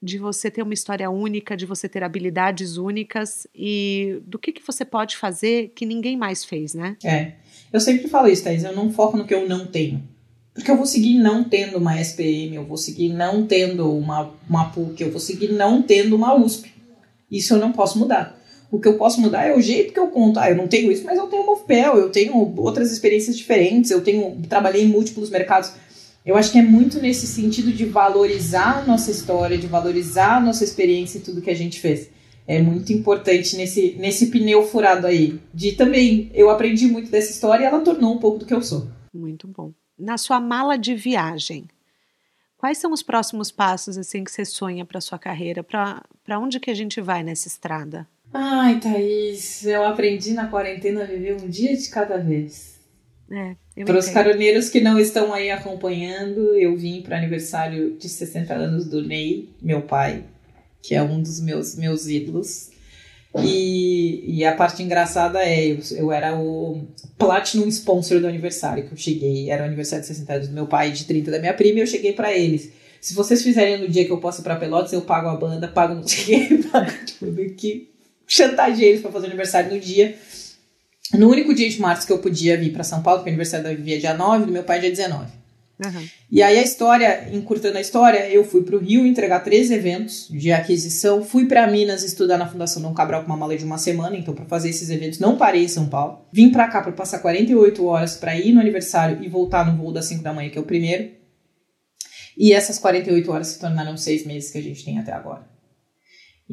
de 0.00 0.18
você 0.18 0.52
ter 0.52 0.62
uma 0.62 0.72
história 0.72 1.10
única, 1.10 1.56
de 1.56 1.66
você 1.66 1.88
ter 1.88 2.04
habilidades 2.04 2.76
únicas 2.76 3.44
e 3.52 4.20
do 4.24 4.38
que, 4.38 4.52
que 4.52 4.64
você 4.64 4.84
pode 4.84 5.16
fazer 5.16 5.72
que 5.74 5.84
ninguém 5.84 6.16
mais 6.16 6.44
fez, 6.44 6.74
né? 6.74 6.96
É. 7.02 7.32
Eu 7.72 7.80
sempre 7.80 8.06
falo 8.06 8.28
isso, 8.28 8.44
Thais, 8.44 8.62
eu 8.62 8.72
não 8.72 8.92
foco 8.92 9.16
no 9.16 9.26
que 9.26 9.34
eu 9.34 9.48
não 9.48 9.66
tenho. 9.66 10.00
Porque 10.54 10.70
eu 10.70 10.76
vou 10.76 10.86
seguir 10.86 11.18
não 11.18 11.42
tendo 11.42 11.76
uma 11.76 12.00
SPM, 12.00 12.54
eu 12.54 12.64
vou 12.64 12.76
seguir 12.76 13.08
não 13.08 13.44
tendo 13.48 13.92
uma, 13.92 14.32
uma 14.48 14.70
PUC, 14.70 15.02
eu 15.02 15.10
vou 15.10 15.18
seguir 15.18 15.50
não 15.50 15.82
tendo 15.82 16.14
uma 16.14 16.36
USP. 16.36 16.70
Isso 17.32 17.54
eu 17.54 17.58
não 17.58 17.72
posso 17.72 17.98
mudar. 17.98 18.38
O 18.70 18.78
que 18.78 18.86
eu 18.86 18.98
posso 18.98 19.20
mudar 19.20 19.46
é 19.46 19.56
o 19.56 19.60
jeito 19.60 19.92
que 19.92 19.98
eu 19.98 20.08
conto. 20.08 20.38
Ah, 20.38 20.50
eu 20.50 20.56
não 20.56 20.68
tenho 20.68 20.92
isso, 20.92 21.04
mas 21.04 21.18
eu 21.18 21.26
tenho 21.26 21.46
Movpel, 21.46 21.96
eu 21.96 22.10
tenho 22.10 22.54
outras 22.58 22.92
experiências 22.92 23.36
diferentes, 23.36 23.90
eu 23.90 24.02
tenho 24.02 24.40
trabalhei 24.48 24.84
em 24.84 24.88
múltiplos 24.88 25.30
mercados. 25.30 25.72
Eu 26.24 26.36
acho 26.36 26.52
que 26.52 26.58
é 26.58 26.62
muito 26.62 27.00
nesse 27.00 27.26
sentido 27.26 27.72
de 27.72 27.86
valorizar 27.86 28.82
a 28.82 28.84
nossa 28.84 29.10
história, 29.10 29.58
de 29.58 29.66
valorizar 29.66 30.36
a 30.36 30.40
nossa 30.40 30.62
experiência 30.62 31.18
e 31.18 31.22
tudo 31.22 31.42
que 31.42 31.50
a 31.50 31.56
gente 31.56 31.80
fez 31.80 32.08
é 32.46 32.60
muito 32.60 32.92
importante 32.92 33.56
nesse, 33.56 33.96
nesse 33.98 34.26
pneu 34.26 34.62
furado 34.64 35.06
aí. 35.06 35.40
De 35.54 35.72
também, 35.72 36.30
eu 36.34 36.50
aprendi 36.50 36.86
muito 36.86 37.10
dessa 37.10 37.30
história 37.30 37.64
e 37.64 37.66
ela 37.66 37.80
tornou 37.80 38.14
um 38.14 38.18
pouco 38.18 38.38
do 38.38 38.46
que 38.46 38.54
eu 38.54 38.62
sou. 38.62 38.88
Muito 39.14 39.46
bom. 39.46 39.72
Na 39.98 40.18
sua 40.18 40.40
mala 40.40 40.76
de 40.76 40.94
viagem, 40.94 41.66
quais 42.62 42.78
são 42.78 42.92
os 42.92 43.02
próximos 43.02 43.50
passos 43.50 43.98
assim 43.98 44.22
que 44.22 44.30
você 44.30 44.44
sonha 44.44 44.84
para 44.84 45.00
sua 45.00 45.18
carreira? 45.18 45.64
Para 45.64 46.38
onde 46.38 46.60
que 46.60 46.70
a 46.70 46.74
gente 46.74 47.00
vai 47.00 47.24
nessa 47.24 47.48
estrada? 47.48 48.06
Ai, 48.32 48.78
Thaís, 48.78 49.66
eu 49.66 49.84
aprendi 49.84 50.32
na 50.32 50.46
quarentena 50.46 51.02
a 51.02 51.06
viver 51.06 51.34
um 51.42 51.48
dia 51.48 51.76
de 51.76 51.90
cada 51.90 52.18
vez. 52.18 52.80
É, 53.28 53.56
para 53.84 53.98
os 53.98 54.08
caroneiros 54.08 54.68
que 54.68 54.80
não 54.80 54.96
estão 54.96 55.34
aí 55.34 55.50
acompanhando, 55.50 56.54
eu 56.54 56.76
vim 56.76 57.02
para 57.02 57.16
aniversário 57.16 57.96
de 57.96 58.08
60 58.08 58.54
anos 58.54 58.86
do 58.86 59.02
Ney, 59.02 59.48
meu 59.60 59.82
pai, 59.82 60.24
que 60.80 60.94
é 60.94 61.02
um 61.02 61.20
dos 61.20 61.40
meus, 61.40 61.74
meus 61.74 62.06
ídolos. 62.06 62.70
E, 63.40 64.24
e 64.26 64.44
a 64.44 64.54
parte 64.54 64.82
engraçada 64.82 65.42
é, 65.42 65.72
eu, 65.72 65.78
eu 65.92 66.12
era 66.12 66.36
o 66.38 66.86
Platinum 67.16 67.66
Sponsor 67.68 68.20
do 68.20 68.26
aniversário 68.26 68.84
que 68.84 68.92
eu 68.92 68.96
cheguei. 68.96 69.50
Era 69.50 69.62
o 69.62 69.66
aniversário 69.66 70.02
de 70.02 70.08
60 70.08 70.32
anos 70.32 70.48
do 70.48 70.54
meu 70.54 70.66
pai 70.66 70.90
e 70.90 70.92
de 70.92 71.04
30 71.04 71.30
da 71.30 71.38
minha 71.38 71.54
prima 71.54 71.78
e 71.78 71.82
eu 71.82 71.86
cheguei 71.86 72.12
para 72.12 72.32
eles. 72.32 72.70
Se 73.00 73.14
vocês 73.14 73.42
fizerem 73.42 73.78
no 73.78 73.88
dia 73.88 74.04
que 74.04 74.12
eu 74.12 74.18
posso 74.18 74.42
para 74.42 74.56
Pelotas, 74.56 74.92
eu 74.92 75.02
pago 75.02 75.28
a 75.28 75.36
banda, 75.36 75.66
pago 75.66 75.94
não 75.94 76.06
sei 76.06 76.54
o 76.54 76.64
pago 76.70 76.90
tipo, 77.04 77.26
que 77.56 77.90
chantageei 78.26 78.90
eles 78.90 79.00
para 79.00 79.10
fazer 79.10 79.26
aniversário 79.26 79.72
no 79.72 79.80
dia. 79.80 80.16
No 81.14 81.28
único 81.28 81.54
dia 81.54 81.68
de 81.68 81.80
março 81.80 82.06
que 82.06 82.12
eu 82.12 82.18
podia 82.18 82.56
vir 82.56 82.72
para 82.72 82.84
São 82.84 83.02
Paulo, 83.02 83.20
porque 83.20 83.30
o 83.30 83.32
aniversário 83.32 83.64
da 83.64 83.74
Vivi 83.74 83.94
é 83.94 83.98
dia 83.98 84.14
9, 84.14 84.46
do 84.46 84.52
meu 84.52 84.62
pai 84.62 84.78
é 84.78 84.80
dia 84.82 84.90
19. 84.90 85.41
Uhum. 85.84 86.06
E 86.30 86.42
aí 86.42 86.58
a 86.58 86.62
história, 86.62 87.28
encurtando 87.32 87.78
a 87.78 87.80
história, 87.80 88.28
eu 88.28 88.44
fui 88.44 88.62
para 88.62 88.76
o 88.76 88.78
Rio 88.78 89.06
entregar 89.06 89.40
três 89.40 89.70
eventos 89.70 90.28
de 90.30 90.52
aquisição, 90.52 91.24
fui 91.24 91.46
para 91.46 91.66
Minas 91.66 92.02
estudar 92.02 92.38
na 92.38 92.48
Fundação 92.48 92.80
Dom 92.80 92.94
Cabral 92.94 93.22
com 93.22 93.26
uma 93.26 93.36
mala 93.36 93.56
de 93.56 93.64
uma 93.64 93.78
semana, 93.78 94.16
então 94.16 94.34
para 94.34 94.44
fazer 94.44 94.70
esses 94.70 94.90
eventos 94.90 95.18
não 95.18 95.36
parei 95.36 95.64
em 95.64 95.68
São 95.68 95.88
Paulo. 95.88 96.26
Vim 96.32 96.50
para 96.50 96.68
cá 96.68 96.80
para 96.80 96.92
passar 96.92 97.18
48 97.18 97.84
horas 97.84 98.16
para 98.16 98.36
ir 98.36 98.52
no 98.52 98.60
aniversário 98.60 99.22
e 99.22 99.28
voltar 99.28 99.66
no 99.66 99.76
voo 99.76 99.92
das 99.92 100.06
5 100.06 100.22
da 100.22 100.32
manhã, 100.32 100.50
que 100.50 100.58
é 100.58 100.60
o 100.60 100.64
primeiro. 100.64 101.10
E 102.36 102.52
essas 102.52 102.78
48 102.78 103.30
horas 103.30 103.48
se 103.48 103.58
tornaram 103.58 103.96
seis 103.96 104.24
meses 104.24 104.50
que 104.50 104.58
a 104.58 104.62
gente 104.62 104.84
tem 104.84 104.98
até 104.98 105.12
agora. 105.12 105.51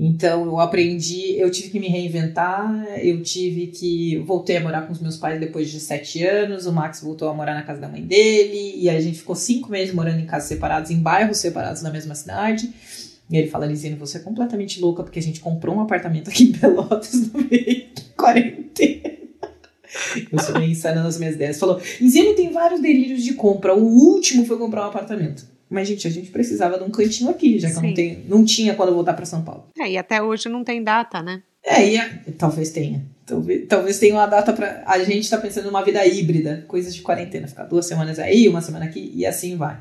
Então 0.01 0.45
eu 0.45 0.57
aprendi, 0.61 1.37
eu 1.37 1.51
tive 1.51 1.71
que 1.71 1.77
me 1.77 1.89
reinventar, 1.89 2.87
eu 3.03 3.21
tive 3.21 3.67
que. 3.67 4.15
Voltei 4.19 4.55
a 4.55 4.61
morar 4.61 4.83
com 4.83 4.93
os 4.93 5.01
meus 5.01 5.17
pais 5.17 5.37
depois 5.37 5.69
de 5.69 5.77
sete 5.77 6.23
anos, 6.23 6.65
o 6.65 6.71
Max 6.71 7.01
voltou 7.01 7.27
a 7.27 7.33
morar 7.33 7.53
na 7.53 7.63
casa 7.63 7.81
da 7.81 7.89
mãe 7.89 8.01
dele, 8.01 8.75
e 8.77 8.89
a 8.89 8.97
gente 9.01 9.17
ficou 9.17 9.35
cinco 9.35 9.69
meses 9.69 9.93
morando 9.93 10.21
em 10.21 10.25
casas 10.25 10.47
separadas, 10.47 10.89
em 10.89 11.01
bairros 11.01 11.39
separados 11.39 11.81
na 11.81 11.91
mesma 11.91 12.15
cidade. 12.15 12.73
E 13.29 13.37
ele 13.37 13.49
fala, 13.49 13.65
Lisine, 13.65 13.95
você 13.95 14.19
é 14.19 14.21
completamente 14.21 14.79
louca, 14.79 15.03
porque 15.03 15.19
a 15.19 15.21
gente 15.21 15.41
comprou 15.41 15.75
um 15.75 15.81
apartamento 15.81 16.29
aqui 16.29 16.45
em 16.45 16.51
Pelotas 16.53 17.31
no 17.33 17.41
meio 17.41 17.89
de 17.93 18.01
quarentena. 18.15 19.11
Eu 20.31 20.39
sou 20.39 20.57
meio 20.57 20.71
insana 20.71 21.03
nas 21.03 21.19
minhas 21.19 21.35
ideias. 21.35 21.59
Falou, 21.59 21.79
Lisine 21.99 22.35
tem 22.35 22.53
vários 22.53 22.81
delírios 22.81 23.21
de 23.21 23.33
compra. 23.33 23.75
O 23.75 23.83
último 23.83 24.45
foi 24.45 24.57
comprar 24.57 24.85
um 24.85 24.89
apartamento. 24.89 25.58
Mas, 25.69 25.87
gente, 25.87 26.07
a 26.07 26.11
gente 26.11 26.31
precisava 26.31 26.77
de 26.77 26.83
um 26.83 26.89
cantinho 26.89 27.29
aqui, 27.29 27.59
já 27.59 27.69
que 27.69 27.75
não, 27.75 27.93
tenho, 27.93 28.25
não 28.27 28.45
tinha 28.45 28.73
quando 28.73 28.89
eu 28.89 28.95
voltar 28.95 29.13
para 29.13 29.25
São 29.25 29.43
Paulo. 29.43 29.67
É, 29.77 29.91
e 29.91 29.97
até 29.97 30.21
hoje 30.21 30.49
não 30.49 30.63
tem 30.63 30.83
data, 30.83 31.21
né? 31.21 31.43
É, 31.63 31.87
e 31.87 31.97
a, 31.97 32.09
talvez 32.37 32.71
tenha. 32.71 33.05
Talvez, 33.25 33.67
talvez 33.67 33.99
tenha 33.99 34.15
uma 34.15 34.25
data 34.25 34.51
para. 34.51 34.83
A 34.87 34.97
gente 34.99 35.25
está 35.25 35.37
pensando 35.37 35.65
numa 35.65 35.83
vida 35.83 36.03
híbrida, 36.05 36.65
coisas 36.67 36.95
de 36.95 37.01
quarentena, 37.01 37.47
ficar 37.47 37.65
duas 37.65 37.85
semanas 37.85 38.17
aí, 38.17 38.49
uma 38.49 38.61
semana 38.61 38.85
aqui 38.85 39.11
e 39.13 39.25
assim 39.25 39.55
vai. 39.55 39.79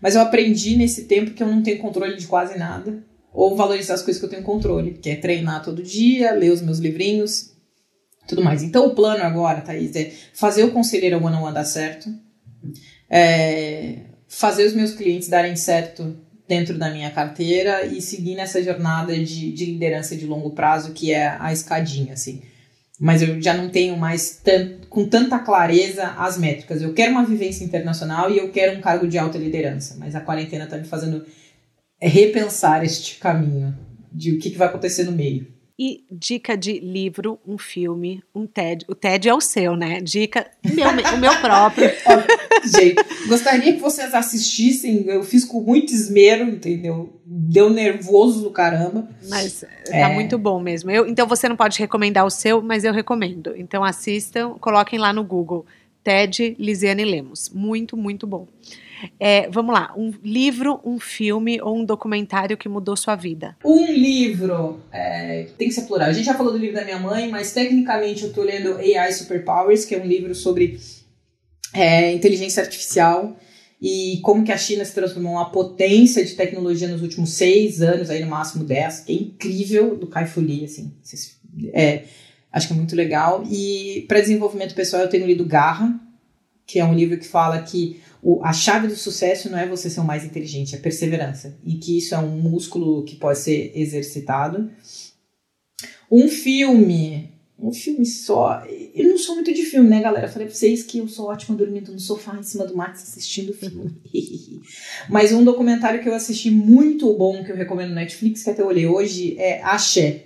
Mas 0.00 0.16
eu 0.16 0.20
aprendi 0.20 0.76
nesse 0.76 1.04
tempo 1.04 1.30
que 1.32 1.42
eu 1.42 1.46
não 1.46 1.62
tenho 1.62 1.78
controle 1.78 2.16
de 2.16 2.26
quase 2.26 2.58
nada, 2.58 3.04
ou 3.32 3.54
valorizar 3.54 3.94
as 3.94 4.02
coisas 4.02 4.18
que 4.18 4.26
eu 4.26 4.30
tenho 4.30 4.42
controle, 4.42 4.92
que 4.92 5.10
é 5.10 5.16
treinar 5.16 5.62
todo 5.62 5.82
dia, 5.82 6.32
ler 6.32 6.50
os 6.50 6.60
meus 6.60 6.78
livrinhos, 6.78 7.52
tudo 8.26 8.42
mais. 8.42 8.64
Então 8.64 8.86
o 8.86 8.94
plano 8.94 9.22
agora, 9.22 9.60
Thaís, 9.60 9.94
é 9.94 10.12
fazer 10.34 10.64
o 10.64 10.72
conselheiro 10.72 11.24
one 11.24 11.36
on 11.36 11.44
one 11.44 11.54
dar 11.54 11.64
certo. 11.64 12.10
É, 13.08 14.07
fazer 14.28 14.66
os 14.66 14.74
meus 14.74 14.92
clientes 14.92 15.28
darem 15.28 15.56
certo 15.56 16.16
dentro 16.46 16.78
da 16.78 16.90
minha 16.90 17.10
carteira 17.10 17.84
e 17.84 18.00
seguir 18.00 18.34
nessa 18.34 18.62
jornada 18.62 19.16
de, 19.18 19.52
de 19.52 19.64
liderança 19.66 20.16
de 20.16 20.26
longo 20.26 20.50
prazo 20.50 20.92
que 20.92 21.12
é 21.12 21.36
a 21.38 21.52
escadinha, 21.52 22.14
assim. 22.14 22.42
Mas 23.00 23.22
eu 23.22 23.40
já 23.40 23.54
não 23.54 23.68
tenho 23.68 23.96
mais 23.96 24.42
com 24.88 25.06
tanta 25.06 25.38
clareza 25.38 26.08
as 26.18 26.36
métricas. 26.36 26.82
Eu 26.82 26.92
quero 26.92 27.12
uma 27.12 27.24
vivência 27.24 27.64
internacional 27.64 28.30
e 28.30 28.38
eu 28.38 28.50
quero 28.50 28.76
um 28.76 28.80
cargo 28.80 29.06
de 29.06 29.16
alta 29.16 29.38
liderança, 29.38 29.96
mas 29.98 30.14
a 30.14 30.20
quarentena 30.20 30.64
está 30.64 30.76
me 30.76 30.84
fazendo 30.84 31.24
repensar 32.00 32.84
este 32.84 33.18
caminho 33.18 33.76
de 34.12 34.32
o 34.32 34.38
que, 34.38 34.50
que 34.50 34.58
vai 34.58 34.68
acontecer 34.68 35.04
no 35.04 35.12
meio. 35.12 35.46
E 35.80 36.04
dica 36.10 36.56
de 36.56 36.80
livro, 36.80 37.38
um 37.46 37.56
filme, 37.56 38.20
um 38.34 38.48
TED. 38.48 38.84
O 38.88 38.96
TED 38.96 39.28
é 39.28 39.34
o 39.34 39.40
seu, 39.40 39.76
né? 39.76 40.00
Dica, 40.00 40.50
meu, 40.64 40.88
o 40.88 41.18
meu 41.18 41.40
próprio. 41.40 41.88
Gente, 42.66 42.96
gostaria 43.28 43.72
que 43.72 43.78
vocês 43.78 44.12
assistissem. 44.12 45.06
Eu 45.06 45.22
fiz 45.22 45.44
com 45.44 45.60
muito 45.60 45.92
esmero, 45.92 46.48
entendeu? 46.48 47.20
Deu 47.24 47.70
nervoso 47.70 48.42
do 48.42 48.50
caramba. 48.50 49.08
Mas 49.28 49.62
é. 49.86 50.00
tá 50.00 50.08
muito 50.08 50.36
bom 50.36 50.58
mesmo. 50.58 50.90
Eu, 50.90 51.06
então 51.06 51.28
você 51.28 51.48
não 51.48 51.56
pode 51.56 51.78
recomendar 51.78 52.26
o 52.26 52.30
seu, 52.30 52.60
mas 52.60 52.82
eu 52.82 52.92
recomendo. 52.92 53.54
Então 53.56 53.84
assistam, 53.84 54.54
coloquem 54.58 54.98
lá 54.98 55.12
no 55.12 55.22
Google. 55.22 55.64
TED 56.02 56.56
Lisiane 56.58 57.04
Lemos. 57.04 57.50
Muito, 57.50 57.96
muito 57.96 58.26
bom. 58.26 58.48
É, 59.18 59.48
vamos 59.48 59.74
lá, 59.74 59.92
um 59.96 60.12
livro, 60.22 60.80
um 60.84 60.98
filme 60.98 61.60
ou 61.60 61.76
um 61.76 61.84
documentário 61.84 62.56
que 62.56 62.68
mudou 62.68 62.96
sua 62.96 63.16
vida? 63.16 63.56
Um 63.64 63.86
livro, 63.86 64.80
é, 64.92 65.46
tem 65.56 65.68
que 65.68 65.74
ser 65.74 65.82
plural. 65.82 66.08
A 66.08 66.12
gente 66.12 66.26
já 66.26 66.34
falou 66.34 66.52
do 66.52 66.58
livro 66.58 66.76
da 66.76 66.84
minha 66.84 66.98
mãe, 66.98 67.28
mas 67.28 67.52
tecnicamente 67.52 68.24
eu 68.24 68.32
tô 68.32 68.42
lendo 68.42 68.76
AI 68.76 69.12
Superpowers, 69.12 69.84
que 69.84 69.94
é 69.94 69.98
um 69.98 70.06
livro 70.06 70.34
sobre 70.34 70.78
é, 71.74 72.12
inteligência 72.12 72.62
artificial 72.62 73.36
e 73.80 74.18
como 74.22 74.44
que 74.44 74.50
a 74.50 74.58
China 74.58 74.84
se 74.84 74.92
transformou 74.92 75.34
uma 75.34 75.50
potência 75.50 76.24
de 76.24 76.34
tecnologia 76.34 76.88
nos 76.88 77.02
últimos 77.02 77.30
seis 77.30 77.80
anos, 77.80 78.10
aí 78.10 78.20
no 78.20 78.26
máximo 78.26 78.64
dez, 78.64 79.04
é 79.08 79.12
incrível, 79.12 79.96
do 79.96 80.06
Kai 80.08 80.26
Fu 80.26 80.40
Lee, 80.40 80.64
assim, 80.64 80.92
é, 81.72 82.02
acho 82.52 82.66
que 82.66 82.72
é 82.72 82.76
muito 82.76 82.96
legal. 82.96 83.44
E 83.48 84.04
para 84.08 84.20
desenvolvimento 84.20 84.74
pessoal 84.74 85.02
eu 85.02 85.08
tenho 85.08 85.26
lido 85.26 85.44
Garra, 85.44 85.98
que 86.66 86.78
é 86.80 86.84
um 86.84 86.94
livro 86.94 87.16
que 87.18 87.26
fala 87.26 87.62
que 87.62 88.00
o, 88.22 88.42
a 88.44 88.52
chave 88.52 88.88
do 88.88 88.96
sucesso 88.96 89.50
não 89.50 89.58
é 89.58 89.66
você 89.66 89.88
ser 89.88 90.00
o 90.00 90.04
mais 90.04 90.24
inteligente, 90.24 90.74
é 90.74 90.78
perseverança. 90.78 91.56
E 91.64 91.74
que 91.74 91.98
isso 91.98 92.14
é 92.14 92.18
um 92.18 92.38
músculo 92.38 93.04
que 93.04 93.16
pode 93.16 93.38
ser 93.38 93.72
exercitado. 93.74 94.70
Um 96.10 96.28
filme. 96.28 97.32
Um 97.58 97.72
filme 97.72 98.06
só. 98.06 98.64
Eu 98.94 99.08
não 99.08 99.18
sou 99.18 99.34
muito 99.34 99.52
de 99.52 99.62
filme, 99.62 99.88
né, 99.88 100.00
galera? 100.00 100.28
falei 100.28 100.46
pra 100.46 100.54
vocês 100.54 100.82
que 100.82 100.98
eu 100.98 101.08
sou 101.08 101.26
ótima 101.26 101.56
dormindo 101.56 101.92
no 101.92 101.98
sofá 101.98 102.36
em 102.36 102.42
cima 102.42 102.64
do 102.64 102.76
Max 102.76 103.02
assistindo 103.02 103.52
filme. 103.52 104.00
Mas 105.08 105.32
um 105.32 105.44
documentário 105.44 106.00
que 106.00 106.08
eu 106.08 106.14
assisti 106.14 106.50
muito 106.50 107.12
bom, 107.14 107.42
que 107.44 107.50
eu 107.50 107.56
recomendo 107.56 107.90
no 107.90 107.96
Netflix, 107.96 108.42
que 108.42 108.50
até 108.50 108.64
olhei 108.64 108.86
hoje, 108.86 109.36
é 109.38 109.62
Axé. 109.62 110.24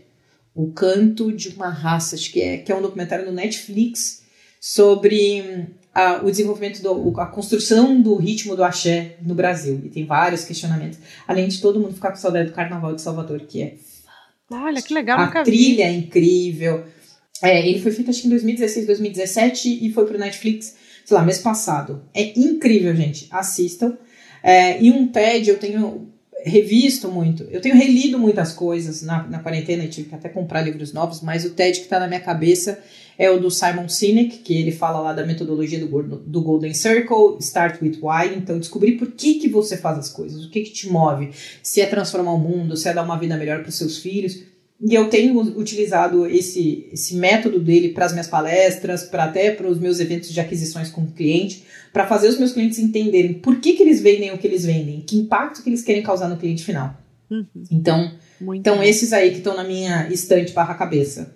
O 0.55 0.70
Canto 0.73 1.32
de 1.32 1.48
uma 1.51 1.70
Raça, 1.70 2.14
acho 2.14 2.31
que 2.31 2.40
é, 2.40 2.59
que 2.59 2.70
é 2.70 2.77
um 2.77 2.82
documentário 2.82 3.24
no 3.24 3.32
Netflix 3.32 4.23
sobre 4.60 5.70
a, 5.94 6.23
o 6.24 6.31
desenvolvimento, 6.31 6.82
do, 6.82 7.20
a 7.20 7.27
construção 7.27 8.01
do 8.01 8.16
ritmo 8.16 8.56
do 8.56 8.64
axé 8.64 9.16
no 9.23 9.35
Brasil. 9.35 9.81
E 9.85 9.89
tem 9.89 10.06
vários 10.06 10.44
questionamentos. 10.44 10.98
Além 11.27 11.48
de 11.48 11.60
todo 11.60 11.78
mundo 11.78 11.94
ficar 11.94 12.10
com 12.10 12.16
saudade 12.16 12.51
do 12.51 12.55
Carnaval 12.55 12.94
de 12.94 13.02
Salvador, 13.02 13.40
que 13.40 13.62
é. 13.62 13.74
Olha, 14.51 14.82
que 14.82 14.93
legal, 14.93 15.19
A 15.19 15.43
trilha 15.43 15.77
vi. 15.77 15.82
é 15.82 15.93
incrível. 15.93 16.85
É, 17.43 17.66
ele 17.69 17.81
foi 17.81 17.90
feito 17.90 18.10
acho 18.10 18.20
que 18.20 18.27
em 18.27 18.31
2016, 18.31 18.86
2017 18.86 19.86
e 19.86 19.93
foi 19.93 20.06
pro 20.06 20.19
Netflix. 20.19 20.77
sei 21.05 21.16
lá, 21.16 21.23
mês 21.23 21.39
passado. 21.39 22.05
É 22.14 22.39
incrível, 22.39 22.94
gente. 22.94 23.27
Assistam. 23.31 23.97
É, 24.43 24.82
e 24.82 24.90
um 24.90 25.09
TED 25.09 25.51
eu 25.51 25.59
tenho 25.59 26.12
revisto 26.44 27.09
muito, 27.09 27.44
eu 27.44 27.60
tenho 27.60 27.77
relido 27.77 28.19
muitas 28.19 28.52
coisas 28.52 29.02
na, 29.02 29.23
na 29.28 29.39
quarentena, 29.39 29.85
e 29.85 29.89
tive 29.89 30.09
que 30.09 30.14
até 30.14 30.28
comprar 30.28 30.60
livros 30.62 30.93
novos, 30.93 31.20
mas 31.20 31.44
o 31.44 31.51
TED 31.51 31.78
que 31.78 31.85
está 31.85 32.01
na 32.01 32.09
minha 32.09 32.20
cabeça 32.20 32.82
é 33.19 33.31
o 33.31 33.39
do 33.39 33.51
Simon 33.51 33.89
Sinek, 33.89 34.39
que 34.39 34.57
ele 34.57 34.73
fala 34.73 35.01
lá 35.01 35.13
da 35.13 35.27
metodologia 35.27 35.79
do, 35.79 36.17
do 36.19 36.43
Golden 36.43 36.75
Circle, 36.75 37.37
Start 37.41 37.81
with 37.83 37.99
Why. 38.03 38.35
Então, 38.37 38.59
descobrir 38.59 38.93
por 38.93 39.13
que, 39.13 39.35
que 39.35 39.49
você 39.49 39.77
faz 39.77 39.99
as 39.99 40.09
coisas, 40.09 40.45
o 40.45 40.51
que, 40.51 40.63
que 40.63 40.73
te 40.73 40.89
move, 40.89 41.31
se 41.63 41.81
é 41.81 41.87
transformar 41.87 42.33
o 42.33 42.39
mundo, 42.39 42.77
se 42.77 42.89
é 42.89 42.95
dar 42.95 43.03
uma 43.03 43.19
vida 43.19 43.37
melhor 43.37 43.61
para 43.61 43.69
os 43.69 43.77
seus 43.77 43.99
filhos. 43.99 44.43
E 44.85 44.95
eu 44.95 45.09
tenho 45.09 45.39
utilizado 45.57 46.27
esse, 46.27 46.89
esse 46.93 47.15
método 47.15 47.61
dele 47.61 47.91
para 47.91 48.05
as 48.05 48.13
minhas 48.13 48.27
palestras, 48.27 49.05
para 49.05 49.25
até 49.25 49.53
para 49.53 49.69
os 49.69 49.79
meus 49.79 50.01
eventos 50.01 50.33
de 50.33 50.41
aquisições 50.41 50.91
com 50.91 51.03
o 51.03 51.13
cliente, 51.13 51.63
para 51.93 52.07
fazer 52.07 52.29
os 52.29 52.37
meus 52.37 52.53
clientes 52.53 52.81
entenderem 52.81 53.35
por 53.35 53.61
que, 53.61 53.75
que 53.75 53.83
eles 53.83 54.01
vendem 54.01 54.33
o 54.33 54.39
que 54.39 54.47
eles 54.47 54.65
vendem, 54.65 55.01
que 55.01 55.17
impacto 55.17 55.63
que 55.63 55.71
eles 55.71 55.83
querem 55.83 56.03
causar 56.03 56.29
no 56.29 56.37
cliente 56.37 56.65
final. 56.65 56.97
Uhum. 57.31 57.47
Então, 57.71 58.13
então 58.55 58.83
esses 58.83 59.13
aí 59.13 59.31
que 59.31 59.39
estão 59.39 59.55
na 59.55 59.63
minha 59.63 60.09
estante 60.09 60.53
barra 60.53 60.75
cabeça. 60.75 61.33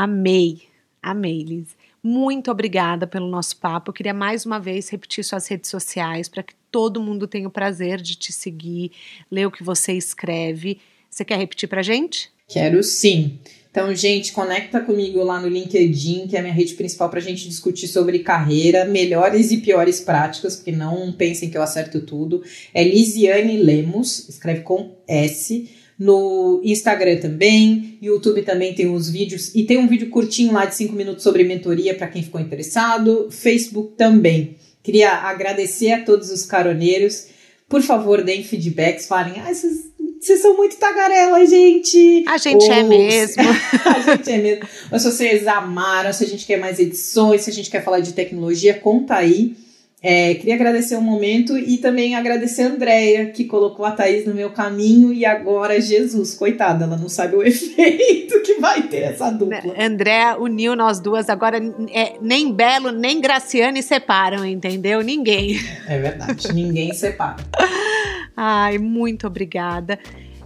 Amei, 0.00 0.60
amei, 1.02 1.42
Liz. 1.42 1.76
Muito 2.00 2.52
obrigada 2.52 3.04
pelo 3.04 3.26
nosso 3.26 3.56
papo. 3.56 3.90
Eu 3.90 3.92
queria 3.92 4.14
mais 4.14 4.46
uma 4.46 4.60
vez 4.60 4.88
repetir 4.88 5.24
suas 5.24 5.48
redes 5.48 5.68
sociais 5.68 6.28
para 6.28 6.44
que 6.44 6.54
todo 6.70 7.02
mundo 7.02 7.26
tenha 7.26 7.48
o 7.48 7.50
prazer 7.50 8.00
de 8.00 8.14
te 8.14 8.32
seguir, 8.32 8.92
ler 9.28 9.46
o 9.46 9.50
que 9.50 9.64
você 9.64 9.94
escreve. 9.94 10.78
Você 11.10 11.24
quer 11.24 11.36
repetir 11.36 11.68
para 11.68 11.82
gente? 11.82 12.30
Quero 12.46 12.80
sim. 12.84 13.40
Então, 13.68 13.92
gente, 13.92 14.30
conecta 14.30 14.80
comigo 14.80 15.20
lá 15.24 15.40
no 15.40 15.48
LinkedIn, 15.48 16.28
que 16.28 16.36
é 16.36 16.38
a 16.38 16.42
minha 16.42 16.54
rede 16.54 16.74
principal 16.74 17.10
para 17.10 17.18
a 17.18 17.22
gente 17.22 17.48
discutir 17.48 17.88
sobre 17.88 18.20
carreira, 18.20 18.84
melhores 18.84 19.50
e 19.50 19.56
piores 19.56 19.98
práticas, 19.98 20.54
porque 20.54 20.70
não 20.70 21.10
pensem 21.10 21.50
que 21.50 21.58
eu 21.58 21.62
acerto 21.62 22.00
tudo. 22.02 22.44
É 22.72 22.84
Lisiane 22.84 23.56
Lemos, 23.56 24.28
escreve 24.28 24.60
com 24.60 24.96
S 25.08 25.68
no 25.98 26.60
Instagram 26.62 27.16
também, 27.16 27.98
YouTube 28.00 28.42
também 28.42 28.72
tem 28.72 28.88
os 28.88 29.10
vídeos 29.10 29.52
e 29.54 29.64
tem 29.64 29.78
um 29.78 29.88
vídeo 29.88 30.10
curtinho 30.10 30.52
lá 30.52 30.64
de 30.64 30.76
5 30.76 30.94
minutos 30.94 31.24
sobre 31.24 31.42
mentoria 31.42 31.92
para 31.92 32.06
quem 32.06 32.22
ficou 32.22 32.40
interessado, 32.40 33.28
Facebook 33.30 33.94
também. 33.96 34.56
Queria 34.82 35.12
agradecer 35.12 35.92
a 35.92 36.04
todos 36.04 36.30
os 36.30 36.46
caroneiros. 36.46 37.26
Por 37.68 37.82
favor, 37.82 38.22
deem 38.22 38.44
feedbacks, 38.44 39.06
falem, 39.06 39.40
ah, 39.40 39.52
vocês, 39.52 39.90
vocês 40.20 40.40
são 40.40 40.56
muito 40.56 40.76
tagarela, 40.76 41.44
gente. 41.44 42.24
A 42.28 42.38
gente 42.38 42.64
é 42.70 42.76
Ou, 42.76 42.80
é 42.80 42.82
mesmo. 42.84 43.42
a 43.84 44.00
gente 44.00 44.30
é 44.30 44.38
mesmo. 44.38 44.68
Ou 44.92 44.98
se 44.98 45.10
vocês 45.10 45.46
amaram, 45.46 46.12
se 46.12 46.24
a 46.24 46.26
gente 46.28 46.46
quer 46.46 46.58
mais 46.58 46.78
edições, 46.78 47.42
se 47.42 47.50
a 47.50 47.52
gente 47.52 47.68
quer 47.68 47.84
falar 47.84 48.00
de 48.00 48.12
tecnologia, 48.12 48.72
conta 48.72 49.16
aí. 49.16 49.56
É, 50.00 50.34
queria 50.34 50.54
agradecer 50.54 50.94
o 50.94 51.00
momento 51.00 51.58
e 51.58 51.76
também 51.78 52.14
agradecer 52.14 52.62
a 52.62 52.66
Andrea, 52.68 53.26
que 53.30 53.44
colocou 53.44 53.84
a 53.84 53.90
Thaís 53.90 54.24
no 54.24 54.32
meu 54.32 54.50
caminho 54.50 55.12
e 55.12 55.24
agora 55.24 55.80
Jesus, 55.80 56.34
coitada, 56.34 56.84
ela 56.84 56.96
não 56.96 57.08
sabe 57.08 57.34
o 57.34 57.42
efeito 57.42 58.40
que 58.42 58.54
vai 58.60 58.82
ter 58.82 58.98
essa 58.98 59.28
dupla. 59.30 59.74
Andréa 59.76 60.36
uniu 60.38 60.76
nós 60.76 61.00
duas, 61.00 61.28
agora 61.28 61.58
é, 61.92 62.14
nem 62.22 62.52
Belo 62.52 62.92
nem 62.92 63.20
Graciane 63.20 63.82
separam, 63.82 64.44
entendeu? 64.46 65.00
Ninguém. 65.00 65.58
É 65.88 65.98
verdade, 65.98 66.52
ninguém 66.52 66.94
separa. 66.94 67.42
Ai, 68.36 68.78
muito 68.78 69.26
obrigada 69.26 69.98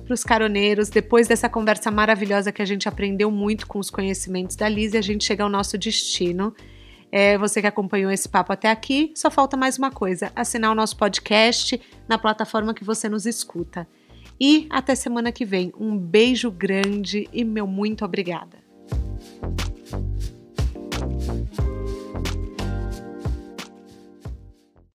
para 0.06 0.14
os 0.14 0.24
caroneiros. 0.24 0.88
Depois 0.88 1.28
dessa 1.28 1.46
conversa 1.46 1.90
maravilhosa 1.90 2.50
que 2.50 2.62
a 2.62 2.64
gente 2.64 2.88
aprendeu 2.88 3.30
muito 3.30 3.66
com 3.66 3.78
os 3.78 3.90
conhecimentos 3.90 4.56
da 4.56 4.66
Liz, 4.66 4.94
a 4.94 5.02
gente 5.02 5.24
chega 5.24 5.44
ao 5.44 5.50
nosso 5.50 5.76
destino. 5.76 6.54
É, 7.14 7.36
você 7.36 7.60
que 7.60 7.66
acompanhou 7.66 8.10
esse 8.10 8.26
papo 8.26 8.55
até 8.55 8.70
aqui, 8.70 9.12
só 9.14 9.30
falta 9.30 9.55
mais 9.55 9.76
uma 9.76 9.90
coisa: 9.90 10.32
assinar 10.34 10.72
o 10.72 10.74
nosso 10.74 10.97
podcast 10.97 11.78
na 12.09 12.16
plataforma 12.16 12.72
que 12.72 12.82
você 12.82 13.06
nos 13.06 13.26
escuta. 13.26 13.86
E 14.40 14.66
até 14.70 14.94
semana 14.94 15.30
que 15.30 15.44
vem. 15.44 15.72
Um 15.78 15.97
beijo 15.97 16.51
grande 16.51 17.28
e 17.30 17.44
meu 17.44 17.66
muito 17.66 18.02
obrigada. 18.02 18.61